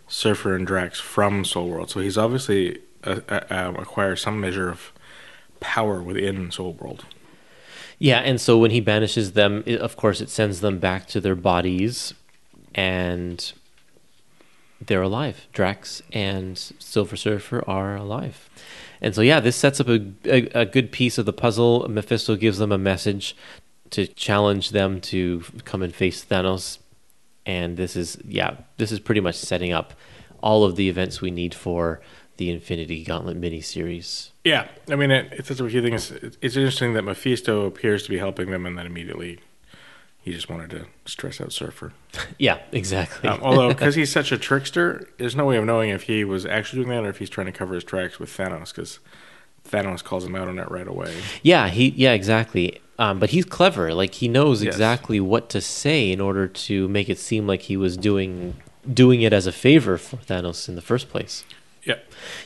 Surfer 0.07 0.55
and 0.55 0.65
Drax 0.65 0.99
from 0.99 1.45
Soul 1.45 1.69
World, 1.69 1.91
so 1.91 1.99
he's 1.99 2.17
obviously 2.17 2.79
uh, 3.03 3.21
uh, 3.29 3.41
um, 3.49 3.75
acquires 3.75 4.21
some 4.21 4.41
measure 4.41 4.69
of 4.69 4.91
power 5.59 6.01
within 6.01 6.51
Soul 6.51 6.73
World. 6.73 7.05
Yeah, 7.99 8.19
and 8.19 8.41
so 8.41 8.57
when 8.57 8.71
he 8.71 8.81
banishes 8.81 9.33
them, 9.33 9.63
it, 9.65 9.79
of 9.79 9.95
course, 9.95 10.19
it 10.21 10.29
sends 10.29 10.59
them 10.59 10.79
back 10.79 11.07
to 11.07 11.21
their 11.21 11.35
bodies, 11.35 12.13
and 12.73 13.53
they're 14.81 15.03
alive. 15.03 15.47
Drax 15.53 16.01
and 16.11 16.57
Silver 16.57 17.15
Surfer 17.15 17.63
are 17.67 17.95
alive. 17.95 18.49
And 19.03 19.13
so, 19.13 19.21
yeah, 19.21 19.41
this 19.41 19.57
sets 19.57 19.81
up 19.81 19.89
a, 19.89 20.01
a, 20.25 20.61
a 20.61 20.65
good 20.65 20.91
piece 20.91 21.17
of 21.17 21.25
the 21.25 21.33
puzzle. 21.33 21.85
Mephisto 21.89 22.37
gives 22.37 22.57
them 22.57 22.71
a 22.71 22.77
message 22.77 23.35
to 23.89 24.07
challenge 24.07 24.69
them 24.69 25.01
to 25.01 25.43
come 25.65 25.83
and 25.83 25.93
face 25.93 26.23
Thanos. 26.23 26.79
And 27.45 27.75
this 27.75 27.97
is, 27.97 28.17
yeah, 28.25 28.55
this 28.77 28.93
is 28.93 29.01
pretty 29.01 29.19
much 29.19 29.35
setting 29.35 29.73
up 29.73 29.93
all 30.41 30.63
of 30.63 30.77
the 30.77 30.87
events 30.87 31.19
we 31.19 31.31
need 31.31 31.53
for 31.53 32.01
the 32.37 32.49
Infinity 32.49 33.03
Gauntlet 33.03 33.39
miniseries. 33.39 34.29
Yeah, 34.43 34.67
I 34.89 34.95
mean, 34.95 35.11
it, 35.11 35.27
it's. 35.31 35.51
It's, 35.51 36.09
it's 36.41 36.55
interesting 36.55 36.93
that 36.93 37.03
Mephisto 37.03 37.65
appears 37.65 38.03
to 38.03 38.09
be 38.09 38.17
helping 38.17 38.51
them, 38.51 38.65
and 38.65 38.77
then 38.77 38.85
immediately 38.85 39.39
he 40.23 40.31
just 40.33 40.49
wanted 40.49 40.69
to 40.71 40.85
stress 41.05 41.39
out 41.41 41.51
Surfer. 41.53 41.93
Yeah, 42.39 42.59
exactly. 42.71 43.29
Um, 43.29 43.39
although, 43.43 43.67
because 43.69 43.95
he's 43.95 44.11
such 44.19 44.31
a 44.31 44.37
trickster, 44.37 45.07
there's 45.17 45.35
no 45.35 45.45
way 45.45 45.57
of 45.57 45.65
knowing 45.65 45.89
if 45.89 46.03
he 46.03 46.23
was 46.23 46.45
actually 46.45 46.83
doing 46.83 46.95
that 46.95 47.05
or 47.05 47.09
if 47.09 47.17
he's 47.19 47.29
trying 47.29 47.47
to 47.47 47.51
cover 47.53 47.75
his 47.75 47.83
tracks 47.83 48.19
with 48.19 48.29
Thanos, 48.29 48.69
because 48.73 48.99
Thanos 49.69 50.03
calls 50.03 50.25
him 50.25 50.35
out 50.35 50.47
on 50.47 50.59
it 50.59 50.69
right 50.71 50.87
away. 50.87 51.13
Yeah, 51.41 51.69
he 51.69 51.89
yeah, 51.89 52.13
exactly. 52.13 52.79
Um, 52.99 53.19
but 53.19 53.31
he's 53.31 53.45
clever. 53.45 53.93
Like 53.93 54.13
he 54.15 54.27
knows 54.27 54.63
Yes. 54.63 54.73
exactly 54.75 55.19
what 55.19 55.49
to 55.49 55.61
say 55.61 56.11
in 56.11 56.21
order 56.21 56.47
to 56.47 56.87
make 56.89 57.09
it 57.09 57.17
seem 57.19 57.47
like 57.47 57.63
he 57.63 57.75
was 57.77 57.97
doing 57.97 58.55
doing 58.91 59.21
it 59.21 59.33
as 59.33 59.47
a 59.47 59.51
favor 59.51 59.97
for 59.97 60.17
Thanos 60.17 60.67
in 60.69 60.75
the 60.75 60.81
first 60.81 61.09
place. 61.09 61.43
Yeah. 61.83 61.95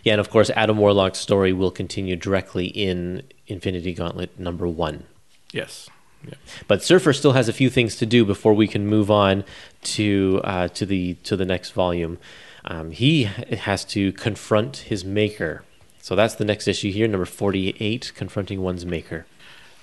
Yeah, 0.04 0.14
and 0.14 0.20
of 0.22 0.30
course 0.30 0.50
Adam 0.52 0.78
Warlock's 0.78 1.20
story 1.20 1.52
will 1.54 1.72
continue 1.72 2.16
directly 2.16 2.68
in 2.68 3.24
Infinity 3.48 3.94
Gauntlet 3.94 4.40
number 4.40 4.68
1. 4.68 5.04
Yes. 5.52 5.90
Yeah. 6.28 6.36
But 6.68 6.84
Surfer 6.84 7.14
still 7.14 7.34
has 7.34 7.48
a 7.50 7.54
few 7.54 7.70
things 7.70 7.96
to 7.98 8.06
do 8.06 8.26
before 8.26 8.54
we 8.54 8.68
can 8.68 8.86
move 8.88 9.10
on 9.10 9.44
to 9.84 10.42
uh, 10.44 10.68
to 10.70 10.86
the 10.86 11.16
to 11.24 11.36
the 11.36 11.46
next 11.46 11.72
volume. 11.72 12.18
Um, 12.66 12.92
he 12.92 13.24
has 13.24 13.86
to 13.86 14.12
confront 14.14 14.78
his 14.78 15.06
maker. 15.06 15.64
So 16.02 16.16
that's 16.16 16.36
the 16.36 16.46
next 16.46 16.68
issue 16.68 16.92
here, 16.92 17.08
number 17.08 17.26
forty-eight, 17.26 18.12
confronting 18.16 18.62
one's 18.62 18.86
maker. 18.86 19.26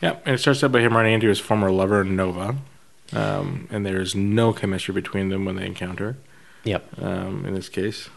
Yeah, 0.01 0.17
and 0.27 0.35
it 0.35 0.39
starts 0.39 0.63
out 0.65 0.73
by 0.73 0.81
him 0.81 0.95
running 0.97 1.15
into 1.15 1.29
his 1.29 1.39
former 1.41 1.71
lover, 1.71 2.05
Nova. 2.05 2.57
Um, 3.13 3.69
and 3.71 3.85
there's 3.87 4.15
no 4.15 4.53
chemistry 4.53 4.93
between 4.95 5.29
them 5.29 5.45
when 5.45 5.57
they 5.57 5.67
encounter, 5.67 6.17
Yep. 6.65 7.01
um, 7.03 7.45
in 7.47 7.55
this 7.55 7.69
case. 7.69 8.09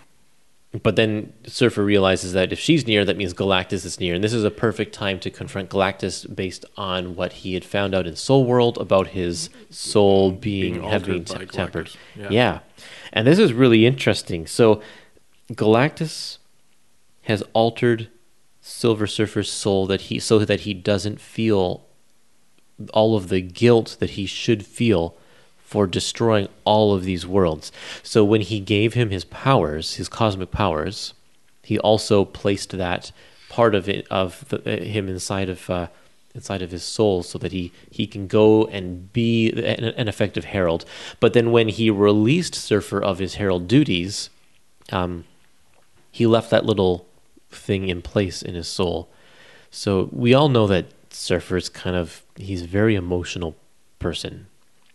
But 0.84 0.98
then 0.98 1.34
Surfer 1.46 1.84
realizes 1.84 2.34
that 2.34 2.52
if 2.52 2.60
she's 2.60 2.86
near, 2.86 3.06
that 3.06 3.16
means 3.16 3.34
Galactus 3.34 3.86
is 3.86 4.00
near. 4.00 4.14
And 4.14 4.24
this 4.24 4.34
is 4.34 4.44
a 4.44 4.52
perfect 4.52 4.94
time 4.94 5.18
to 5.20 5.32
confront 5.32 5.70
Galactus 5.70 6.34
based 6.36 6.66
on 6.76 7.16
what 7.16 7.34
he 7.34 7.54
had 7.54 7.64
found 7.64 7.96
out 7.96 8.06
in 8.06 8.16
Soul 8.16 8.46
World 8.46 8.78
about 8.78 9.08
his 9.08 9.50
soul 9.70 10.32
being, 10.32 10.74
Being 10.74 10.84
having 10.84 11.24
tempered. 11.24 11.92
Yeah. 12.16 12.28
Yeah. 12.30 12.60
And 13.14 13.26
this 13.26 13.40
is 13.40 13.54
really 13.54 13.86
interesting. 13.86 14.46
So 14.46 14.82
Galactus 15.54 16.38
has 17.24 17.44
altered 17.54 18.10
Silver 18.60 19.08
Surfer's 19.08 19.52
soul 19.52 19.88
that 19.88 20.02
he 20.02 20.20
so 20.20 20.40
that 20.40 20.62
he 20.62 20.74
doesn't 20.74 21.22
feel 21.22 21.86
all 22.94 23.16
of 23.16 23.30
the 23.30 23.42
guilt 23.42 23.96
that 24.00 24.12
he 24.12 24.26
should 24.26 24.66
feel 24.66 25.18
for 25.68 25.86
destroying 25.86 26.48
all 26.64 26.94
of 26.94 27.04
these 27.04 27.28
worlds. 27.28 27.74
So 28.02 28.24
when 28.24 28.40
he 28.40 28.62
gave 28.62 28.94
him 28.94 29.10
his 29.10 29.26
powers, 29.26 29.96
his 29.96 30.08
cosmic 30.08 30.50
powers, 30.50 31.14
he 31.62 31.78
also 31.78 32.24
placed 32.24 32.78
that 32.78 33.12
part 33.50 33.76
of 33.76 33.90
it 33.90 34.08
of 34.10 34.48
the, 34.48 34.60
uh, 34.60 34.84
him 34.86 35.10
inside 35.10 35.50
of 35.50 35.70
uh, 35.70 35.88
inside 36.34 36.62
of 36.62 36.72
his 36.72 36.86
soul, 36.86 37.22
so 37.22 37.38
that 37.40 37.52
he 37.52 37.74
he 37.92 38.08
can 38.08 38.28
go 38.28 38.66
and 38.68 39.12
be 39.12 39.52
an, 39.52 39.84
an 39.84 40.08
effective 40.08 40.46
herald. 40.46 40.86
But 41.20 41.34
then 41.34 41.52
when 41.52 41.68
he 41.68 41.90
released 41.90 42.56
Surfer 42.56 43.04
of 43.04 43.20
his 43.20 43.36
herald 43.36 43.68
duties, 43.68 44.30
um, 44.94 45.26
he 46.12 46.26
left 46.26 46.50
that 46.50 46.66
little 46.66 47.06
thing 47.52 47.90
in 47.90 48.02
place 48.02 48.42
in 48.42 48.56
his 48.56 48.70
soul. 48.70 49.10
So 49.70 50.08
we 50.14 50.34
all 50.34 50.48
know 50.48 50.66
that 50.68 50.86
Surfer's 51.10 51.68
kind 51.68 51.98
of 51.98 52.24
he's 52.38 52.62
a 52.62 52.68
very 52.68 52.96
emotional 52.96 53.58
person. 54.00 54.48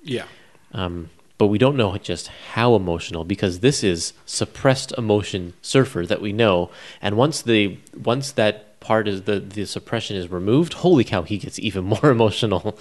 Yeah. 0.03 0.25
Um, 0.73 1.11
but 1.39 1.47
we 1.49 1.59
don't 1.59 1.77
know 1.77 1.97
just 1.99 2.29
how 2.53 2.75
emotional 2.77 3.25
because 3.25 3.61
this 3.61 3.83
is 3.83 4.13
suppressed 4.27 4.93
emotion 4.97 5.55
surfer 5.61 6.07
that 6.07 6.21
we 6.21 6.33
know 6.33 6.71
and 7.01 7.17
once 7.17 7.43
the 7.43 7.79
once 7.97 8.31
that 8.33 8.79
part 8.79 9.09
is 9.09 9.23
the 9.23 9.41
the 9.41 9.65
suppression 9.65 10.17
is 10.17 10.31
removed 10.31 10.75
holy 10.75 11.03
cow 11.03 11.23
he 11.23 11.39
gets 11.39 11.59
even 11.59 11.83
more 11.95 12.11
emotional 12.11 12.79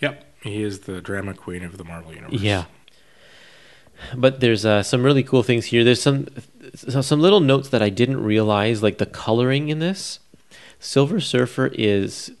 Yep. 0.00 0.24
He 0.42 0.62
is 0.62 0.80
the 0.80 1.00
drama 1.00 1.34
queen 1.34 1.62
of 1.62 1.76
the 1.78 1.84
Marvel 1.84 2.14
universe. 2.14 2.40
Yeah. 2.40 2.64
But 4.14 4.40
there's 4.40 4.64
uh, 4.64 4.82
some 4.82 5.02
really 5.02 5.22
cool 5.22 5.42
things 5.42 5.66
here. 5.66 5.84
There's 5.84 6.00
some 6.00 6.28
some 6.74 7.20
little 7.20 7.40
notes 7.40 7.68
that 7.68 7.82
I 7.82 7.90
didn't 7.90 8.22
realize, 8.22 8.82
like 8.82 8.98
the 8.98 9.06
coloring 9.06 9.68
in 9.68 9.78
this. 9.78 10.20
Silver 10.78 11.20
Surfer 11.20 11.66
is 11.74 12.32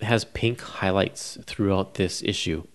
has 0.00 0.24
pink 0.24 0.62
highlights 0.62 1.36
throughout 1.44 1.94
this 1.94 2.22
issue, 2.22 2.66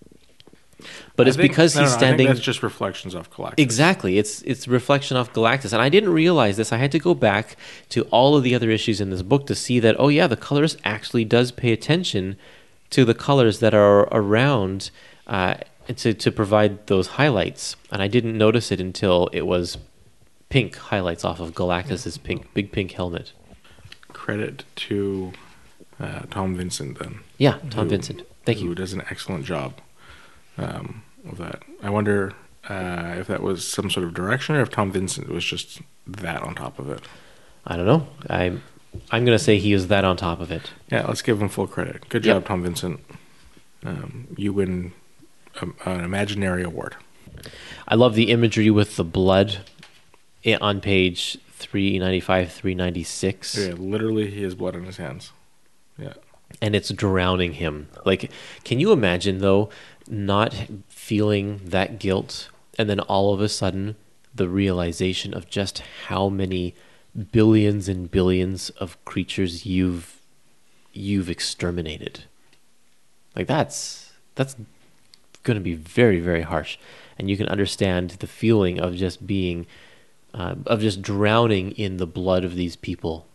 but 1.18 1.27
I 1.27 1.30
it's 1.30 1.38
think- 1.38 1.49
because 1.52 1.76
no, 1.76 1.81
he's 1.81 1.91
no, 1.91 1.98
standing 1.98 2.27
that's 2.27 2.39
just 2.39 2.64
reflections 2.64 3.14
of 3.14 3.30
Galactus. 3.31 3.56
Exactly. 3.57 4.18
It's 4.18 4.41
it's 4.44 4.68
reflection 4.68 5.18
of 5.18 5.34
Galactus. 5.34 5.73
And 5.73 5.81
I 5.81 5.89
didn't 5.89 6.14
realize 6.14 6.56
this. 6.56 6.72
I 6.72 6.77
had 6.77 6.91
to 6.94 6.99
go 6.99 7.14
back 7.14 7.57
to 7.89 8.03
all 8.03 8.38
of 8.38 8.44
the 8.44 8.56
other 8.56 8.69
issues 8.69 9.02
in 9.02 9.10
this 9.10 9.22
book 9.23 9.45
to 9.48 9.56
see 9.56 9.80
that 9.81 9.95
oh 9.99 10.07
yeah, 10.07 10.27
the 10.27 10.38
colorist 10.38 10.77
actually 10.85 11.26
does 11.26 11.52
pay 11.52 11.73
attention 11.73 12.38
to 12.91 13.03
the 13.03 13.14
colors 13.14 13.60
that 13.60 13.73
are 13.73 14.07
around 14.14 14.91
uh, 15.27 15.56
to 15.98 16.14
to 16.14 16.31
provide 16.31 16.88
those 16.88 17.07
highlights. 17.19 17.76
And 17.91 18.02
I 18.02 18.07
didn't 18.07 18.38
notice 18.38 18.72
it 18.72 18.80
until 18.80 19.27
it 19.34 19.45
was 19.45 19.77
pink 20.49 20.77
highlights 20.77 21.26
off 21.26 21.39
of 21.41 21.53
Galactus's 21.53 22.18
pink 22.18 22.53
big 22.53 22.72
pink 22.72 22.91
helmet. 22.91 23.34
Credit 24.14 24.64
to 24.88 25.34
uh, 25.99 26.22
Tom 26.30 26.56
Vincent 26.56 26.99
then. 26.99 27.19
Yeah, 27.38 27.57
Tom 27.69 27.85
who- 27.85 27.89
Vincent. 27.89 28.22
Thank 28.45 28.60
who 28.60 28.69
you. 28.69 28.76
does 28.76 28.94
an 28.94 29.02
excellent 29.11 29.44
job 29.44 29.73
um, 30.57 31.03
of 31.30 31.38
that. 31.38 31.64
I 31.82 31.90
wonder 31.90 32.34
uh, 32.70 33.16
if 33.18 33.28
that 33.28 33.41
was 33.41 33.68
some 33.68 33.90
sort 33.90 34.06
of 34.06 34.14
direction 34.14 34.56
or 34.56 34.62
if 34.62 34.70
Tom 34.70 34.91
Vincent 34.91 35.30
was 35.30 35.44
just 35.45 35.82
that 36.06 36.41
on 36.41 36.56
top 36.56 36.80
of 36.80 36.90
it. 36.90 37.02
I 37.66 37.76
don't 37.76 37.86
know. 37.86 38.08
I'm 38.30 38.64
I'm 39.12 39.26
gonna 39.26 39.40
say 39.40 39.58
he 39.58 39.74
is 39.74 39.88
that 39.88 40.04
on 40.06 40.18
top 40.18 40.40
of 40.40 40.52
it. 40.52 40.72
Yeah, 40.90 41.06
let's 41.08 41.22
give 41.22 41.41
him 41.41 41.49
full 41.49 41.68
credit. 41.68 42.08
Good 42.10 42.26
Yep. 42.26 42.36
job, 42.36 42.45
Tom 42.45 42.64
Vincent. 42.64 42.99
Um, 43.86 44.28
you 44.38 44.54
win 44.54 44.94
um, 45.62 45.76
an 45.86 46.04
imaginary 46.04 46.64
award. 46.64 46.95
I 47.88 47.95
love 47.95 48.16
the 48.16 48.32
imagery 48.32 48.70
with 48.70 48.95
the 48.95 49.04
blood 49.04 49.58
on 50.62 50.82
page 50.82 51.38
395, 51.52 52.52
396. 52.52 53.58
Yeah, 53.58 53.74
literally, 53.74 54.30
he 54.32 54.44
has 54.44 54.56
blood 54.56 54.76
on 54.76 54.84
his 54.86 54.98
hands. 54.98 55.32
Yeah. 55.98 56.14
And 56.62 56.76
it's 56.76 56.90
drowning 56.90 57.54
him. 57.54 57.90
Like, 58.06 58.32
can 58.64 58.80
you 58.80 58.91
imagine, 58.91 59.40
though, 59.40 59.70
not 60.08 60.56
feeling 61.08 61.62
that 61.64 62.00
guilt 62.00 62.50
and 62.78 62.90
then 62.90 63.00
all 63.00 63.34
of 63.34 63.40
a 63.40 63.48
sudden 63.48 63.96
the 64.36 64.50
realization 64.50 65.34
of 65.34 65.50
just 65.50 65.82
how 66.08 66.28
many 66.28 66.76
billions 67.32 67.88
and 67.88 68.12
billions 68.12 68.72
of 68.72 69.04
creatures 69.06 69.66
you've 69.66 70.22
you've 70.92 71.30
exterminated. 71.30 72.26
Like 73.38 73.48
that's 73.48 74.12
that's 74.36 74.58
going 75.44 75.56
to 75.56 75.64
be 75.64 75.76
very 75.76 76.20
very 76.20 76.42
harsh. 76.42 76.78
And 77.18 77.30
you 77.30 77.38
can 77.38 77.48
understand 77.48 78.10
the 78.20 78.28
feeling 78.28 78.78
of 78.78 78.98
just 78.98 79.26
being 79.26 79.66
uh, 80.34 80.56
of 80.66 80.82
just 80.82 81.02
drowning 81.02 81.72
in 81.72 81.96
the 81.96 82.06
blood 82.06 82.44
of 82.44 82.56
these 82.56 82.76
people 82.76 83.26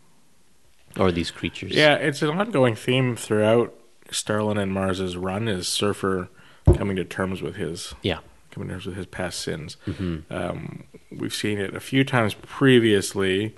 or 0.99 1.11
these 1.11 1.31
creatures. 1.31 1.73
Yeah, 1.73 1.95
it's 1.95 2.21
an 2.21 2.29
ongoing 2.39 2.75
theme 2.75 3.17
throughout 3.17 3.73
Starlin 4.11 4.59
and 4.59 4.71
Marz's 4.71 5.17
run 5.17 5.49
is 5.49 5.67
Surfer 5.69 6.29
coming 6.77 6.97
to 6.97 7.05
terms 7.05 7.43
with 7.43 7.57
his 7.57 7.95
yeah 8.03 8.19
coming 8.51 8.69
to 8.69 8.75
terms 8.75 8.87
with 8.87 8.97
his 8.97 9.07
past 9.07 9.41
sins. 9.41 9.77
Mm-hmm. 9.87 10.33
Um, 10.33 10.85
we've 11.11 11.35
seen 11.35 11.59
it 11.59 11.75
a 11.75 11.81
few 11.81 12.05
times 12.05 12.35
previously, 12.35 13.55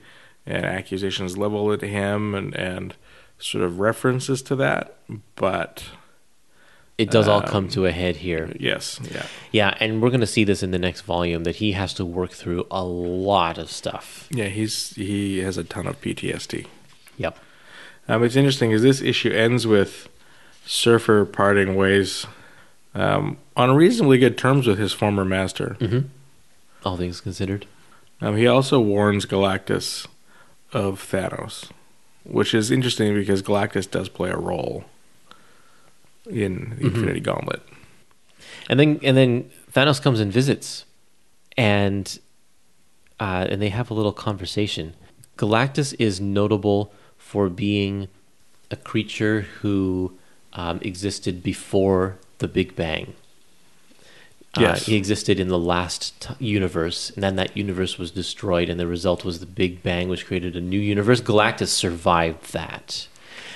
and 0.46 0.64
accusations 0.64 1.36
leveled 1.36 1.82
at 1.82 1.88
him, 1.88 2.34
and 2.34 2.54
and 2.54 2.94
sort 3.38 3.64
of 3.64 3.80
references 3.80 4.42
to 4.42 4.56
that. 4.56 4.96
But 5.36 5.84
it 6.96 7.10
does 7.10 7.26
all 7.26 7.42
come 7.42 7.64
Um, 7.64 7.70
to 7.70 7.86
a 7.86 7.90
head 7.90 8.16
here 8.16 8.52
yes, 8.58 9.00
yeah, 9.12 9.26
yeah 9.50 9.76
and 9.80 10.00
we're 10.00 10.10
going 10.10 10.20
to 10.20 10.28
see 10.28 10.44
this 10.44 10.62
in 10.62 10.70
the 10.70 10.78
next 10.78 11.00
volume 11.00 11.42
that 11.42 11.56
he 11.56 11.72
has 11.72 11.92
to 11.94 12.04
work 12.04 12.30
through 12.30 12.64
a 12.70 12.84
lot 12.84 13.58
of 13.58 13.68
stuff 13.68 14.28
yeah, 14.30 14.46
he's 14.46 14.90
he 14.90 15.38
has 15.40 15.58
a 15.58 15.64
ton 15.64 15.88
of 15.88 16.00
PTSD. 16.00 16.66
yep 17.16 17.36
Um, 18.06 18.22
it's 18.22 18.36
interesting 18.36 18.70
is 18.70 18.82
this 18.82 19.00
issue 19.00 19.30
ends 19.30 19.66
with 19.66 20.08
Surfer 20.66 21.24
parting 21.24 21.74
ways 21.74 22.26
um, 22.94 23.38
on 23.56 23.74
reasonably 23.74 24.18
good 24.18 24.38
terms 24.38 24.66
with 24.66 24.78
his 24.78 24.92
former 24.92 25.24
master. 25.24 25.76
mm-hmm. 25.80 26.06
all 26.84 26.96
things 26.96 27.20
considered 27.20 27.66
Um, 28.20 28.36
he 28.36 28.46
also 28.46 28.80
warns 28.80 29.26
Galactus 29.26 30.06
of 30.72 31.00
Thanos, 31.00 31.70
which 32.24 32.54
is 32.54 32.70
interesting 32.70 33.14
because 33.14 33.42
Galactus 33.42 33.90
does 33.90 34.08
play 34.08 34.30
a 34.30 34.36
role 34.36 34.84
in 36.26 36.76
the 36.78 36.86
Infinity 36.86 37.20
Gauntlet. 37.20 37.62
And 38.68 38.80
then 38.80 39.00
and 39.02 39.16
then 39.16 39.50
Thanos 39.72 40.00
comes 40.00 40.20
and 40.20 40.32
visits, 40.32 40.84
and 41.56 42.18
uh, 43.20 43.46
and 43.50 43.60
they 43.60 43.70
have 43.70 43.90
a 43.90 43.94
little 43.94 44.12
conversation. 44.12 44.94
Galactus 45.36 45.94
is 45.98 46.20
notable 46.20 46.92
for 47.18 47.48
being 47.48 48.08
a 48.70 48.76
creature 48.76 49.42
who 49.60 50.16
um, 50.52 50.78
existed 50.82 51.42
before 51.42 52.16
the 52.44 52.52
Big 52.52 52.76
Bang. 52.76 53.14
Uh, 54.56 54.76
he 54.76 54.94
existed 54.96 55.40
in 55.40 55.48
the 55.48 55.58
last 55.58 56.20
t- 56.20 56.34
universe, 56.38 57.10
and 57.10 57.24
then 57.24 57.34
that 57.36 57.56
universe 57.56 57.98
was 57.98 58.10
destroyed, 58.12 58.68
and 58.68 58.78
the 58.78 58.86
result 58.86 59.24
was 59.24 59.40
the 59.40 59.46
Big 59.46 59.82
Bang, 59.82 60.08
which 60.08 60.26
created 60.26 60.54
a 60.54 60.60
new 60.60 60.78
universe. 60.78 61.20
Galactus 61.22 61.68
survived 61.68 62.52
that. 62.52 63.08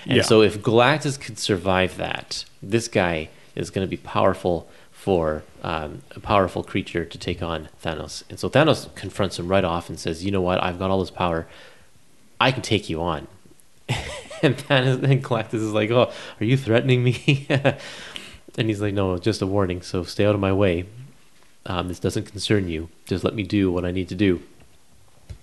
And 0.06 0.16
Yeah. 0.16 0.22
so, 0.22 0.40
if 0.42 0.60
Galactus 0.60 1.20
could 1.20 1.38
survive 1.38 1.98
that, 1.98 2.44
this 2.62 2.88
guy 2.88 3.28
is 3.54 3.70
going 3.70 3.86
to 3.86 3.90
be 3.90 3.98
powerful 3.98 4.68
for 4.90 5.44
um, 5.62 6.02
a 6.16 6.20
powerful 6.20 6.64
creature 6.64 7.04
to 7.04 7.18
take 7.18 7.42
on 7.42 7.68
Thanos. 7.84 8.24
And 8.28 8.40
so, 8.40 8.48
Thanos 8.50 8.92
confronts 8.96 9.38
him 9.38 9.46
right 9.48 9.64
off 9.64 9.88
and 9.88 10.00
says, 10.00 10.24
You 10.24 10.32
know 10.32 10.40
what? 10.40 10.60
I've 10.64 10.78
got 10.80 10.90
all 10.90 10.98
this 11.00 11.10
power. 11.12 11.46
I 12.40 12.50
can 12.50 12.62
take 12.62 12.88
you 12.88 13.00
on. 13.02 13.28
and 14.42 14.56
Thanos 14.56 15.02
and 15.04 15.22
Galactus 15.22 15.54
is 15.54 15.72
like, 15.72 15.90
Oh, 15.92 16.10
are 16.40 16.44
you 16.44 16.56
threatening 16.56 17.04
me? 17.04 17.46
and 18.58 18.68
he's 18.68 18.80
like, 18.82 18.92
No, 18.92 19.16
just 19.16 19.40
a 19.40 19.46
warning. 19.46 19.80
So, 19.80 20.02
stay 20.02 20.26
out 20.26 20.34
of 20.34 20.40
my 20.40 20.52
way. 20.52 20.84
Um, 21.64 21.88
this 21.88 21.98
doesn't 22.00 22.24
concern 22.24 22.68
you. 22.68 22.88
Just 23.06 23.24
let 23.24 23.34
me 23.34 23.42
do 23.42 23.70
what 23.72 23.84
I 23.84 23.90
need 23.90 24.08
to 24.08 24.14
do. 24.14 24.42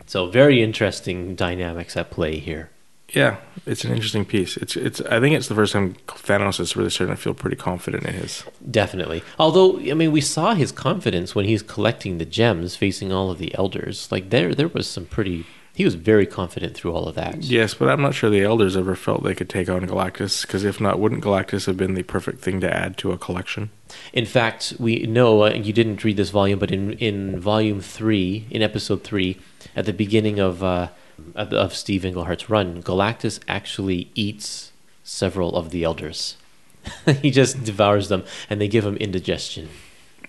So, 0.05 0.27
very 0.27 0.61
interesting 0.61 1.35
dynamics 1.35 1.97
at 1.97 2.11
play 2.11 2.37
here. 2.37 2.69
Yeah, 3.09 3.37
it's 3.67 3.83
an 3.83 3.91
interesting 3.91 4.25
piece. 4.25 4.57
It's 4.57 4.75
it's. 4.75 4.99
I 5.01 5.19
think 5.19 5.35
it's 5.35 5.47
the 5.47 5.55
first 5.55 5.73
time 5.73 5.95
Thanos 6.07 6.59
is 6.59 6.75
really 6.75 6.89
starting 6.89 7.15
to 7.15 7.21
feel 7.21 7.35
pretty 7.35 7.55
confident 7.55 8.03
in 8.03 8.15
his. 8.15 8.43
Definitely. 8.69 9.23
Although, 9.37 9.79
I 9.79 9.93
mean, 9.93 10.11
we 10.11 10.21
saw 10.21 10.55
his 10.55 10.71
confidence 10.71 11.35
when 11.35 11.45
he's 11.45 11.61
collecting 11.61 12.17
the 12.17 12.25
gems, 12.25 12.75
facing 12.75 13.11
all 13.13 13.29
of 13.29 13.37
the 13.37 13.53
elders. 13.55 14.11
Like 14.11 14.31
there, 14.31 14.55
there 14.55 14.67
was 14.67 14.87
some 14.87 15.05
pretty. 15.05 15.45
He 15.75 15.83
was 15.83 15.95
very 15.95 16.25
confident 16.25 16.73
through 16.73 16.93
all 16.93 17.05
of 17.05 17.15
that. 17.15 17.43
Yes, 17.43 17.73
but 17.73 17.89
I'm 17.89 18.01
not 18.01 18.15
sure 18.15 18.29
the 18.29 18.43
elders 18.43 18.77
ever 18.77 18.95
felt 18.95 19.23
they 19.23 19.35
could 19.35 19.49
take 19.49 19.67
on 19.67 19.85
Galactus. 19.85 20.43
Because 20.43 20.63
if 20.63 20.79
not, 20.79 20.99
wouldn't 20.99 21.21
Galactus 21.21 21.65
have 21.65 21.75
been 21.75 21.95
the 21.95 22.03
perfect 22.03 22.39
thing 22.39 22.61
to 22.61 22.73
add 22.73 22.97
to 22.99 23.11
a 23.11 23.17
collection? 23.17 23.71
In 24.13 24.25
fact, 24.25 24.73
we 24.79 24.99
know 25.05 25.43
uh, 25.43 25.49
you 25.49 25.73
didn't 25.73 26.01
read 26.05 26.15
this 26.15 26.29
volume, 26.29 26.59
but 26.59 26.71
in 26.71 26.93
in 26.93 27.37
volume 27.39 27.81
three, 27.81 28.47
in 28.49 28.61
episode 28.61 29.03
three, 29.03 29.37
at 29.75 29.85
the 29.85 29.91
beginning 29.91 30.39
of 30.39 30.63
uh, 30.63 30.87
of, 31.35 31.51
of 31.51 31.75
Steve 31.75 32.05
Englehart's 32.05 32.49
run, 32.49 32.81
Galactus 32.81 33.41
actually 33.49 34.09
eats 34.15 34.71
several 35.03 35.57
of 35.57 35.71
the 35.71 35.83
elders. 35.83 36.37
he 37.21 37.31
just 37.31 37.65
devours 37.65 38.07
them, 38.07 38.23
and 38.49 38.61
they 38.61 38.69
give 38.69 38.85
him 38.85 38.95
indigestion. 38.95 39.67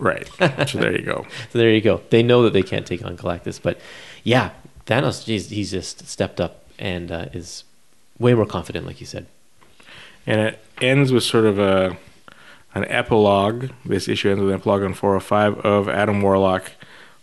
Right. 0.01 0.29
so 0.69 0.79
there 0.79 0.93
you 0.93 1.05
go. 1.05 1.25
So 1.51 1.59
there 1.59 1.71
you 1.71 1.81
go. 1.81 2.03
They 2.11 2.23
know 2.23 2.43
that 2.43 2.53
they 2.53 2.63
can't 2.63 2.87
take 2.87 3.05
on 3.05 3.17
Galactus, 3.17 3.61
but 3.63 3.81
yeah, 4.25 4.51
Thanos, 4.87 5.25
geez, 5.25 5.51
he's 5.51 5.71
just 5.73 6.07
stepped 6.09 6.41
up 6.41 6.65
and 6.79 7.11
uh, 7.11 7.27
is 7.33 7.65
way 8.19 8.35
more 8.35 8.47
confident, 8.47 8.87
like 8.87 9.01
you 9.01 9.07
said. 9.07 9.27
and 10.27 10.41
it 10.41 10.59
ends 10.81 11.13
with 11.13 11.23
sort 11.25 11.45
of 11.45 11.59
a 11.59 11.97
an 12.75 12.85
epilogue. 12.89 13.71
This 13.85 14.07
issue 14.09 14.31
ends 14.31 14.41
with 14.43 14.51
an 14.51 14.61
epilogue 14.61 14.83
on 14.83 14.95
405 14.95 15.59
of 15.65 15.89
Adam 15.89 16.21
Warlock 16.21 16.73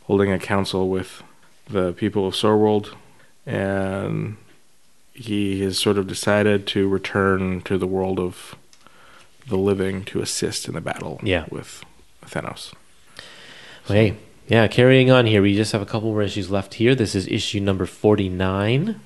holding 0.06 0.32
a 0.32 0.40
council 0.40 0.90
with 0.90 1.24
the 1.70 1.94
people 1.94 2.28
of 2.28 2.36
Soul 2.36 2.58
World, 2.58 2.96
and 3.46 4.36
he 5.14 5.62
has 5.62 5.78
sort 5.78 5.98
of 5.98 6.08
decided 6.08 6.66
to 6.68 6.88
return 6.88 7.62
to 7.62 7.78
the 7.78 7.86
world 7.88 8.20
of 8.20 8.56
the 9.48 9.58
living 9.58 10.04
to 10.06 10.22
assist 10.22 10.68
in 10.68 10.74
the 10.74 10.82
battle 10.82 11.20
Yeah. 11.24 11.46
with 11.50 11.84
Thanos. 12.26 12.74
Well, 13.88 13.98
hey, 13.98 14.16
yeah, 14.48 14.68
carrying 14.68 15.12
on 15.12 15.26
here. 15.26 15.42
We 15.42 15.56
just 15.56 15.72
have 15.72 15.82
a 15.82 15.86
couple 15.86 16.12
more 16.12 16.22
issues 16.22 16.50
left 16.50 16.76
here. 16.76 16.96
This 16.96 17.16
is 17.16 17.28
issue 17.28 17.60
number 17.60 17.86
49. 17.86 19.00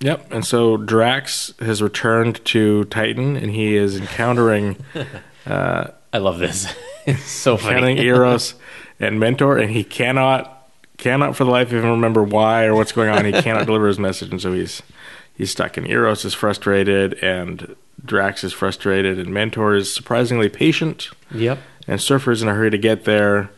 Yep, 0.00 0.32
and 0.32 0.44
so 0.44 0.76
Drax 0.76 1.52
has 1.58 1.82
returned 1.82 2.44
to 2.46 2.84
Titan, 2.84 3.36
and 3.36 3.50
he 3.50 3.74
is 3.74 3.96
encountering 3.96 4.76
uh, 5.46 5.88
I 6.12 6.18
love 6.18 6.38
this. 6.38 6.72
it's 7.06 7.24
so 7.24 7.56
funny. 7.56 8.00
Eros 8.00 8.54
and 8.98 9.20
Mentor, 9.20 9.58
and 9.58 9.70
he 9.70 9.84
cannot 9.84 10.54
cannot 10.96 11.36
for 11.36 11.44
the 11.44 11.50
life 11.50 11.68
of 11.72 11.84
him 11.84 11.90
remember 11.90 12.22
why 12.22 12.64
or 12.64 12.74
what's 12.74 12.92
going 12.92 13.08
on. 13.08 13.24
He 13.24 13.32
cannot 13.32 13.66
deliver 13.66 13.88
his 13.88 13.98
message, 13.98 14.30
and 14.30 14.40
so 14.40 14.52
he's 14.52 14.82
he's 15.34 15.50
stuck. 15.50 15.76
And 15.76 15.86
Eros 15.88 16.24
is 16.24 16.34
frustrated, 16.34 17.14
and 17.22 17.76
Drax 18.04 18.44
is 18.44 18.52
frustrated, 18.52 19.18
and 19.18 19.32
Mentor 19.32 19.74
is 19.74 19.92
surprisingly 19.92 20.48
patient. 20.48 21.10
Yep. 21.32 21.58
And 21.86 22.00
Surfer's 22.00 22.42
in 22.42 22.48
a 22.48 22.54
hurry 22.54 22.70
to 22.70 22.78
get 22.78 23.04
there. 23.04 23.50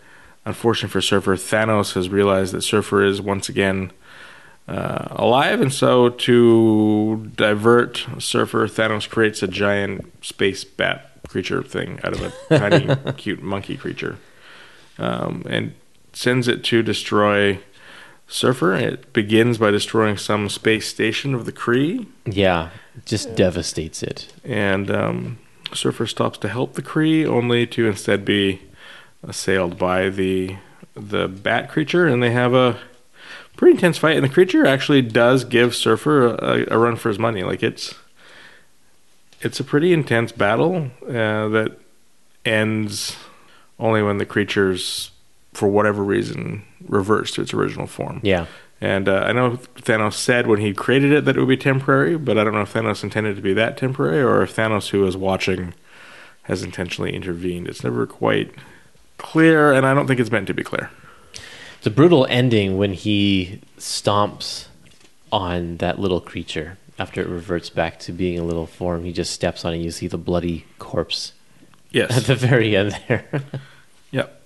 Unfortunately 0.46 0.90
for 0.90 1.00
Surfer, 1.02 1.36
Thanos 1.36 1.92
has 1.94 2.08
realized 2.08 2.52
that 2.54 2.62
Surfer 2.62 3.04
is 3.04 3.20
once 3.20 3.48
again 3.48 3.92
uh, 4.66 5.08
alive, 5.10 5.60
and 5.60 5.72
so 5.72 6.08
to 6.08 7.30
divert 7.36 8.06
Surfer, 8.18 8.66
Thanos 8.66 9.08
creates 9.08 9.42
a 9.42 9.48
giant 9.48 10.12
space 10.24 10.64
bat 10.64 11.10
creature 11.28 11.62
thing 11.62 12.00
out 12.02 12.12
of 12.14 12.22
a 12.50 12.58
tiny, 12.58 13.12
cute 13.12 13.42
monkey 13.42 13.76
creature, 13.76 14.18
um, 14.98 15.44
and 15.48 15.74
sends 16.12 16.48
it 16.48 16.64
to 16.64 16.82
destroy 16.82 17.58
Surfer. 18.26 18.74
It 18.74 19.12
begins 19.12 19.58
by 19.58 19.70
destroying 19.70 20.16
some 20.16 20.48
space 20.48 20.88
station 20.88 21.34
of 21.34 21.44
the 21.44 21.52
Kree, 21.52 22.06
Yeah. 22.24 22.70
Just 23.04 23.34
devastates 23.34 24.02
it. 24.02 24.32
and 24.44 24.90
um, 24.90 25.38
Surfer 25.72 26.06
stops 26.06 26.38
to 26.38 26.48
help 26.48 26.74
the 26.74 26.82
Kree, 26.82 27.26
only 27.26 27.66
to 27.68 27.86
instead 27.86 28.24
be 28.24 28.62
assailed 29.22 29.78
by 29.78 30.08
the 30.08 30.56
the 30.94 31.28
bat 31.28 31.70
creature, 31.70 32.06
and 32.06 32.22
they 32.22 32.30
have 32.30 32.54
a 32.54 32.78
pretty 33.56 33.74
intense 33.74 33.98
fight. 33.98 34.16
And 34.16 34.24
the 34.24 34.28
creature 34.28 34.66
actually 34.66 35.02
does 35.02 35.44
give 35.44 35.74
Surfer 35.74 36.34
a, 36.34 36.66
a 36.74 36.78
run 36.78 36.96
for 36.96 37.08
his 37.08 37.18
money. 37.18 37.42
Like 37.42 37.62
it's 37.62 37.94
it's 39.40 39.60
a 39.60 39.64
pretty 39.64 39.92
intense 39.92 40.32
battle 40.32 40.90
uh, 41.06 41.48
that 41.48 41.78
ends 42.44 43.16
only 43.78 44.02
when 44.02 44.18
the 44.18 44.26
creature's 44.26 45.10
for 45.52 45.68
whatever 45.68 46.02
reason 46.02 46.62
reverts 46.86 47.32
to 47.32 47.42
its 47.42 47.52
original 47.52 47.86
form. 47.86 48.20
Yeah. 48.22 48.46
And 48.80 49.08
uh, 49.08 49.24
I 49.26 49.32
know 49.32 49.58
Thanos 49.76 50.14
said 50.14 50.46
when 50.46 50.60
he 50.60 50.72
created 50.72 51.12
it 51.12 51.24
that 51.26 51.36
it 51.36 51.40
would 51.40 51.48
be 51.48 51.56
temporary, 51.56 52.16
but 52.16 52.38
I 52.38 52.44
don't 52.44 52.54
know 52.54 52.62
if 52.62 52.72
Thanos 52.72 53.02
intended 53.02 53.36
to 53.36 53.42
be 53.42 53.52
that 53.52 53.76
temporary 53.76 54.22
or 54.22 54.42
if 54.42 54.56
Thanos, 54.56 54.88
who 54.88 55.00
was 55.00 55.16
watching, 55.16 55.74
has 56.44 56.62
intentionally 56.62 57.14
intervened. 57.14 57.68
It's 57.68 57.84
never 57.84 58.06
quite 58.06 58.52
clear, 59.20 59.72
and 59.72 59.86
I 59.86 59.94
don't 59.94 60.06
think 60.06 60.18
it's 60.20 60.30
meant 60.30 60.46
to 60.48 60.54
be 60.54 60.64
clear. 60.64 60.90
It's 61.78 61.86
a 61.86 61.90
brutal 61.90 62.26
ending 62.28 62.76
when 62.76 62.92
he 62.92 63.60
stomps 63.78 64.66
on 65.32 65.76
that 65.78 65.98
little 65.98 66.20
creature 66.20 66.76
after 66.98 67.20
it 67.20 67.28
reverts 67.28 67.70
back 67.70 67.98
to 68.00 68.12
being 68.12 68.38
a 68.38 68.44
little 68.44 68.66
form. 68.66 69.04
He 69.04 69.12
just 69.12 69.32
steps 69.32 69.64
on 69.64 69.72
it. 69.72 69.76
And 69.76 69.84
you 69.84 69.90
see 69.90 70.06
the 70.06 70.18
bloody 70.18 70.66
corpse 70.78 71.32
Yes. 71.90 72.16
at 72.16 72.24
the 72.24 72.34
very 72.34 72.76
end 72.76 72.98
there. 73.08 73.24
yep. 74.10 74.42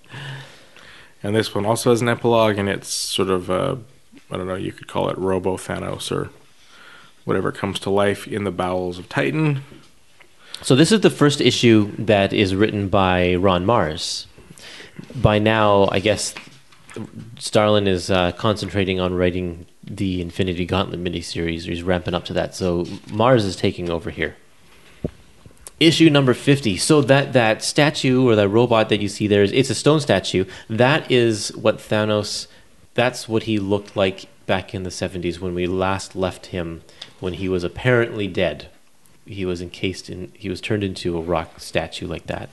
And 1.23 1.35
this 1.35 1.55
one 1.55 1.67
also 1.67 1.91
has 1.91 2.01
an 2.03 2.09
epilogue, 2.09 2.59
and 2.59 2.69
it's 2.69 2.89
sort 2.89 3.31
of, 3.31 3.51
uh, 3.51 3.77
I 4.31 4.37
don't 4.37 4.47
know, 4.47 4.55
you 4.55 4.73
could 4.73 4.87
call 4.89 5.09
it 5.09 5.19
Robo 5.19 5.57
Thanos 5.57 6.13
or 6.13 6.31
whatever 7.25 7.51
comes 7.51 7.81
to 7.81 7.91
life 7.91 8.29
in 8.29 8.45
the 8.45 8.51
bowels 8.53 8.99
of 8.99 9.09
Titan. 9.09 9.63
so 10.63 10.77
this 10.77 10.93
is 10.93 11.01
the 11.01 11.11
first 11.11 11.41
issue 11.41 11.91
that 11.99 12.33
is 12.33 12.55
written 12.55 12.89
by 12.89 13.35
Ron 13.35 13.65
Marz. 13.67 14.27
By 15.15 15.39
now, 15.39 15.89
I 15.91 16.01
guess 16.01 16.35
Starlin 17.39 17.87
is 17.87 18.11
uh, 18.11 18.33
concentrating 18.33 19.01
on 19.01 19.15
writing 19.15 19.67
the 19.83 20.21
Infinity 20.21 20.65
Gauntlet 20.65 21.03
miniseries. 21.03 21.63
He's 21.63 21.83
ramping 21.83 22.15
up 22.15 22.25
to 22.27 22.33
that. 22.35 22.55
So 22.55 22.85
Marz 23.09 23.45
is 23.45 23.57
taking 23.57 23.91
over 23.91 24.11
here. 24.11 24.37
Issue 25.81 26.09
number 26.09 26.35
50. 26.35 26.77
So 26.77 27.03
that, 27.03 27.33
that 27.33 27.63
statue 27.63 28.27
or 28.27 28.37
that 28.37 28.49
robot 28.49 28.89
that 28.89 29.01
you 29.01 29.09
see 29.09 29.27
there, 29.27 29.43
is 29.43 29.53
it's 29.53 29.71
a 29.71 29.75
stone 29.75 30.01
statue. 30.01 30.45
That 30.71 31.11
is 31.11 31.55
what 31.57 31.79
Thanos, 31.79 32.47
that's 32.95 33.29
what 33.29 33.45
he 33.45 33.59
looked 33.59 33.97
like 33.97 34.27
back 34.47 34.75
in 34.75 34.85
the 34.85 34.91
70s 34.91 35.41
when 35.41 35.55
we 35.55 35.67
last 35.67 36.15
left 36.15 36.47
him, 36.47 36.83
when 37.19 37.35
he 37.35 37.49
was 37.49 37.65
apparently 37.65 38.29
dead. 38.29 38.69
He 39.27 39.45
was 39.45 39.61
encased 39.61 40.09
in, 40.09 40.33
he 40.35 40.49
was 40.49 40.61
turned 40.61 40.85
into 40.85 41.19
a 41.19 41.21
rock 41.21 41.59
statue 41.59 42.07
like 42.07 42.27
that. 42.27 42.51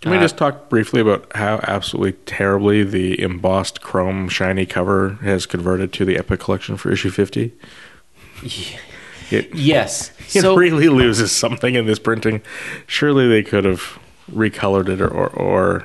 Can 0.00 0.12
we 0.12 0.16
Uh, 0.16 0.20
just 0.22 0.38
talk 0.38 0.68
briefly 0.70 1.00
about 1.00 1.30
how 1.34 1.60
absolutely 1.62 2.12
terribly 2.24 2.84
the 2.84 3.20
embossed 3.20 3.82
chrome 3.82 4.28
shiny 4.28 4.64
cover 4.64 5.18
has 5.22 5.44
converted 5.46 5.92
to 5.94 6.04
the 6.04 6.16
Epic 6.16 6.40
Collection 6.40 6.76
for 6.76 6.90
issue 6.90 7.10
50? 7.10 7.52
It, 9.30 9.54
Yes. 9.54 10.10
it 10.34 10.40
So, 10.42 10.56
really 10.56 10.88
loses 10.88 11.32
something 11.32 11.74
in 11.74 11.86
this 11.86 11.98
printing. 11.98 12.40
Surely 12.86 13.28
they 13.28 13.42
could 13.42 13.64
have 13.64 13.98
recolored 14.32 14.88
it 14.88 15.00
or, 15.00 15.08
or, 15.08 15.28
or 15.28 15.84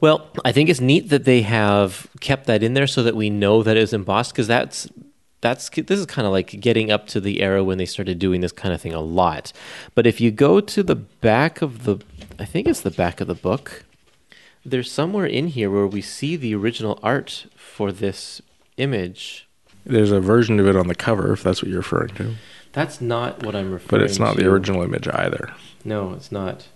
Well, 0.00 0.28
I 0.44 0.50
think 0.52 0.68
it's 0.68 0.80
neat 0.80 1.10
that 1.10 1.24
they 1.24 1.42
have 1.42 2.08
kept 2.20 2.46
that 2.46 2.62
in 2.62 2.74
there 2.74 2.86
so 2.88 3.02
that 3.04 3.14
we 3.14 3.30
know 3.30 3.62
that 3.62 3.76
it's 3.76 3.92
embossed 3.92 4.32
because 4.32 4.48
that's 4.48 4.88
that's 5.40 5.68
this 5.68 6.00
is 6.00 6.06
kind 6.06 6.24
of 6.26 6.32
like 6.32 6.58
getting 6.58 6.90
up 6.90 7.06
to 7.08 7.20
the 7.20 7.42
era 7.42 7.62
when 7.62 7.76
they 7.76 7.84
started 7.84 8.18
doing 8.18 8.40
this 8.40 8.50
kind 8.52 8.74
of 8.74 8.80
thing 8.80 8.94
a 8.94 9.00
lot. 9.00 9.52
But 9.94 10.06
if 10.06 10.18
you 10.18 10.30
go 10.30 10.58
to 10.60 10.82
the 10.82 10.94
back 10.96 11.60
of 11.60 11.84
the 11.84 11.98
I 12.38 12.44
think 12.44 12.66
it's 12.66 12.80
the 12.80 12.90
back 12.90 13.20
of 13.20 13.26
the 13.26 13.34
book, 13.34 13.84
there's 14.64 14.90
somewhere 14.90 15.26
in 15.26 15.48
here 15.48 15.70
where 15.70 15.86
we 15.86 16.00
see 16.00 16.36
the 16.36 16.54
original 16.54 16.98
art 17.02 17.46
for 17.56 17.92
this 17.92 18.40
image. 18.76 19.46
there's 19.86 20.10
a 20.10 20.20
version 20.20 20.58
of 20.58 20.66
it 20.66 20.76
on 20.76 20.88
the 20.88 20.94
cover, 20.94 21.32
if 21.32 21.42
that's 21.42 21.62
what 21.62 21.68
you're 21.68 21.78
referring 21.78 22.14
to. 22.16 22.34
That's 22.72 23.00
not 23.00 23.44
what 23.44 23.54
I'm 23.54 23.70
referring 23.70 23.88
to. 23.88 23.96
But 23.98 24.02
it's 24.02 24.18
not 24.18 24.36
the 24.36 24.48
original 24.48 24.82
image 24.82 25.06
either. 25.06 25.52
No, 25.84 26.12
it's 26.14 26.32
not. 26.32 26.66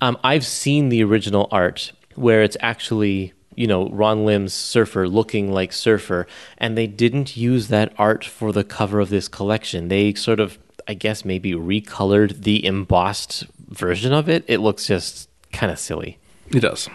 Um, 0.00 0.18
I've 0.24 0.44
seen 0.44 0.88
the 0.88 1.04
original 1.04 1.48
art 1.52 1.92
where 2.16 2.42
it's 2.42 2.56
actually, 2.60 3.32
you 3.54 3.66
know, 3.66 3.88
Ron 3.90 4.24
Lim's 4.24 4.52
Surfer 4.52 5.06
looking 5.06 5.52
like 5.52 5.72
Surfer, 5.72 6.26
and 6.58 6.76
they 6.76 6.86
didn't 6.86 7.36
use 7.36 7.68
that 7.68 7.92
art 7.96 8.24
for 8.24 8.50
the 8.50 8.64
cover 8.64 8.98
of 8.98 9.10
this 9.10 9.28
collection. 9.28 9.88
They 9.88 10.14
sort 10.14 10.40
of, 10.40 10.58
I 10.88 10.94
guess, 10.94 11.24
maybe 11.24 11.52
recolored 11.52 12.42
the 12.42 12.64
embossed 12.66 13.44
version 13.78 14.12
of 14.12 14.28
it. 14.28 14.44
It 14.46 14.58
looks 14.58 14.86
just 14.86 15.28
kind 15.52 15.72
of 15.72 15.78
silly. 15.78 16.18
It 16.50 16.60
does. 16.60 16.88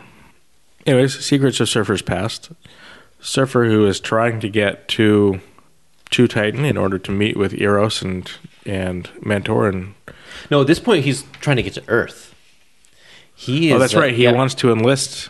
Anyways, 0.85 1.19
Secrets 1.19 1.59
of 1.59 1.69
Surfer's 1.69 2.01
Past. 2.01 2.51
Surfer 3.19 3.65
who 3.65 3.85
is 3.85 3.99
trying 3.99 4.39
to 4.39 4.49
get 4.49 4.87
to 4.89 5.41
to 6.11 6.27
Titan 6.27 6.65
in 6.65 6.77
order 6.77 6.97
to 6.97 7.11
meet 7.11 7.37
with 7.37 7.59
Eros 7.59 8.01
and 8.01 8.31
and 8.65 9.09
Mentor 9.21 9.67
and 9.67 9.93
No, 10.49 10.61
at 10.61 10.67
this 10.67 10.79
point, 10.79 11.03
he's 11.03 11.23
trying 11.41 11.57
to 11.57 11.63
get 11.63 11.73
to 11.73 11.83
Earth. 11.87 12.33
He 13.35 13.69
is. 13.69 13.75
Oh, 13.75 13.79
that's 13.79 13.95
uh, 13.95 13.99
right. 13.99 14.13
He 14.13 14.23
yeah. 14.23 14.31
wants 14.31 14.53
to 14.55 14.71
enlist 14.71 15.29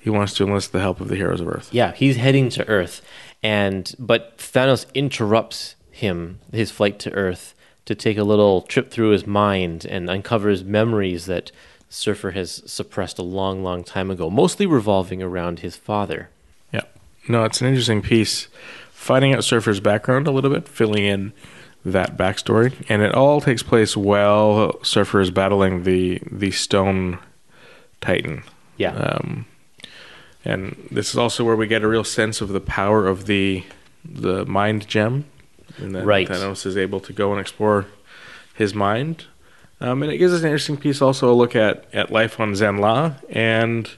he 0.00 0.10
wants 0.10 0.34
to 0.34 0.44
enlist 0.44 0.72
the 0.72 0.80
help 0.80 1.00
of 1.00 1.08
the 1.08 1.16
heroes 1.16 1.40
of 1.40 1.48
Earth. 1.48 1.72
Yeah, 1.72 1.92
he's 1.92 2.16
heading 2.16 2.50
to 2.50 2.68
Earth, 2.68 3.00
and 3.42 3.94
but 3.98 4.36
Thanos 4.38 4.86
interrupts 4.92 5.76
him 5.90 6.40
his 6.52 6.70
flight 6.70 6.98
to 7.00 7.12
Earth 7.12 7.53
to 7.86 7.94
take 7.94 8.16
a 8.16 8.24
little 8.24 8.62
trip 8.62 8.90
through 8.90 9.10
his 9.10 9.26
mind 9.26 9.84
and 9.84 10.08
uncovers 10.08 10.64
memories 10.64 11.26
that 11.26 11.52
Surfer 11.88 12.32
has 12.32 12.62
suppressed 12.66 13.18
a 13.18 13.22
long, 13.22 13.62
long 13.62 13.84
time 13.84 14.10
ago, 14.10 14.28
mostly 14.30 14.66
revolving 14.66 15.22
around 15.22 15.60
his 15.60 15.76
father. 15.76 16.28
Yeah. 16.72 16.82
No, 17.28 17.44
it's 17.44 17.60
an 17.60 17.68
interesting 17.68 18.02
piece. 18.02 18.48
Finding 18.92 19.34
out 19.34 19.44
Surfer's 19.44 19.80
background 19.80 20.26
a 20.26 20.30
little 20.30 20.50
bit, 20.50 20.66
filling 20.66 21.04
in 21.04 21.32
that 21.84 22.16
backstory, 22.16 22.72
and 22.88 23.02
it 23.02 23.14
all 23.14 23.40
takes 23.42 23.62
place 23.62 23.96
while 23.96 24.82
Surfer 24.82 25.20
is 25.20 25.30
battling 25.30 25.82
the 25.82 26.20
the 26.30 26.50
Stone 26.50 27.18
Titan. 28.00 28.42
Yeah, 28.78 28.92
Um, 28.94 29.46
and 30.44 30.88
this 30.90 31.10
is 31.10 31.16
also 31.18 31.44
where 31.44 31.56
we 31.56 31.66
get 31.66 31.82
a 31.82 31.88
real 31.88 32.04
sense 32.04 32.40
of 32.40 32.48
the 32.48 32.60
power 32.60 33.06
of 33.06 33.26
the 33.26 33.64
the 34.04 34.44
mind 34.46 34.88
gem, 34.88 35.26
and 35.78 35.94
that 35.94 36.04
Right. 36.04 36.28
Thanos 36.28 36.66
is 36.66 36.76
able 36.76 37.00
to 37.00 37.12
go 37.12 37.32
and 37.32 37.40
explore 37.40 37.86
his 38.54 38.74
mind. 38.74 39.24
Um, 39.80 40.02
and 40.02 40.12
it 40.12 40.18
gives 40.18 40.32
us 40.32 40.40
an 40.40 40.46
interesting 40.46 40.76
piece, 40.76 41.02
also 41.02 41.30
a 41.30 41.34
look 41.34 41.54
at 41.56 41.86
at 41.92 42.10
life 42.12 42.38
on 42.40 42.52
Zenn-La 42.52 43.14
and 43.28 43.90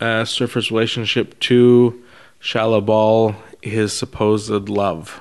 uh, 0.00 0.24
Surfer's 0.24 0.70
relationship 0.70 1.38
to 1.40 2.02
Shalla-Bal, 2.40 3.34
his 3.60 3.92
supposed 3.92 4.68
love. 4.68 5.20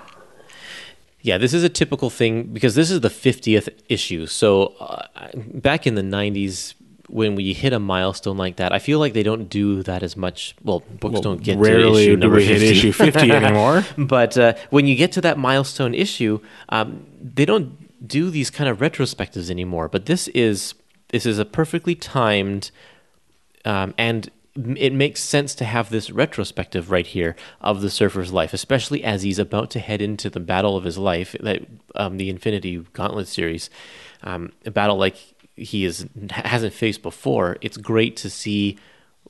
yeah. 1.21 1.37
This 1.37 1.53
is 1.53 1.63
a 1.63 1.69
typical 1.69 2.09
thing 2.09 2.43
because 2.43 2.75
this 2.75 2.89
is 2.91 3.01
the 3.01 3.09
fiftieth 3.09 3.67
issue. 3.89 4.25
So 4.25 4.75
uh, 4.79 5.07
back 5.35 5.85
in 5.87 5.95
the 5.95 6.01
'90s. 6.01 6.75
When 7.09 7.35
we 7.35 7.53
hit 7.53 7.73
a 7.73 7.79
milestone 7.79 8.37
like 8.37 8.57
that, 8.57 8.71
I 8.71 8.79
feel 8.79 8.99
like 8.99 9.13
they 9.13 9.23
don't 9.23 9.49
do 9.49 9.83
that 9.83 10.03
as 10.03 10.15
much. 10.15 10.55
Well, 10.63 10.81
books 10.99 11.13
Well, 11.13 11.21
don't 11.21 11.43
get 11.43 11.57
rarely 11.57 12.05
to 12.05 12.11
issue 12.11 12.15
do 12.15 12.17
number 12.17 12.37
we 12.37 12.45
hit 12.45 12.59
50. 12.59 12.77
issue 12.77 12.91
50 12.91 13.31
anymore. 13.31 13.85
But 13.97 14.37
uh, 14.37 14.53
when 14.69 14.85
you 14.87 14.95
get 14.95 15.11
to 15.13 15.21
that 15.21 15.37
milestone 15.37 15.93
issue, 15.93 16.39
um, 16.69 17.05
they 17.21 17.45
don't 17.45 18.07
do 18.07 18.29
these 18.29 18.49
kind 18.49 18.69
of 18.69 18.79
retrospectives 18.79 19.49
anymore. 19.49 19.87
But 19.87 20.05
this 20.05 20.27
is 20.29 20.75
this 21.09 21.25
is 21.25 21.39
a 21.39 21.45
perfectly 21.45 21.95
timed, 21.95 22.71
um, 23.65 23.93
and 23.97 24.29
it 24.55 24.93
makes 24.93 25.21
sense 25.23 25.55
to 25.55 25.65
have 25.65 25.89
this 25.89 26.11
retrospective 26.11 26.91
right 26.91 27.07
here 27.07 27.35
of 27.61 27.81
the 27.81 27.89
surfer's 27.89 28.31
life, 28.31 28.53
especially 28.53 29.03
as 29.03 29.23
he's 29.23 29.39
about 29.39 29.69
to 29.71 29.79
head 29.79 30.01
into 30.01 30.29
the 30.29 30.39
battle 30.39 30.75
of 30.75 30.83
his 30.83 30.97
life, 30.97 31.35
that 31.39 31.65
um, 31.95 32.17
the 32.17 32.29
Infinity 32.29 32.77
Gauntlet 32.93 33.27
series, 33.27 33.69
um, 34.23 34.51
a 34.65 34.71
battle 34.71 34.97
like 34.97 35.15
he 35.59 35.85
is 35.85 36.05
hasn't 36.31 36.73
faced 36.73 37.01
before. 37.01 37.57
It's 37.61 37.77
great 37.77 38.15
to 38.17 38.29
see 38.29 38.77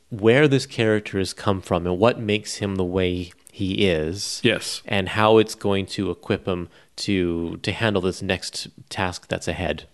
where 0.09 0.47
this 0.47 0.65
character 0.65 1.19
has 1.19 1.33
come 1.33 1.61
from 1.61 1.85
and 1.85 1.99
what 1.99 2.19
makes 2.19 2.55
him 2.55 2.75
the 2.75 2.83
way 2.85 3.31
he 3.51 3.87
is 3.87 4.39
Yes. 4.43 4.81
and 4.85 5.09
how 5.09 5.37
it's 5.37 5.53
going 5.55 5.85
to 5.87 6.09
equip 6.11 6.47
him 6.47 6.69
to 6.97 7.57
to 7.57 7.71
handle 7.71 8.01
this 8.01 8.21
next 8.21 8.67
task 8.89 9.27
that's 9.27 9.47
ahead. 9.47 9.85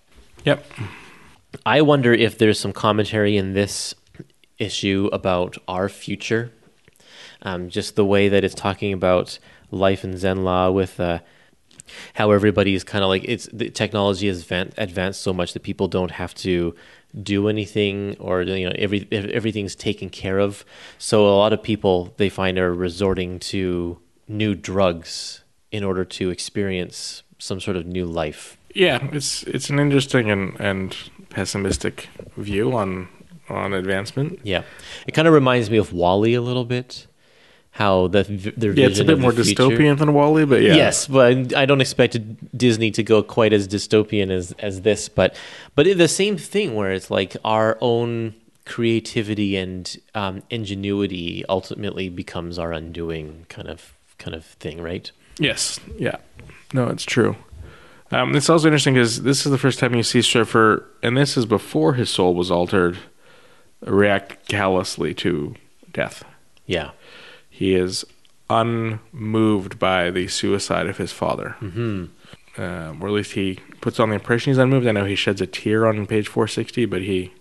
Yep. 0.46 0.66
I 1.66 1.82
wonder 1.82 2.14
if 2.14 2.38
there's 2.38 2.60
some 2.60 2.74
commentary 2.74 3.38
in 3.38 3.54
this 3.54 3.96
issue 4.58 5.10
about 5.12 5.58
our 5.68 5.90
future. 5.90 6.52
Um, 7.42 7.70
just 7.70 7.96
the 7.96 8.06
way 8.06 8.28
that 8.30 8.44
it's 8.44 8.56
talking 8.56 8.92
about 8.94 9.40
life 9.72 10.04
in 10.04 10.14
Zenn-La 10.14 10.70
with 10.72 11.00
uh, 11.00 11.20
how 12.14 12.32
everybody's 12.32 12.84
kind 12.84 13.04
of 13.04 13.10
like 13.10 13.24
it's 13.26 13.48
the 13.54 13.70
technology 13.70 14.28
has 14.28 14.50
advanced 14.52 15.22
so 15.22 15.34
much 15.34 15.54
that 15.54 15.64
people 15.64 15.88
don't 15.88 16.12
have 16.12 16.34
to 16.36 16.76
do 17.22 17.48
anything 17.48 18.18
or 18.20 18.42
you 18.42 18.68
know 18.68 18.76
every 18.78 19.08
everything's 19.12 19.76
taken 19.76 20.10
care 20.10 20.40
of. 20.40 20.66
So 20.98 21.26
a 21.28 21.36
lot 21.36 21.54
of 21.54 21.64
people 21.64 22.14
they 22.18 22.30
find 22.30 22.58
are 22.58 22.74
resorting 22.74 23.40
to 23.40 24.00
new 24.28 24.56
drugs 24.56 25.44
in 25.72 25.84
order 25.84 26.06
to 26.06 26.30
experience 26.30 27.24
some 27.38 27.60
sort 27.60 27.78
of 27.78 27.86
new 27.86 28.06
life. 28.06 28.58
Yeah, 28.74 29.08
it's 29.12 29.44
it's 29.44 29.70
an 29.70 29.80
interesting 29.80 30.30
and, 30.30 30.60
and 30.60 30.96
pessimistic 31.30 32.10
view 32.38 32.76
on 32.76 33.08
on 33.50 33.74
advancement. 33.74 34.40
Yeah, 34.44 34.64
it 35.08 35.14
kind 35.14 35.28
of 35.28 35.34
reminds 35.34 35.70
me 35.70 35.78
of 35.78 35.94
WALL-E 35.94 36.34
a 36.34 36.42
little 36.42 36.66
bit. 36.66 37.08
How 37.76 38.08
the 38.08 38.24
their 38.56 38.72
Yeah, 38.72 38.88
it's 38.88 39.00
a 39.00 39.04
bit 39.04 39.20
more 39.20 39.34
dystopian 39.34 39.98
than 39.98 40.14
WALL-E, 40.14 40.46
but 40.46 40.62
yeah. 40.62 40.76
Yes, 40.76 41.08
but 41.08 41.54
I 41.54 41.66
don't 41.66 41.82
expect 41.82 42.18
Disney 42.58 42.90
to 42.92 43.04
go 43.04 43.22
quite 43.22 43.52
as 43.52 43.68
dystopian 43.68 44.32
as 44.32 44.54
as 44.60 44.82
this. 44.82 45.10
But 45.10 45.36
but 45.76 45.86
the 45.98 46.08
same 46.08 46.38
thing 46.38 46.76
where 46.76 46.94
it's 46.94 47.12
like 47.12 47.36
our 47.44 47.78
own 47.82 48.34
creativity 48.66 49.58
and 49.58 49.98
um, 50.16 50.42
ingenuity 50.50 51.44
ultimately 51.50 52.08
becomes 52.08 52.58
our 52.58 52.72
undoing 52.72 53.46
kind 53.50 53.68
of 53.68 53.94
kind 54.20 54.36
of 54.36 54.46
thing, 54.46 54.82
right? 54.82 55.12
Yes. 55.38 55.78
Yeah. 55.98 56.16
No, 56.74 56.88
it's 56.88 57.04
true. 57.04 57.36
Um, 58.12 58.34
it's 58.38 58.50
also 58.50 58.68
interesting 58.68 58.94
because 58.94 59.24
this 59.24 59.46
is 59.46 59.52
the 59.52 59.58
first 59.58 59.80
time 59.80 59.94
you 59.96 60.04
see 60.04 60.22
Surfer, 60.22 60.86
and 61.04 61.18
this 61.18 61.36
is 61.36 61.46
before 61.46 61.96
his 61.96 62.10
soul 62.10 62.34
was 62.34 62.50
altered, 62.50 63.00
react 63.82 64.48
callously 64.48 65.14
to 65.16 65.56
death. 65.92 66.24
Yeah, 66.66 66.92
He 67.56 67.74
is 67.74 68.04
unmoved 68.50 69.80
by 69.80 70.12
the 70.12 70.28
suicide 70.28 70.88
of 70.88 70.98
his 70.98 71.14
father. 71.14 71.56
Mm-hmm. 71.62 72.06
Um, 72.62 73.02
or 73.02 73.08
at 73.08 73.14
least 73.14 73.32
he 73.32 73.60
puts 73.80 73.98
on 73.98 74.10
the 74.10 74.16
impression 74.16 74.52
he's 74.52 74.58
unmoved. 74.58 74.86
I 74.88 74.92
know 74.92 75.06
he 75.06 75.16
sheds 75.16 75.40
a 75.40 75.48
tear 75.48 75.88
on 75.88 76.06
page 76.06 76.28
460, 76.28 76.86
but 76.86 77.02
he 77.02 77.32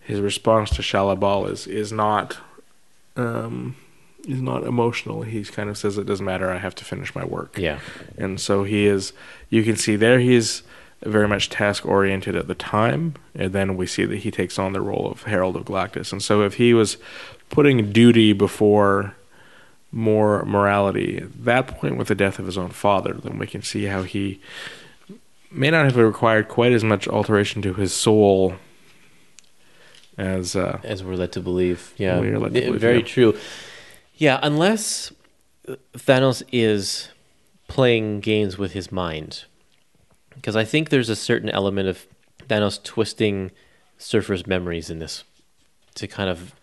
his 0.00 0.20
response 0.20 0.68
to 0.70 0.82
Shalla-Bal 0.82 1.46
is 1.46 1.66
is 1.66 1.90
not 1.90 2.36
um, 3.16 3.76
is 4.26 4.42
not 4.42 4.64
emotional. 4.64 5.22
He 5.22 5.42
kind 5.44 5.70
of 5.70 5.78
says 5.78 5.96
it 5.96 6.04
doesn't 6.04 6.26
matter. 6.26 6.50
I 6.50 6.58
have 6.58 6.74
to 6.74 6.84
finish 6.84 7.14
my 7.14 7.24
work. 7.24 7.56
yeah, 7.58 7.78
And 8.18 8.38
so 8.38 8.64
he 8.64 8.84
is, 8.84 9.14
you 9.48 9.64
can 9.64 9.76
see 9.76 9.96
there 9.96 10.18
he 10.20 10.34
is 10.34 10.62
very 11.02 11.28
much 11.28 11.48
task 11.48 11.86
oriented 11.86 12.36
at 12.36 12.46
the 12.46 12.54
time. 12.54 13.14
And 13.34 13.54
then 13.54 13.76
we 13.76 13.86
see 13.86 14.04
that 14.04 14.18
he 14.18 14.30
takes 14.30 14.58
on 14.58 14.74
the 14.74 14.82
role 14.82 15.10
of 15.10 15.22
Herald 15.22 15.56
of 15.56 15.64
Galactus. 15.64 16.12
And 16.12 16.22
so 16.22 16.42
if 16.42 16.54
he 16.54 16.74
was 16.74 16.98
putting 17.50 17.92
duty 17.92 18.32
before 18.32 19.14
more 19.90 20.44
morality 20.44 21.18
at 21.18 21.44
that 21.44 21.66
point 21.66 21.96
with 21.96 22.08
the 22.08 22.14
death 22.14 22.38
of 22.38 22.46
his 22.46 22.58
own 22.58 22.70
father, 22.70 23.14
then 23.14 23.38
we 23.38 23.46
can 23.46 23.62
see 23.62 23.84
how 23.84 24.02
he 24.02 24.40
may 25.50 25.70
not 25.70 25.84
have 25.84 25.96
required 25.96 26.48
quite 26.48 26.72
as 26.72 26.84
much 26.84 27.08
alteration 27.08 27.62
to 27.62 27.74
his 27.74 27.92
soul 27.92 28.54
as. 30.16 30.54
Uh, 30.54 30.78
as 30.84 31.02
we're 31.02 31.16
led 31.16 31.32
to 31.32 31.40
believe. 31.40 31.94
Yeah, 31.96 32.20
We 32.20 32.28
are 32.28 32.38
led 32.38 32.54
to 32.54 32.60
believe, 32.60 32.80
very 32.80 32.98
yeah. 32.98 33.04
true. 33.04 33.38
Yeah, 34.14 34.40
unless 34.42 35.12
Thanos 35.94 36.42
is 36.52 37.08
playing 37.68 38.20
games 38.20 38.58
with 38.58 38.72
his 38.72 38.90
mind, 38.90 39.44
because 40.34 40.56
I 40.56 40.64
think 40.64 40.90
there's 40.90 41.08
a 41.08 41.16
certain 41.16 41.48
element 41.48 41.88
of 41.88 42.06
Thanos 42.48 42.82
twisting 42.82 43.52
Surfer's 43.96 44.46
memories 44.46 44.90
in 44.90 44.98
this 44.98 45.24
to 45.94 46.06
kind 46.06 46.30
of 46.30 46.54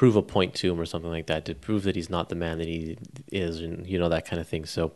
prove 0.00 0.16
a 0.16 0.22
point 0.22 0.54
to 0.54 0.72
him 0.72 0.80
or 0.80 0.86
something 0.86 1.10
like 1.10 1.26
that, 1.26 1.44
to 1.44 1.54
prove 1.54 1.82
that 1.82 1.94
he's 1.94 2.08
not 2.08 2.30
the 2.30 2.34
man 2.34 2.56
that 2.56 2.66
he 2.66 2.96
is, 3.30 3.60
and 3.60 3.86
you 3.86 3.98
know 3.98 4.08
that 4.08 4.24
kind 4.24 4.40
of 4.40 4.48
thing. 4.48 4.64
So. 4.64 4.92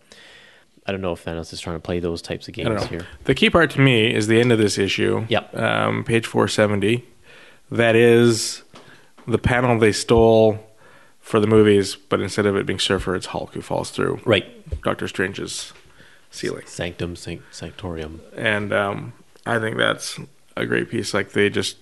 I 0.86 0.92
don't 0.92 1.00
know 1.00 1.12
if 1.12 1.24
Thanos 1.24 1.50
is 1.50 1.60
trying 1.60 1.76
to 1.76 1.80
play 1.80 1.98
those 1.98 2.20
types 2.20 2.46
of 2.46 2.52
games 2.52 2.84
here. 2.88 3.06
The 3.24 3.34
key 3.34 3.48
part 3.48 3.70
to 3.70 3.80
me 3.80 4.14
is 4.14 4.26
the 4.26 4.38
end 4.38 4.52
of 4.52 4.58
this 4.58 4.76
issue. 4.76 5.24
Yep. 5.30 5.56
Um, 5.56 6.04
page 6.04 6.26
470. 6.26 7.02
That 7.70 7.96
is 7.96 8.62
the 9.26 9.38
panel 9.38 9.78
they 9.78 9.92
stole 9.92 10.58
for 11.20 11.40
the 11.40 11.46
movies, 11.46 11.96
but 11.96 12.20
instead 12.20 12.44
of 12.44 12.54
it 12.54 12.66
being 12.66 12.78
Surfer, 12.78 13.16
it's 13.16 13.24
Hulk 13.24 13.54
who 13.54 13.62
falls 13.62 13.92
through 13.92 14.20
Right. 14.26 14.46
Doctor 14.82 15.08
Strange's 15.08 15.72
ceiling. 16.30 16.66
Sanctum 16.66 17.16
Sanct- 17.16 17.50
Sanctorium. 17.50 18.20
And 18.36 18.70
um, 18.74 19.14
I 19.46 19.58
think 19.60 19.78
that's 19.78 20.20
a 20.54 20.66
great 20.66 20.90
piece. 20.90 21.14
Like 21.14 21.32
they 21.32 21.48
just 21.48 21.78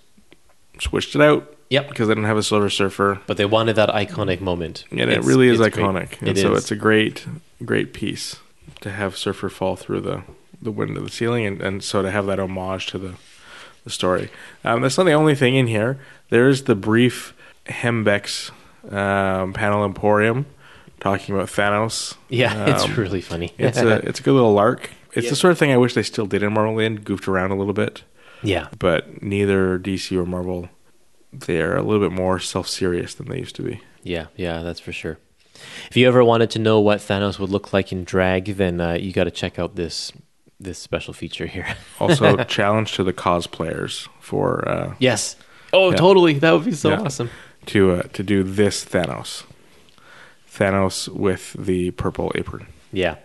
switched 0.78 1.16
it 1.16 1.20
out 1.20 1.57
Yep. 1.73 1.89
because 1.89 2.09
they 2.09 2.15
didn't 2.15 2.28
have 2.28 2.36
a 2.36 2.43
Silver 2.43 2.70
Surfer. 2.70 3.20
But 3.27 3.36
they 3.36 3.44
wanted 3.47 3.77
that 3.77 3.89
iconic 3.89 4.40
moment. 4.40 4.85
And 4.90 5.01
it 5.11 5.23
really 5.24 5.49
is 5.49 5.59
it's 5.61 5.74
great. 5.74 5.85
iconic. 5.86 6.19
And 6.20 6.28
It 6.31 6.39
so 6.39 6.53
is. 6.53 6.62
it's 6.62 6.70
a 6.70 6.77
great, 6.77 7.24
great 7.65 7.93
piece 7.93 8.36
to 8.82 8.90
have 8.90 9.16
Surfer 9.16 9.49
fall 9.49 9.77
through 9.77 10.01
the, 10.03 10.23
the 10.61 10.70
window 10.70 10.99
of 11.01 11.05
the 11.07 11.11
ceiling 11.12 11.47
and, 11.47 11.61
and 11.62 11.82
so 11.85 12.03
to 12.03 12.11
have 12.11 12.27
that 12.27 12.39
homage 12.39 12.86
to 12.89 12.99
the, 12.99 13.15
the 13.85 13.90
story. 13.90 14.31
Um, 14.65 14.82
that's 14.82 14.99
not 14.99 15.05
the 15.05 15.12
only 15.12 15.35
thing 15.35 15.55
in 15.55 15.66
here. 15.66 15.99
There's 16.31 16.65
the 16.65 16.74
brief 16.74 17.35
Hembeck's 17.66 18.51
um, 18.90 19.53
panel 19.53 19.85
emporium 19.85 20.47
talking 21.01 21.35
about 21.35 21.49
Thanos. 21.49 22.16
Yeah, 22.28 22.66
it's 22.74 22.85
Um, 22.85 22.94
really 22.97 23.20
funny. 23.20 23.53
It's 23.59 23.78
a 23.78 23.97
it's 24.09 24.20
a 24.20 24.23
good 24.23 24.35
little 24.35 24.53
lark. 24.53 24.90
It's 25.15 25.24
Yeah. 25.24 25.31
the 25.31 25.36
sort 25.36 25.53
of 25.53 25.59
thing 25.59 25.70
I 25.73 25.77
wish 25.77 25.94
they 25.94 26.03
still 26.03 26.27
did 26.27 26.43
in 26.43 26.53
Marvel 26.53 26.74
Land, 26.74 27.05
goofed 27.05 27.28
around 27.28 27.51
a 27.51 27.57
little 27.57 27.74
bit. 27.74 28.03
yeah, 28.43 28.69
But 28.78 29.23
neither 29.23 29.78
DC 29.78 30.16
or 30.16 30.24
Marvel, 30.27 30.69
they're 31.33 31.77
a 31.77 31.83
little 31.83 32.07
bit 32.07 32.15
more 32.15 32.39
self 32.39 32.69
serious 32.69 33.15
than 33.15 33.29
they 33.29 33.39
used 33.39 33.57
to 33.57 33.63
be. 33.63 33.81
yeah, 34.03 34.27
yeah. 34.37 34.63
That's 34.63 34.81
for 34.81 34.93
sure. 34.93 35.19
If 35.91 35.97
you 35.97 36.09
ever 36.09 36.25
wanted 36.25 36.51
to 36.51 36.59
know 36.59 36.81
what 36.81 36.99
Thanos 36.99 37.39
would 37.39 37.51
look 37.51 37.73
like 37.73 37.93
in 37.93 38.05
drag, 38.05 38.57
then 38.57 38.81
uh, 38.81 38.95
you 38.95 39.13
got 39.13 39.25
to 39.25 39.31
check 39.31 39.59
out 39.59 39.77
this 39.77 40.13
this 40.61 40.79
special 40.79 41.13
feature 41.15 41.47
here. 41.47 41.77
Also, 42.01 42.37
challenge 42.45 42.93
to 42.95 43.05
the 43.05 43.13
cosplayers 43.13 44.09
for 44.21 44.69
uh, 44.69 44.95
yes. 44.99 45.37
Oh, 45.73 45.91
Yeah. 45.91 45.97
totally. 45.97 46.35
That 46.39 46.53
would 46.53 46.65
be 46.65 46.73
so 46.73 46.91
Yeah. 46.91 47.01
awesome. 47.03 47.31
to 47.67 47.93
uh, 47.93 48.03
to 48.13 48.23
do 48.23 48.43
this 48.43 48.85
Thanos, 48.85 49.45
Thanos 50.51 51.09
with 51.09 51.53
the 51.59 51.91
purple 51.93 52.33
apron 52.35 52.67
Yeah. 52.93 53.17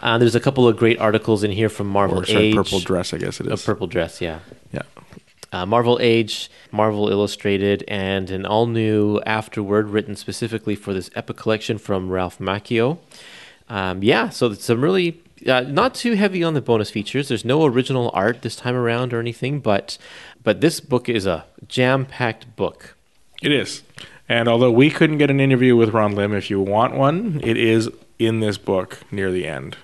Uh, 0.00 0.18
there's 0.18 0.34
a 0.34 0.40
couple 0.40 0.66
of 0.68 0.76
great 0.76 0.98
articles 0.98 1.42
in 1.44 1.50
here 1.50 1.68
from 1.68 1.88
Marvel 1.88 2.20
or 2.20 2.24
sorry, 2.26 2.46
Age. 2.46 2.54
purple 2.54 2.80
dress. 2.80 3.12
I 3.14 3.18
guess 3.18 3.40
it 3.40 3.46
is. 3.46 3.62
A 3.62 3.66
purple 3.66 3.86
dress. 3.86 4.20
Yeah. 4.20 4.38
Yeah, 4.72 4.82
uh, 5.52 5.64
Marvel 5.66 5.98
Age, 6.00 6.50
Marvel 6.70 7.08
Illustrated, 7.08 7.84
and 7.88 8.30
an 8.30 8.44
all 8.44 8.66
new 8.66 9.20
afterword 9.26 9.88
written 9.90 10.16
specifically 10.16 10.74
for 10.76 10.92
this 10.92 11.10
Epic 11.14 11.36
collection 11.36 11.78
from 11.78 12.10
Ralph 12.10 12.38
Macchio. 12.38 12.98
Um, 13.68 14.02
yeah, 14.02 14.28
so 14.28 14.50
it's 14.50 14.64
some 14.64 14.82
really 14.82 15.20
uh, 15.46 15.60
not 15.60 15.94
too 15.94 16.14
heavy 16.14 16.42
on 16.42 16.54
the 16.54 16.60
bonus 16.60 16.90
features. 16.90 17.28
There's 17.28 17.44
no 17.44 17.64
original 17.64 18.10
art 18.14 18.42
this 18.42 18.56
time 18.56 18.74
around 18.74 19.12
or 19.12 19.20
anything, 19.20 19.60
but 19.60 19.98
but 20.42 20.60
this 20.60 20.80
book 20.80 21.08
is 21.08 21.26
a 21.26 21.44
jam 21.66 22.06
packed 22.06 22.56
book. 22.56 22.96
it 23.42 23.52
is. 23.52 23.82
And 24.30 24.46
although 24.46 24.70
we 24.70 24.90
couldn't 24.90 25.16
get 25.18 25.30
an 25.30 25.40
interview 25.40 25.74
with 25.74 25.90
Ron 25.90 26.14
Lim, 26.14 26.34
if 26.34 26.50
you 26.50 26.60
want 26.60 26.94
one, 26.94 27.40
it 27.42 27.56
is 27.56 27.88
in 28.18 28.40
this 28.40 28.58
book 28.58 29.00
near 29.10 29.30
the 29.32 29.46
end. 29.46 29.78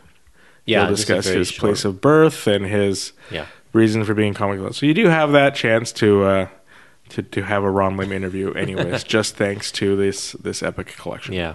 Yeah, 0.67 0.81
He'll 0.87 0.97
discuss 0.97 1.27
his 1.27 1.49
short. 1.49 1.61
place 1.61 1.85
of 1.87 2.01
birth 2.03 2.47
and 2.47 2.67
his 2.67 3.13
Yeah, 3.31 3.47
reason 3.75 4.05
for 4.05 4.15
being 4.15 4.33
comic 4.33 4.59
book. 4.61 4.73
So 4.73 4.87
you 4.87 4.95
do 4.95 5.09
have 5.09 5.33
that 5.33 5.55
chance 5.55 5.93
to 5.93 6.25
uh, 6.25 6.49
to 7.11 7.23
to 7.23 7.43
have 7.43 7.63
a 7.63 7.71
Ron 7.71 7.99
Lim 7.99 8.13
interview, 8.13 8.53
anyways. 8.53 9.05
just 9.17 9.37
thanks 9.37 9.71
to 9.73 9.97
this 9.97 10.33
this 10.33 10.63
epic 10.63 10.95
collection. 10.97 11.35
yeah. 11.35 11.55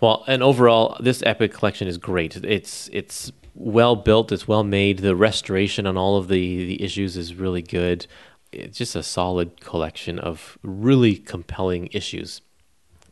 Well, 0.00 0.24
and 0.26 0.42
overall, 0.42 0.96
this 1.00 1.22
Epic 1.24 1.52
collection 1.52 1.88
is 1.88 1.98
great. 1.98 2.36
It's 2.36 2.88
it's 2.92 3.32
well 3.54 3.96
built. 3.96 4.30
It's 4.30 4.46
well 4.46 4.64
made. 4.64 4.98
The 4.98 5.16
restoration 5.16 5.86
on 5.86 5.96
all 5.96 6.16
of 6.16 6.28
the 6.28 6.66
the 6.66 6.82
issues 6.82 7.16
is 7.16 7.34
really 7.34 7.62
good. 7.62 8.06
It's 8.52 8.78
just 8.78 8.94
a 8.94 9.02
solid 9.02 9.60
collection 9.60 10.18
of 10.18 10.56
really 10.62 11.16
compelling 11.16 11.88
issues, 11.92 12.42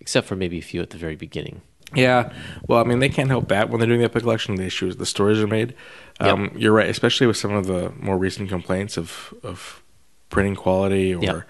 except 0.00 0.26
for 0.26 0.36
maybe 0.36 0.58
a 0.58 0.62
few 0.62 0.80
at 0.80 0.90
the 0.90 0.98
very 0.98 1.16
beginning. 1.16 1.62
Yeah. 1.96 2.32
Well, 2.68 2.80
I 2.80 2.84
mean, 2.84 2.98
they 2.98 3.08
can't 3.08 3.28
help 3.30 3.48
that 3.48 3.70
when 3.70 3.80
they're 3.80 3.86
doing 3.88 4.00
the 4.00 4.06
epic 4.06 4.22
collection. 4.22 4.54
The 4.56 4.64
issues, 4.64 4.96
the 4.96 5.06
stories 5.06 5.40
are 5.40 5.46
made. 5.46 5.74
Um, 6.20 6.52
You're 6.56 6.72
right, 6.72 6.88
especially 6.88 7.26
with 7.26 7.36
some 7.36 7.52
of 7.52 7.66
the 7.66 7.92
more 8.00 8.16
recent 8.18 8.48
complaints 8.48 8.96
of 8.96 9.34
of 9.42 9.82
printing 10.30 10.56
quality 10.56 11.14
or 11.14 11.22
Yep. 11.22 11.42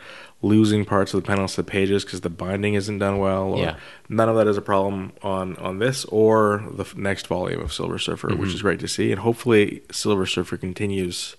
losing 0.42 0.84
parts 0.84 1.14
of 1.14 1.22
the 1.22 1.26
panels 1.26 1.54
to 1.54 1.62
the 1.62 1.70
pages 1.70 2.04
because 2.04 2.20
the 2.20 2.28
binding 2.30 2.74
isn't 2.74 2.98
done 2.98 3.18
well. 3.18 3.54
Or 3.54 3.58
Yeah. 3.58 3.76
None 4.08 4.28
of 4.28 4.36
that 4.36 4.46
is 4.46 4.56
a 4.56 4.62
problem 4.62 5.12
on 5.22 5.56
on 5.56 5.78
this 5.78 6.04
or 6.06 6.64
the 6.70 6.82
f- 6.84 6.96
next 6.96 7.26
volume 7.26 7.60
of 7.60 7.72
Silver 7.72 7.98
Surfer, 7.98 8.28
Mm-hmm. 8.28 8.40
which 8.40 8.54
is 8.54 8.62
great 8.62 8.80
to 8.80 8.88
see. 8.88 9.10
And 9.10 9.20
hopefully, 9.20 9.82
Silver 9.90 10.26
Surfer 10.26 10.56
continues 10.56 11.36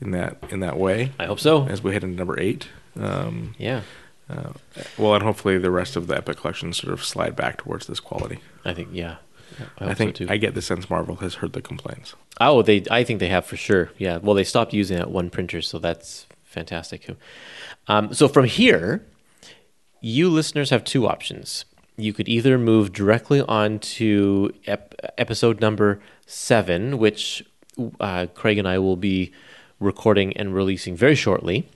in 0.00 0.10
that 0.12 0.38
in 0.50 0.60
that 0.60 0.78
way 0.78 1.12
I 1.18 1.26
hope 1.26 1.40
so. 1.40 1.66
as 1.66 1.82
we 1.82 1.92
head 1.92 2.04
into 2.04 2.16
number 2.16 2.38
eight. 2.40 2.68
Um, 2.98 3.54
Yeah, 3.58 3.82
well, 4.98 5.14
and 5.14 5.22
hopefully 5.22 5.58
the 5.58 5.70
rest 5.70 5.96
of 5.96 6.06
the 6.06 6.16
Epic 6.16 6.38
collection 6.38 6.72
sort 6.72 6.92
of 6.92 7.04
slide 7.04 7.36
back 7.36 7.58
towards 7.58 7.86
this 7.86 8.00
quality. 8.00 8.40
I 8.64 8.74
think 8.74 8.88
yeah. 8.92 9.16
I, 9.78 9.90
I, 9.90 9.94
think 9.94 10.16
so 10.16 10.24
too. 10.24 10.32
I 10.32 10.36
get 10.36 10.54
the 10.54 10.62
sense 10.62 10.88
Marvel 10.90 11.16
has 11.16 11.36
heard 11.36 11.52
the 11.52 11.62
complaints. 11.62 12.14
Oh, 12.40 12.62
they. 12.62 12.84
I 12.90 13.04
think 13.04 13.20
they 13.20 13.28
have 13.28 13.46
for 13.46 13.56
sure. 13.56 13.90
Yeah. 13.98 14.18
Well, 14.18 14.34
they 14.34 14.44
stopped 14.44 14.72
using 14.72 14.96
that 14.96 15.10
one 15.10 15.30
printer, 15.30 15.62
so 15.62 15.78
that's 15.78 16.26
fantastic. 16.42 17.08
Um, 17.86 18.14
so 18.14 18.28
from 18.28 18.46
here, 18.46 19.04
you 20.00 20.28
listeners 20.30 20.70
have 20.70 20.84
two 20.84 21.06
options. 21.06 21.64
You 21.96 22.12
could 22.12 22.28
either 22.28 22.58
move 22.58 22.92
directly 22.92 23.40
on 23.42 23.78
to 23.78 24.52
ep- 24.66 24.94
episode 25.16 25.60
number 25.60 26.00
seven, 26.26 26.98
which 26.98 27.44
uh, 28.00 28.26
Craig 28.34 28.58
and 28.58 28.66
I 28.66 28.78
will 28.78 28.96
be 28.96 29.32
recording 29.78 30.36
and 30.36 30.54
releasing 30.54 30.96
very 30.96 31.14
shortly. 31.14 31.68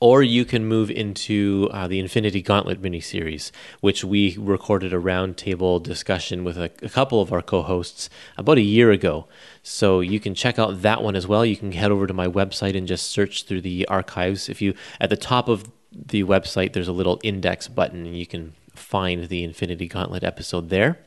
Or 0.00 0.22
you 0.22 0.44
can 0.44 0.66
move 0.66 0.90
into 0.90 1.68
uh, 1.72 1.88
the 1.88 1.98
Infinity 1.98 2.42
Gauntlet 2.42 2.80
miniseries, 2.80 3.50
which 3.80 4.04
we 4.04 4.36
recorded 4.38 4.92
a 4.92 4.98
roundtable 4.98 5.82
discussion 5.82 6.44
with 6.44 6.56
a, 6.56 6.70
a 6.82 6.88
couple 6.88 7.20
of 7.20 7.32
our 7.32 7.42
co 7.42 7.62
hosts 7.62 8.08
about 8.36 8.58
a 8.58 8.62
year 8.62 8.90
ago. 8.90 9.26
So 9.62 10.00
you 10.00 10.20
can 10.20 10.34
check 10.34 10.58
out 10.58 10.82
that 10.82 11.02
one 11.02 11.16
as 11.16 11.26
well. 11.26 11.44
You 11.44 11.56
can 11.56 11.72
head 11.72 11.90
over 11.90 12.06
to 12.06 12.14
my 12.14 12.26
website 12.26 12.76
and 12.76 12.86
just 12.86 13.10
search 13.10 13.44
through 13.44 13.62
the 13.62 13.86
archives. 13.86 14.48
If 14.48 14.62
you, 14.62 14.74
at 15.00 15.10
the 15.10 15.16
top 15.16 15.48
of 15.48 15.70
the 15.92 16.24
website, 16.24 16.72
there's 16.72 16.88
a 16.88 16.92
little 16.92 17.20
index 17.22 17.68
button, 17.68 18.06
and 18.06 18.16
you 18.16 18.26
can 18.26 18.54
find 18.74 19.28
the 19.28 19.42
Infinity 19.42 19.88
Gauntlet 19.88 20.24
episode 20.24 20.68
there. 20.68 20.98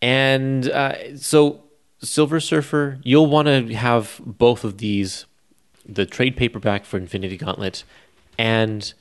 And 0.00 0.68
uh, 0.68 1.16
so, 1.16 1.64
Silver 2.00 2.40
Surfer, 2.40 2.98
you'll 3.04 3.28
want 3.28 3.46
to 3.46 3.74
have 3.74 4.20
both 4.24 4.64
of 4.64 4.78
these 4.78 5.26
the 5.86 6.06
trade 6.06 6.36
paperback 6.36 6.84
for 6.84 6.96
Infinity 6.96 7.36
Gauntlet 7.36 7.84
and 8.38 8.92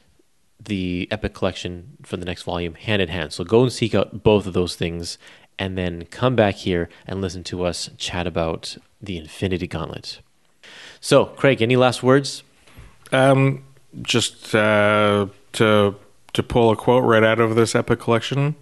the 0.64 1.08
Epic 1.12 1.34
Collection 1.34 1.98
for 2.04 2.18
the 2.18 2.26
next 2.26 2.44
volume 2.44 2.76
hand 2.76 3.02
in 3.02 3.10
hand. 3.10 3.34
So 3.34 3.44
go 3.44 3.64
and 3.64 3.72
seek 3.72 3.96
out 3.96 4.24
both 4.24 4.46
of 4.46 4.54
those 4.54 4.76
things 4.76 5.18
and 5.58 5.78
then 5.78 6.06
come 6.06 6.36
back 6.36 6.56
here 6.56 6.90
and 7.06 7.22
listen 7.22 7.44
to 7.46 7.64
us 7.66 7.90
chat 7.98 8.28
about 8.28 8.78
the 9.02 9.18
Infinity 9.18 9.68
Gauntlet. 9.68 10.20
So, 11.00 11.26
Craig, 11.26 11.62
any 11.62 11.76
last 11.76 12.04
words? 12.04 12.44
Um, 13.12 13.64
just 14.02 14.56
uh, 14.56 15.28
to 15.54 15.96
to 16.34 16.44
pull 16.44 16.72
a 16.72 16.76
quote 16.76 17.04
right 17.04 17.24
out 17.24 17.40
of 17.40 17.56
this 17.56 17.76
epic 17.76 18.00
collection, 18.00 18.56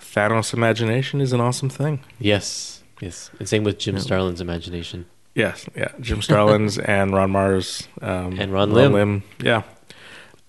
Thanos' 0.00 0.54
imagination 0.54 1.20
is 1.20 1.32
an 1.32 1.40
awesome 1.40 1.68
thing. 1.68 2.00
Yes. 2.18 2.82
Yes. 3.00 3.30
And 3.38 3.48
same 3.48 3.64
with 3.64 3.78
Jim 3.78 3.98
Starlin's 3.98 4.40
imagination. 4.40 5.06
Yes, 5.34 5.66
yeah, 5.74 5.88
Jim 6.00 6.20
Starlin's 6.20 6.78
and 6.96 7.12
Ron 7.14 7.32
Marz 7.32 7.86
um, 8.02 8.38
And 8.38 8.52
Ron 8.52 8.72
Lim. 8.72 9.22
Yeah. 9.42 9.62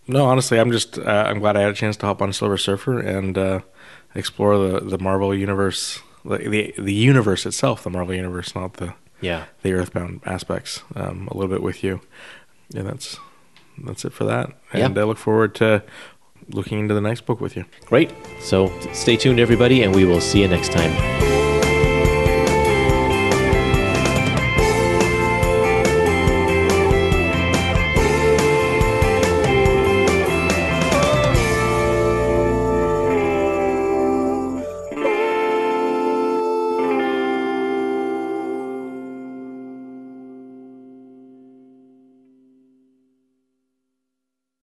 No, 0.07 0.25
honestly, 0.25 0.59
I'm 0.59 0.71
just 0.71 0.97
uh, 0.99 1.25
I'm 1.27 1.39
glad 1.39 1.55
I 1.55 1.61
had 1.61 1.71
a 1.71 1.75
chance 1.75 1.95
to 1.97 2.05
hop 2.05 2.21
on 2.21 2.33
Silver 2.33 2.57
Surfer 2.57 2.99
and 2.99 3.37
uh, 3.37 3.59
explore 4.15 4.57
the 4.57 4.79
the 4.81 4.97
Marvel 4.97 5.33
universe, 5.33 6.01
the, 6.25 6.37
the 6.37 6.73
the 6.77 6.93
universe 6.93 7.45
itself, 7.45 7.83
the 7.83 7.89
Marvel 7.89 8.13
universe, 8.13 8.53
not 8.55 8.73
the 8.73 8.93
Yeah. 9.21 9.45
the 9.61 9.71
Earthbound 9.73 10.19
aspects, 10.25 10.83
um, 10.95 11.29
a 11.31 11.33
little 11.37 11.49
bit 11.49 11.63
with 11.63 11.83
you. 11.83 12.01
And 12.75 12.85
that's 12.87 13.17
that's 13.85 14.03
it 14.03 14.11
for 14.11 14.25
that. 14.25 14.51
And 14.73 14.95
Yeah. 14.95 15.01
I 15.01 15.05
look 15.05 15.17
forward 15.17 15.55
to 15.55 15.81
looking 16.49 16.79
into 16.79 16.93
the 16.93 17.01
next 17.01 17.25
book 17.25 17.39
with 17.39 17.55
you. 17.55 17.63
Great. 17.85 18.11
So 18.41 18.69
stay 18.91 19.15
tuned, 19.15 19.39
everybody, 19.39 19.83
and 19.83 19.95
we 19.95 20.03
will 20.03 20.19
see 20.19 20.41
you 20.41 20.49
next 20.49 20.73
time. 20.73 21.32